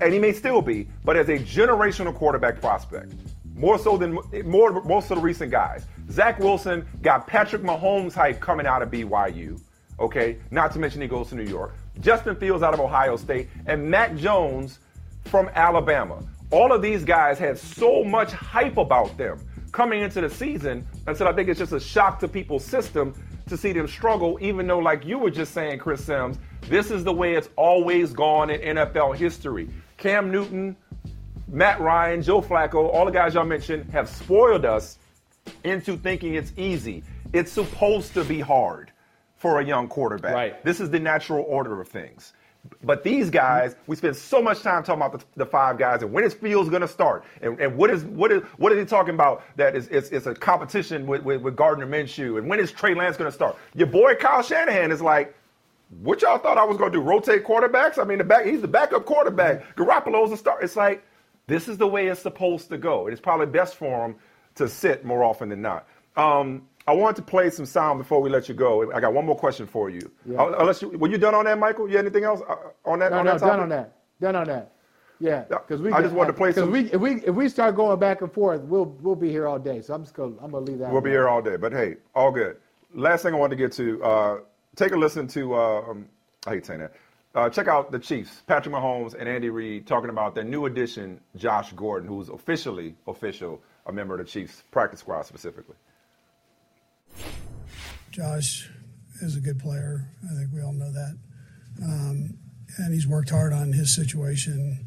and 0.01 0.13
he 0.13 0.19
may 0.19 0.33
still 0.33 0.61
be, 0.61 0.87
but 1.03 1.15
as 1.15 1.29
a 1.29 1.37
generational 1.37 2.13
quarterback 2.13 2.59
prospect 2.61 3.13
more 3.55 3.79
so 3.79 3.97
than 3.97 4.19
more 4.43 4.83
most 4.83 5.09
of 5.11 5.17
the 5.17 5.23
recent 5.23 5.49
guys. 5.49 5.85
Zach 6.11 6.39
Wilson 6.39 6.85
got 7.01 7.25
Patrick 7.25 7.61
Mahomes 7.61 8.13
hype 8.13 8.39
coming 8.39 8.67
out 8.67 8.81
of 8.81 8.91
BYU. 8.91 9.59
Okay, 9.99 10.37
not 10.51 10.73
to 10.73 10.79
mention 10.79 11.01
he 11.01 11.07
goes 11.07 11.29
to 11.29 11.35
New 11.35 11.49
York. 11.49 11.73
Justin 12.01 12.35
Fields 12.35 12.63
out 12.63 12.73
of 12.73 12.81
Ohio 12.81 13.15
State, 13.15 13.47
and 13.65 13.89
Mac 13.89 14.15
Jones 14.15 14.79
from 15.23 15.49
Alabama. 15.55 16.21
All 16.51 16.71
of 16.73 16.81
these 16.81 17.05
guys 17.05 17.39
had 17.39 17.57
so 17.57 18.03
much 18.03 18.31
hype 18.31 18.77
about 18.77 19.17
them 19.17 19.39
coming 19.71 20.01
into 20.01 20.21
the 20.21 20.29
season. 20.29 20.85
And 21.07 21.17
so 21.17 21.27
I 21.27 21.33
think 21.33 21.49
it's 21.49 21.59
just 21.59 21.73
a 21.73 21.79
shock 21.79 22.19
to 22.19 22.27
people's 22.27 22.63
system 22.63 23.13
to 23.47 23.57
see 23.57 23.71
them 23.71 23.87
struggle, 23.87 24.37
even 24.41 24.67
though, 24.67 24.79
like 24.79 25.05
you 25.05 25.17
were 25.17 25.29
just 25.29 25.53
saying, 25.53 25.79
Chris 25.79 26.03
Simms, 26.03 26.37
this 26.69 26.91
is 26.91 27.03
the 27.03 27.13
way 27.13 27.35
it's 27.35 27.49
always 27.55 28.13
gone 28.13 28.49
in 28.49 28.77
NFL 28.77 29.15
history. 29.17 29.69
Cam 29.97 30.31
Newton, 30.31 30.75
Matt 31.47 31.79
Ryan, 31.79 32.21
Joe 32.21 32.41
Flacco, 32.41 32.93
all 32.93 33.05
the 33.05 33.11
guys 33.11 33.33
y'all 33.33 33.45
mentioned 33.45 33.89
have 33.91 34.09
spoiled 34.09 34.65
us 34.65 34.97
into 35.63 35.97
thinking 35.97 36.35
it's 36.35 36.51
easy. 36.57 37.03
It's 37.33 37.51
supposed 37.51 38.13
to 38.13 38.23
be 38.23 38.39
hard 38.39 38.91
for 39.37 39.59
a 39.59 39.65
young 39.65 39.87
quarterback. 39.87 40.33
Right. 40.33 40.63
This 40.63 40.79
is 40.79 40.89
the 40.89 40.99
natural 40.99 41.45
order 41.47 41.79
of 41.79 41.87
things. 41.87 42.33
But 42.83 43.03
these 43.03 43.29
guys, 43.29 43.75
we 43.85 43.95
spend 43.95 44.15
so 44.15 44.41
much 44.41 44.61
time 44.61 44.83
talking 44.83 45.01
about 45.01 45.19
the, 45.19 45.25
the 45.35 45.45
five 45.45 45.77
guys 45.77 46.01
and 46.01 46.11
when 46.11 46.23
is 46.23 46.33
Fields 46.33 46.69
going 46.69 46.81
to 46.81 46.87
start 46.87 47.23
and, 47.41 47.59
and 47.59 47.77
what 47.77 47.91
is 47.91 48.03
what 48.05 48.31
is 48.31 48.41
what 48.57 48.71
is 48.71 48.79
he 48.79 48.85
talking 48.85 49.13
about 49.13 49.43
that 49.55 49.75
is 49.75 49.87
it's, 49.89 50.09
it's 50.09 50.25
a 50.25 50.33
competition 50.33 51.05
with, 51.05 51.21
with, 51.21 51.41
with 51.41 51.55
Gardner 51.55 51.85
Minshew 51.85 52.39
and 52.39 52.47
when 52.47 52.59
is 52.59 52.71
Trey 52.71 52.95
Lance 52.95 53.17
going 53.17 53.29
to 53.29 53.35
start? 53.35 53.55
Your 53.75 53.85
boy 53.85 54.15
Kyle 54.15 54.41
Shanahan 54.41 54.91
is 54.91 54.99
like, 54.99 55.35
what 55.89 56.21
y'all 56.21 56.37
thought 56.37 56.57
I 56.57 56.63
was 56.63 56.77
going 56.77 56.91
to 56.91 56.97
do? 56.97 57.01
Rotate 57.03 57.43
quarterbacks? 57.43 57.99
I 57.99 58.03
mean, 58.03 58.17
the 58.17 58.23
back 58.23 58.45
he's 58.45 58.61
the 58.61 58.67
backup 58.67 59.05
quarterback. 59.05 59.75
Garoppolo's 59.75 60.31
the 60.31 60.37
start. 60.37 60.63
It's 60.63 60.75
like 60.75 61.03
this 61.47 61.67
is 61.67 61.77
the 61.77 61.87
way 61.87 62.07
it's 62.07 62.21
supposed 62.21 62.69
to 62.69 62.77
go. 62.77 63.07
It's 63.07 63.21
probably 63.21 63.45
best 63.47 63.75
for 63.75 64.05
him 64.05 64.15
to 64.55 64.67
sit 64.67 65.05
more 65.05 65.23
often 65.23 65.49
than 65.49 65.61
not. 65.61 65.87
Um, 66.15 66.67
I 66.87 66.93
want 66.93 67.15
to 67.17 67.21
play 67.21 67.49
some 67.49 67.65
sound 67.65 67.97
before 67.99 68.21
we 68.21 68.29
let 68.29 68.47
you 68.47 68.55
go. 68.55 68.91
I 68.93 68.99
got 68.99 69.13
one 69.13 69.25
more 69.25 69.37
question 69.37 69.65
for 69.65 69.89
you. 69.89 70.11
Yeah. 70.25 70.41
Uh, 70.41 70.55
Unless 70.59 70.81
you, 70.81 70.89
were 70.89 71.09
you 71.09 71.17
done 71.17 71.33
on 71.33 71.45
that, 71.45 71.57
Michael? 71.57 71.89
You 71.89 71.97
had 71.97 72.05
anything 72.05 72.23
else 72.23 72.41
uh, 72.47 72.55
on 72.85 72.99
that? 72.99 73.11
No, 73.11 73.19
on 73.19 73.25
no, 73.25 73.31
that 73.33 73.39
topic? 73.39 73.51
done 73.53 73.59
on 73.61 73.69
that. 73.69 73.95
Done 74.21 74.35
on 74.35 74.47
that. 74.47 74.71
Yeah, 75.19 75.45
because 75.49 75.81
we. 75.81 75.91
I 75.91 76.01
just 76.01 76.13
wanted 76.13 76.33
to 76.33 76.37
play 76.37 76.51
some- 76.51 76.71
we, 76.71 76.91
if 76.91 76.99
we 76.99 77.21
if 77.23 77.33
we 77.33 77.47
start 77.47 77.75
going 77.75 77.97
back 77.99 78.21
and 78.21 78.31
forth, 78.31 78.61
we'll 78.61 78.85
we'll 79.01 79.15
be 79.15 79.29
here 79.29 79.47
all 79.47 79.57
day. 79.59 79.81
So 79.81 79.93
I'm 79.93 80.03
just 80.03 80.13
gonna 80.13 80.35
I'm 80.41 80.51
gonna 80.51 80.65
leave 80.65 80.79
that. 80.79 80.91
We'll 80.91 81.01
be 81.01 81.09
here 81.11 81.29
all 81.29 81.41
day. 81.41 81.55
But 81.55 81.71
hey, 81.71 81.95
all 82.13 82.31
good. 82.31 82.57
Last 82.93 83.23
thing 83.23 83.33
I 83.33 83.37
wanted 83.37 83.55
to 83.57 83.63
get 83.63 83.71
to, 83.73 84.03
uh, 84.03 84.37
take 84.75 84.91
a 84.91 84.97
listen 84.97 85.27
to, 85.29 85.55
uh, 85.55 85.81
um, 85.89 86.07
I 86.45 86.51
hate 86.51 86.65
saying 86.65 86.81
that. 86.81 86.93
Uh, 87.33 87.49
check 87.49 87.67
out 87.67 87.91
the 87.91 87.99
Chiefs, 87.99 88.43
Patrick 88.47 88.73
Mahomes 88.73 89.13
and 89.13 89.27
Andy 89.27 89.49
Reid 89.49 89.85
talking 89.85 90.09
about 90.09 90.35
their 90.35 90.45
new 90.45 90.67
addition, 90.67 91.19
Josh 91.35 91.73
Gordon, 91.73 92.07
who's 92.07 92.29
officially 92.29 92.95
official, 93.07 93.61
a 93.87 93.91
member 93.91 94.17
of 94.17 94.25
the 94.25 94.31
Chiefs 94.31 94.63
practice 94.71 95.01
squad 95.01 95.23
specifically. 95.23 95.75
Josh 98.11 98.69
is 99.21 99.35
a 99.35 99.41
good 99.41 99.59
player. 99.59 100.09
I 100.23 100.33
think 100.33 100.53
we 100.53 100.61
all 100.61 100.71
know 100.71 100.91
that. 100.91 101.17
Um, 101.83 102.37
and 102.77 102.93
he's 102.93 103.05
worked 103.05 103.29
hard 103.29 103.51
on 103.51 103.73
his 103.73 103.93
situation 103.93 104.85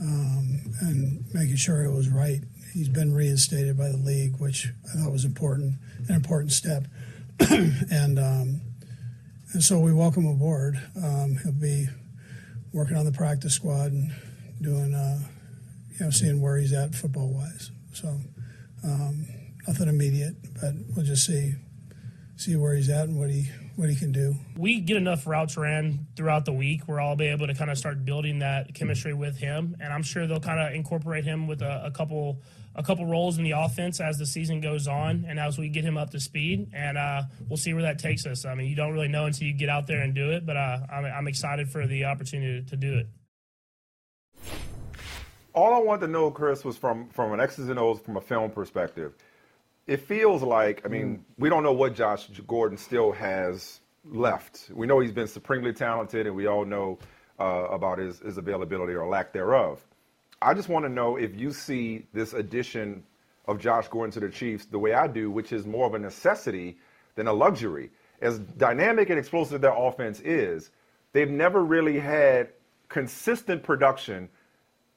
um, 0.00 0.60
and 0.80 1.24
making 1.34 1.56
sure 1.56 1.84
it 1.84 1.92
was 1.92 2.08
right. 2.08 2.40
He's 2.72 2.88
been 2.88 3.12
reinstated 3.12 3.76
by 3.76 3.88
the 3.88 3.98
league, 3.98 4.36
which 4.38 4.68
I 4.88 5.02
thought 5.02 5.12
was 5.12 5.26
important, 5.26 5.74
an 6.08 6.14
important 6.14 6.52
step. 6.52 6.86
and 7.90 8.18
um, 8.18 8.60
and 9.52 9.62
so 9.62 9.78
we 9.80 9.92
welcome 9.92 10.26
aboard. 10.26 10.80
Um, 10.96 11.36
he'll 11.42 11.52
be 11.52 11.88
working 12.72 12.96
on 12.96 13.04
the 13.04 13.12
practice 13.12 13.54
squad 13.54 13.92
and 13.92 14.12
doing, 14.60 14.94
uh, 14.94 15.18
you 15.98 16.04
know, 16.04 16.10
seeing 16.10 16.40
where 16.40 16.56
he's 16.56 16.72
at 16.72 16.94
football 16.94 17.32
wise. 17.32 17.70
So 17.92 18.08
um, 18.84 19.26
nothing 19.66 19.88
immediate, 19.88 20.34
but 20.60 20.74
we'll 20.94 21.04
just 21.04 21.26
see 21.26 21.54
see 22.36 22.56
where 22.56 22.74
he's 22.74 22.88
at 22.88 23.06
and 23.08 23.18
what 23.18 23.28
he 23.28 23.50
what 23.76 23.88
he 23.88 23.96
can 23.96 24.12
do. 24.12 24.34
we 24.56 24.80
get 24.80 24.96
enough 24.96 25.26
routes 25.26 25.56
ran 25.56 26.06
throughout 26.14 26.44
the 26.44 26.52
week 26.52 26.82
where 26.86 27.00
I'll 27.00 27.16
be 27.16 27.28
able 27.28 27.46
to 27.46 27.54
kind 27.54 27.70
of 27.70 27.78
start 27.78 28.04
building 28.04 28.40
that 28.40 28.74
chemistry 28.74 29.14
with 29.14 29.38
him, 29.38 29.76
and 29.80 29.92
I'm 29.92 30.02
sure 30.02 30.26
they'll 30.26 30.40
kind 30.40 30.60
of 30.60 30.74
incorporate 30.74 31.24
him 31.24 31.46
with 31.46 31.62
a, 31.62 31.86
a 31.86 31.90
couple 31.90 32.42
a 32.74 32.82
couple 32.82 33.04
roles 33.06 33.38
in 33.38 33.44
the 33.44 33.52
offense 33.52 34.00
as 34.00 34.18
the 34.18 34.26
season 34.26 34.60
goes 34.60 34.86
on 34.86 35.24
and 35.28 35.38
as 35.38 35.58
we 35.58 35.68
get 35.68 35.84
him 35.84 35.96
up 35.96 36.10
to 36.10 36.20
speed, 36.20 36.70
and 36.72 36.96
uh, 36.96 37.22
we'll 37.48 37.56
see 37.56 37.74
where 37.74 37.82
that 37.82 37.98
takes 37.98 38.26
us. 38.26 38.44
I 38.44 38.54
mean, 38.54 38.68
you 38.68 38.76
don't 38.76 38.92
really 38.92 39.08
know 39.08 39.26
until 39.26 39.46
you 39.46 39.54
get 39.54 39.68
out 39.68 39.86
there 39.86 40.02
and 40.02 40.14
do 40.14 40.30
it, 40.30 40.46
but 40.46 40.56
uh, 40.56 40.78
I'm, 40.92 41.04
I'm 41.04 41.28
excited 41.28 41.68
for 41.68 41.86
the 41.86 42.04
opportunity 42.04 42.64
to 42.68 42.76
do 42.76 42.98
it. 42.98 43.08
All 45.52 45.74
I 45.74 45.78
wanted 45.78 46.06
to 46.06 46.12
know, 46.12 46.30
Chris, 46.30 46.64
was 46.64 46.76
from 46.76 47.08
from 47.08 47.32
an 47.32 47.40
X's 47.40 47.68
and 47.68 47.78
O's 47.78 48.00
from 48.00 48.16
a 48.16 48.20
film 48.20 48.50
perspective. 48.50 49.14
It 49.86 50.00
feels 50.00 50.42
like, 50.42 50.82
I 50.84 50.88
mean, 50.88 51.24
we 51.36 51.48
don't 51.48 51.64
know 51.64 51.72
what 51.72 51.94
Josh 51.94 52.28
Gordon 52.46 52.78
still 52.78 53.10
has 53.10 53.80
left. 54.04 54.70
We 54.72 54.86
know 54.86 55.00
he's 55.00 55.10
been 55.10 55.26
supremely 55.26 55.72
talented, 55.72 56.28
and 56.28 56.36
we 56.36 56.46
all 56.46 56.64
know 56.64 57.00
uh, 57.40 57.66
about 57.70 57.98
his, 57.98 58.20
his 58.20 58.38
availability 58.38 58.94
or 58.94 59.08
lack 59.08 59.32
thereof. 59.32 59.84
I 60.42 60.54
just 60.54 60.70
want 60.70 60.86
to 60.86 60.88
know 60.88 61.16
if 61.16 61.36
you 61.36 61.52
see 61.52 62.06
this 62.14 62.32
addition 62.32 63.02
of 63.46 63.58
Josh 63.58 63.88
Gordon 63.88 64.10
to 64.12 64.20
the 64.20 64.30
Chiefs 64.30 64.64
the 64.64 64.78
way 64.78 64.94
I 64.94 65.06
do, 65.06 65.30
which 65.30 65.52
is 65.52 65.66
more 65.66 65.86
of 65.86 65.92
a 65.92 65.98
necessity 65.98 66.78
than 67.14 67.26
a 67.26 67.32
luxury. 67.32 67.90
As 68.22 68.38
dynamic 68.38 69.10
and 69.10 69.18
explosive 69.18 69.60
their 69.60 69.74
offense 69.74 70.20
is, 70.20 70.70
they've 71.12 71.28
never 71.28 71.62
really 71.62 71.98
had 71.98 72.48
consistent 72.88 73.62
production 73.62 74.30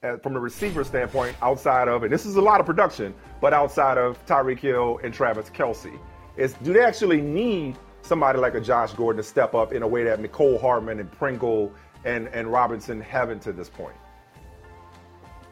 uh, 0.01 0.17
from 0.17 0.37
a 0.37 0.39
receiver 0.39 0.83
standpoint 0.85 1.35
outside 1.41 1.89
of, 1.89 2.03
and 2.03 2.13
this 2.13 2.25
is 2.25 2.37
a 2.37 2.41
lot 2.41 2.61
of 2.61 2.65
production, 2.65 3.13
but 3.41 3.53
outside 3.53 3.97
of 3.97 4.25
Tyreek 4.25 4.59
Hill 4.59 5.01
and 5.03 5.13
Travis 5.13 5.49
Kelce. 5.49 5.99
Is 6.37 6.53
do 6.63 6.71
they 6.71 6.83
actually 6.83 7.19
need 7.19 7.77
somebody 8.01 8.39
like 8.39 8.55
a 8.55 8.61
Josh 8.61 8.93
Gordon 8.93 9.21
to 9.21 9.27
step 9.27 9.55
up 9.55 9.73
in 9.73 9.83
a 9.83 9.87
way 9.87 10.05
that 10.05 10.21
Mecole 10.21 10.59
Hardman 10.59 11.01
and 11.01 11.11
Pringle 11.11 11.73
and, 12.05 12.29
and 12.29 12.49
Robinson 12.49 13.01
haven't 13.01 13.41
to 13.41 13.51
this 13.51 13.69
point? 13.69 13.95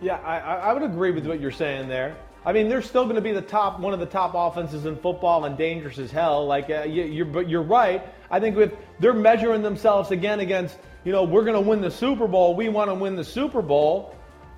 Yeah, 0.01 0.15
I, 0.15 0.39
I 0.39 0.73
would 0.73 0.81
agree 0.81 1.11
with 1.11 1.27
what 1.27 1.39
you're 1.39 1.51
saying 1.51 1.87
there. 1.87 2.17
I 2.43 2.53
mean, 2.53 2.69
they're 2.69 2.81
still 2.81 3.03
going 3.03 3.17
to 3.17 3.21
be 3.21 3.33
the 3.33 3.41
top, 3.41 3.79
one 3.79 3.93
of 3.93 3.99
the 3.99 4.07
top 4.07 4.31
offenses 4.33 4.87
in 4.87 4.95
football 4.95 5.45
and 5.45 5.55
dangerous 5.55 5.99
as 5.99 6.09
hell. 6.09 6.47
Like, 6.47 6.71
uh, 6.71 6.85
you, 6.87 7.03
you're, 7.03 7.25
but 7.25 7.47
you're 7.47 7.61
right. 7.61 8.03
I 8.31 8.39
think 8.39 8.57
if 8.57 8.73
they're 8.99 9.13
measuring 9.13 9.61
themselves 9.61 10.09
again 10.09 10.39
against, 10.39 10.75
you 11.03 11.11
know, 11.11 11.23
we're 11.23 11.43
going 11.43 11.61
to 11.61 11.69
win 11.69 11.81
the 11.81 11.91
Super 11.91 12.27
Bowl, 12.27 12.55
we 12.55 12.67
want 12.67 12.89
to 12.89 12.95
win 12.95 13.15
the 13.15 13.23
Super 13.23 13.61
Bowl. 13.61 14.15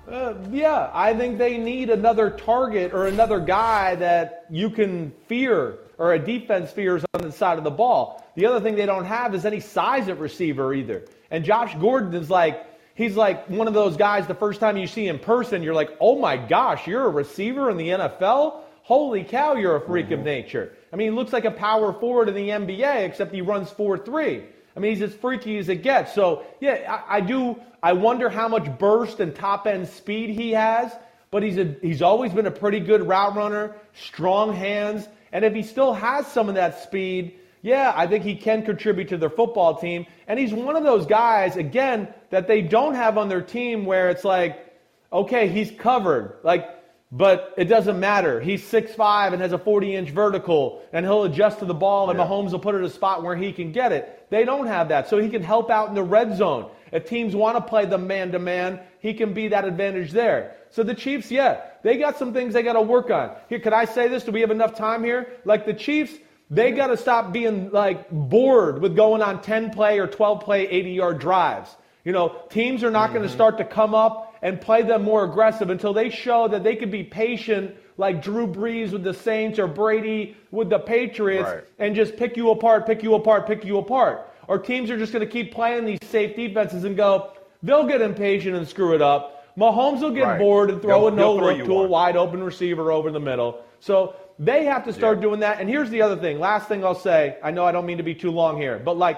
Uh, 0.08 0.34
yeah, 0.50 0.90
I 0.94 1.14
think 1.14 1.36
they 1.36 1.58
need 1.58 1.90
another 1.90 2.30
target 2.30 2.94
or 2.94 3.06
another 3.06 3.38
guy 3.38 3.96
that 3.96 4.46
you 4.50 4.70
can 4.70 5.12
fear 5.28 5.78
or 5.98 6.14
a 6.14 6.18
defense 6.18 6.70
fears 6.70 7.04
on 7.12 7.20
the 7.20 7.32
side 7.32 7.58
of 7.58 7.64
the 7.64 7.70
ball. 7.70 8.26
The 8.34 8.46
other 8.46 8.60
thing 8.60 8.76
they 8.76 8.86
don't 8.86 9.04
have 9.04 9.34
is 9.34 9.44
any 9.44 9.60
size 9.60 10.08
at 10.08 10.18
receiver 10.18 10.72
either. 10.72 11.04
And 11.30 11.44
Josh 11.44 11.74
Gordon 11.74 12.14
is 12.14 12.30
like, 12.30 12.66
he's 12.94 13.16
like 13.16 13.48
one 13.48 13.68
of 13.68 13.74
those 13.74 13.96
guys 13.96 14.26
the 14.26 14.34
first 14.34 14.60
time 14.60 14.76
you 14.76 14.86
see 14.86 15.06
him 15.06 15.16
in 15.16 15.22
person, 15.22 15.62
you're 15.62 15.74
like, 15.74 15.90
oh 16.00 16.18
my 16.18 16.36
gosh, 16.36 16.86
you're 16.86 17.04
a 17.04 17.10
receiver 17.10 17.70
in 17.70 17.76
the 17.76 17.88
NFL? 17.88 18.60
Holy 18.82 19.24
cow, 19.24 19.54
you're 19.54 19.76
a 19.76 19.80
freak 19.80 20.06
of 20.10 20.18
mm-hmm. 20.18 20.24
nature. 20.24 20.72
I 20.92 20.96
mean, 20.96 21.10
he 21.10 21.16
looks 21.16 21.32
like 21.32 21.44
a 21.44 21.50
power 21.50 21.92
forward 21.92 22.28
in 22.28 22.34
the 22.34 22.50
NBA, 22.50 23.04
except 23.04 23.32
he 23.32 23.40
runs 23.40 23.70
4 23.70 23.98
3. 23.98 24.44
I 24.76 24.80
mean, 24.80 24.92
he's 24.92 25.02
as 25.02 25.14
freaky 25.14 25.58
as 25.58 25.68
it 25.68 25.82
gets. 25.82 26.14
So, 26.14 26.44
yeah, 26.60 27.00
I, 27.08 27.16
I 27.16 27.20
do. 27.20 27.58
I 27.82 27.92
wonder 27.92 28.28
how 28.28 28.48
much 28.48 28.78
burst 28.78 29.20
and 29.20 29.34
top 29.34 29.66
end 29.66 29.88
speed 29.88 30.30
he 30.30 30.52
has, 30.52 30.92
but 31.30 31.42
he's, 31.42 31.58
a, 31.58 31.76
he's 31.82 32.02
always 32.02 32.32
been 32.32 32.46
a 32.46 32.50
pretty 32.50 32.80
good 32.80 33.06
route 33.06 33.36
runner, 33.36 33.76
strong 33.92 34.54
hands. 34.54 35.06
And 35.32 35.44
if 35.44 35.54
he 35.54 35.62
still 35.62 35.92
has 35.92 36.26
some 36.28 36.48
of 36.48 36.54
that 36.54 36.82
speed, 36.82 37.38
yeah, 37.60 37.92
I 37.94 38.06
think 38.06 38.24
he 38.24 38.36
can 38.36 38.62
contribute 38.62 39.08
to 39.08 39.16
their 39.16 39.30
football 39.30 39.76
team. 39.76 40.06
And 40.28 40.38
he's 40.38 40.52
one 40.52 40.76
of 40.76 40.82
those 40.82 41.06
guys, 41.06 41.56
again, 41.56 42.08
that 42.34 42.48
they 42.48 42.62
don't 42.62 42.94
have 42.94 43.16
on 43.16 43.28
their 43.28 43.42
team 43.42 43.86
where 43.86 44.10
it's 44.10 44.24
like, 44.24 44.74
okay, 45.12 45.48
he's 45.48 45.70
covered. 45.70 46.38
Like, 46.42 46.68
but 47.12 47.54
it 47.56 47.66
doesn't 47.66 48.00
matter. 48.00 48.40
He's 48.40 48.62
6'5 48.64 49.32
and 49.32 49.40
has 49.40 49.52
a 49.52 49.58
40 49.58 49.94
inch 49.94 50.10
vertical, 50.10 50.82
and 50.92 51.06
he'll 51.06 51.24
adjust 51.24 51.60
to 51.60 51.64
the 51.64 51.74
ball, 51.74 52.10
and 52.10 52.18
Mahomes 52.18 52.50
will 52.50 52.58
put 52.58 52.74
it 52.74 52.78
in 52.78 52.84
a 52.84 52.90
spot 52.90 53.22
where 53.22 53.36
he 53.36 53.52
can 53.52 53.70
get 53.70 53.92
it. 53.92 54.26
They 54.30 54.44
don't 54.44 54.66
have 54.66 54.88
that. 54.88 55.08
So 55.08 55.18
he 55.18 55.28
can 55.28 55.44
help 55.44 55.70
out 55.70 55.88
in 55.88 55.94
the 55.94 56.02
red 56.02 56.36
zone. 56.36 56.70
If 56.90 57.08
teams 57.08 57.36
want 57.36 57.56
to 57.56 57.60
play 57.60 57.86
the 57.86 57.98
man 57.98 58.32
to 58.32 58.40
man, 58.40 58.80
he 58.98 59.14
can 59.14 59.32
be 59.32 59.48
that 59.48 59.64
advantage 59.64 60.10
there. 60.10 60.56
So 60.70 60.82
the 60.82 60.94
Chiefs, 60.94 61.30
yeah, 61.30 61.60
they 61.84 61.98
got 61.98 62.18
some 62.18 62.32
things 62.32 62.52
they 62.52 62.64
got 62.64 62.72
to 62.72 62.82
work 62.82 63.10
on. 63.10 63.36
Here, 63.48 63.60
could 63.60 63.72
I 63.72 63.84
say 63.84 64.08
this? 64.08 64.24
Do 64.24 64.32
we 64.32 64.40
have 64.40 64.50
enough 64.50 64.74
time 64.74 65.04
here? 65.04 65.34
Like 65.44 65.66
the 65.66 65.74
Chiefs, 65.74 66.12
they 66.50 66.72
got 66.72 66.88
to 66.88 66.96
stop 66.96 67.32
being 67.32 67.70
like 67.70 68.10
bored 68.10 68.80
with 68.82 68.96
going 68.96 69.22
on 69.22 69.40
10 69.40 69.70
play 69.70 70.00
or 70.00 70.08
12 70.08 70.40
play 70.40 70.66
80 70.68 70.90
yard 70.90 71.18
drives. 71.20 71.76
You 72.04 72.12
know, 72.12 72.36
teams 72.50 72.84
are 72.84 72.90
not 72.90 73.10
going 73.12 73.22
to 73.22 73.28
start 73.28 73.58
to 73.58 73.64
come 73.64 73.94
up 73.94 74.36
and 74.42 74.60
play 74.60 74.82
them 74.82 75.02
more 75.02 75.24
aggressive 75.24 75.70
until 75.70 75.94
they 75.94 76.10
show 76.10 76.48
that 76.48 76.62
they 76.62 76.76
can 76.76 76.90
be 76.90 77.02
patient 77.02 77.74
like 77.96 78.22
Drew 78.22 78.46
Brees 78.46 78.90
with 78.92 79.02
the 79.04 79.14
Saints 79.14 79.58
or 79.58 79.66
Brady 79.66 80.36
with 80.50 80.68
the 80.68 80.78
Patriots 80.78 81.48
Right. 81.48 81.64
and 81.78 81.94
just 81.94 82.16
pick 82.16 82.36
you 82.36 82.50
apart, 82.50 82.86
pick 82.86 83.02
you 83.02 83.14
apart, 83.14 83.46
pick 83.46 83.64
you 83.64 83.78
apart. 83.78 84.28
Or 84.48 84.58
teams 84.58 84.90
are 84.90 84.98
just 84.98 85.12
going 85.12 85.24
to 85.24 85.30
keep 85.32 85.54
playing 85.54 85.86
these 85.86 85.98
safe 86.04 86.36
defenses 86.36 86.84
and 86.84 86.94
go, 86.96 87.30
they'll 87.62 87.86
get 87.86 88.02
impatient 88.02 88.54
and 88.56 88.68
screw 88.68 88.94
it 88.94 89.00
up. 89.00 89.56
Mahomes 89.56 90.00
will 90.02 90.10
get 90.10 90.24
Right. 90.24 90.38
bored 90.38 90.68
and 90.70 90.82
throw 90.82 91.00
They'll- 91.02 91.08
a 91.08 91.16
no 91.16 91.34
look 91.36 91.64
to 91.64 91.78
a 91.84 91.86
wide 91.86 92.16
open 92.16 92.42
receiver 92.42 92.92
over 92.92 93.10
the 93.10 93.20
middle. 93.20 93.60
So 93.80 94.14
they 94.38 94.64
have 94.64 94.84
to 94.84 94.92
start 94.92 95.18
Yeah. 95.18 95.22
doing 95.22 95.40
that. 95.40 95.60
And 95.60 95.70
here's 95.70 95.88
the 95.88 96.02
other 96.02 96.16
thing. 96.16 96.38
Last 96.40 96.68
thing 96.68 96.84
I'll 96.84 96.94
say. 96.96 97.36
I 97.42 97.50
know 97.52 97.64
I 97.64 97.72
don't 97.72 97.86
mean 97.86 97.98
to 97.98 98.02
be 98.02 98.14
too 98.14 98.32
long 98.32 98.58
here, 98.60 98.78
but 98.84 98.98
like 98.98 99.16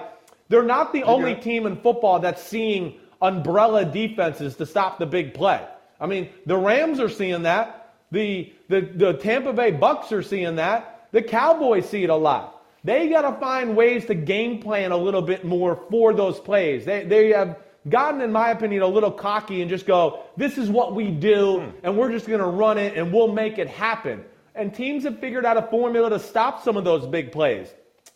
They're 0.49 0.63
not 0.63 0.93
the 0.93 1.03
only 1.03 1.35
team 1.35 1.65
in 1.65 1.77
football 1.77 2.19
that's 2.19 2.41
seeing 2.41 2.99
umbrella 3.21 3.85
defenses 3.85 4.55
to 4.57 4.65
stop 4.65 4.99
the 4.99 5.05
big 5.05 5.33
play. 5.33 5.65
I 5.99 6.07
mean, 6.07 6.29
the 6.45 6.57
Rams 6.57 6.99
are 6.99 7.09
seeing 7.09 7.43
that. 7.43 7.95
The, 8.11 8.53
the, 8.69 8.81
the 8.81 9.13
Tampa 9.13 9.53
Bay 9.53 9.71
Bucs 9.71 10.11
are 10.11 10.23
seeing 10.23 10.55
that. 10.55 11.07
The 11.11 11.21
Cowboys 11.21 11.89
see 11.89 12.03
it 12.03 12.09
a 12.09 12.15
lot. 12.15 12.63
They 12.83 13.09
got 13.09 13.29
to 13.29 13.39
find 13.39 13.75
ways 13.75 14.05
to 14.05 14.15
game 14.15 14.61
plan 14.61 14.91
a 14.91 14.97
little 14.97 15.21
bit 15.21 15.43
more 15.43 15.75
for 15.89 16.13
those 16.13 16.39
plays. 16.39 16.85
They, 16.85 17.03
they 17.03 17.29
have 17.29 17.57
gotten, 17.89 18.21
in 18.21 18.31
my 18.31 18.51
opinion, 18.51 18.81
a 18.81 18.87
little 18.87 19.11
cocky 19.11 19.61
and 19.61 19.69
just 19.69 19.85
go, 19.85 20.23
this 20.37 20.57
is 20.57 20.69
what 20.69 20.95
we 20.95 21.09
do, 21.09 21.73
and 21.83 21.97
we're 21.97 22.11
just 22.11 22.27
going 22.27 22.39
to 22.39 22.45
run 22.45 22.77
it 22.77 22.97
and 22.97 23.11
we'll 23.11 23.31
make 23.33 23.57
it 23.57 23.67
happen. 23.67 24.23
And 24.55 24.73
teams 24.73 25.03
have 25.03 25.19
figured 25.19 25.45
out 25.45 25.57
a 25.57 25.63
formula 25.63 26.09
to 26.11 26.19
stop 26.19 26.63
some 26.63 26.77
of 26.77 26.83
those 26.83 27.05
big 27.05 27.31
plays. 27.31 27.67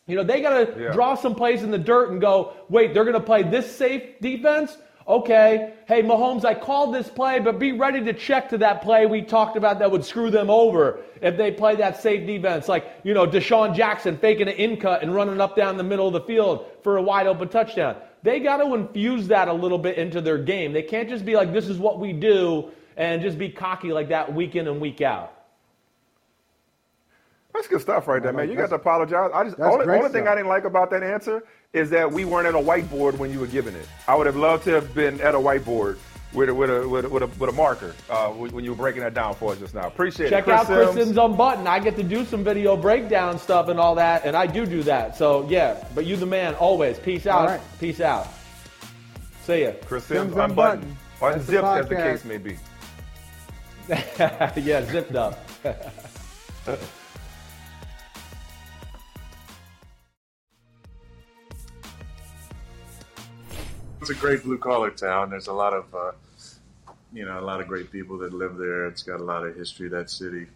You 0.07 0.15
know, 0.15 0.23
they 0.23 0.41
got 0.41 0.49
to 0.51 0.81
Yeah. 0.81 0.91
draw 0.91 1.15
some 1.15 1.35
plays 1.35 1.63
in 1.63 1.71
the 1.71 1.77
dirt 1.77 2.09
and 2.11 2.19
go, 2.19 2.53
wait, 2.69 2.93
they're 2.93 3.03
going 3.05 3.13
to 3.13 3.19
play 3.19 3.43
this 3.43 3.71
safe 3.71 4.19
defense? 4.19 4.77
Okay, 5.07 5.73
hey, 5.87 6.03
Mahomes, 6.03 6.45
I 6.45 6.53
called 6.53 6.93
this 6.93 7.09
play, 7.09 7.39
but 7.39 7.57
be 7.57 7.71
ready 7.71 8.03
to 8.05 8.13
check 8.13 8.49
to 8.49 8.59
that 8.59 8.81
play 8.81 9.07
we 9.07 9.23
talked 9.23 9.57
about 9.57 9.79
that 9.79 9.89
would 9.89 10.05
screw 10.05 10.29
them 10.29 10.49
over 10.49 10.99
if 11.21 11.37
they 11.37 11.51
play 11.51 11.75
that 11.77 12.01
safe 12.01 12.25
defense. 12.27 12.67
Like, 12.67 12.85
you 13.03 13.13
know, 13.13 13.25
DeSean 13.25 13.75
Jackson 13.75 14.17
faking 14.17 14.47
an 14.47 14.55
in 14.55 14.77
cut 14.77 15.01
and 15.01 15.13
running 15.13 15.41
up 15.41 15.55
down 15.55 15.77
the 15.77 15.83
middle 15.83 16.07
of 16.07 16.13
the 16.13 16.21
field 16.21 16.65
for 16.83 16.97
a 16.97 17.01
wide 17.01 17.25
open 17.27 17.49
touchdown. 17.49 17.95
They 18.23 18.39
got 18.39 18.57
to 18.57 18.73
infuse 18.75 19.27
that 19.29 19.47
a 19.47 19.53
little 19.53 19.79
bit 19.79 19.97
into 19.97 20.21
their 20.21 20.37
game. 20.37 20.71
They 20.71 20.83
can't 20.83 21.09
just 21.09 21.25
be 21.25 21.35
like, 21.35 21.51
this 21.51 21.67
is 21.67 21.79
what 21.79 21.99
we 21.99 22.13
do, 22.13 22.69
and 22.95 23.21
just 23.21 23.39
be 23.39 23.49
cocky 23.49 23.91
like 23.91 24.09
that 24.09 24.33
week 24.33 24.55
in 24.55 24.67
and 24.67 24.79
week 24.79 25.01
out. 25.01 25.33
That's 27.53 27.67
good 27.67 27.81
stuff 27.81 28.07
right 28.07 28.21
there, 28.21 28.33
man. 28.33 28.49
You 28.49 28.55
got 28.55 28.69
to 28.69 28.75
apologize. 28.75 29.31
I 29.33 29.43
just 29.43 29.57
that's 29.57 29.73
only, 29.73 29.85
only 29.93 30.09
thing. 30.09 30.27
I 30.27 30.35
didn't 30.35 30.47
like 30.47 30.63
about 30.63 30.89
that 30.91 31.03
answer 31.03 31.43
is 31.73 31.89
that 31.89 32.11
we 32.11 32.25
weren't 32.25 32.47
at 32.47 32.55
a 32.55 32.57
whiteboard 32.57 33.17
when 33.17 33.31
you 33.31 33.39
were 33.39 33.47
giving 33.47 33.75
it. 33.75 33.87
I 34.07 34.15
would 34.15 34.25
have 34.25 34.35
loved 34.35 34.63
to 34.65 34.71
have 34.71 34.93
been 34.93 35.19
at 35.21 35.35
a 35.35 35.37
whiteboard 35.37 35.97
with 36.33 36.49
a, 36.49 36.53
with 36.53 36.69
a, 36.69 36.87
with 36.87 37.05
a, 37.05 37.09
with 37.09 37.23
a, 37.23 37.27
with 37.27 37.49
a 37.49 37.53
marker 37.53 37.93
uh, 38.09 38.29
when 38.29 38.63
you 38.63 38.71
were 38.71 38.77
breaking 38.77 39.01
that 39.01 39.13
down 39.13 39.35
for 39.35 39.51
us 39.51 39.59
just 39.59 39.73
now. 39.73 39.87
Appreciate 39.87 40.29
Check 40.29 40.43
it. 40.43 40.51
Check 40.51 40.59
out 40.59 40.65
Chris 40.65 40.93
Simms. 40.93 41.07
Sims 41.07 41.17
on 41.17 41.35
Button. 41.35 41.67
I 41.67 41.79
get 41.79 41.95
to 41.97 42.03
do 42.03 42.25
some 42.25 42.43
video 42.43 42.77
breakdown 42.77 43.37
stuff 43.37 43.67
and 43.67 43.79
all 43.79 43.95
that, 43.95 44.25
and 44.25 44.35
I 44.35 44.47
do 44.47 44.65
do 44.65 44.83
that. 44.83 45.17
So 45.17 45.47
yeah, 45.49 45.83
but 45.93 46.05
you 46.05 46.15
the 46.15 46.25
man 46.25 46.55
always. 46.55 46.99
Peace 46.99 47.27
out. 47.27 47.39
All 47.41 47.47
right. 47.47 47.61
Peace 47.79 47.99
out. 47.99 48.27
See 49.43 49.63
ya. 49.63 49.71
Chris 49.85 50.05
Simms, 50.05 50.31
Simms 50.31 50.37
on 50.37 50.51
unbuttoned. 50.51 50.95
Button. 51.19 51.39
That's 51.39 51.47
the 51.47 51.63
as 51.63 51.87
the 51.87 51.95
case 51.95 52.25
may 52.25 52.37
be. 52.37 52.57
yeah, 54.61 54.85
zipped 54.85 55.15
up. 55.15 55.39
It's 64.01 64.09
a 64.09 64.15
great 64.15 64.41
blue 64.43 64.57
collar 64.57 64.89
town. 64.89 65.29
There's 65.29 65.45
a 65.47 65.53
lot 65.53 65.73
of, 65.73 65.93
uh, 65.93 66.11
you 67.13 67.23
know, 67.23 67.39
a 67.39 67.45
lot 67.45 67.61
of 67.61 67.67
great 67.67 67.91
people 67.91 68.17
that 68.19 68.33
live 68.33 68.57
there. 68.57 68.87
It's 68.87 69.03
got 69.03 69.19
a 69.19 69.23
lot 69.23 69.45
of 69.45 69.55
history. 69.55 69.89
That 69.89 70.09
city. 70.09 70.47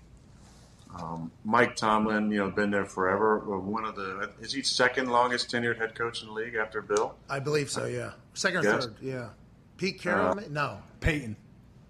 Um, 0.99 1.29
Mike 1.43 1.75
Tomlin, 1.75 2.31
you 2.31 2.39
know, 2.39 2.49
been 2.49 2.71
there 2.71 2.85
forever. 2.85 3.37
One 3.39 3.85
of 3.85 3.95
the 3.95 4.31
is 4.41 4.51
he 4.51 4.63
second 4.63 5.09
longest 5.09 5.51
tenured 5.51 5.77
head 5.77 5.93
coach 5.93 6.21
in 6.21 6.29
the 6.29 6.33
league 6.33 6.55
after 6.55 6.81
Bill? 6.81 7.15
I 7.29 7.39
believe 7.39 7.69
so. 7.69 7.85
Yeah, 7.85 8.11
second 8.33 8.61
or 8.65 8.69
Yes. 8.69 8.85
third. 8.85 8.95
Yeah, 9.01 9.29
Pete 9.77 10.01
Carroll. 10.01 10.39
Uh, 10.39 10.43
no, 10.49 10.79
Peyton. 11.01 11.35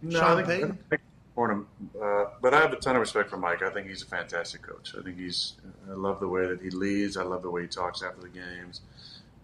No, 0.01 0.19
Sean 0.19 0.37
I 0.39 0.43
think, 0.43 0.61
Payton? 0.61 0.79
I 0.91 0.97
Fordham, 1.35 1.67
uh, 2.01 2.25
but 2.41 2.53
I 2.53 2.59
have 2.59 2.73
a 2.73 2.77
ton 2.77 2.95
of 2.95 2.99
respect 3.01 3.29
for 3.29 3.37
Mike. 3.37 3.61
I 3.61 3.69
think 3.69 3.87
he's 3.87 4.01
a 4.01 4.07
fantastic 4.07 4.61
coach. 4.61 4.93
I 4.99 5.03
think 5.03 5.17
he's. 5.19 5.53
I 5.89 5.93
love 5.93 6.19
the 6.19 6.27
way 6.27 6.47
that 6.47 6.61
he 6.61 6.69
leads. 6.71 7.15
I 7.15 7.23
love 7.23 7.43
the 7.43 7.49
way 7.51 7.61
he 7.61 7.67
talks 7.67 8.01
after 8.01 8.21
the 8.21 8.29
games. 8.29 8.81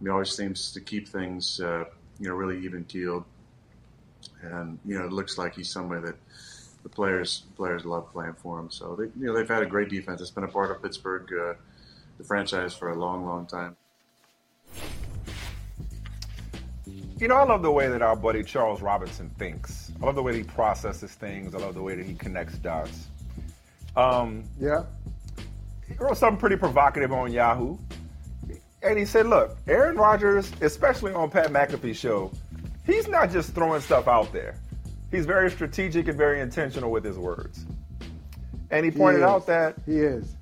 He 0.02 0.10
always 0.10 0.32
seems 0.32 0.72
to 0.72 0.82
keep 0.82 1.08
things, 1.08 1.62
uh, 1.62 1.86
you 2.22 2.30
know, 2.30 2.36
really 2.36 2.64
even 2.64 2.84
keeled. 2.86 3.26
And 4.44 4.78
you 4.86 4.98
know, 4.98 5.06
it 5.06 5.12
looks 5.12 5.38
like 5.38 5.56
he's 5.56 5.70
somebody 5.70 6.02
that 6.04 6.16
the 6.84 6.90
players 6.90 7.44
players 7.58 7.84
love 7.86 8.12
playing 8.12 8.36
for 8.36 8.60
him. 8.60 8.70
So 8.70 8.96
they, 8.96 9.06
you 9.20 9.28
know, 9.28 9.34
they've 9.34 9.48
had 9.48 9.64
a 9.64 9.66
great 9.66 9.90
defense. 9.90 10.22
It's 10.22 10.32
been 10.32 10.44
a 10.44 10.48
part 10.48 10.72
of 10.72 10.82
Pittsburgh, 10.82 11.28
uh, 11.34 11.54
the 12.18 12.24
franchise, 12.24 12.74
for 12.74 12.92
a 12.92 12.96
long, 12.96 13.26
long 13.26 13.46
time. 13.48 13.76
You 17.20 17.28
know, 17.28 17.36
I 17.36 17.44
love 17.44 17.62
the 17.62 17.72
way 17.72 17.88
that 17.88 18.02
our 18.02 18.16
buddy 18.16 18.44
Charles 18.44 18.82
Robinson 18.82 19.30
thinks. 19.38 19.92
I 20.02 20.06
love 20.06 20.16
the 20.16 20.24
way 20.24 20.32
that 20.32 20.38
he 20.40 20.44
processes 20.44 21.14
things. 21.14 21.54
I 21.54 21.60
love 21.60 21.76
the 21.76 21.82
way 21.82 21.96
that 21.96 22.06
he 22.06 22.16
connects 22.16 22.58
dots. 22.58 23.08
Um, 23.96 24.44
Yeah. 24.60 24.84
he 25.88 25.94
wrote 25.96 26.18
something 26.18 26.40
pretty 26.40 26.56
provocative 26.56 27.12
on 27.12 27.32
Yahoo. 27.32 27.78
And 28.84 28.98
he 28.98 29.06
said, 29.06 29.28
look, 29.28 29.58
Aaron 29.68 29.96
Rodgers, 29.96 30.52
especially 30.62 31.14
on 31.14 31.30
Pat 31.30 31.52
McAfee's 31.52 31.98
show, 31.98 32.32
he's 32.86 33.08
not 33.08 33.32
just 33.32 33.54
throwing 33.54 33.82
stuff 33.82 34.08
out 34.08 34.34
there. 34.34 34.56
He's 35.12 35.26
very 35.26 35.52
strategic 35.52 36.08
and 36.08 36.18
very 36.18 36.40
intentional 36.40 36.90
with 36.90 37.04
his 37.04 37.18
words. 37.18 37.66
And 38.72 38.86
he 38.86 38.92
pointed 38.92 39.20
is. 39.20 39.26
out 39.26 39.46
that 39.48 39.76
He 39.86 39.98
is. 39.98 40.36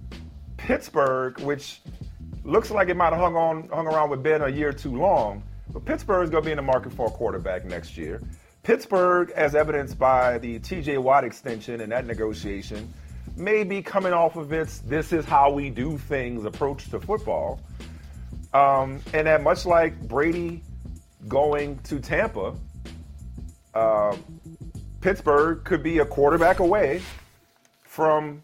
Pittsburgh, 0.58 1.40
which 1.40 1.82
looks 2.44 2.70
like 2.70 2.90
it 2.90 2.96
might 2.96 3.12
have 3.12 3.20
hung 3.20 3.36
on 3.36 3.68
hung 3.70 3.88
around 3.88 4.10
with 4.10 4.22
Ben 4.22 4.42
a 4.42 4.50
year 4.50 4.72
too 4.72 4.96
long, 4.96 5.42
but 5.74 5.84
Pittsburgh's 5.86 6.30
going 6.30 6.44
to 6.44 6.48
be 6.48 6.52
in 6.52 6.58
the 6.58 6.62
market 6.62 6.94
for 6.94 7.08
a 7.08 7.12
quarterback 7.12 7.66
next 7.66 7.98
year. 7.98 8.22
Pittsburgh, 8.64 9.32
as 9.32 9.56
evidenced 9.56 9.98
by 9.98 10.38
the 10.38 10.60
T.J. 10.60 11.00
Watt 11.00 11.24
extension 11.24 11.82
and 11.82 11.92
that 11.92 12.06
negotiation, 12.06 12.94
may 13.36 13.64
be 13.64 13.82
coming 13.82 14.14
off 14.14 14.36
of 14.36 14.54
its 14.54 14.80
"this 14.80 15.12
is 15.12 15.26
how 15.26 15.52
we 15.52 15.70
do 15.70 15.98
things" 15.98 16.46
approach 16.46 16.90
to 16.92 17.00
football, 17.00 17.60
um, 18.54 19.02
and 19.14 19.28
that 19.28 19.44
much 19.44 19.66
like 19.66 20.00
Brady 20.08 20.64
going 21.28 21.80
to 21.80 22.00
Tampa, 22.00 22.56
uh, 23.74 24.16
Pittsburgh 25.02 25.64
could 25.64 25.84
be 25.84 26.00
a 26.00 26.06
quarterback 26.06 26.60
away 26.60 27.02
from 27.84 28.44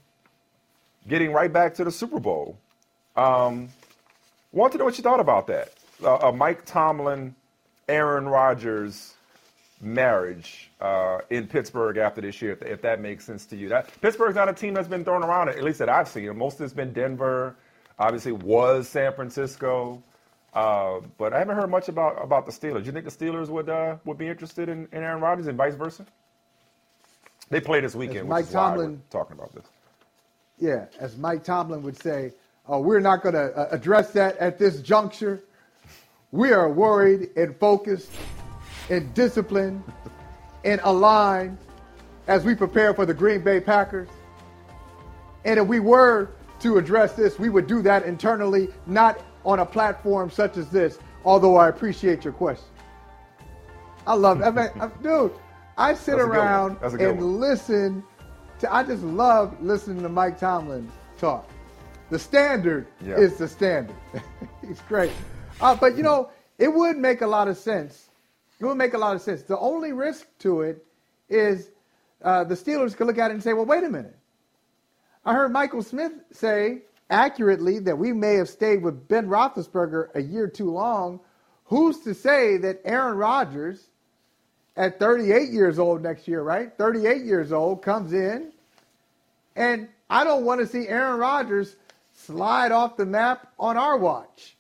getting 1.08 1.32
right 1.32 1.52
back 1.52 1.76
to 1.76 1.84
the 1.84 1.92
Super 1.92 2.20
Bowl. 2.20 2.58
Um, 3.16 3.70
want 4.52 4.72
to 4.74 4.78
know 4.78 4.86
what 4.86 4.98
you 4.98 5.04
thought 5.04 5.20
about 5.20 5.48
that? 5.48 5.74
Uh, 6.04 6.32
Mike 6.34 6.66
Tomlin, 6.66 7.36
Aaron 7.88 8.28
Rodgers 8.28 9.14
marriage 9.82 10.72
uh, 10.82 11.20
in 11.30 11.48
Pittsburgh 11.48 11.98
after 11.98 12.22
this 12.22 12.42
year, 12.42 12.54
if, 12.54 12.62
if 12.62 12.82
that 12.82 13.00
makes 13.00 13.26
sense 13.26 13.46
to 13.48 13.56
you. 13.56 13.70
That 13.70 13.90
Pittsburgh's 14.02 14.36
not 14.36 14.50
a 14.50 14.54
team 14.54 14.74
that's 14.74 14.88
been 14.88 15.04
thrown 15.04 15.24
around, 15.24 15.50
at 15.50 15.64
least 15.64 15.80
that 15.80 15.90
I've 15.90 16.08
seen. 16.08 16.36
Most 16.38 16.60
it's 16.62 16.74
been 16.74 16.94
Denver, 16.94 17.56
obviously 17.98 18.32
was 18.32 18.88
San 18.88 19.14
Francisco. 19.14 20.04
Uh, 20.54 21.02
but 21.18 21.34
I 21.34 21.40
haven't 21.40 21.58
heard 21.58 21.70
much 21.70 21.90
about, 21.90 22.24
about 22.24 22.46
the 22.46 22.52
Steelers. 22.52 22.80
Do 22.80 22.86
you 22.86 22.92
think 22.94 23.04
the 23.04 23.12
Steelers 23.12 23.50
would 23.50 23.68
uh, 23.68 23.98
would 24.06 24.18
be 24.18 24.28
interested 24.28 24.70
in, 24.70 24.88
in 24.94 25.04
Aaron 25.04 25.22
Rodgers 25.22 25.48
and 25.48 25.58
vice 25.58 25.76
versa? 25.76 26.06
They 27.50 27.60
play 27.60 27.82
this 27.82 27.94
weekend, 27.94 28.22
which 28.22 28.30
Mike 28.30 28.46
is 28.46 28.54
why 28.54 28.70
we're 28.70 28.84
Tomlin- 28.84 29.02
talking 29.10 29.38
about 29.38 29.54
this. 29.54 29.66
Yeah, 30.58 30.86
as 31.00 31.18
Mike 31.18 31.44
Tomlin 31.44 31.84
would 31.84 32.02
say, 32.02 32.32
uh, 32.72 32.80
we're 32.80 33.02
not 33.02 33.22
going 33.22 33.36
to 33.36 33.54
uh, 33.54 33.68
address 33.72 34.12
that 34.12 34.38
at 34.38 34.58
this 34.58 34.82
juncture. 34.82 35.44
We 36.32 36.54
are 36.54 36.72
worried 36.72 37.30
and 37.36 37.56
focused 37.58 38.10
and 38.90 39.14
disciplined 39.14 39.84
and 40.64 40.80
aligned 40.84 41.58
as 42.28 42.46
we 42.46 42.56
prepare 42.56 42.94
for 42.94 43.06
the 43.06 43.14
Green 43.14 43.44
Bay 43.44 43.60
Packers. 43.60 44.10
And 45.44 45.60
if 45.60 45.68
we 45.68 45.80
were 45.80 46.30
to 46.60 46.78
address 46.78 47.14
this, 47.14 47.38
we 47.40 47.50
would 47.50 47.68
do 47.68 47.82
that 47.82 48.04
internally, 48.04 48.70
not 48.88 49.20
on 49.46 49.60
a 49.60 49.66
platform 49.66 50.30
such 50.30 50.58
as 50.58 50.70
this, 50.70 51.00
although 51.24 51.56
I 51.58 51.70
appreciate 51.70 52.24
your 52.24 52.34
question. 52.34 52.68
I 54.08 54.14
love. 54.14 54.42
I 54.42 54.50
mean, 54.52 54.70
I- 54.80 54.90
dude, 55.02 55.32
I 55.78 55.94
sit 55.94 56.18
That's 56.18 56.24
a 56.24 56.28
good 56.28 56.30
one. 56.30 56.38
around 56.38 56.78
That's 56.82 56.94
a 56.94 56.98
good 56.98 57.10
and 57.12 57.20
one. 57.20 57.40
listen 57.40 58.04
to, 58.60 58.74
I 58.74 58.84
just 58.84 59.04
love 59.04 59.62
listening 59.62 60.02
to 60.04 60.10
Mike 60.10 60.40
Tomlin 60.40 60.90
talk. 61.18 61.50
The 62.10 62.20
standard 62.20 62.88
is 63.02 63.38
the 63.38 63.48
standard. 63.48 63.96
He's 64.68 64.80
great. 64.82 65.12
Uh, 65.60 65.76
but, 65.76 65.98
you 65.98 66.04
know, 66.04 66.30
it 66.60 66.68
would 66.74 66.98
make 66.98 67.22
a 67.22 67.28
lot 67.28 67.48
of 67.48 67.58
sense. 67.58 68.10
It 68.60 68.66
would 68.66 68.78
make 68.78 68.94
a 68.94 68.98
lot 68.98 69.16
of 69.16 69.22
sense. 69.22 69.42
The 69.42 69.58
only 69.58 69.92
risk 69.92 70.28
to 70.40 70.62
it 70.62 70.86
is 71.30 71.72
uh, 72.22 72.44
the 72.44 72.56
Steelers 72.56 72.96
could 72.96 73.08
look 73.08 73.18
at 73.18 73.32
it 73.32 73.34
and 73.34 73.44
say, 73.44 73.54
well, 73.54 73.66
wait 73.66 73.84
a 73.84 73.90
minute. 73.90 74.16
I 75.26 75.34
heard 75.34 75.52
Michael 75.52 75.82
Smith 75.82 76.14
say 76.32 76.84
accurately 77.10 77.80
that 77.80 77.98
we 77.98 78.14
may 78.14 78.36
have 78.36 78.50
stayed 78.50 78.84
with 78.84 79.08
Ben 79.08 79.28
Roethlisberger 79.28 80.10
a 80.16 80.22
year 80.22 80.48
too 80.48 80.72
long. 80.72 81.20
Who's 81.66 82.00
to 82.02 82.14
say 82.14 82.58
that 82.58 82.82
Aaron 82.86 83.18
Rodgers, 83.18 83.88
at 84.78 85.00
38 85.00 85.50
years 85.50 85.80
old 85.80 86.04
next 86.04 86.28
year, 86.28 86.44
right? 86.44 86.72
38 86.78 87.24
years 87.24 87.52
old, 87.52 87.82
comes 87.82 88.14
in, 88.14 88.52
and 89.56 89.88
I 90.10 90.24
don't 90.24 90.46
want 90.46 90.62
to 90.62 90.68
see 90.68 90.88
Aaron 90.88 91.20
Rodgers 91.20 91.76
slide 92.14 92.72
off 92.72 92.98
the 92.98 93.06
map 93.06 93.52
on 93.58 93.78
our 93.78 93.98
watch. 93.98 94.56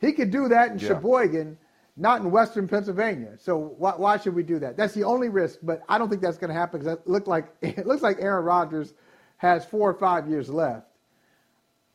He 0.00 0.12
could 0.12 0.30
do 0.30 0.48
that 0.48 0.70
in 0.72 0.78
Yeah. 0.78 0.88
Sheboygan, 0.88 1.58
not 1.96 2.22
in 2.22 2.30
Western 2.30 2.66
Pennsylvania. 2.68 3.36
So 3.38 3.74
why, 3.76 3.92
why 3.96 4.16
should 4.16 4.34
we 4.34 4.42
do 4.42 4.58
that? 4.60 4.78
That's 4.78 4.94
the 4.94 5.04
only 5.04 5.28
risk, 5.28 5.58
but 5.62 5.82
I 5.90 5.98
don't 5.98 6.08
think 6.08 6.22
that's 6.22 6.38
going 6.38 6.48
to 6.48 6.54
happen 6.58 6.80
because 6.80 6.98
it 7.06 7.26
like 7.28 7.48
it 7.60 7.86
looks 7.86 8.02
like 8.02 8.16
Aaron 8.20 8.44
Rodgers 8.46 8.94
has 9.40 9.66
four 9.66 9.90
or 9.90 9.94
five 9.94 10.28
years 10.28 10.50
left. 10.50 10.88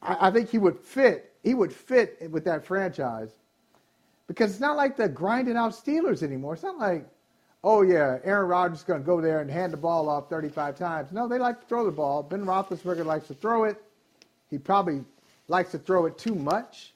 I, 0.03 0.29
I 0.29 0.31
think 0.31 0.49
he 0.51 0.59
would 0.59 0.79
fit. 0.79 1.33
He 1.43 1.55
would 1.55 1.73
fit 1.73 2.31
with 2.31 2.45
that 2.45 2.65
franchise. 2.65 3.31
because 4.27 4.51
it's 4.51 4.61
not 4.61 4.77
like 4.77 4.97
the 4.97 5.09
grinding 5.09 5.57
out 5.57 5.73
Steelers 5.73 6.23
anymore. 6.23 6.55
It's 6.55 6.63
not 6.63 6.79
like, 6.79 7.07
oh 7.63 7.83
yeah, 7.83 8.19
Aaron 8.23 8.49
Rodgers 8.49 8.79
is 8.79 8.85
going 8.85 9.01
to 9.01 9.05
go 9.07 9.21
there 9.21 9.41
and 9.41 9.51
hand 9.51 9.73
the 9.73 9.77
ball 9.77 10.09
off 10.09 10.29
35 10.29 10.77
times. 10.77 11.11
No, 11.13 11.27
they 11.27 11.39
like 11.39 11.61
to 11.61 11.67
throw 11.67 11.85
the 11.85 11.91
ball. 11.91 12.23
Ben 12.23 12.45
Roethlisberger 12.45 13.05
likes 13.05 13.27
to 13.29 13.35
throw 13.35 13.65
it. 13.65 13.81
He 14.51 14.59
probably 14.59 15.03
likes 15.49 15.71
to 15.71 15.79
throw 15.79 16.07
it 16.07 16.17
too 16.17 16.35
much, 16.35 16.93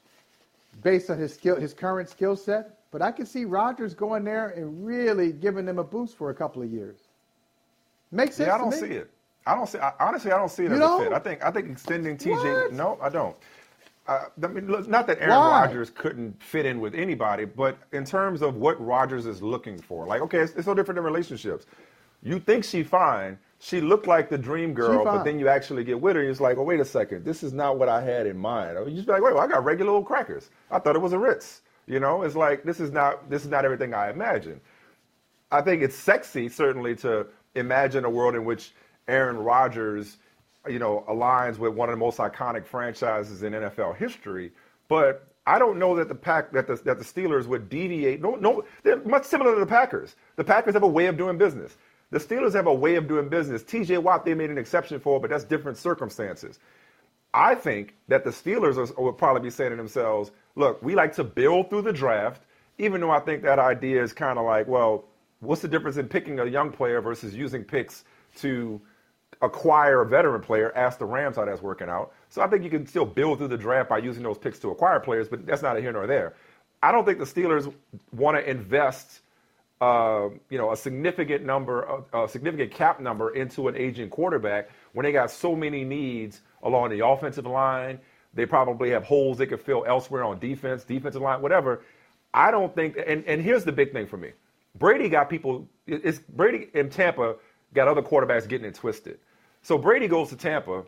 based 0.83 1.09
on 1.11 1.19
his 1.19 1.33
skill, 1.33 1.57
his 1.57 1.73
current 1.73 2.09
skill 2.09 2.37
set. 2.37 2.79
But 2.91 3.01
I 3.03 3.11
can 3.11 3.27
see 3.27 3.45
Rodgers 3.45 3.95
going 3.95 4.25
there 4.25 4.49
and 4.49 4.85
really 4.85 5.33
giving 5.33 5.65
them 5.65 5.79
a 5.79 5.85
boost 5.85 6.17
for 6.17 6.31
a 6.31 6.35
couple 6.35 6.63
of 6.63 6.71
years. 6.71 6.97
Makes 8.11 8.37
sense. 8.37 8.47
Yeah, 8.47 8.55
I 8.55 8.59
don't 8.59 8.73
see 8.73 8.87
it. 8.87 9.11
I 9.49 9.55
don't 9.55 9.67
see. 9.67 9.79
I, 9.79 9.93
honestly, 9.99 10.31
I 10.31 10.37
don't 10.37 10.49
see 10.49 10.63
it 10.63 10.69
You 10.69 10.73
as 10.75 10.79
don't? 10.79 11.01
a 11.01 11.03
fit. 11.05 11.13
I 11.13 11.19
think. 11.19 11.43
I 11.45 11.51
think 11.51 11.69
extending 11.69 12.17
TJ. 12.17 12.63
What? 12.63 12.73
No, 12.73 12.97
I 13.01 13.09
don't. 13.09 13.35
Uh, 14.07 14.25
I 14.43 14.47
mean, 14.47 14.67
look, 14.67 14.87
not 14.87 15.05
that 15.07 15.19
Aaron? 15.19 15.29
Rodgers 15.31 15.91
couldn't 15.91 16.41
fit 16.41 16.65
in 16.65 16.79
with 16.79 16.95
anybody, 16.95 17.45
but 17.45 17.77
in 17.91 18.05
terms 18.05 18.41
of 18.41 18.55
what 18.55 18.83
Rodgers 18.83 19.25
is 19.27 19.41
looking 19.41 19.77
for, 19.79 20.05
like, 20.07 20.21
okay, 20.21 20.39
it's, 20.39 20.53
it's 20.53 20.65
no 20.67 20.73
different 20.73 20.97
in 20.97 21.03
relationships. 21.03 21.67
You 22.23 22.39
think 22.39 22.63
she 22.63 22.83
fine. 22.83 23.37
She 23.59 23.81
looked 23.81 24.07
like 24.07 24.29
the 24.29 24.37
dream 24.37 24.73
girl, 24.73 25.03
but 25.03 25.23
then 25.23 25.39
you 25.39 25.47
actually 25.47 25.83
get 25.83 25.99
with 26.01 26.15
her, 26.15 26.21
and 26.21 26.31
it's 26.31 26.39
like, 26.39 26.57
oh, 26.57 26.63
wait 26.63 26.79
a 26.79 26.85
second, 26.85 27.23
this 27.25 27.43
is 27.43 27.53
not 27.53 27.77
what 27.77 27.89
I 27.89 28.01
had 28.01 28.25
in 28.25 28.37
mind. 28.37 28.77
I 28.77 28.81
mean, 28.81 28.89
you 28.91 28.95
just 28.95 29.07
be 29.07 29.13
like, 29.13 29.21
wait, 29.21 29.35
well, 29.35 29.43
I 29.43 29.47
got 29.47 29.63
regular 29.63 29.91
old 29.91 30.05
crackers. 30.05 30.49
I 30.71 30.79
thought 30.79 30.95
it 30.95 31.01
was 31.01 31.13
a 31.13 31.19
Ritz. 31.19 31.61
You 31.85 31.99
know, 31.99 32.23
it's 32.23 32.35
like 32.35 32.63
this 32.63 32.79
is 32.79 32.91
not 32.91 33.29
this 33.29 33.43
is 33.43 33.49
not 33.49 33.65
everything 33.65 33.93
I 33.93 34.09
imagined. 34.11 34.61
I 35.51 35.61
think 35.61 35.81
it's 35.81 35.95
sexy, 35.95 36.49
certainly, 36.49 36.95
to 36.97 37.27
imagine 37.55 38.05
a 38.05 38.09
world 38.09 38.35
in 38.35 38.45
which 38.45 38.73
Aaron 39.09 39.37
Rodgers, 39.37 40.17
you 40.67 40.79
know, 40.79 41.03
aligns 41.09 41.57
with 41.57 41.73
one 41.73 41.89
of 41.89 41.93
the 41.93 41.99
most 41.99 42.17
iconic 42.17 42.65
franchises 42.65 43.43
in 43.43 43.53
NFL 43.53 43.97
history. 43.97 44.51
But 44.87 45.27
I 45.45 45.57
don't 45.57 45.79
know 45.79 45.95
that 45.95 46.07
the 46.07 46.15
pack 46.15 46.51
that 46.51 46.67
the, 46.67 46.75
that 46.85 46.99
the 46.99 47.05
Steelers 47.05 47.47
would 47.47 47.69
deviate. 47.69 48.21
No, 48.21 48.35
no, 48.35 48.63
they're 48.83 49.03
much 49.03 49.25
similar 49.25 49.53
to 49.55 49.59
the 49.59 49.65
Packers. 49.65 50.15
The 50.35 50.43
Packers 50.43 50.73
have 50.75 50.83
a 50.83 50.87
way 50.87 51.07
of 51.07 51.17
doing 51.17 51.37
business. 51.37 51.77
The 52.11 52.19
Steelers 52.19 52.53
have 52.53 52.67
a 52.67 52.73
way 52.73 52.95
of 52.95 53.07
doing 53.07 53.29
business. 53.29 53.63
T.J. 53.63 53.99
Watt 53.99 54.25
they 54.25 54.33
made 54.33 54.49
an 54.49 54.57
exception 54.57 54.99
for, 54.99 55.19
but 55.19 55.29
that's 55.29 55.43
different 55.43 55.77
circumstances. 55.77 56.59
I 57.33 57.53
think 57.53 57.95
that 58.07 58.23
the 58.23 58.31
Steelers 58.31 58.77
are, 58.77 59.01
will 59.01 59.13
probably 59.13 59.41
be 59.43 59.49
saying 59.51 59.71
to 59.71 59.75
themselves, 59.75 60.31
look, 60.55 60.81
we 60.81 60.95
like 60.95 61.13
to 61.15 61.23
build 61.23 61.69
through 61.69 61.83
the 61.83 61.93
draft, 61.93 62.41
even 62.79 63.01
though 63.01 63.11
I 63.11 63.19
think 63.19 63.43
that 63.43 63.59
idea 63.59 64.01
is 64.03 64.13
kind 64.13 64.39
of 64.39 64.45
like, 64.45 64.67
well, 64.67 65.05
what's 65.39 65.61
the 65.61 65.67
difference 65.67 65.97
in 65.97 66.07
picking 66.07 66.39
a 66.39 66.45
young 66.45 66.71
player 66.71 67.01
versus 67.01 67.35
using 67.35 67.63
picks 67.63 68.03
to 68.37 68.81
acquire 69.41 70.01
a 70.01 70.05
veteran 70.05 70.41
player? 70.41 70.71
Ask 70.75 70.99
the 70.99 71.05
Rams 71.05 71.37
how 71.37 71.45
that's 71.45 71.61
working 71.61 71.89
out. 71.89 72.13
So 72.29 72.41
I 72.41 72.47
think 72.47 72.63
you 72.63 72.69
can 72.69 72.85
still 72.85 73.05
build 73.05 73.39
through 73.39 73.47
the 73.49 73.57
draft 73.57 73.89
by 73.89 73.99
using 73.99 74.23
those 74.23 74.37
picks 74.37 74.59
to 74.59 74.69
acquire 74.71 74.99
players, 74.99 75.27
but 75.29 75.45
that's 75.45 75.61
not 75.61 75.77
a 75.77 75.81
here 75.81 75.91
nor 75.91 76.07
there. 76.07 76.35
I 76.81 76.91
don't 76.91 77.05
think 77.05 77.19
the 77.19 77.25
Steelers 77.25 77.73
want 78.11 78.37
to 78.37 78.49
invest 78.49 79.21
uh, 79.81 80.29
you 80.49 80.57
know, 80.57 80.71
a 80.71 80.77
significant 80.77 81.45
number, 81.45 82.03
a 82.13 82.27
significant 82.27 82.71
cap 82.71 82.99
number 82.99 83.33
into 83.33 83.67
an 83.67 83.75
aging 83.77 84.09
quarterback 84.09 84.69
when 84.93 85.05
they 85.05 85.11
got 85.11 85.31
so 85.31 85.55
many 85.55 85.83
needs 85.85 86.41
along 86.63 86.89
the 86.89 87.05
offensive 87.05 87.45
line. 87.45 87.99
They 88.33 88.45
probably 88.45 88.89
have 88.91 89.03
holes 89.03 89.37
they 89.37 89.47
could 89.47 89.61
fill 89.61 89.85
elsewhere 89.87 90.23
on 90.23 90.39
defense, 90.39 90.83
defensive 90.83 91.21
line, 91.21 91.41
whatever. 91.41 91.81
I 92.33 92.51
don't 92.51 92.75
think, 92.75 92.97
and, 93.07 93.23
and 93.25 93.41
here's 93.41 93.63
the 93.63 93.71
big 93.71 93.93
thing 93.93 94.05
for 94.05 94.17
me. 94.17 94.31
Brady 94.77 95.09
got 95.09 95.29
people, 95.29 95.67
it's 95.87 96.19
Brady 96.19 96.69
in 96.73 96.89
Tampa 96.89 97.35
got 97.73 97.87
other 97.87 98.01
quarterbacks 98.01 98.47
getting 98.47 98.67
it 98.67 98.75
twisted. 98.75 99.17
So 99.61 99.77
Brady 99.77 100.07
goes 100.07 100.29
to 100.29 100.35
Tampa 100.37 100.83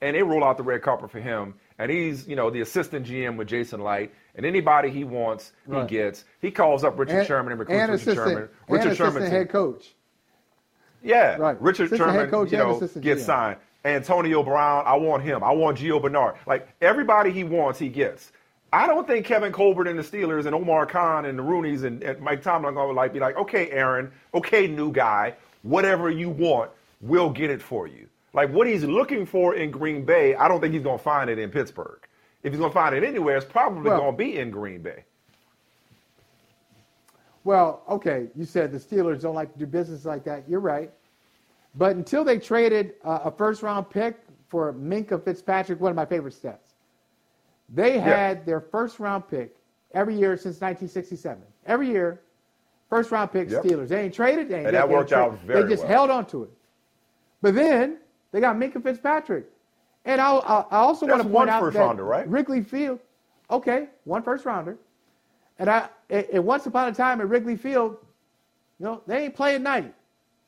and 0.00 0.14
they 0.16 0.22
roll 0.22 0.44
out 0.44 0.56
the 0.56 0.62
red 0.62 0.82
carpet 0.82 1.10
for 1.10 1.20
him. 1.20 1.54
And 1.78 1.90
he's, 1.90 2.26
you 2.26 2.34
know, 2.36 2.50
the 2.50 2.60
assistant 2.60 3.06
GM 3.06 3.36
with 3.36 3.48
Jason 3.48 3.80
Licht. 3.84 4.12
And 4.34 4.44
anybody 4.44 4.90
he 4.90 5.04
wants, 5.04 5.52
Right. 5.66 5.82
he 5.88 5.96
gets. 5.96 6.24
He 6.40 6.50
calls 6.50 6.82
up 6.84 6.98
Richard 6.98 7.18
And- 7.18 7.26
Sherman 7.26 7.52
and 7.52 7.60
recruits 7.60 7.80
and 7.80 7.92
Richard 7.92 8.14
Sherman. 8.14 8.36
and 8.36 8.48
Richard 8.68 8.86
assistant 8.92 9.14
Sherman. 9.14 9.30
head 9.30 9.48
coach. 9.50 9.94
Yeah, 11.02 11.36
Right. 11.36 11.60
Richard 11.62 11.86
Assistant 11.86 12.10
Sherman, 12.10 12.30
coach 12.30 12.50
you 12.52 12.58
know, 12.58 12.78
gets 12.80 12.94
GM. 12.94 13.18
signed. 13.20 13.56
Antonio 13.84 14.42
Brown, 14.42 14.82
I 14.86 14.96
want 14.96 15.22
him. 15.22 15.44
I 15.44 15.52
want 15.52 15.78
Gio 15.78 16.02
Bernard. 16.02 16.34
Like 16.46 16.68
everybody 16.80 17.30
he 17.30 17.44
wants, 17.44 17.78
he 17.78 17.88
gets. 17.88 18.32
I 18.72 18.86
don't 18.86 19.06
think 19.06 19.24
Kevin 19.24 19.52
Colbert 19.52 19.86
and 19.86 19.98
the 19.98 20.02
Steelers 20.02 20.44
and 20.46 20.54
Omar 20.54 20.84
Khan 20.86 21.24
and 21.24 21.38
the 21.38 21.42
Rooneys 21.42 21.84
and, 21.84 22.02
and 22.02 22.20
Mike 22.20 22.42
Tomlin 22.42 22.72
are 22.72 22.74
going 22.74 22.88
to 22.88 22.94
like 22.94 23.12
be 23.12 23.20
like, 23.20 23.36
okay, 23.36 23.70
Aaron, 23.70 24.10
okay, 24.34 24.66
new 24.66 24.90
guy, 24.92 25.34
whatever 25.62 26.10
you 26.10 26.28
want, 26.28 26.70
we'll 27.00 27.30
get 27.30 27.50
it 27.50 27.62
for 27.62 27.86
you. 27.86 28.08
Like 28.34 28.50
what 28.52 28.66
he's 28.66 28.84
looking 28.84 29.24
for 29.26 29.54
in 29.54 29.70
Green 29.70 30.04
Bay, 30.04 30.34
I 30.34 30.48
don't 30.48 30.60
think 30.60 30.74
he's 30.74 30.82
going 30.82 30.98
to 30.98 31.04
find 31.04 31.30
it 31.30 31.38
in 31.38 31.50
Pittsburgh. 31.50 32.00
If 32.42 32.52
he's 32.52 32.58
going 32.60 32.70
to 32.70 32.74
find 32.74 32.94
it 32.94 33.02
anywhere, 33.04 33.36
it's 33.36 33.46
probably 33.46 33.90
Well- 33.90 33.98
going 34.00 34.12
to 34.12 34.16
be 34.18 34.38
in 34.38 34.50
Green 34.50 34.82
Bay. 34.82 35.04
Well, 37.44 37.82
okay, 37.88 38.28
you 38.34 38.44
said 38.44 38.72
the 38.72 38.78
Steelers 38.78 39.22
don't 39.22 39.34
like 39.34 39.52
to 39.54 39.58
do 39.58 39.66
business 39.66 40.04
like 40.04 40.24
that. 40.24 40.48
You're 40.48 40.60
right. 40.60 40.90
But 41.76 41.96
until 41.96 42.24
they 42.24 42.38
traded 42.38 42.94
uh, 43.04 43.20
a 43.24 43.30
first 43.30 43.62
round 43.62 43.88
pick 43.88 44.18
for 44.48 44.72
Minkah 44.74 45.22
Fitzpatrick, 45.24 45.80
one 45.80 45.90
of 45.90 45.96
my 45.96 46.04
favorite 46.04 46.34
stats, 46.34 46.74
they 47.70 47.98
had 47.98 48.44
their 48.44 48.60
first 48.60 48.98
round 48.98 49.28
pick 49.28 49.56
every 49.94 50.14
year 50.14 50.36
since 50.36 50.56
1967. 50.56 51.42
Every 51.66 51.88
year, 51.88 52.20
first 52.90 53.10
round 53.10 53.32
pick 53.32 53.50
Yep. 53.50 53.62
Steelers. 53.64 53.88
They 53.88 54.04
ain't 54.04 54.14
traded. 54.14 54.48
They 54.48 54.58
ain't 54.58 54.66
And 54.68 54.76
that 54.76 54.88
they 54.88 54.94
worked 54.94 55.12
out 55.12 55.38
very 55.40 55.62
They 55.62 55.68
just 55.70 55.84
well. 55.84 55.92
held 55.92 56.10
on 56.10 56.26
to 56.26 56.44
it. 56.44 56.50
But 57.40 57.54
then 57.54 57.98
they 58.32 58.40
got 58.40 58.56
Minkah 58.56 58.82
Fitzpatrick. 58.82 59.46
And 60.04 60.20
I, 60.20 60.36
I, 60.36 60.64
I 60.70 60.76
also 60.78 61.06
want 61.06 61.18
to 61.22 61.24
point 61.24 61.34
one 61.34 61.48
out 61.48 61.60
first 61.60 61.76
that 61.76 61.80
rounder, 61.84 62.04
right? 62.04 62.28
Wrigley 62.28 62.62
Field, 62.62 62.98
okay, 63.50 63.88
one 64.04 64.22
first 64.22 64.44
rounder. 64.44 64.78
And 65.58 65.68
I, 65.68 65.88
and 66.08 66.44
once 66.44 66.66
upon 66.66 66.88
a 66.88 66.92
time 66.94 67.20
at 67.20 67.28
Wrigley 67.28 67.56
Field, 67.56 67.96
you 68.78 68.86
know, 68.86 69.02
they 69.06 69.24
ain't 69.24 69.34
playing 69.34 69.62
night. 69.62 69.92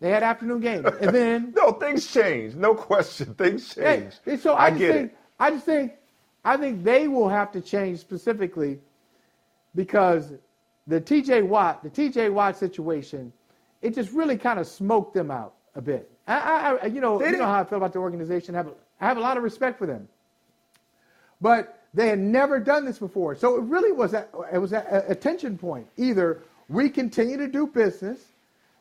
They 0.00 0.08
had 0.10 0.22
afternoon 0.22 0.60
games. 0.60 0.86
And 1.00 1.14
then 1.14 1.52
No, 1.54 1.72
things 1.72 2.10
change. 2.10 2.54
No 2.54 2.74
question. 2.74 3.34
Things 3.34 3.74
Hey, 3.74 3.82
change. 4.00 4.14
and 4.26 4.40
so 4.40 4.54
I, 4.54 4.66
I 4.66 4.70
just 4.70 4.78
get 4.78 4.92
think 4.94 5.12
it. 5.12 5.18
I 5.38 5.50
just 5.50 5.64
think 5.66 5.92
I 6.44 6.56
think 6.56 6.84
they 6.84 7.06
will 7.08 7.28
have 7.28 7.52
to 7.52 7.60
change 7.60 7.98
specifically 7.98 8.78
because 9.74 10.32
the 10.86 11.00
TJ 11.00 11.46
Watt, 11.46 11.82
the 11.82 11.90
TJ 11.90 12.32
Watt 12.32 12.56
situation, 12.56 13.32
it 13.82 13.94
just 13.94 14.12
really 14.12 14.36
kind 14.38 14.58
of 14.58 14.66
smoked 14.66 15.14
them 15.14 15.30
out 15.30 15.54
a 15.74 15.82
bit. 15.82 16.10
I, 16.30 16.38
I, 16.38 16.76
I 16.82 16.86
you 16.86 17.00
know, 17.00 17.18
They 17.18 17.30
you 17.30 17.36
know 17.38 17.44
how 17.46 17.60
I 17.60 17.64
feel 17.64 17.78
about 17.78 17.92
the 17.92 17.98
organization. 17.98 18.54
I 18.54 18.58
have, 18.58 18.68
I 19.00 19.06
have 19.06 19.16
a 19.16 19.20
lot 19.20 19.36
of 19.36 19.42
respect 19.42 19.78
for 19.78 19.86
them, 19.86 20.08
but 21.40 21.82
they 21.94 22.08
had 22.08 22.18
never 22.18 22.60
done 22.60 22.84
this 22.84 22.98
before, 22.98 23.34
so 23.34 23.56
it 23.56 23.62
really 23.64 23.92
was 23.92 24.14
a, 24.14 24.26
it 24.52 24.58
was 24.58 24.72
a, 24.72 25.04
a 25.08 25.14
tension 25.14 25.58
point. 25.58 25.86
Either 25.96 26.40
we 26.68 26.88
continue 26.88 27.36
to 27.36 27.48
do 27.48 27.66
business 27.66 28.20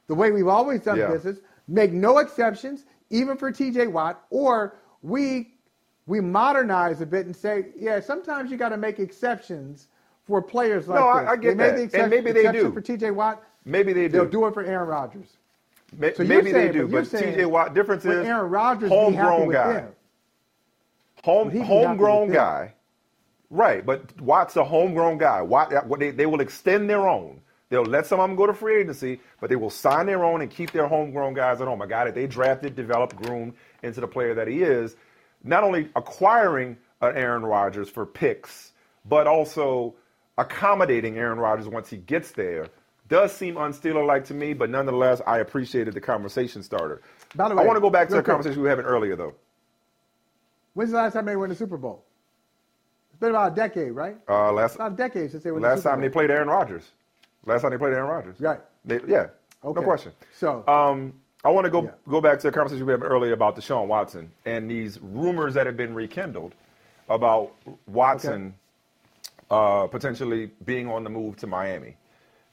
the 0.08 0.16
way 0.16 0.32
we've 0.32 0.48
always 0.48 0.82
done 0.82 0.98
Yeah. 0.98 1.08
business, 1.12 1.38
make 1.68 1.92
no 1.92 2.18
exceptions, 2.20 2.86
even 3.10 3.38
for 3.38 3.52
TJ 3.52 3.92
Watt, 3.92 4.24
or 4.30 4.76
we 5.02 5.54
we 6.06 6.20
modernize 6.20 7.02
a 7.02 7.06
bit 7.06 7.28
and 7.28 7.36
say, 7.36 7.68
yeah, 7.78 8.00
sometimes 8.00 8.50
you 8.50 8.58
got 8.58 8.70
to 8.70 8.78
make 8.78 8.98
exceptions 9.00 9.88
for 10.26 10.42
players 10.42 10.88
like 10.88 11.00
No, 11.00 11.08
I- 11.08 11.22
this. 11.22 11.30
I 11.30 11.36
get 11.36 11.58
they 11.58 11.86
that. 11.86 11.94
And 12.02 12.10
maybe 12.10 12.32
they 12.32 12.52
do. 12.52 12.72
for 12.72 12.82
TJ 12.82 13.14
Watt. 13.14 13.44
Maybe 13.66 13.94
they 13.94 14.08
They'll 14.08 14.26
do. 14.26 14.32
do 14.32 14.46
it 14.48 14.54
for 14.56 14.64
Aaron 14.64 14.88
Rodgers. 14.88 15.28
May- 15.98 16.14
So 16.14 16.24
Maybe 16.24 16.52
saying- 16.52 16.68
they 16.68 16.74
do, 16.74 16.88
but 16.88 17.10
but 17.12 17.22
TJ 17.22 17.46
Watt 17.46 17.74
difference 17.74 18.06
is 18.06 18.26
Aaron 18.26 18.50
Rodgers 18.50 18.90
homegrown 18.90 19.50
guy. 19.52 19.74
them? 19.74 19.96
Home 21.24 21.46
Would 21.48 21.54
he 21.54 21.60
be 21.60 21.66
happy 21.66 21.86
homegrown 21.86 22.32
guy. 22.32 22.74
Right, 23.50 23.86
but 23.86 24.20
Watt's 24.22 24.56
a 24.56 24.64
homegrown 24.64 25.18
guy. 25.18 25.42
Watt, 25.42 25.74
uh, 25.74 25.82
they, 25.98 26.12
they 26.12 26.26
will 26.28 26.40
extend 26.40 26.90
their 26.90 27.08
own. 27.08 27.42
They'll 27.70 27.84
let 27.84 28.06
some 28.06 28.20
of 28.20 28.28
them 28.30 28.36
go 28.36 28.46
to 28.48 28.54
free 28.54 28.80
agency, 28.82 29.20
but 29.42 29.50
they 29.50 29.56
will 29.56 29.70
sign 29.70 30.06
their 30.06 30.24
own 30.24 30.42
and 30.42 30.50
keep 30.50 30.72
their 30.72 30.88
homegrown 30.88 31.34
guys 31.34 31.62
at 31.62 31.68
home. 31.68 31.82
A 31.82 31.88
guy 31.88 32.06
that 32.06 32.16
they 32.16 32.26
drafted, 32.28 32.76
developed, 32.76 33.16
groomed 33.16 33.54
into 33.84 34.02
the 34.02 34.08
player 34.08 34.34
that 34.36 34.48
he 34.48 34.62
is. 34.64 34.96
Not 35.44 35.64
only 35.64 35.90
acquiring 35.96 36.78
an 37.02 37.16
Aaron 37.16 37.44
Rodgers 37.44 37.90
for 37.90 38.06
picks, 38.06 38.72
but 39.06 39.28
also 39.28 39.96
accommodating 40.38 41.18
Aaron 41.18 41.40
Rodgers 41.40 41.68
once 41.68 41.90
he 41.90 41.98
gets 41.98 42.32
there. 42.32 42.68
Does 43.10 43.34
seem 43.36 43.58
unstealer-like 43.58 44.26
to 44.26 44.34
me, 44.34 44.54
but 44.54 44.70
nonetheless, 44.70 45.22
I 45.26 45.40
appreciated 45.40 45.94
the 45.96 46.02
conversation 46.02 46.62
starter. 46.64 47.02
By 47.36 47.50
the 47.50 47.56
I 47.56 47.64
want 47.66 47.76
to 47.78 47.82
go 47.82 47.90
back 47.90 48.08
to 48.10 48.16
the 48.16 48.24
conversation 48.24 48.60
we 48.60 48.64
were 48.64 48.70
having 48.70 48.86
earlier, 48.86 49.16
though. 49.16 49.34
When's 50.74 50.92
the 50.92 50.98
last 50.98 51.14
time 51.14 51.26
they 51.26 51.36
won 51.36 51.50
the 51.50 51.56
Super 51.56 51.78
Bowl? 51.78 52.04
It's 53.12 53.20
been 53.20 53.32
about 53.32 53.54
a 53.54 53.56
decade, 53.56 53.92
right? 53.92 54.16
Uh, 54.30 54.52
last 54.52 54.76
About 54.76 54.94
a 54.94 54.96
decade 54.96 55.32
since 55.32 55.44
they 55.44 55.52
won 55.52 55.62
the 55.62 55.68
last 55.68 55.80
Super 55.80 55.90
time 55.90 56.00
Bowl. 56.00 56.10
they 56.10 56.14
played 56.14 56.32
Aaron 56.32 56.48
Rodgers. 56.48 56.92
Last 57.46 57.64
time 57.64 57.72
they 57.72 57.78
played 57.78 57.94
Aaron 57.94 58.10
Rodgers. 58.10 58.40
Right. 58.40 58.60
They, 58.86 59.00
yeah. 59.08 59.28
Okay. 59.66 59.80
No 59.82 59.86
question. 59.86 60.12
So- 60.36 60.66
um, 60.68 61.14
I 61.44 61.50
want 61.52 61.64
to 61.66 61.72
go 61.72 61.84
Yeah. 61.84 61.92
go 62.08 62.20
back 62.20 62.40
to 62.40 62.48
the 62.48 62.52
conversation 62.52 62.86
we 62.86 62.92
had 62.92 63.02
earlier 63.02 63.32
about 63.32 63.56
Deshaun 63.56 63.88
Watson 63.88 64.30
and 64.46 64.70
these 64.70 65.00
rumors 65.02 65.54
that 65.54 65.66
have 65.68 65.78
been 65.78 65.96
rekindled 65.96 66.54
about 67.08 67.52
Watson 67.88 68.54
uh, 69.50 69.88
potentially 69.88 70.52
being 70.66 70.88
on 70.90 71.04
the 71.06 71.10
move 71.10 71.38
to 71.38 71.48
Miami. 71.48 71.96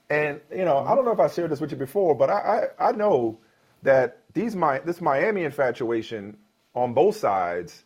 And 0.09 0.41
you 0.51 0.65
know, 0.65 0.79
I 0.79 0.95
don't 0.95 1.05
know 1.05 1.13
if 1.13 1.21
I 1.21 1.29
shared 1.29 1.51
this 1.51 1.61
with 1.61 1.71
you 1.73 1.77
before, 1.77 2.15
but 2.15 2.31
I 2.31 2.69
I, 2.79 2.89
I 2.89 2.93
know 2.93 3.39
that 3.83 4.19
these 4.35 4.55
my 4.55 4.79
this 4.81 5.01
Miami 5.01 5.45
infatuation 5.45 6.37
on 6.75 6.95
both 6.95 7.17
sides. 7.17 7.85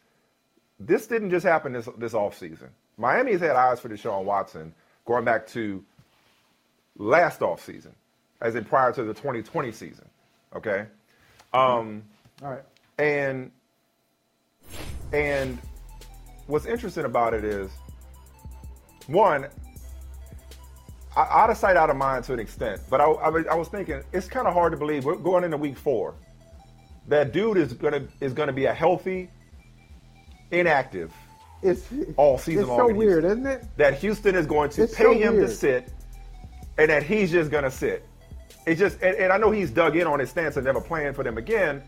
This 0.79 1.07
didn't 1.07 1.31
just 1.31 1.45
happen 1.47 1.73
this 1.73 1.89
this 1.99 2.13
offseason. 2.13 2.69
Miami 2.99 3.33
has 3.33 3.41
had 3.41 3.57
eyes 3.57 3.81
for 3.81 3.89
Deshaun 3.89 4.25
Watson 4.25 4.75
going 5.07 5.25
back 5.25 5.47
to 5.49 5.83
last 6.99 7.41
offseason, 7.41 7.93
as 8.41 8.55
in 8.55 8.65
prior 8.65 8.93
to 8.93 9.03
the 9.03 9.15
2020 9.15 9.73
season. 9.73 10.09
Okay? 10.55 10.87
Um, 11.53 12.03
All 12.43 12.51
right. 12.51 12.63
and 12.99 13.51
and 15.13 15.59
what's 16.47 16.67
interesting 16.67 17.05
about 17.05 17.35
it 17.35 17.45
is 17.45 17.71
one 19.07 19.47
out 21.17 21.51
of 21.51 21.57
sight 21.57 21.77
out 21.77 21.91
of 21.91 21.97
mind 21.97 22.25
to 22.25 22.33
an 22.33 22.39
extent 22.41 22.81
but 22.89 23.01
i, 23.01 23.05
I, 23.05 23.29
was- 23.29 23.47
I 23.47 23.55
was 23.55 23.69
thinking 23.69 24.03
it's 24.13 24.29
kind 24.29 24.47
of 24.47 24.55
hard 24.55 24.73
to 24.73 24.79
believe 24.79 25.05
we're 25.05 25.17
going 25.17 25.45
into 25.45 25.57
week 25.57 25.77
four 25.77 26.15
that 27.09 27.33
dude 27.33 27.57
is 27.57 27.73
gonna 27.73 28.07
is 28.21 28.33
gonna 28.33 28.53
be 28.53 28.67
a 28.67 28.75
healthy 28.75 29.29
inactive 30.51 31.13
It's 31.63 31.87
all 32.17 32.39
season 32.39 32.61
it's 32.63 32.69
long 32.69 32.79
so 32.89 32.95
weird, 32.95 33.25
Houston. 33.25 33.47
isn't 33.47 33.63
it? 33.63 33.65
that 33.77 33.95
Houston 33.99 34.35
is 34.35 34.47
going 34.47 34.71
to 34.71 34.83
It's 34.85 34.95
pay 34.95 35.05
so 35.05 35.13
him 35.13 35.37
to 35.37 35.49
sit 35.49 35.93
and 36.79 36.91
that 36.91 37.03
he's 37.03 37.31
just 37.31 37.51
going 37.51 37.65
to 37.65 37.71
sit. 37.71 38.07
It 38.67 38.77
just 38.77 39.03
and, 39.03 39.15
and 39.17 39.33
I 39.33 39.37
know 39.37 39.51
he's 39.51 39.71
dug 39.71 39.97
in 39.97 40.07
on 40.07 40.19
his 40.19 40.31
stance 40.31 40.57
of 40.57 40.65
never 40.65 40.81
playing 40.81 41.13
for 41.15 41.23
them 41.25 41.37
again. 41.39 41.83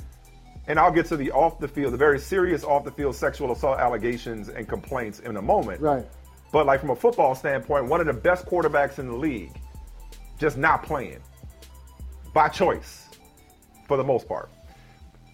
And 0.68 0.78
I'll 0.78 0.92
get 0.92 1.06
to 1.06 1.16
the 1.16 1.30
off 1.32 1.58
the 1.58 1.66
field, 1.66 1.92
the 1.92 1.96
very 1.96 2.18
serious 2.20 2.62
off 2.62 2.84
the 2.84 2.90
field 2.92 3.16
sexual 3.16 3.50
assault 3.52 3.78
allegations 3.80 4.48
and 4.48 4.68
complaints 4.68 5.18
in 5.20 5.36
a 5.36 5.42
moment. 5.42 5.80
Right. 5.80 6.04
But 6.52 6.66
like 6.66 6.80
from 6.80 6.90
a 6.90 6.96
football 6.96 7.34
standpoint, 7.34 7.86
one 7.86 8.00
of 8.00 8.06
the 8.06 8.12
best 8.12 8.46
quarterbacks 8.46 8.98
in 8.98 9.08
the 9.08 9.14
league, 9.14 9.58
just 10.38 10.58
not 10.58 10.82
playing 10.82 11.20
by 12.34 12.48
choice 12.48 13.08
for 13.88 13.96
the 13.96 14.04
most 14.04 14.28
part. 14.28 14.50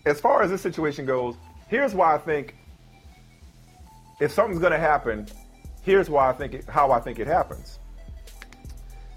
As 0.07 0.21
far 0.21 0.43
as 0.43 0.51
this 0.51 0.63
situation 0.63 1.05
goes, 1.05 1.35
here's 1.67 1.95
why 1.95 2.15
I 2.15 2.19
think 2.19 2.55
if 4.21 4.33
something's 4.33 4.61
going 4.61 4.73
to 4.73 4.79
happen, 4.79 5.27
here's 5.83 6.09
why 6.09 6.31
I 6.31 6.33
think 6.33 6.55
it, 6.55 6.65
how 6.69 6.93
I 6.93 7.01
think 7.01 7.19
it 7.19 7.27
happens. 7.27 7.79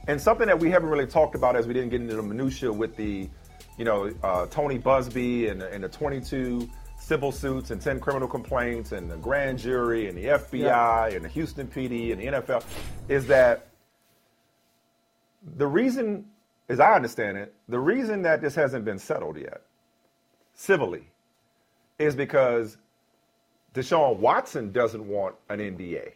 And 0.08 0.20
something 0.20 0.48
that 0.48 0.60
we 0.60 0.72
haven't 0.72 0.90
really 0.90 1.06
talked 1.06 1.36
about 1.36 1.56
as 1.56 1.68
we 1.68 1.74
didn't 1.74 1.90
get 1.90 2.02
into 2.02 2.16
the 2.16 2.24
minutia 2.24 2.74
with 2.74 2.96
the, 2.96 3.30
you 3.78 3.86
know, 3.86 4.12
uh, 4.24 4.48
Tony 4.48 4.80
Buzbee 4.80 5.52
and, 5.52 5.62
and 5.62 5.84
the 5.84 5.90
22 5.90 6.68
civil 7.12 7.34
suits 7.34 7.72
and 7.72 7.82
10 7.82 8.00
criminal 8.00 8.26
complaints 8.26 8.94
and 8.94 9.12
the 9.12 9.18
grand 9.18 9.60
jury 9.60 10.08
and 10.08 10.18
the 10.18 10.24
FBI 10.24 11.14
and 11.14 11.26
the 11.26 11.28
Houston 11.28 11.68
PD 11.68 12.14
and 12.14 12.22
the 12.22 12.26
NFL 12.28 12.64
is 13.10 13.28
that 13.28 13.68
the 15.58 15.68
reason, 15.68 16.26
as 16.70 16.80
I 16.80 16.96
understand 16.96 17.38
it, 17.38 17.54
the 17.68 17.80
reason 17.80 18.22
that 18.22 18.40
this 18.40 18.56
hasn't 18.56 18.86
been 18.86 18.98
settled 18.98 19.36
yet, 19.38 19.64
civilly, 20.54 21.04
is 22.00 22.16
because 22.16 22.78
Deshaun 23.74 24.16
Watson 24.16 24.72
doesn't 24.72 25.06
want 25.06 25.36
an 25.50 25.60
NDA. 25.60 26.14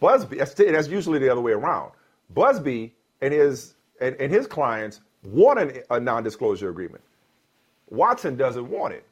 Buzbee, 0.00 0.38
that's, 0.38 0.54
that's 0.54 0.88
usually 0.88 1.18
the 1.18 1.28
other 1.28 1.42
way 1.42 1.52
around. 1.52 1.92
Buzbee 2.34 2.92
and 3.20 3.34
his 3.34 3.74
and, 4.00 4.16
and 4.16 4.32
his 4.32 4.46
clients 4.46 5.02
want 5.22 5.58
an, 5.58 5.82
a 5.90 6.00
non-disclosure 6.00 6.70
agreement. 6.70 7.04
Watson 7.90 8.34
doesn't 8.34 8.70
want 8.70 8.94
it. 8.94 9.04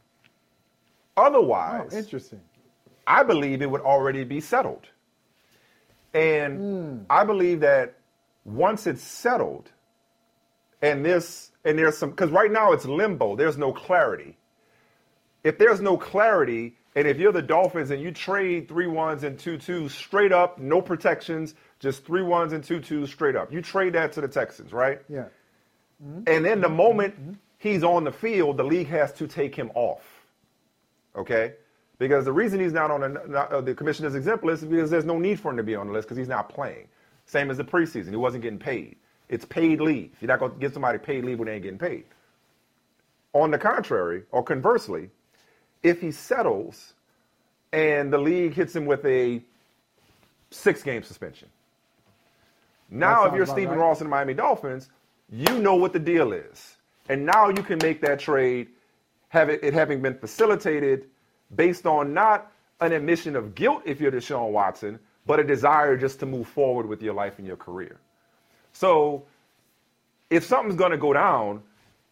Otherwise, 1.17 1.91
Oh, 1.93 1.99
interesting. 1.99 2.41
I 3.07 3.23
believe 3.23 3.63
it 3.63 3.71
would 3.71 3.81
already 3.81 4.25
be 4.25 4.41
settled. 4.41 4.87
And 6.13 6.59
hmm. 6.59 6.99
I 7.09 7.25
believe 7.25 7.61
that 7.61 7.95
once 8.45 8.87
it's 8.87 9.03
settled, 9.03 9.71
and 10.83 11.05
this 11.05 11.51
and 11.65 11.79
there's 11.79 11.99
some 11.99 12.11
because 12.11 12.31
right 12.31 12.51
now 12.51 12.73
it's 12.73 12.85
limbo. 12.85 13.37
There's 13.37 13.59
no 13.59 13.73
clarity. 13.73 14.37
If 15.45 15.59
there's 15.59 15.81
no 15.81 15.97
clarity, 15.97 16.77
and 16.95 17.07
if 17.07 17.19
you're 17.19 17.33
the 17.33 17.43
Dolphins 17.43 17.91
and 17.91 18.03
you 18.03 18.11
trade 18.11 18.69
three 18.69 18.87
ones 18.87 19.23
and 19.23 19.39
two 19.39 19.59
twos 19.59 19.95
straight 19.95 20.33
up, 20.33 20.59
no 20.59 20.81
protections, 20.81 21.55
just 21.79 22.05
three 22.05 22.23
ones 22.23 22.53
and 22.53 22.65
two 22.65 22.81
twos 22.81 23.11
straight 23.11 23.37
up, 23.37 23.53
you 23.53 23.63
trade 23.63 23.93
that 23.93 24.13
to 24.13 24.21
the 24.21 24.29
Texans, 24.29 24.73
right? 24.73 25.01
Yeah. 25.09 25.27
And 26.27 26.45
then 26.45 26.61
the 26.61 26.67
mm-hmm. 26.67 26.77
moment 26.77 27.21
mm-hmm. 27.21 27.33
he's 27.59 27.85
on 27.85 28.05
the 28.05 28.13
field, 28.13 28.57
the 28.57 28.65
league 28.65 28.89
has 28.89 29.13
to 29.15 29.27
take 29.27 29.55
him 29.55 29.71
off. 29.75 30.16
Okay? 31.17 31.55
Because 31.99 32.25
the 32.25 32.33
reason 32.33 32.61
he's 32.61 32.73
not 32.73 32.91
on 32.91 33.01
the, 33.01 33.09
not, 33.09 33.53
uh, 33.53 33.61
the 33.61 33.75
commissioner's 33.75 34.15
exempt 34.15 34.45
list 34.45 34.63
is 34.63 34.69
because 34.69 34.91
there's 34.91 35.05
no 35.05 35.19
need 35.19 35.41
for 35.41 35.51
him 35.51 35.57
to 35.57 35.63
be 35.63 35.75
on 35.75 35.87
the 35.87 35.93
list 35.93 36.09
because 36.09 36.19
he's 36.19 36.29
not 36.29 36.49
playing. 36.49 36.89
Same 37.25 37.51
as 37.51 37.57
the 37.57 37.65
preseason. 37.65 38.11
He 38.11 38.17
wasn't 38.17 38.43
getting 38.43 38.59
paid. 38.59 38.97
It's 39.29 39.45
paid 39.45 39.81
leave. 39.81 40.13
You're 40.21 40.29
not 40.29 40.39
going 40.39 40.53
to 40.53 40.59
give 40.59 40.73
somebody 40.73 40.99
paid 40.99 41.25
leave 41.25 41.39
when 41.39 41.47
they 41.47 41.55
ain't 41.55 41.63
getting 41.63 41.79
paid. 41.79 42.05
On 43.33 43.51
the 43.51 43.59
contrary, 43.59 44.25
or 44.31 44.43
conversely, 44.43 45.11
if 45.83 46.01
he 46.01 46.11
settles 46.11 46.95
and 47.73 48.13
the 48.13 48.19
league 48.19 48.55
hits 48.55 48.75
him 48.75 48.87
with 48.87 49.05
a 49.05 49.43
six 50.51 50.83
game 50.83 51.03
suspension. 51.03 51.49
Now, 52.91 53.27
if 53.27 53.35
you're 53.35 53.47
Stephen 53.47 53.79
right. 53.79 53.87
Ross 53.87 54.01
and 54.01 54.07
the 54.07 54.11
Miami 54.11 54.35
Dolphins, 54.35 54.89
you 55.31 55.59
know 55.59 55.75
what 55.75 55.93
the 55.93 55.99
deal 55.99 56.33
is. 56.33 56.77
And 57.09 57.27
now 57.27 57.49
you 57.49 57.63
can 57.63 57.79
make 57.83 58.01
that 58.03 58.21
trade, 58.21 58.69
have 59.29 59.49
it, 59.49 59.61
it 59.63 59.75
having 59.75 60.01
been 60.01 60.15
facilitated 60.15 61.07
based 61.55 61.87
on 61.87 62.13
not 62.15 62.53
an 62.81 62.93
admission 62.93 63.37
of 63.37 63.55
guilt 63.55 63.83
if 63.85 64.01
you're 64.01 64.13
Deshaun 64.13 64.51
Watson, 64.51 64.99
but 65.27 65.41
a 65.41 65.45
desire 65.45 65.97
just 65.97 66.21
to 66.21 66.27
move 66.27 66.47
forward 66.47 66.87
with 66.87 67.03
your 67.03 67.15
life 67.15 67.39
and 67.39 67.47
your 67.47 67.57
career. 67.57 67.99
So 68.73 69.25
if 70.31 70.45
something's 70.45 70.77
going 70.77 70.91
to 70.91 70.99
go 70.99 71.13
down, 71.13 71.63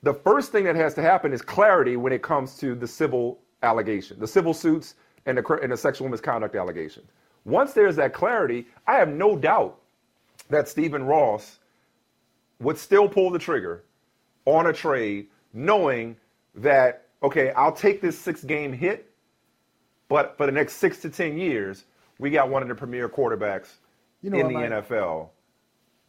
the 0.02 0.14
first 0.14 0.52
thing 0.52 0.64
that 0.64 0.76
has 0.76 0.94
to 0.94 1.02
happen 1.02 1.32
is 1.32 1.42
clarity 1.42 1.96
when 1.96 2.12
it 2.12 2.22
comes 2.22 2.56
to 2.58 2.74
the 2.74 2.86
civil 2.86 3.38
allegation, 3.62 4.18
the 4.18 4.26
civil 4.26 4.54
suits 4.54 4.94
and 5.26 5.38
the, 5.38 5.58
and 5.62 5.72
the 5.72 5.76
sexual 5.76 6.08
misconduct 6.08 6.54
allegation. 6.54 7.02
Once 7.44 7.72
there's 7.72 7.96
that 7.96 8.12
clarity, 8.12 8.66
I 8.86 8.96
have 8.96 9.08
no 9.08 9.36
doubt 9.36 9.78
that 10.50 10.68
Stephen 10.68 11.04
Ross 11.04 11.58
would 12.60 12.78
still 12.78 13.08
pull 13.08 13.30
the 13.30 13.38
trigger 13.38 13.84
on 14.44 14.66
a 14.66 14.72
trade, 14.72 15.28
knowing 15.52 16.16
that, 16.54 17.03
okay, 17.24 17.50
I'll 17.52 17.72
take 17.72 18.00
this 18.00 18.18
six 18.18 18.44
game 18.44 18.72
hit, 18.72 19.10
but 20.08 20.36
for 20.36 20.46
the 20.46 20.52
next 20.52 20.74
six 20.74 21.00
to 21.02 21.10
10 21.10 21.38
years, 21.38 21.84
we 22.18 22.30
got 22.30 22.50
one 22.50 22.62
of 22.62 22.68
the 22.68 22.74
premier 22.74 23.08
quarterbacks 23.08 23.68
You 24.22 24.30
know 24.30 24.38
in 24.38 24.48
the? 24.48 24.54
NFL. 24.54 25.30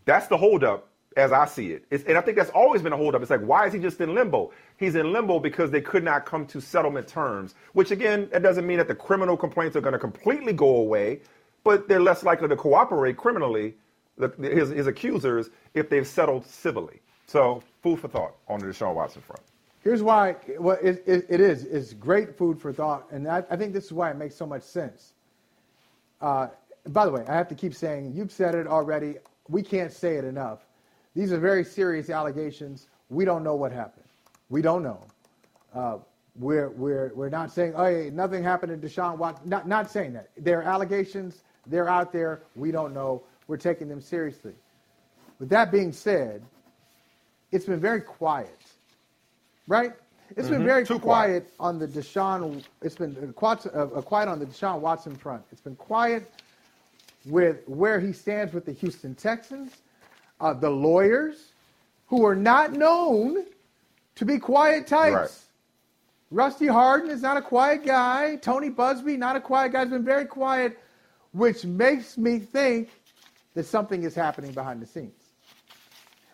That's 0.04 0.28
the 0.28 0.38
holdup 0.38 0.90
as 1.18 1.32
I 1.32 1.46
see 1.46 1.72
it. 1.72 1.86
It's, 1.90 2.04
and 2.04 2.18
I 2.18 2.22
think 2.22 2.38
that's 2.38 2.50
always 2.52 2.82
been 2.82 2.92
a 2.94 2.98
holdup. 2.98 3.22
It's 3.22 3.32
like, 3.32 3.42
why 3.42 3.66
is 3.66 3.74
he 3.74 3.80
just 3.80 4.02
in 4.02 4.14
limbo? 4.14 4.52
He's 4.78 4.96
in 4.96 5.14
limbo 5.14 5.40
because 5.40 5.72
they 5.72 5.82
could 5.82 6.04
not 6.04 6.26
come 6.26 6.46
to 6.48 6.60
settlement 6.60 7.08
terms, 7.08 7.56
which 7.74 7.92
again, 7.92 8.28
that 8.34 8.44
doesn't 8.44 8.68
mean 8.68 8.78
that 8.78 8.90
the 8.90 8.96
criminal 8.96 9.38
complaints 9.38 9.78
are 9.78 9.82
going 9.82 9.94
to 9.94 10.00
completely 10.00 10.52
go 10.54 10.76
away, 10.78 11.22
but 11.64 11.88
they're 11.88 12.02
less 12.02 12.24
likely 12.24 12.50
to 12.50 12.56
cooperate 12.58 13.16
criminally, 13.18 13.76
the, 14.18 14.30
his, 14.42 14.70
his 14.70 14.88
accusers, 14.88 15.50
if 15.74 15.90
they've 15.90 16.06
settled 16.06 16.46
civilly. 16.46 17.00
So, 17.28 17.64
food 17.82 18.02
for 18.02 18.10
thought 18.10 18.36
on 18.48 18.60
the 18.60 18.68
Deshaun 18.68 18.94
Watson 18.94 19.22
front. 19.22 19.42
Here's 19.86 20.02
why 20.02 20.36
well, 20.60 20.78
it, 20.82 21.04
it, 21.06 21.28
it 21.30 21.40
is. 21.40 21.64
It's 21.64 21.94
great 21.94 22.36
food 22.36 22.60
for 22.60 22.74
thought. 22.74 23.08
And 23.12 23.28
I, 23.28 23.44
I 23.52 23.56
think 23.56 23.72
this 23.72 23.86
is 23.86 23.94
why 23.94 24.10
it 24.10 24.18
makes 24.18 24.36
so 24.36 24.48
much 24.48 24.64
sense. 24.64 25.14
Uh, 26.20 26.48
by 26.88 27.06
the 27.06 27.12
way, 27.12 27.24
I 27.28 27.36
have 27.36 27.48
to 27.50 27.56
keep 27.56 27.76
saying, 27.76 28.14
you've 28.16 28.32
said 28.32 28.56
it 28.56 28.66
already. 28.66 29.18
We 29.48 29.62
can't 29.62 29.94
say 29.94 30.16
it 30.16 30.26
enough. 30.26 30.66
These 31.16 31.32
are 31.32 31.40
very 31.40 31.64
serious 31.64 32.10
allegations. 32.10 32.88
We 33.10 33.26
don't 33.26 33.44
know 33.44 33.56
what 33.56 33.72
happened. 33.72 34.06
We 34.50 34.64
don't 34.64 34.82
know. 34.82 35.06
Uh, 35.74 35.98
we're, 36.36 36.70
we're, 36.72 37.12
we're 37.14 37.30
not 37.30 37.52
saying, 37.52 37.74
oh, 37.76 37.86
hey, 37.86 38.10
nothing 38.12 38.44
happened 38.44 38.82
to 38.82 38.88
Deshaun 38.88 39.20
Watson. 39.20 39.48
Not, 39.48 39.68
not 39.68 39.92
saying 39.92 40.14
that. 40.14 40.30
They're 40.36 40.64
allegations. 40.64 41.44
They're 41.68 41.88
out 41.88 42.12
there. 42.12 42.42
We 42.56 42.72
don't 42.72 42.94
know. 42.94 43.22
We're 43.48 43.58
taking 43.58 43.88
them 43.88 44.02
seriously. 44.02 44.54
With 45.38 45.50
that 45.50 45.72
being 45.72 45.92
said, 45.92 46.44
it's 47.52 47.66
been 47.66 47.80
very 47.80 48.02
quiet, 48.02 48.60
right? 49.68 49.94
It's 50.36 50.50
been 50.50 50.62
Mhm. 50.62 50.66
very 50.66 50.86
quiet, 50.86 51.02
quiet. 51.02 51.54
on 51.60 51.80
the 51.80 51.88
Deshaun. 51.88 52.64
It's 52.82 52.96
been 52.96 53.34
quiet, 53.34 53.66
uh, 53.68 53.84
uh, 53.84 54.02
quiet 54.02 54.28
on 54.28 54.40
the 54.40 54.46
Deshaun 54.46 54.80
Watson 54.80 55.16
front. 55.16 55.44
It's 55.52 55.62
been 55.62 55.76
quiet 55.76 56.32
with 57.26 57.68
where 57.68 58.00
he 58.00 58.12
stands 58.12 58.54
with 58.54 58.66
the 58.66 58.72
Houston 58.72 59.16
Texans, 59.16 59.72
uh, 60.42 60.54
the 60.54 60.70
lawyers, 60.70 61.54
who 62.08 62.26
are 62.26 62.36
not 62.36 62.74
known 62.74 63.46
to 64.16 64.26
be 64.26 64.40
quiet 64.40 64.88
types. 64.88 65.14
Right. 65.16 65.32
Rusty 66.32 66.68
Hardin 66.68 67.10
is 67.12 67.22
not 67.22 67.38
a 67.38 67.42
quiet 67.42 67.86
guy. 67.86 68.36
Tony 68.38 68.70
Buzbee, 68.70 69.18
not 69.18 69.36
a 69.36 69.42
quiet 69.42 69.72
guy, 69.74 69.82
He's 69.82 69.92
been 69.92 70.04
very 70.04 70.26
quiet, 70.26 70.80
which 71.34 71.66
makes 71.66 72.18
me 72.18 72.40
think 72.40 72.90
that 73.54 73.66
something 73.66 74.04
is 74.04 74.16
happening 74.16 74.52
behind 74.52 74.82
the 74.82 74.88
scenes. 74.88 75.25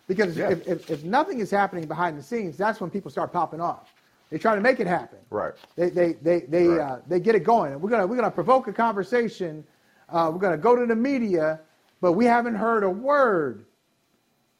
Because 0.08 0.36
Yeah. 0.36 0.50
if, 0.50 0.66
if, 0.66 0.90
if 0.90 1.04
nothing 1.04 1.40
is 1.40 1.50
happening 1.50 1.86
behind 1.86 2.18
the 2.18 2.22
scenes, 2.22 2.56
that's 2.56 2.80
when 2.80 2.90
people 2.90 3.10
start 3.10 3.32
popping 3.32 3.60
off. 3.60 3.92
They 4.30 4.38
try 4.38 4.54
to 4.54 4.60
make 4.60 4.80
it 4.80 4.86
happen. 4.86 5.18
Right. 5.30 5.52
They 5.76 5.90
they 5.90 6.12
they 6.14 6.40
they, 6.40 6.66
Right. 6.68 6.80
uh, 6.80 6.98
they 7.06 7.20
get 7.20 7.34
it 7.34 7.44
going. 7.44 7.72
And 7.72 7.82
We're 7.82 7.90
gonna 7.90 8.06
we're 8.06 8.16
gonna 8.16 8.30
provoke 8.30 8.66
a 8.66 8.72
conversation. 8.72 9.64
Uh, 10.08 10.30
we're 10.32 10.40
gonna 10.40 10.56
go 10.56 10.74
to 10.74 10.86
the 10.86 10.96
media, 10.96 11.60
but 12.00 12.12
we 12.12 12.24
haven't 12.24 12.54
heard 12.54 12.82
a 12.82 12.90
word. 12.90 13.66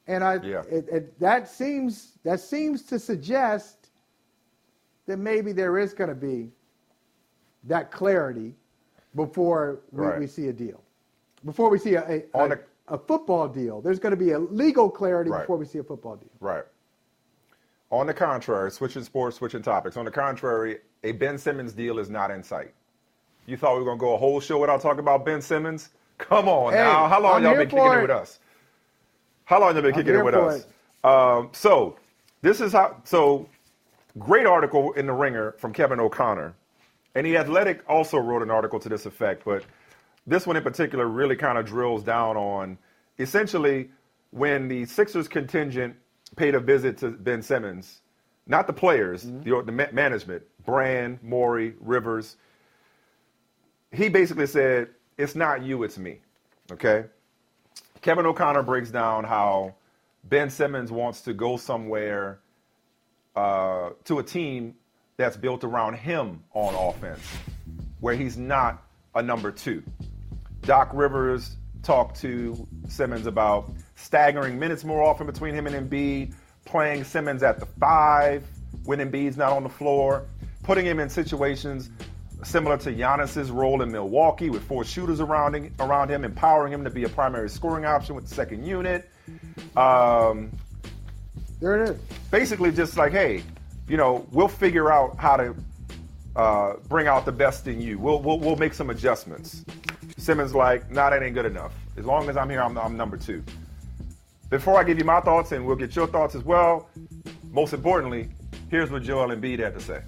And 0.06 0.22
I 0.22 0.34
Yeah. 0.42 0.62
it, 0.70 0.88
it, 0.90 1.20
that 1.20 1.48
seems 1.48 2.18
that 2.22 2.40
seems 2.40 2.82
to 2.84 2.98
suggest 2.98 3.88
that 5.06 5.16
maybe 5.18 5.52
there 5.52 5.78
is 5.78 5.94
gonna 5.94 6.14
be 6.14 6.52
that 7.64 7.90
clarity 7.90 8.54
before 9.14 9.80
we, 9.90 10.06
Right. 10.06 10.18
we 10.20 10.26
see 10.26 10.48
a 10.48 10.52
deal, 10.52 10.82
before 11.44 11.70
we 11.70 11.78
see 11.78 11.94
a 11.94 12.02
a, 12.08 12.24
a, 12.34 12.58
a 12.92 12.98
football 12.98 13.48
deal. 13.48 13.80
There's 13.80 13.98
going 13.98 14.10
to 14.12 14.16
be 14.16 14.30
a 14.32 14.38
legal 14.38 14.88
clarity 14.90 15.30
Right. 15.30 15.40
before 15.40 15.56
we 15.56 15.64
see 15.64 15.78
a 15.78 15.82
football 15.82 16.16
deal. 16.16 16.28
Right. 16.40 16.64
On 17.90 18.06
the 18.06 18.14
contrary, 18.14 18.70
switching 18.70 19.02
sports, 19.02 19.38
switching 19.38 19.62
topics. 19.62 19.96
On 19.96 20.04
the 20.04 20.10
contrary, 20.10 20.78
a 21.02 21.12
Ben 21.12 21.36
Simmons 21.38 21.72
deal 21.72 21.98
is 21.98 22.08
not 22.10 22.30
in 22.30 22.42
sight. 22.42 22.72
You 23.46 23.56
thought 23.56 23.72
we 23.74 23.80
were 23.80 23.86
going 23.86 23.98
to 23.98 24.00
go 24.00 24.14
a 24.14 24.18
whole 24.18 24.40
show 24.40 24.58
without 24.58 24.80
talking 24.80 25.00
about 25.00 25.24
Ben 25.24 25.42
Simmons? 25.42 25.90
Come 26.18 26.48
on 26.48 26.72
Hey, 26.72 26.78
now. 26.78 27.08
How 27.08 27.20
long 27.20 27.36
I'm 27.36 27.42
y'all 27.44 27.56
been 27.56 27.68
kicking 27.68 27.84
it 27.84 27.98
it. 27.98 28.02
with 28.02 28.10
us? 28.10 28.38
How 29.44 29.58
long 29.60 29.72
y'all 29.74 29.82
been 29.82 29.94
I'm 29.94 30.00
kicking 30.00 30.14
it 30.14 30.24
with 30.24 30.34
us? 30.34 30.66
Um, 31.02 31.48
so 31.52 31.96
this 32.42 32.60
is 32.60 32.72
how. 32.72 32.96
So 33.04 33.48
great 34.18 34.46
article 34.46 34.92
in 34.92 35.06
the 35.06 35.12
Ringer 35.12 35.52
from 35.58 35.72
Kevin 35.72 35.98
O'Connor, 35.98 36.54
and 37.16 37.26
the 37.26 37.36
Athletic 37.36 37.82
also 37.88 38.18
wrote 38.18 38.42
an 38.42 38.50
article 38.50 38.78
to 38.78 38.88
this 38.88 39.04
effect. 39.06 39.44
But 39.44 39.64
this 40.26 40.46
one 40.46 40.56
in 40.56 40.62
particular 40.62 41.06
really 41.06 41.36
kind 41.36 41.58
of 41.58 41.66
drills 41.66 42.02
down 42.02 42.36
on 42.36 42.78
essentially 43.18 43.90
when 44.30 44.68
the 44.68 44.84
Sixers 44.86 45.28
contingent 45.28 45.94
paid 46.36 46.54
a 46.54 46.60
visit 46.60 46.98
to 46.98 47.10
Ben 47.10 47.42
Simmons, 47.42 48.00
not 48.46 48.66
the 48.66 48.72
players, 48.72 49.22
the, 49.22 49.62
the 49.64 49.72
ma- 49.72 49.86
management, 49.92 50.42
Brand, 50.64 51.18
Morey, 51.22 51.74
Rivers. 51.80 52.36
He 53.92 54.08
basically 54.08 54.46
said, 54.46 54.88
"It's 55.18 55.34
not 55.34 55.62
you, 55.62 55.82
it's 55.82 55.98
me." 55.98 56.20
Okay. 56.70 57.04
Kevin 58.00 58.26
O'Connor 58.26 58.62
breaks 58.62 58.90
down 58.90 59.24
how 59.24 59.74
Ben 60.24 60.50
Simmons 60.50 60.90
wants 60.90 61.20
to 61.22 61.32
go 61.32 61.56
somewhere 61.56 62.40
uh, 63.36 63.90
to 64.04 64.18
a 64.18 64.22
team 64.22 64.74
that's 65.16 65.36
built 65.36 65.62
around 65.62 65.94
him 65.94 66.42
on 66.52 66.74
offense, 66.74 67.20
where 68.00 68.14
he's 68.14 68.36
not 68.36 68.82
a 69.14 69.22
number 69.22 69.52
two. 69.52 69.82
Doc 70.62 70.90
Rivers 70.92 71.56
talked 71.82 72.20
to 72.20 72.66
Simmons 72.88 73.26
about 73.26 73.70
staggering 73.96 74.58
minutes 74.58 74.84
more 74.84 75.02
often 75.02 75.26
between 75.26 75.54
him 75.54 75.66
and 75.66 75.90
Embiid, 75.90 76.34
playing 76.64 77.04
Simmons 77.04 77.42
at 77.42 77.58
the 77.58 77.66
five 77.66 78.44
when 78.84 78.98
Embiid's 78.98 79.36
not 79.36 79.52
on 79.52 79.62
the 79.62 79.68
floor, 79.68 80.26
putting 80.62 80.86
him 80.86 81.00
in 81.00 81.08
situations 81.08 81.90
similar 82.44 82.76
to 82.76 82.92
Giannis's 82.92 83.50
role 83.50 83.82
in 83.82 83.92
Milwaukee 83.92 84.50
with 84.50 84.62
four 84.64 84.84
shooters 84.84 85.20
around 85.20 85.54
him, 85.54 85.74
around 85.78 86.08
him 86.08 86.24
empowering 86.24 86.72
him 86.72 86.84
to 86.84 86.90
be 86.90 87.04
a 87.04 87.08
primary 87.08 87.48
scoring 87.48 87.84
option 87.84 88.14
with 88.14 88.28
the 88.28 88.34
second 88.34 88.64
unit. 88.64 89.08
Um, 89.76 90.50
there 91.60 91.80
it 91.80 91.90
is. 91.90 92.00
Basically, 92.30 92.72
just 92.72 92.96
like, 92.96 93.12
hey, 93.12 93.42
you 93.88 93.96
know, 93.96 94.26
we'll 94.32 94.48
figure 94.48 94.90
out 94.90 95.16
how 95.18 95.36
to 95.36 95.54
uh, 96.34 96.74
bring 96.88 97.06
out 97.06 97.24
the 97.24 97.32
best 97.32 97.66
in 97.68 97.80
you. 97.80 97.98
We'll, 97.98 98.20
we'll 98.20 98.38
we'll 98.38 98.56
make 98.56 98.74
some 98.74 98.90
adjustments. 98.90 99.64
Simmons 100.22 100.54
like, 100.54 100.88
nah, 100.88 101.10
that 101.10 101.20
ain't 101.20 101.34
good 101.34 101.46
enough. 101.46 101.72
As 101.96 102.04
long 102.04 102.28
as 102.28 102.36
I'm 102.36 102.48
here, 102.48 102.62
I'm, 102.62 102.78
I'm 102.78 102.96
number 102.96 103.16
two. 103.16 103.42
Before 104.50 104.78
I 104.78 104.84
give 104.84 104.96
you 104.96 105.04
my 105.04 105.20
thoughts, 105.20 105.50
and 105.50 105.66
we'll 105.66 105.74
get 105.74 105.96
your 105.96 106.06
thoughts 106.06 106.36
as 106.36 106.44
well. 106.44 106.88
Most 107.50 107.72
importantly, 107.72 108.28
here's 108.70 108.88
what 108.88 109.02
Joel 109.02 109.34
Embiid 109.34 109.58
had 109.58 109.74
to 109.74 109.80
say. 109.80 110.00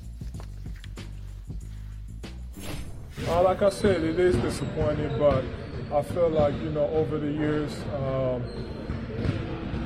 Uh, 3.27 3.43
like 3.43 3.63
I 3.63 3.71
said, 3.71 4.05
it 4.05 4.21
is 4.21 4.37
disappointing, 4.37 5.19
but 5.19 5.45
I 5.93 6.03
feel 6.03 6.29
like 6.29 6.55
you 6.61 6.71
know 6.71 6.87
over 6.91 7.19
the 7.19 7.33
years, 7.33 7.77
um, 7.95 8.45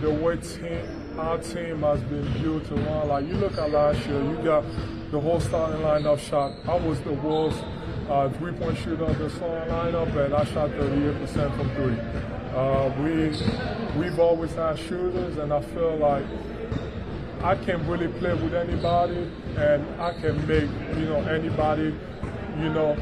the 0.03 0.11
way 0.11 0.37
team, 0.37 1.19
our 1.19 1.39
team 1.39 1.81
has 1.81 2.03
been 2.03 2.31
built 2.43 2.71
around. 2.71 3.09
Like 3.09 3.27
you 3.27 3.35
look 3.35 3.57
at 3.57 3.71
last 3.71 4.07
year, 4.07 4.23
you 4.23 4.37
got 4.45 4.65
the 5.11 5.21
whole 5.21 5.41
starting 5.41 5.81
lineup 5.81 6.19
shot. 6.19 6.53
I 6.67 6.75
was 6.77 7.01
the 7.01 7.13
world's 7.13 7.57
uh, 8.09 8.29
three-point 8.31 8.79
shooter 8.79 9.05
of 9.05 9.19
the 9.19 9.31
starting 9.31 9.73
lineup, 9.73 10.17
and 10.17 10.35
I 10.35 10.45
shot 10.45 10.71
38% 10.71 11.57
from 11.57 11.71
three. 11.75 11.99
Uh, 12.55 12.93
we 13.03 14.01
we've 14.01 14.19
always 14.19 14.53
had 14.55 14.79
shooters, 14.79 15.37
and 15.37 15.53
I 15.53 15.61
feel 15.61 15.97
like 15.97 16.25
I 17.43 17.55
can 17.55 17.87
really 17.87 18.09
play 18.19 18.35
with 18.35 18.55
anybody, 18.55 19.31
and 19.57 20.01
I 20.01 20.13
can 20.15 20.47
make 20.47 20.71
you 20.99 21.07
know 21.07 21.21
anybody, 21.29 21.95
you 22.59 22.69
know, 22.71 22.97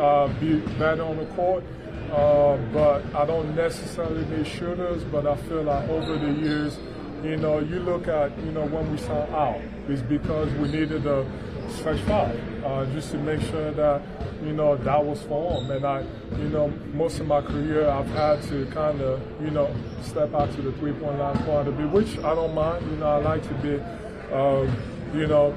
uh, 0.00 0.28
be 0.40 0.60
better 0.78 1.02
on 1.02 1.16
the 1.18 1.26
court. 1.34 1.64
Uh, 2.10 2.56
but 2.72 3.04
I 3.16 3.26
don't 3.26 3.56
necessarily 3.56 4.24
need 4.26 4.46
shooters. 4.46 5.02
But 5.04 5.26
I 5.26 5.36
feel 5.36 5.64
like 5.64 5.88
over 5.88 6.16
the 6.16 6.30
years, 6.30 6.78
you 7.24 7.36
know, 7.36 7.58
you 7.58 7.80
look 7.80 8.06
at 8.06 8.38
you 8.38 8.52
know 8.52 8.64
when 8.66 8.90
we 8.90 8.98
signed 8.98 9.34
out, 9.34 9.60
it's 9.88 10.02
because 10.02 10.50
we 10.54 10.68
needed 10.68 11.04
a 11.06 11.26
stretch 11.70 12.00
five, 12.00 12.64
uh, 12.64 12.86
just 12.86 13.10
to 13.12 13.18
make 13.18 13.40
sure 13.42 13.72
that 13.72 14.02
you 14.42 14.52
know 14.52 14.76
that 14.76 15.04
was 15.04 15.22
formed. 15.22 15.70
And 15.70 15.84
I, 15.84 16.04
you 16.38 16.48
know, 16.48 16.68
most 16.94 17.20
of 17.20 17.26
my 17.26 17.40
career 17.40 17.88
I've 17.88 18.08
had 18.08 18.42
to 18.44 18.66
kind 18.66 19.00
of 19.00 19.20
you 19.40 19.50
know 19.50 19.74
step 20.02 20.34
out 20.34 20.52
to 20.52 20.62
the 20.62 20.72
three 20.72 20.92
point 20.92 21.18
line 21.18 21.36
quite 21.44 21.68
a 21.68 21.72
bit, 21.72 21.90
which 21.90 22.18
I 22.18 22.34
don't 22.34 22.54
mind. 22.54 22.88
You 22.90 22.96
know, 22.96 23.06
I 23.06 23.16
like 23.18 23.42
to 23.48 23.54
be, 23.54 23.80
um, 24.32 24.76
you 25.14 25.26
know, 25.26 25.54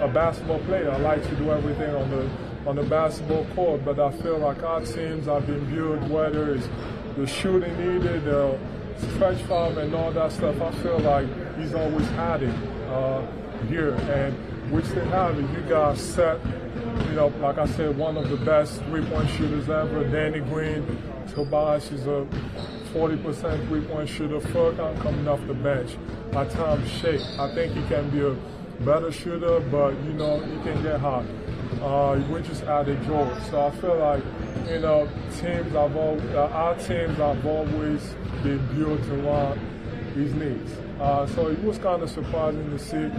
a 0.00 0.08
basketball 0.08 0.60
player. 0.60 0.90
I 0.90 0.98
like 0.98 1.22
to 1.28 1.34
do 1.36 1.50
everything 1.50 1.94
on 1.94 2.10
the 2.10 2.30
on 2.68 2.76
the 2.76 2.82
basketball 2.82 3.46
court, 3.54 3.84
but 3.84 3.98
I 4.00 4.10
feel 4.22 4.38
like 4.38 4.62
our 4.62 4.80
teams 4.80 5.26
have 5.26 5.46
been 5.46 5.72
built, 5.72 6.02
whether 6.10 6.54
it's 6.54 6.68
the 7.16 7.26
shooting 7.26 7.76
needed, 7.78 8.24
the 8.24 8.58
stretch 9.14 9.40
five, 9.42 9.76
and 9.78 9.94
all 9.94 10.10
that 10.12 10.32
stuff. 10.32 10.60
I 10.60 10.72
feel 10.82 10.98
like 10.98 11.28
he's 11.56 11.74
always 11.74 12.06
had 12.08 12.42
it 12.42 12.54
uh, 12.88 13.24
here, 13.68 13.92
and 13.94 14.36
which 14.70 14.86
they 14.86 15.04
have 15.06 15.38
it. 15.38 15.50
You 15.50 15.68
guys 15.68 16.00
set, 16.00 16.40
you 17.06 17.12
know, 17.12 17.28
like 17.40 17.58
I 17.58 17.66
said, 17.66 17.96
one 17.96 18.16
of 18.16 18.28
the 18.28 18.36
best 18.36 18.82
three-point 18.84 19.28
shooters 19.30 19.68
ever. 19.68 20.04
Danny 20.04 20.40
Green, 20.40 20.84
Tobias 21.28 21.90
is 21.92 22.06
a 22.06 22.26
40% 22.92 23.68
three-point 23.68 24.08
shooter. 24.08 24.40
Furkan 24.40 25.00
coming 25.00 25.28
off 25.28 25.44
the 25.46 25.54
bench. 25.54 25.96
By 26.32 26.46
time 26.46 26.84
Shake, 26.86 27.22
I 27.38 27.54
think 27.54 27.74
he 27.74 27.82
can 27.86 28.10
be 28.10 28.20
a 28.20 28.36
better 28.80 29.12
shooter, 29.12 29.60
but 29.60 29.94
you 30.04 30.12
know 30.12 30.40
he 30.40 30.62
can 30.62 30.82
get 30.82 31.00
hot. 31.00 31.24
Uh, 31.80 32.20
we 32.30 32.40
just 32.42 32.62
added 32.64 33.02
George, 33.04 33.42
so 33.50 33.66
I 33.66 33.70
feel 33.76 33.96
like 33.98 34.22
you 34.68 34.80
know 34.80 35.08
teams 35.38 35.72
have 35.72 35.96
all 35.96 36.20
uh, 36.34 36.48
our 36.48 36.74
teams 36.74 37.16
have 37.18 37.44
always 37.46 38.02
been 38.42 38.60
built 38.74 39.00
around 39.08 39.58
his 40.14 40.32
needs. 40.34 40.72
Uh, 41.00 41.26
so 41.26 41.48
it 41.48 41.62
was 41.62 41.78
kind 41.78 42.02
of 42.02 42.10
surprising 42.10 42.70
to 42.70 42.78
see, 42.78 43.10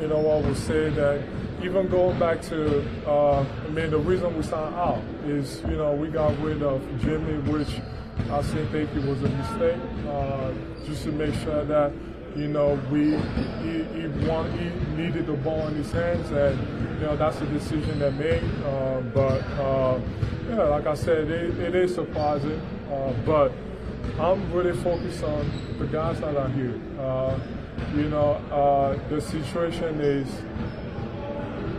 you 0.00 0.08
know, 0.08 0.18
what 0.18 0.44
was 0.44 0.58
said 0.58 0.94
that 0.94 1.22
even 1.62 1.88
going 1.88 2.18
back 2.18 2.40
to, 2.42 2.82
uh, 3.06 3.40
I 3.40 3.68
mean, 3.68 3.90
the 3.90 3.98
reason 3.98 4.36
we 4.36 4.42
signed 4.42 4.74
out 4.74 5.02
is, 5.26 5.60
you 5.62 5.76
know, 5.76 5.92
we 5.92 6.08
got 6.08 6.38
rid 6.40 6.62
of 6.62 6.82
Jimmy, 7.00 7.38
which 7.50 7.80
I 8.30 8.42
still 8.42 8.66
think 8.68 8.90
it 8.94 9.04
was 9.04 9.22
a 9.22 9.28
mistake, 9.28 9.80
uh, 10.08 10.52
just 10.86 11.04
to 11.04 11.12
make 11.12 11.34
sure 11.34 11.64
that 11.64 11.92
you 12.36 12.48
know, 12.48 12.78
we 12.90 13.16
he, 13.62 13.82
he, 13.98 14.28
want, 14.28 14.52
he 14.60 14.68
needed 14.94 15.26
the 15.26 15.32
ball 15.32 15.68
in 15.68 15.74
his 15.74 15.90
hands, 15.90 16.30
and 16.30 16.58
you 17.00 17.06
know 17.06 17.16
that's 17.16 17.40
a 17.40 17.46
decision 17.46 17.98
that 17.98 18.12
made. 18.14 18.44
Uh, 18.64 19.00
but 19.14 19.40
uh, 19.58 19.98
yeah, 20.48 20.62
like 20.64 20.86
I 20.86 20.94
said, 20.94 21.30
it, 21.30 21.58
it 21.58 21.74
is 21.74 21.94
surprising, 21.94 22.60
uh, 22.92 23.12
but 23.24 23.52
I'm 24.18 24.52
really 24.52 24.76
focused 24.82 25.22
on 25.24 25.50
the 25.78 25.86
guys 25.86 26.20
that 26.20 26.36
are 26.36 26.48
here. 26.48 26.80
Uh, 26.98 27.38
you 27.94 28.08
know, 28.08 28.32
uh, 28.50 28.98
the 29.08 29.20
situation 29.20 30.00
is 30.00 30.28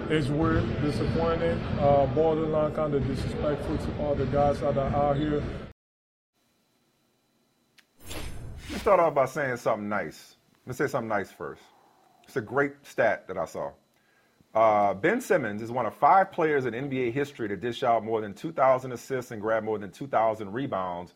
is 0.10 0.30
weird, 0.30 0.64
disappointing, 0.82 1.60
uh, 1.80 2.06
borderline 2.16 2.74
kind 2.74 2.94
of 2.94 3.06
disrespectful 3.08 3.78
to 3.78 3.98
all 4.00 4.16
the 4.16 4.26
guys 4.28 4.60
that 4.62 4.78
are 4.78 4.96
out 4.96 5.18
here. 5.18 5.44
Let's 8.70 8.82
start 8.82 9.00
off 9.00 9.16
by 9.16 9.26
saying 9.26 9.58
something 9.58 9.90
nice. 9.90 10.36
Let's 10.66 10.78
say 10.78 10.88
something 10.88 11.10
nice 11.10 11.32
first. 11.32 11.62
It's 12.24 12.38
a 12.38 12.42
great 12.42 12.74
stat 12.84 13.28
that 13.28 13.38
I 13.38 13.46
saw. 13.46 13.72
Uh, 14.54 14.94
ben 14.94 15.22
Simmons 15.22 15.62
is 15.62 15.72
one 15.72 15.86
of 15.86 15.94
five 15.94 16.32
players 16.32 16.66
in 16.66 16.74
NBA 16.74 17.12
history 17.14 17.48
to 17.48 17.56
dish 17.56 17.84
out 17.84 18.04
more 18.04 18.22
than 18.22 18.34
2,000 18.34 18.92
assists 18.92 19.32
and 19.32 19.42
grab 19.42 19.64
more 19.64 19.78
than 19.78 19.92
2,000 19.92 20.52
rebounds 20.52 21.14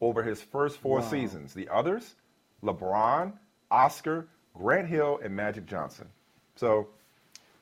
over 0.00 0.22
his 0.22 0.40
first 0.42 0.78
four 0.78 1.00
Wow. 1.00 1.08
seasons. 1.10 1.54
The 1.54 1.68
others, 1.68 2.14
LeBron, 2.62 3.32
Oscar, 3.70 4.26
Grant 4.54 4.88
Hill, 4.88 5.20
and 5.22 5.34
Magic 5.34 5.66
Johnson. 5.66 6.06
So 6.56 6.88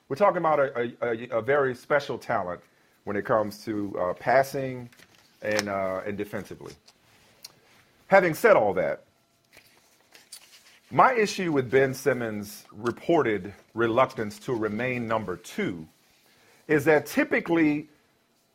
we're 0.09 0.17
talking 0.17 0.39
about 0.39 0.59
a, 0.61 0.79
a, 1.03 1.09
a, 1.35 1.39
a 1.39 1.43
very 1.43 1.75
special 1.75 2.19
talent 2.19 2.61
when 3.05 3.17
it 3.17 3.25
comes 3.25 3.65
to 3.65 3.97
uh, 3.99 4.15
passing 4.15 4.89
and, 5.43 5.69
uh, 5.69 6.03
and 6.07 6.17
defensively. 6.17 6.73
Having 8.09 8.35
said 8.35 8.57
all 8.57 8.75
that, 8.75 9.05
my 10.91 11.15
issue 11.15 11.51
with 11.53 11.71
Ben 11.71 11.95
Simmons' 11.95 12.65
reported 12.71 13.55
reluctance 13.73 14.39
to 14.41 14.53
remain 14.53 15.09
number 15.09 15.37
two 15.37 15.87
is 16.69 16.85
that 16.85 17.07
typically 17.07 17.89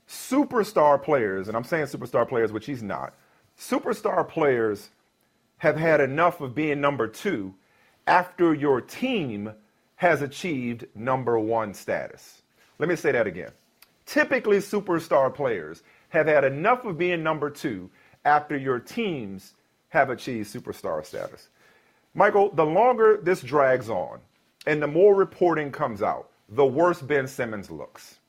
superstar 0.07 1.01
players, 1.01 1.47
and 1.47 1.57
I'm 1.57 1.63
saying 1.63 1.87
superstar 1.87 2.27
players, 2.29 2.51
which 2.51 2.67
he's 2.67 2.83
not, 2.83 3.15
superstar 3.59 4.27
players 4.27 4.89
have 5.57 5.77
had 5.77 5.99
enough 6.01 6.41
of 6.41 6.53
being 6.53 6.79
number 6.81 7.07
two 7.07 7.53
after 8.05 8.53
your 8.53 8.79
team 8.81 9.51
has 9.95 10.21
achieved 10.21 10.85
number 10.95 11.39
one 11.39 11.73
status. 11.73 12.41
Let 12.79 12.87
me 12.89 12.95
say 12.95 13.11
that 13.11 13.25
again. 13.27 13.51
Typically, 14.05 14.57
superstar 14.57 15.33
players 15.33 15.81
have 16.09 16.27
had 16.27 16.43
enough 16.43 16.85
of 16.85 16.97
being 16.97 17.23
number 17.23 17.49
two 17.49 17.89
after 18.23 18.55
your 18.55 18.79
teams 18.79 19.53
have 19.89 20.09
achieved 20.09 20.53
superstar 20.53 21.03
status. 21.05 21.49
Michael, 22.13 22.49
the 22.51 22.65
longer 22.65 23.19
this 23.21 23.41
drags 23.41 23.89
on 23.89 24.19
and 24.65 24.81
the 24.81 24.87
more 24.87 25.15
reporting 25.15 25.71
comes 25.71 26.01
out, 26.01 26.29
the 26.49 26.65
worse 26.65 27.01
Ben 27.01 27.27
Simmons 27.27 27.69
looks. 27.71 28.19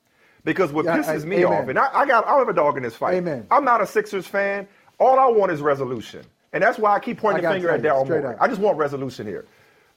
Because 0.45 0.73
what 0.73 0.85
Yeah, 0.87 0.99
pisses 0.99 1.23
I- 1.23 1.27
me 1.27 1.45
amen. 1.45 1.63
off, 1.63 1.69
and 1.69 1.79
I, 1.79 1.89
I 1.93 2.07
got, 2.07 2.27
I'll 2.27 2.39
have 2.39 2.49
a 2.49 2.53
dog 2.55 2.77
in 2.77 2.83
this 2.83 2.95
fight. 2.97 3.15
Amen. 3.15 3.47
I'm 3.51 3.65
not 3.65 3.81
a 3.83 3.87
Sixers 3.87 4.27
fan. 4.27 4.67
All 4.99 5.19
I 5.19 5.27
want 5.27 5.53
is 5.53 5.61
resolution, 5.61 6.25
and 6.53 6.63
that's 6.63 6.79
why 6.79 6.95
I 6.95 7.01
keep 7.01 7.19
pointing 7.19 7.47
I 7.47 7.49
the 7.49 7.55
finger 7.55 7.71
at 7.71 7.83
Daryl 7.83 8.07
Morey. 8.09 8.37
I 8.41 8.49
just 8.49 8.61
want 8.61 8.79
resolution 8.79 9.27
here. 9.27 9.47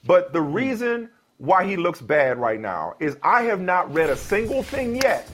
But 0.06 0.34
the 0.34 0.42
reason 0.42 1.10
why 1.38 1.66
he 1.66 1.76
looks 1.76 2.02
bad 2.02 2.38
right 2.38 2.60
now 2.60 2.96
is 3.00 3.18
I 3.24 3.44
have 3.44 3.62
not 3.62 3.92
read 3.94 4.10
a 4.10 4.16
single 4.16 4.62
thing 4.62 4.96
yet 4.96 5.28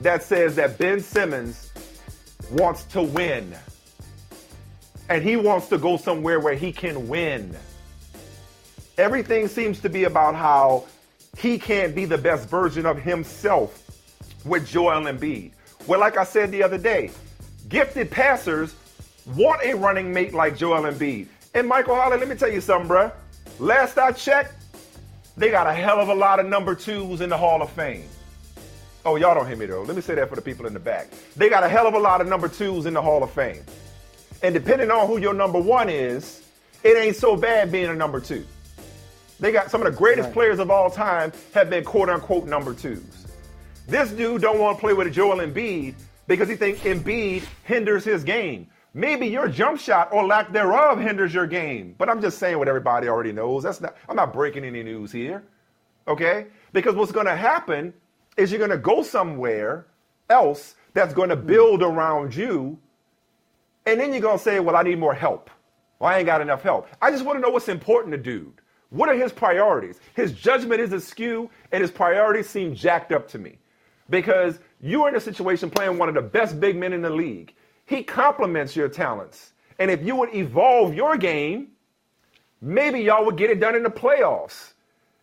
that 0.00 0.22
says 0.22 0.56
that 0.56 0.78
Ben 0.78 1.00
Simmons 1.00 1.70
wants 2.50 2.84
to 2.84 3.02
win. 3.02 3.54
And 5.08 5.22
he 5.22 5.36
wants 5.36 5.68
to 5.68 5.78
go 5.78 5.96
somewhere 5.96 6.40
where 6.40 6.54
he 6.54 6.72
can 6.72 7.08
win. 7.08 7.54
Everything 8.98 9.48
seems 9.48 9.80
to 9.80 9.88
be 9.88 10.04
about 10.04 10.34
how 10.34 10.86
he 11.36 11.58
can't 11.58 11.94
be 11.94 12.04
the 12.04 12.18
best 12.18 12.48
version 12.48 12.86
of 12.86 13.00
himself 13.00 13.90
with 14.44 14.66
Joel 14.66 15.02
Embiid. 15.02 15.52
Well, 15.86 16.00
like 16.00 16.16
I 16.16 16.24
said 16.24 16.50
the 16.50 16.62
other 16.62 16.78
day, 16.78 17.10
gifted 17.68 18.10
passers 18.10 18.74
want 19.26 19.62
a 19.64 19.74
running 19.74 20.12
mate 20.12 20.34
like 20.34 20.56
Joel 20.56 20.82
Embiid. 20.82 21.28
And 21.54 21.68
Michael 21.68 21.94
Holley, 21.94 22.18
let 22.18 22.28
me 22.28 22.34
tell 22.34 22.52
you 22.52 22.60
something, 22.60 22.88
bruh. 22.88 23.12
Last 23.58 23.98
I 23.98 24.12
checked, 24.12 24.54
they 25.36 25.50
got 25.50 25.66
a 25.66 25.72
hell 25.72 26.00
of 26.00 26.08
a 26.08 26.14
lot 26.14 26.40
of 26.40 26.46
number 26.46 26.74
twos 26.74 27.20
in 27.20 27.28
the 27.28 27.38
Hall 27.38 27.62
of 27.62 27.70
Fame. 27.70 28.08
Oh, 29.04 29.16
y'all 29.16 29.34
don't 29.34 29.46
hear 29.46 29.56
me 29.56 29.66
though. 29.66 29.82
Let 29.82 29.96
me 29.96 30.02
say 30.02 30.14
that 30.14 30.28
for 30.28 30.36
the 30.36 30.42
people 30.42 30.66
in 30.66 30.72
the 30.72 30.80
back. 30.80 31.08
They 31.36 31.48
got 31.48 31.62
a 31.62 31.68
hell 31.68 31.86
of 31.86 31.94
a 31.94 31.98
lot 31.98 32.20
of 32.20 32.28
number 32.28 32.48
twos 32.48 32.86
in 32.86 32.94
the 32.94 33.02
Hall 33.02 33.22
of 33.22 33.30
Fame. 33.30 33.62
And 34.42 34.54
depending 34.54 34.90
on 34.90 35.06
who 35.06 35.18
your 35.18 35.34
number 35.34 35.60
one 35.60 35.88
is, 35.88 36.42
it 36.82 36.96
ain't 36.96 37.16
so 37.16 37.36
bad 37.36 37.70
being 37.70 37.86
a 37.86 37.94
number 37.94 38.20
two. 38.20 38.44
They 39.40 39.52
got 39.52 39.70
some 39.70 39.82
of 39.82 39.92
the 39.92 39.96
greatest 39.96 40.32
players 40.32 40.58
of 40.58 40.70
all 40.70 40.90
time 40.90 41.32
have 41.52 41.68
been 41.68 41.84
quote 41.84 42.08
unquote 42.08 42.46
number 42.46 42.72
twos. 42.72 43.26
This 43.86 44.10
dude 44.10 44.40
don't 44.40 44.58
want 44.58 44.78
to 44.78 44.80
play 44.80 44.94
with 44.94 45.12
Joel 45.12 45.38
Embiid 45.38 45.94
because 46.26 46.48
he 46.48 46.56
thinks 46.56 46.80
Embiid 46.80 47.44
hinders 47.64 48.04
his 48.04 48.24
game. 48.24 48.66
Maybe 48.94 49.26
your 49.26 49.48
jump 49.48 49.80
shot 49.80 50.12
or 50.12 50.24
lack 50.24 50.52
thereof 50.52 51.00
hinders 51.00 51.34
your 51.34 51.46
game. 51.46 51.94
But 51.98 52.08
I'm 52.08 52.22
just 52.22 52.38
saying 52.38 52.58
what 52.58 52.68
everybody 52.68 53.08
already 53.08 53.32
knows. 53.32 53.64
That's 53.64 53.80
not 53.80 53.96
I'm 54.08 54.16
not 54.16 54.32
breaking 54.32 54.64
any 54.64 54.82
news 54.82 55.10
here. 55.10 55.44
Okay? 56.06 56.46
Because 56.72 56.94
what's 56.94 57.12
going 57.12 57.26
to 57.26 57.36
happen 57.36 57.92
is 58.36 58.50
you're 58.50 58.58
going 58.58 58.70
to 58.70 58.78
go 58.78 59.02
somewhere 59.02 59.86
else 60.30 60.76
that's 60.92 61.12
going 61.12 61.28
to 61.28 61.36
hmm. 61.36 61.46
build 61.46 61.82
around 61.82 62.34
you 62.34 62.78
and 63.86 64.00
then 64.00 64.12
you're 64.12 64.22
going 64.22 64.38
to 64.38 64.42
say, 64.42 64.60
well, 64.60 64.76
I 64.76 64.82
need 64.82 64.98
more 64.98 65.14
help. 65.14 65.50
Well, 65.98 66.10
I 66.10 66.18
ain't 66.18 66.26
got 66.26 66.40
enough 66.40 66.62
help. 66.62 66.88
I 67.02 67.10
just 67.10 67.24
want 67.24 67.36
to 67.36 67.40
know 67.40 67.50
what's 67.50 67.68
important 67.68 68.12
to 68.12 68.18
dude. 68.18 68.60
What 68.90 69.08
are 69.08 69.14
his 69.14 69.32
priorities? 69.32 70.00
His 70.14 70.32
judgment 70.32 70.80
is 70.80 70.92
askew, 70.92 71.50
and 71.72 71.82
his 71.82 71.90
priorities 71.90 72.48
seem 72.48 72.74
jacked 72.74 73.12
up 73.12 73.28
to 73.28 73.38
me. 73.38 73.58
Because 74.08 74.58
you're 74.80 75.08
in 75.08 75.16
a 75.16 75.20
situation 75.20 75.70
playing 75.70 75.98
one 75.98 76.08
of 76.08 76.14
the 76.14 76.22
best 76.22 76.60
big 76.60 76.76
men 76.76 76.92
in 76.92 77.02
the 77.02 77.10
league. 77.10 77.54
He 77.86 78.02
complements 78.02 78.74
your 78.74 78.88
talents. 78.88 79.52
And 79.78 79.90
if 79.90 80.02
you 80.02 80.16
would 80.16 80.34
evolve 80.34 80.94
your 80.94 81.16
game, 81.16 81.68
maybe 82.60 83.00
y'all 83.00 83.24
would 83.26 83.36
get 83.36 83.50
it 83.50 83.60
done 83.60 83.74
in 83.74 83.82
the 83.82 83.90
playoffs. 83.90 84.72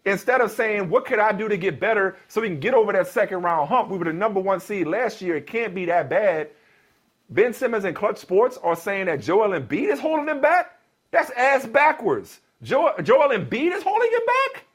Instead 0.06 0.42
of 0.42 0.52
saying, 0.52 0.90
what 0.90 1.06
could 1.06 1.20
I 1.20 1.32
do 1.32 1.48
to 1.48 1.58
get 1.58 1.80
better 1.80 2.18
so 2.28 2.42
we 2.42 2.48
can 2.48 2.60
get 2.60 2.74
over 2.74 2.92
that 2.92 3.08
second 3.08 3.44
round 3.44 3.70
hump? 3.70 3.90
We 3.90 3.98
were 3.98 4.06
the 4.06 4.14
number 4.14 4.40
one 4.40 4.60
seed 4.60 4.88
last 4.88 5.22
year. 5.22 5.38
It 5.38 5.48
can't 5.48 5.76
be 5.76 5.86
that 5.86 6.10
bad. 6.10 6.50
Ben 7.30 7.54
Simmons 7.54 7.86
and 7.86 7.96
Clutch 7.96 8.18
Sports 8.18 8.58
are 8.62 8.76
saying 8.76 9.06
that 9.06 9.22
Joel 9.22 9.60
Embiid 9.60 9.92
is 9.92 10.00
holding 10.00 10.28
him 10.28 10.42
back? 10.42 10.78
That's 11.12 11.30
ass 11.32 11.66
backwards. 11.66 12.40
Joel, 12.64 12.94
Joel 13.04 13.30
Embiid 13.30 13.74
is 13.74 13.84
holding 13.84 14.12
him 14.12 14.26
back? 14.26 14.66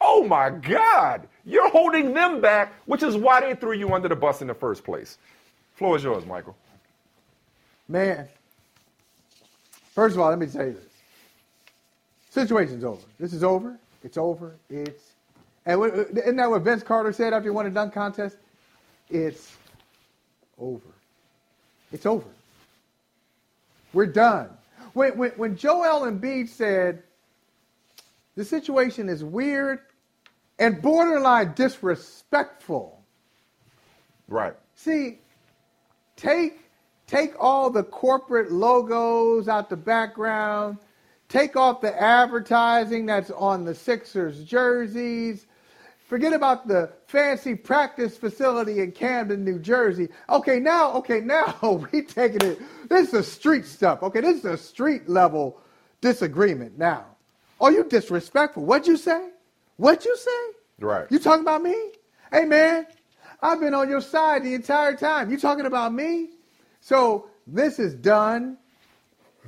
Oh 0.00 0.24
my 0.24 0.50
God. 0.50 1.28
You're 1.44 1.70
holding 1.70 2.14
them 2.14 2.40
back, 2.40 2.72
which 2.86 3.02
is 3.02 3.16
why 3.16 3.40
they 3.40 3.54
threw 3.54 3.72
you 3.72 3.92
under 3.92 4.08
the 4.08 4.16
bus 4.16 4.40
in 4.40 4.46
the 4.46 4.54
first 4.54 4.84
place. 4.84 5.18
Floor 5.74 5.96
is 5.96 6.04
yours, 6.04 6.24
Michael. 6.24 6.56
Man, 7.88 8.28
first 9.92 10.14
of 10.14 10.20
all, 10.20 10.30
let 10.30 10.38
me 10.38 10.46
tell 10.46 10.66
you 10.66 10.72
this. 10.72 10.82
Situation's 12.30 12.84
over. 12.84 13.02
This 13.20 13.32
is 13.32 13.44
over. 13.44 13.78
It's 14.02 14.18
over. 14.18 14.56
It's 14.68 15.14
and 15.66 15.82
isn't 15.82 16.36
that 16.36 16.50
what 16.50 16.62
Vince 16.62 16.82
Carter 16.82 17.12
said 17.12 17.32
after 17.32 17.48
he 17.48 17.50
won 17.50 17.66
a 17.66 17.70
dunk 17.70 17.94
contest? 17.94 18.36
It's 19.08 19.56
over. 20.58 20.88
It's 21.92 22.04
over. 22.04 22.28
We're 23.92 24.06
done. 24.06 24.50
When, 24.92 25.16
when, 25.16 25.30
when 25.32 25.56
Joel 25.56 26.10
Embiid 26.10 26.48
said, 26.48 27.02
the 28.36 28.44
situation 28.44 29.08
is 29.08 29.24
weird 29.24 29.80
and 30.58 30.82
borderline 30.82 31.54
disrespectful. 31.54 33.00
Right. 34.28 34.54
See, 34.74 35.18
take 36.16 36.63
take 37.06 37.34
all 37.38 37.70
the 37.70 37.82
corporate 37.82 38.52
logos 38.52 39.48
out 39.48 39.68
the 39.70 39.76
background, 39.76 40.78
take 41.28 41.56
off 41.56 41.80
the 41.80 42.00
advertising 42.00 43.06
that's 43.06 43.30
on 43.30 43.64
the 43.64 43.74
Sixers 43.74 44.44
jerseys. 44.44 45.46
Forget 46.06 46.32
about 46.32 46.68
the 46.68 46.92
fancy 47.06 47.54
practice 47.54 48.16
facility 48.16 48.80
in 48.80 48.92
Camden, 48.92 49.44
New 49.44 49.58
Jersey. 49.58 50.08
Okay, 50.28 50.60
now, 50.60 50.92
okay, 50.92 51.20
now 51.20 51.56
we 51.92 52.02
taking 52.02 52.42
it. 52.42 52.60
This 52.88 53.14
is 53.14 53.30
street 53.30 53.64
stuff. 53.64 54.02
Okay, 54.02 54.20
this 54.20 54.38
is 54.38 54.44
a 54.44 54.56
street 54.56 55.08
level 55.08 55.60
disagreement 56.00 56.78
now. 56.78 57.06
Are 57.60 57.72
you 57.72 57.84
disrespectful? 57.84 58.64
What'd 58.64 58.86
you 58.86 58.96
say? 58.98 59.30
What'd 59.76 60.04
you 60.04 60.16
say? 60.16 60.30
Right. 60.78 61.06
You 61.10 61.18
talking 61.18 61.42
about 61.42 61.62
me? 61.62 61.74
Hey 62.30 62.44
man, 62.44 62.86
I've 63.42 63.60
been 63.60 63.74
on 63.74 63.88
your 63.88 64.00
side 64.00 64.44
the 64.44 64.54
entire 64.54 64.96
time. 64.96 65.30
You 65.30 65.38
talking 65.38 65.66
about 65.66 65.94
me? 65.94 66.30
So 66.84 67.30
this 67.46 67.78
is 67.78 67.94
done. 67.94 68.58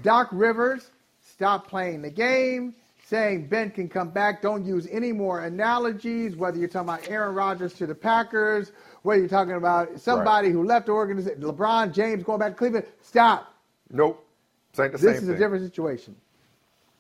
Doc 0.03 0.29
Rivers, 0.33 0.91
stop 1.21 1.69
playing 1.69 2.01
the 2.01 2.11
game. 2.11 2.75
Saying 3.05 3.47
Ben 3.47 3.71
can 3.71 3.89
come 3.89 4.09
back. 4.09 4.43
Don't 4.43 4.65
use 4.65 4.89
any 4.91 5.13
more 5.13 5.45
analogies, 5.45 6.35
whether 6.35 6.59
you're 6.59 6.67
talking 6.67 6.89
about 6.89 7.09
Aaron 7.09 7.37
Rodgers 7.37 7.73
to 7.75 7.87
the 7.87 7.95
Packers, 7.95 8.73
whether 9.03 9.21
you're 9.21 9.29
talking 9.29 9.55
about 9.55 10.01
somebody 10.01 10.51
who 10.51 10.65
left 10.65 10.87
the 10.87 10.93
organization, 10.93 11.41
LeBron 11.41 11.93
James 11.93 12.25
going 12.25 12.41
back 12.41 12.53
to 12.53 12.59
Cleveland. 12.59 12.87
Stop. 13.03 13.55
Nope. 13.93 14.27
This 14.73 14.81
ain't 14.81 14.93
the 14.93 14.99
This 14.99 15.07
same 15.07 15.23
is 15.23 15.29
thing. 15.29 15.37
a 15.37 15.39
different 15.39 15.65
situation. 15.67 16.17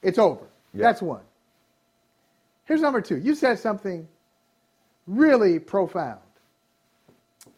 It's 0.02 0.18
over. 0.18 0.46
Yeah. 0.72 0.82
That's 0.82 1.02
one. 1.02 1.22
Here's 2.66 2.82
number 2.82 3.00
two. 3.00 3.16
You 3.16 3.34
said 3.34 3.58
something 3.58 4.06
really 5.08 5.58
profound. 5.58 6.20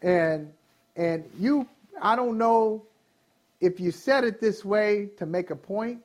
And 0.01 0.51
and 0.95 1.23
you 1.37 1.67
I 2.01 2.15
don't 2.15 2.37
know 2.37 2.85
if 3.61 3.79
you 3.79 3.91
said 3.91 4.23
it 4.23 4.39
this 4.39 4.63
way 4.63 5.09
to 5.17 5.25
make 5.25 5.49
a 5.49 5.55
point, 5.55 6.01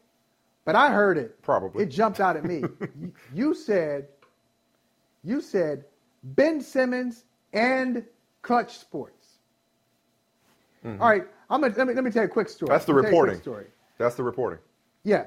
but 0.65 0.75
I 0.75 0.91
heard 0.91 1.19
it. 1.19 1.41
Probably. 1.43 1.85
It 1.85 1.87
jumped 1.91 2.21
out 2.21 2.37
at 2.37 2.45
me. 2.45 2.63
You- 3.01 3.13
you 3.33 3.55
said 3.55 4.09
you 5.23 5.41
said 5.41 5.85
Ben 6.23 6.61
Simmons 6.61 7.25
and 7.53 8.05
Clutch 8.43 8.77
Sports. 8.79 9.39
Mhm. 10.85 11.01
All 11.01 11.09
right, 11.09 11.25
I'm 11.49 11.61
gonna, 11.63 11.75
let 11.77 11.87
me 11.87 11.95
let 11.95 12.05
me 12.05 12.11
tell 12.11 12.23
you 12.23 12.29
a 12.29 12.33
quick 12.33 12.49
story. 12.49 12.69
That's 12.69 12.85
the 12.85 12.93
Let 12.93 13.05
me 13.05 13.11
tell 13.11 13.13
you 13.13 13.19
a 13.19 13.21
quick 13.21 13.31
reporting. 13.31 13.41
Story. 13.43 13.67
That's 13.99 14.15
the 14.17 14.23
reporting. 14.23 14.59
Yeah, 15.05 15.27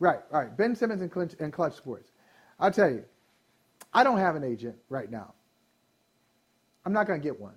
right. 0.00 0.20
All 0.32 0.40
right. 0.40 0.54
Ben 0.56 0.74
Simmons 0.76 1.00
and 1.02 1.10
Clutch, 1.10 1.34
and 1.40 1.52
Clutch 1.52 1.74
Sports. 1.76 2.10
I'll 2.60 2.70
tell 2.70 2.90
you, 2.90 3.04
I 3.94 4.04
don't 4.04 4.18
have 4.18 4.36
an 4.36 4.44
agent 4.44 4.76
right 4.88 5.10
now. 5.10 5.32
I'm 6.84 6.92
not 6.92 7.06
going 7.06 7.20
to 7.20 7.24
get 7.24 7.38
one. 7.40 7.54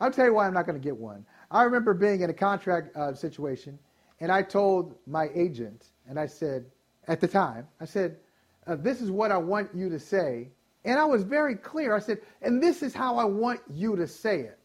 I'll 0.00 0.10
tell 0.10 0.26
you 0.26 0.34
why 0.34 0.46
I'm 0.46 0.54
not 0.54 0.66
going 0.66 0.78
to 0.78 0.84
get 0.84 0.96
one. 0.96 1.24
I 1.50 1.62
remember 1.62 1.94
being 1.94 2.22
in 2.22 2.30
a 2.30 2.34
contract 2.34 2.96
uh, 2.96 3.14
situation, 3.14 3.78
and 4.20 4.32
I 4.32 4.42
told 4.42 4.96
my 5.06 5.28
agent, 5.34 5.86
and 6.08 6.18
I 6.18 6.26
said, 6.26 6.66
at 7.08 7.20
the 7.20 7.28
time, 7.28 7.66
I 7.80 7.84
said, 7.84 8.16
uh, 8.66 8.76
this 8.76 9.00
is 9.00 9.10
what 9.10 9.30
I 9.30 9.36
want 9.36 9.70
you 9.74 9.88
to 9.90 9.98
say. 9.98 10.48
And 10.84 10.98
I 10.98 11.04
was 11.04 11.22
very 11.22 11.54
clear. 11.54 11.94
I 11.94 11.98
said, 11.98 12.20
and 12.42 12.62
this 12.62 12.82
is 12.82 12.94
how 12.94 13.16
I 13.16 13.24
want 13.24 13.60
you 13.72 13.96
to 13.96 14.06
say 14.06 14.40
it. 14.40 14.58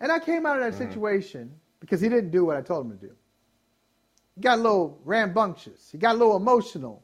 And 0.00 0.10
I 0.12 0.18
came 0.18 0.44
out 0.46 0.60
of 0.60 0.64
that 0.64 0.76
situation 0.76 1.50
because 1.80 2.00
he 2.00 2.08
didn't 2.08 2.30
do 2.30 2.44
what 2.44 2.56
I 2.56 2.62
told 2.62 2.86
him 2.86 2.98
to 2.98 3.06
do. 3.06 3.12
He 4.34 4.40
got 4.40 4.58
a 4.58 4.62
little 4.62 4.98
rambunctious. 5.04 5.90
He 5.90 5.98
got 5.98 6.14
a 6.14 6.18
little 6.18 6.36
emotional. 6.36 7.02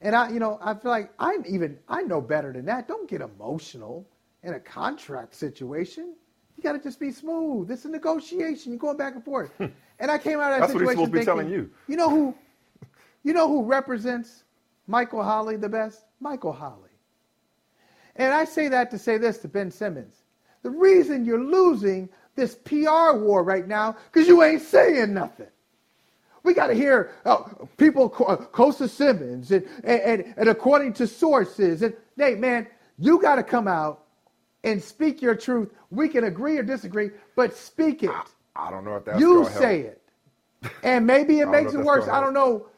And 0.00 0.14
I, 0.16 0.30
you 0.30 0.38
know, 0.38 0.58
I 0.62 0.74
feel 0.74 0.90
like 0.90 1.12
I'm 1.18 1.44
even 1.46 1.78
I 1.88 2.02
know 2.02 2.20
better 2.20 2.52
than 2.52 2.64
that. 2.66 2.88
Don't 2.88 3.08
get 3.08 3.20
emotional 3.20 4.08
in 4.42 4.54
a 4.54 4.60
contract 4.60 5.34
situation. 5.34 6.14
Got 6.66 6.72
to 6.72 6.78
just 6.80 6.98
be 6.98 7.12
smooth. 7.12 7.68
This 7.68 7.78
is 7.80 7.84
a 7.84 7.90
negotiation. 7.90 8.72
You're 8.72 8.80
going 8.80 8.96
back 8.96 9.14
and 9.14 9.24
forth. 9.24 9.52
and 9.60 10.10
I 10.10 10.18
came 10.18 10.40
out 10.40 10.50
of 10.52 10.58
that 10.58 10.60
That's 10.62 10.74
what 10.74 10.80
he's 10.80 10.90
situation 10.90 10.96
supposed 10.96 11.06
to 11.06 11.12
be 11.12 11.18
thinking, 11.18 11.26
telling 11.26 11.48
you. 11.48 11.70
You 11.86 11.96
know 11.96 12.10
who? 12.10 12.34
You 13.22 13.34
know 13.34 13.46
who 13.46 13.62
represents 13.62 14.42
Michael 14.88 15.22
Holley 15.22 15.54
the 15.54 15.68
best? 15.68 16.06
Michael 16.18 16.52
Holley. 16.52 16.90
And 18.16 18.34
I 18.34 18.44
say 18.44 18.66
that 18.66 18.90
to 18.90 18.98
say 18.98 19.16
this 19.16 19.38
to 19.38 19.48
Ben 19.48 19.70
Simmons. 19.70 20.16
The 20.64 20.70
reason 20.70 21.24
you're 21.24 21.40
losing 21.40 22.08
this 22.34 22.56
PR 22.56 23.12
war 23.14 23.44
right 23.44 23.68
now 23.68 23.94
because 24.10 24.26
you 24.26 24.42
ain't 24.42 24.62
saying 24.62 25.14
nothing. 25.14 25.46
We 26.42 26.52
got 26.52 26.66
to 26.66 26.74
hear 26.74 27.12
uh, 27.24 27.44
people 27.76 28.12
uh, 28.26 28.34
close 28.34 28.78
to 28.78 28.88
Simmons 28.88 29.52
and, 29.52 29.64
and, 29.84 30.34
and 30.36 30.48
according 30.48 30.94
to 30.94 31.06
sources. 31.06 31.82
And 31.82 31.94
Nate, 32.16 32.40
man, 32.40 32.66
you 32.98 33.22
got 33.22 33.36
to 33.36 33.44
come 33.44 33.68
out 33.68 34.05
and 34.66 34.82
speak 34.82 35.22
your 35.22 35.36
truth. 35.36 35.72
We 35.90 36.08
can 36.10 36.24
agree 36.26 36.58
or 36.58 36.64
disagree, 36.64 37.12
but 37.36 37.56
speak 37.56 38.04
it. 38.04 38.34
I 38.56 38.70
don't 38.70 38.84
know 38.84 38.96
if 38.96 39.06
that's 39.06 39.20
you 39.20 39.44
say 39.46 39.82
help. 39.82 39.84
it, 39.84 40.02
and 40.84 41.06
maybe 41.06 41.40
it 41.40 41.48
makes 41.48 41.74
it 41.74 41.80
worse. 41.80 42.08
I 42.08 42.20
don't 42.20 42.34
know, 42.34 42.68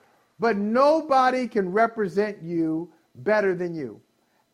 but 0.41 0.57
nobody 0.57 1.49
can 1.49 1.73
represent 1.73 2.43
you 2.43 2.93
better 3.17 3.55
than 3.57 3.75
you. 3.75 4.01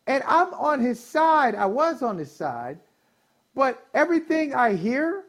And 0.07 0.23
I'm 0.27 0.53
on 0.55 0.81
his 0.81 0.99
side. 1.03 1.55
I 1.55 1.67
was 1.67 2.03
on 2.03 2.17
his 2.17 2.31
side, 2.31 2.79
but 3.55 3.85
everything 3.93 4.55
I 4.55 4.75
hear 4.75 5.25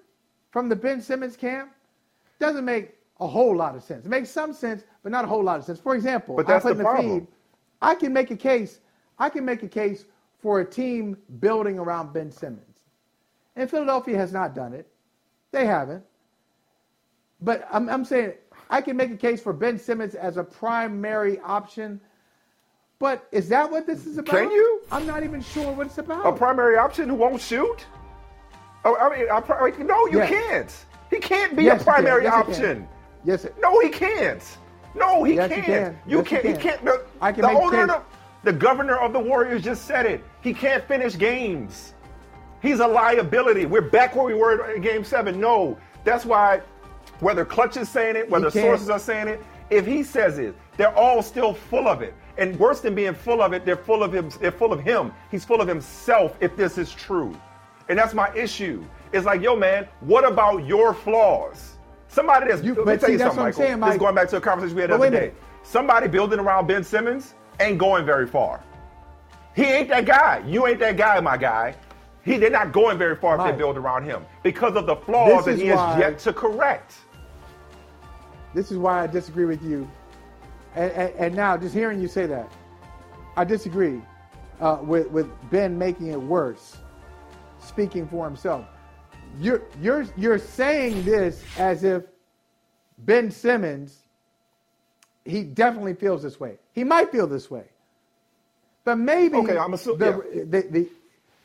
from 0.51 0.69
the 0.70 0.77
Ben 0.77 1.03
Simmons 1.03 1.37
camp 1.37 1.73
doesn't 2.41 2.65
make 2.65 2.95
a 3.20 3.27
whole 3.28 3.57
lot 3.57 3.77
of 3.77 3.83
sense. 3.83 4.07
It 4.07 4.11
makes 4.11 4.31
some 4.31 4.53
sense, 4.53 4.85
but 5.03 5.12
not 5.12 5.24
a 5.24 5.28
whole 5.28 5.45
lot 5.45 5.59
of 5.59 5.65
sense. 5.65 5.81
For 5.81 5.95
example, 5.95 6.37
But 6.37 6.47
I 6.47 6.59
that's 6.59 6.62
put 6.62 6.74
the 6.74 6.77
in 6.81 6.85
problem. 6.85 7.20
feed. 7.20 7.28
I 7.83 7.95
can 7.95 8.12
make 8.12 8.31
a 8.31 8.37
case. 8.37 8.81
I 9.19 9.31
can 9.31 9.45
make 9.45 9.62
a 9.65 9.69
case 9.69 10.05
for 10.38 10.60
a 10.60 10.64
team 10.64 11.16
building 11.40 11.78
around 11.78 12.12
Ben 12.12 12.30
Simmons. 12.30 12.62
And 13.56 13.68
Philadelphia 13.70 14.16
has 14.16 14.32
not 14.32 14.54
done 14.54 14.72
it. 14.74 14.86
They 15.50 15.66
haven't. 15.66 16.04
But 17.40 17.66
I'm, 17.72 17.88
I'm 17.88 18.04
saying 18.04 18.34
I 18.70 18.80
can 18.80 18.96
make 18.96 19.10
a 19.10 19.16
case 19.16 19.42
for 19.42 19.52
Ben 19.52 19.78
Simmons 19.78 20.14
as 20.14 20.36
a 20.36 20.44
primary 20.44 21.40
option. 21.40 22.00
But 22.98 23.26
is 23.30 23.48
that 23.50 23.70
what 23.70 23.86
this 23.86 24.06
is 24.06 24.18
about? 24.18 24.34
Can 24.34 24.50
you? 24.50 24.82
I'm 24.90 25.06
not 25.06 25.22
even 25.22 25.42
sure 25.42 25.70
what 25.72 25.86
it's 25.86 25.98
about. 25.98 26.26
A 26.26 26.32
primary 26.32 26.76
option 26.78 27.08
who 27.08 27.14
won't 27.14 27.40
shoot? 27.40 27.86
Oh, 28.84 28.96
I 28.96 29.16
mean, 29.18 29.28
I, 29.30 29.40
pri- 29.40 29.70
no, 29.84 30.06
you 30.06 30.18
Yes. 30.18 30.30
can't. 30.30 30.86
He 31.10 31.18
can't 31.18 31.56
be 31.56 31.64
Yes, 31.64 31.76
a 31.76 31.78
he 31.78 31.84
primary 31.84 32.24
Yes, 32.24 32.34
he 32.34 32.40
option. 32.52 32.88
Yes, 33.24 33.44
it, 33.44 33.54
No, 33.60 33.80
he 33.80 33.88
can't. 33.88 34.42
No, 34.94 35.24
he 35.24 35.34
Yes, 35.34 35.50
can't. 35.50 35.64
can. 35.66 35.98
You 36.06 36.18
Yes, 36.18 36.26
he 36.26 36.30
can't. 36.30 36.44
He 36.46 36.52
can. 36.52 36.60
can't. 36.62 36.84
The, 36.84 37.04
I 37.20 37.32
can 37.32 37.42
the 37.42 37.48
make 37.48 37.56
the 37.58 37.64
owner. 37.64 38.02
The, 38.42 38.52
governor 38.52 38.96
of 38.96 39.12
the 39.12 39.18
Warriors 39.18 39.62
just 39.62 39.86
said 39.86 40.06
it. 40.06 40.24
He 40.40 40.54
can't 40.54 40.86
finish 40.86 41.16
games. 41.18 41.94
He's 42.62 42.80
a 42.80 42.86
liability. 42.86 43.66
We're 43.66 43.80
back 43.80 44.16
where 44.16 44.24
we 44.24 44.34
were 44.34 44.72
in 44.72 44.82
Game 44.82 45.04
Seven. 45.04 45.40
No, 45.40 45.78
that's 46.04 46.24
why. 46.24 46.62
Whether 47.20 47.44
Clutch 47.44 47.76
is 47.76 47.88
saying 47.88 48.16
it, 48.16 48.28
whether 48.28 48.50
sources 48.50 48.90
are 48.90 48.98
saying 48.98 49.28
it, 49.28 49.42
if 49.70 49.86
he 49.86 50.02
says 50.02 50.38
it, 50.38 50.54
they're 50.76 50.94
all 50.94 51.22
still 51.22 51.54
full 51.54 51.88
of 51.88 52.02
it. 52.02 52.14
And 52.38 52.58
worse 52.58 52.80
than 52.80 52.94
being 52.94 53.14
full 53.14 53.40
of 53.42 53.52
it, 53.54 53.64
they're 53.64 53.76
full 53.76 54.02
of 54.02 54.12
him. 54.12 54.28
They're 54.40 54.52
full 54.52 54.72
of 54.72 54.82
him. 54.82 55.12
He's 55.30 55.44
full 55.44 55.60
of 55.60 55.68
himself. 55.68 56.36
If 56.40 56.56
this 56.56 56.76
is 56.76 56.92
true, 56.92 57.34
and 57.88 57.98
that's 57.98 58.14
my 58.14 58.32
issue. 58.34 58.84
It's 59.12 59.24
like, 59.24 59.40
yo, 59.40 59.56
man, 59.56 59.88
what 60.00 60.26
about 60.26 60.66
your 60.66 60.92
flaws? 60.92 61.76
Somebody 62.08 62.48
that's 62.48 62.62
You- 62.62 62.74
let 62.74 62.86
me 62.86 62.96
tell 62.96 63.06
see, 63.06 63.12
you 63.12 63.18
something, 63.18 63.44
Michael. 63.44 63.62
saying, 63.62 63.80
This 63.80 63.94
is 63.94 63.98
going 63.98 64.14
back 64.14 64.28
to 64.28 64.36
a 64.36 64.40
conversation 64.40 64.76
we 64.76 64.82
had 64.82 64.90
the 64.90 64.94
other 64.94 65.10
day. 65.10 65.32
Somebody 65.62 66.08
building 66.08 66.38
around 66.38 66.66
Ben 66.66 66.84
Simmons 66.84 67.34
ain't 67.61 67.78
going 67.78 68.05
very 68.05 68.27
far. 68.27 68.62
He 69.55 69.65
ain't 69.65 69.89
that 69.89 70.05
guy. 70.05 70.43
You 70.47 70.66
ain't 70.66 70.78
that 70.81 70.97
guy, 70.97 71.20
my 71.20 71.37
guy. 71.37 71.74
He 72.24 72.37
they're 72.37 72.51
not 72.51 72.73
going 72.73 72.99
very 72.99 73.16
far 73.16 73.39
if 73.39 73.53
they 73.53 73.57
build 73.57 73.77
around 73.77 74.05
him 74.05 74.24
because 74.43 74.74
of 74.74 74.87
the 74.87 74.97
flaws 74.97 75.45
that 75.45 75.59
he 75.59 75.66
has 75.66 75.77
why- 75.77 75.99
yet 76.01 76.19
to 76.20 76.33
correct. 76.33 76.95
This 78.53 78.73
is 78.73 78.78
why 78.78 79.03
I 79.03 79.07
disagree 79.07 79.45
with 79.45 79.62
you. 79.62 79.89
And, 80.74 80.91
and, 80.93 81.15
and 81.15 81.35
now, 81.35 81.57
just 81.57 81.74
hearing 81.74 82.01
you 82.01 82.09
say 82.09 82.27
that, 82.27 82.51
I 83.37 83.45
disagree 83.45 84.01
uh, 84.61 84.78
with, 84.83 85.09
with 85.11 85.28
Ben 85.51 85.77
making 85.78 86.09
it 86.09 86.20
worse, 86.20 86.77
speaking 87.61 88.09
for 88.09 88.24
himself. 88.24 88.66
You're, 89.39 89.62
you're, 89.81 90.07
you're 90.16 90.39
saying 90.39 91.05
this 91.05 91.45
as 91.59 91.85
if 91.85 92.05
Ben 92.99 93.31
Simmons, 93.31 94.06
he 95.27 95.43
definitely 95.43 95.94
feels 95.94 96.23
this 96.23 96.39
way. 96.40 96.59
He 96.73 96.85
might 96.85 97.11
feel 97.12 97.27
this 97.27 97.51
way. 97.51 97.65
But 98.85 98.97
maybe 98.97 99.36
Okay, 99.39 99.59
I'm 99.59 99.73
assu- 99.73 99.98
the, 99.98 100.44
the, 100.47 100.62
the, 100.70 100.89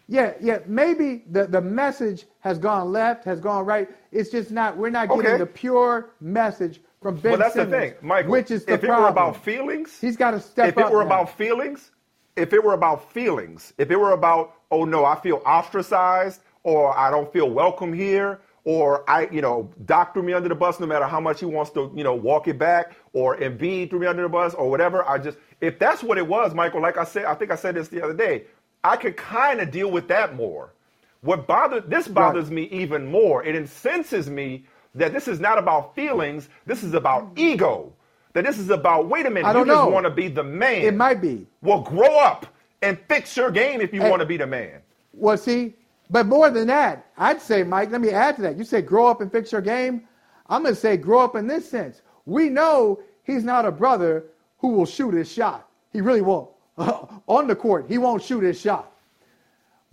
yeah, 0.08 0.34
yeah, 0.42 0.60
maybe 0.68 1.24
the, 1.32 1.48
the 1.48 1.62
message 1.62 2.26
has 2.42 2.60
gone 2.60 2.92
left, 2.92 3.26
has 3.26 3.40
gone 3.40 3.66
right. 3.66 3.90
It's 4.12 4.30
just 4.30 4.52
not, 4.52 4.78
we're 4.78 4.90
not 4.90 5.10
getting 5.10 5.26
Okay. 5.26 5.38
the 5.38 5.46
pure 5.46 6.12
message 6.20 6.82
from 7.02 7.16
Ben 7.18 7.32
Well, 7.32 7.40
that's 7.40 7.54
Simmons. 7.56 7.72
the 7.72 7.80
thing, 7.80 7.94
Michael. 8.02 8.32
Which 8.32 8.52
is 8.52 8.66
the 8.66 8.74
if 8.74 8.84
it 8.84 8.90
were 8.90 9.08
about 9.08 9.44
feelings, 9.44 9.98
He's 10.00 10.18
got 10.18 10.32
to 10.32 10.40
step 10.40 10.70
if 10.70 10.78
it 10.78 10.86
up 10.86 10.92
were 10.92 11.00
now. 11.00 11.08
about 11.08 11.36
feelings, 11.36 11.92
if 12.36 12.54
it 12.54 12.64
were 12.64 12.74
about 12.74 13.12
feelings, 13.12 13.74
if 13.80 13.90
it 13.90 13.96
were 13.98 14.12
about, 14.12 14.54
oh 14.70 14.86
no, 14.86 15.04
I 15.06 15.16
feel 15.20 15.42
ostracized, 15.46 16.42
or 16.64 16.96
I 16.96 17.10
don't 17.10 17.32
feel 17.34 17.50
welcome 17.50 17.92
here, 17.92 18.40
or 18.64 19.10
I, 19.10 19.28
you 19.32 19.42
know, 19.42 19.72
Doc 19.86 20.14
threw 20.14 20.24
me 20.24 20.34
under 20.34 20.50
the 20.50 20.56
bus 20.56 20.80
no 20.80 20.86
matter 20.86 21.06
how 21.06 21.20
much 21.20 21.40
he 21.40 21.46
wants 21.46 21.72
to, 21.72 21.92
you 21.96 22.04
know, 22.04 22.14
walk 22.14 22.48
it 22.48 22.60
back, 22.60 22.96
or 23.14 23.38
Embiid 23.38 23.90
threw 23.90 24.00
me 24.00 24.08
under 24.08 24.24
the 24.24 24.30
bus, 24.30 24.54
or 24.54 24.70
whatever. 24.70 25.08
I 25.08 25.18
just, 25.18 25.38
if 25.62 25.80
that's 25.80 26.04
what 26.04 26.18
it 26.18 26.28
was, 26.28 26.54
Michael, 26.54 26.82
like 26.82 26.98
I 26.98 27.04
said, 27.04 27.26
I 27.26 27.34
think 27.34 27.52
I 27.52 27.56
said 27.56 27.76
this 27.76 27.88
the 27.88 28.04
other 28.04 28.14
day, 28.14 28.46
I 28.84 28.98
could 28.98 29.18
kind 29.18 29.62
of 29.62 29.72
deal 29.72 29.92
with 29.92 30.08
that 30.10 30.36
more. 30.36 30.74
What 31.22 31.46
bothers 31.46 31.84
this 31.88 32.08
bothers 32.08 32.50
me 32.50 32.64
even 32.72 33.06
more. 33.06 33.44
It 33.44 33.56
incenses 33.56 34.30
me 34.30 34.66
that 34.96 35.14
this 35.14 35.28
is 35.28 35.40
not 35.40 35.60
about 35.60 35.96
feelings. 35.96 36.50
This 36.66 36.84
is 36.84 36.94
about 36.94 37.32
ego. 37.36 37.94
That 38.34 38.44
this 38.44 38.58
is 38.58 38.70
about 38.70 39.08
wait 39.08 39.26
a 39.26 39.30
minute. 39.30 39.48
I 39.48 39.54
don't 39.54 39.68
you 39.68 39.74
just 39.74 39.86
know. 39.86 39.90
want 39.90 40.06
to 40.06 40.10
be 40.10 40.28
the 40.30 40.44
man. 40.44 40.82
It 40.82 40.96
might 40.96 41.22
be. 41.22 41.46
Well, 41.62 41.82
grow 41.82 42.18
up 42.18 42.48
and 42.82 42.98
fix 43.08 43.38
your 43.38 43.52
game 43.52 43.82
if 43.82 43.94
you 43.94 44.02
want 44.02 44.22
to 44.22 44.26
be 44.26 44.38
the 44.38 44.48
man. 44.48 44.82
Well, 45.14 45.38
see, 45.38 45.76
but 46.12 46.28
more 46.28 46.50
than 46.50 46.68
that, 46.68 47.06
I'd 47.18 47.42
say, 47.42 47.64
Mike, 47.64 47.90
let 47.90 48.02
me 48.02 48.10
add 48.10 48.36
to 48.36 48.42
that. 48.44 48.58
You 48.58 48.66
say 48.66 48.82
grow 48.82 49.08
up 49.08 49.22
and 49.22 49.32
fix 49.32 49.52
your 49.52 49.62
game. 49.62 50.08
I'm 50.48 50.64
going 50.64 50.76
to 50.76 50.80
say 50.80 50.98
grow 50.98 51.20
up 51.20 51.38
in 51.38 51.48
this 51.48 51.70
sense. 51.70 52.02
We 52.26 52.50
know 52.50 53.00
he's 53.24 53.46
not 53.46 53.66
a 53.66 53.72
brother 53.72 54.26
who 54.60 54.70
will 54.70 54.86
shoot 54.86 55.14
his 55.14 55.32
shot. 55.32 55.70
He 55.94 56.02
really 56.02 56.22
won't. 56.22 56.50
On 56.78 57.48
the 57.48 57.56
court, 57.56 57.86
he 57.88 57.98
won't 57.98 58.22
shoot 58.22 58.42
his 58.42 58.60
shot. 58.60 58.92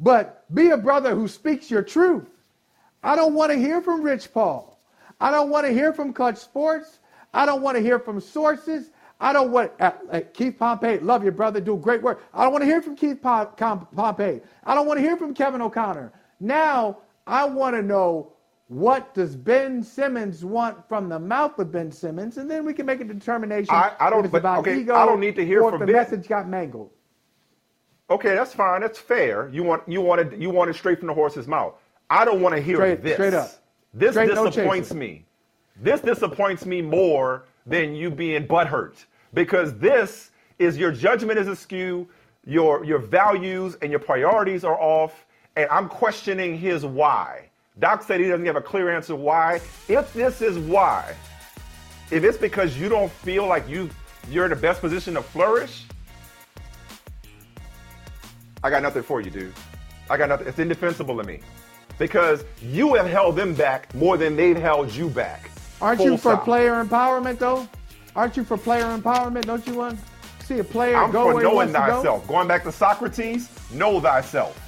But 0.01 0.45
be 0.53 0.71
a 0.71 0.77
brother 0.77 1.15
who 1.15 1.29
speaks 1.29 1.71
your 1.71 1.83
truth. 1.83 2.27
I 3.03 3.15
don't 3.15 3.35
want 3.35 3.53
to 3.53 3.59
hear 3.59 3.81
from 3.81 4.03
Rich 4.03 4.33
Paul. 4.35 4.79
I 5.21 5.31
don't 5.31 5.51
want 5.51 5.67
to 5.67 5.73
hear 5.73 5.93
from 5.93 6.13
Clutch 6.13 6.39
Sports. 6.39 6.99
I 7.33 7.47
don't 7.47 7.63
want 7.63 7.77
to 7.77 7.83
hear 7.83 8.01
from 8.01 8.21
sources. 8.21 8.91
I 9.21 9.33
don't 9.33 9.51
want 9.51 9.73
uh, 9.81 9.93
uh, 10.13 10.21
Keith 10.33 10.57
Pompey. 10.59 10.99
Love 11.01 11.23
your 11.25 11.33
brother, 11.33 11.61
do 11.61 11.77
great 11.77 12.03
work. 12.03 12.23
I 12.33 12.45
don't 12.45 12.53
want 12.53 12.63
to 12.63 12.67
hear 12.67 12.81
from 12.81 12.95
Keith 12.97 13.21
Pom- 13.21 13.49
Pompey. 13.57 14.41
I 14.65 14.75
don't 14.75 14.87
want 14.87 14.99
to 14.99 15.03
hear 15.03 15.17
from 15.17 15.35
Kevin 15.35 15.61
O'Connor. 15.61 16.13
Now 16.41 16.99
I 17.27 17.45
want 17.45 17.75
to 17.75 17.83
know 17.83 18.33
what 18.69 19.15
does 19.15 19.35
Ben 19.35 19.83
Simmons 19.83 20.45
want 20.45 20.87
from 20.89 21.09
the 21.09 21.19
mouth 21.19 21.59
of 21.59 21.73
Ben 21.73 21.91
Simmons, 21.91 22.37
and 22.37 22.49
then 22.51 22.65
we 22.65 22.73
can 22.75 22.87
make 22.87 23.01
a 23.01 23.05
determination 23.05 23.75
I- 23.75 23.93
I 23.99 24.11
don't- 24.11 24.31
but, 24.31 24.45
okay, 24.45 24.83
I 24.83 25.07
don't 25.07 25.21
need 25.21 25.37
to 25.37 25.45
hear 25.45 25.63
from 25.63 25.81
the 25.81 25.87
Ben. 25.87 25.95
message 25.97 26.29
got 26.29 26.49
mangled. 26.49 26.91
Okay, 28.11 28.35
that's 28.35 28.55
fine. 28.55 28.81
That's 28.83 28.99
fair. 28.99 29.49
You 29.53 29.63
want 29.65 29.83
you 29.89 30.01
want 30.01 30.21
it 30.21 30.39
you 30.39 30.49
want 30.51 30.71
it 30.71 30.75
straight 30.77 30.99
from 30.99 31.09
the 31.09 31.15
horse's 31.15 31.47
mouth. 31.47 31.75
I 32.09 32.25
don't 32.25 32.41
want 32.41 32.55
to 32.55 32.61
hear 32.61 32.77
Straight- 32.77 33.03
this. 33.03 33.15
straight 33.15 33.35
up. 33.35 33.51
This 33.93 34.13
Straight, 34.13 34.29
disappoints 34.29 34.89
chaser. 34.89 34.95
me. 34.95 35.27
This 35.81 36.01
disappoints 36.01 36.65
me 36.65 36.81
more 36.83 37.45
than 37.69 37.95
you 37.95 38.11
being 38.11 38.47
butthurt 38.47 39.05
because 39.35 39.79
this 39.79 40.31
is 40.59 40.77
your 40.77 40.91
judgment 40.91 41.39
is 41.39 41.47
askew, 41.47 42.09
your 42.45 42.85
your 42.85 42.99
values 42.99 43.77
and 43.83 43.91
your 43.91 44.01
priorities 44.01 44.65
are 44.65 44.81
off, 44.81 45.27
and 45.57 45.69
I'm 45.71 45.89
questioning 45.89 46.59
his 46.59 46.85
why. 46.85 47.51
Doc 47.79 48.03
said 48.03 48.21
he 48.21 48.27
doesn't 48.27 48.47
have 48.47 48.57
a 48.57 48.61
clear 48.61 48.91
answer 48.91 49.15
why. 49.15 49.61
If 49.87 50.13
this 50.13 50.43
is 50.43 50.59
why, 50.59 51.15
if 52.11 52.25
it's 52.25 52.39
because 52.39 52.77
you 52.77 52.89
don't 52.89 53.13
feel 53.13 53.47
like 53.47 53.69
you 53.69 53.91
you're 54.31 54.45
in 54.45 54.51
the 54.51 54.57
best 54.57 54.81
position 54.81 55.15
to 55.15 55.23
flourish, 55.23 55.85
I 58.65 58.71
got 58.71 58.83
nothing 58.83 59.03
for 59.03 59.21
you, 59.21 59.31
dude. 59.31 59.55
I 60.11 60.17
got 60.17 60.31
nothing. 60.31 60.49
It's 60.49 60.59
indefensible 60.59 61.17
to 61.19 61.25
me 61.25 61.41
because 61.99 62.45
you 62.63 62.95
have 62.95 63.07
held 63.07 63.37
them 63.37 63.55
back 63.55 63.95
more 63.95 64.17
than 64.17 64.37
they've 64.37 64.57
held 64.57 64.93
you 64.93 65.09
back. 65.11 65.51
Aren't 65.81 65.99
Full 65.99 66.11
you 66.11 66.17
for 66.17 66.37
player 66.37 66.83
empowerment 66.85 67.39
though? 67.39 67.69
Aren't 68.17 68.37
you 68.37 68.45
for 68.45 68.57
player 68.57 68.85
empowerment? 68.85 69.45
Don't 69.45 69.67
you 69.67 69.75
want 69.75 69.99
to 70.41 70.47
see 70.47 70.59
a 70.59 70.65
player 70.65 70.97
I'm 70.97 71.13
go 71.13 71.25
for 71.25 71.35
where 71.35 71.45
he 71.45 71.51
knowing 71.51 71.69
to 71.69 71.73
go? 71.75 71.79
thyself. 71.79 72.27
Going 72.27 72.49
back 72.49 72.65
to 72.65 72.73
Socrates, 72.73 73.49
know 73.73 74.01
thyself. 74.01 74.68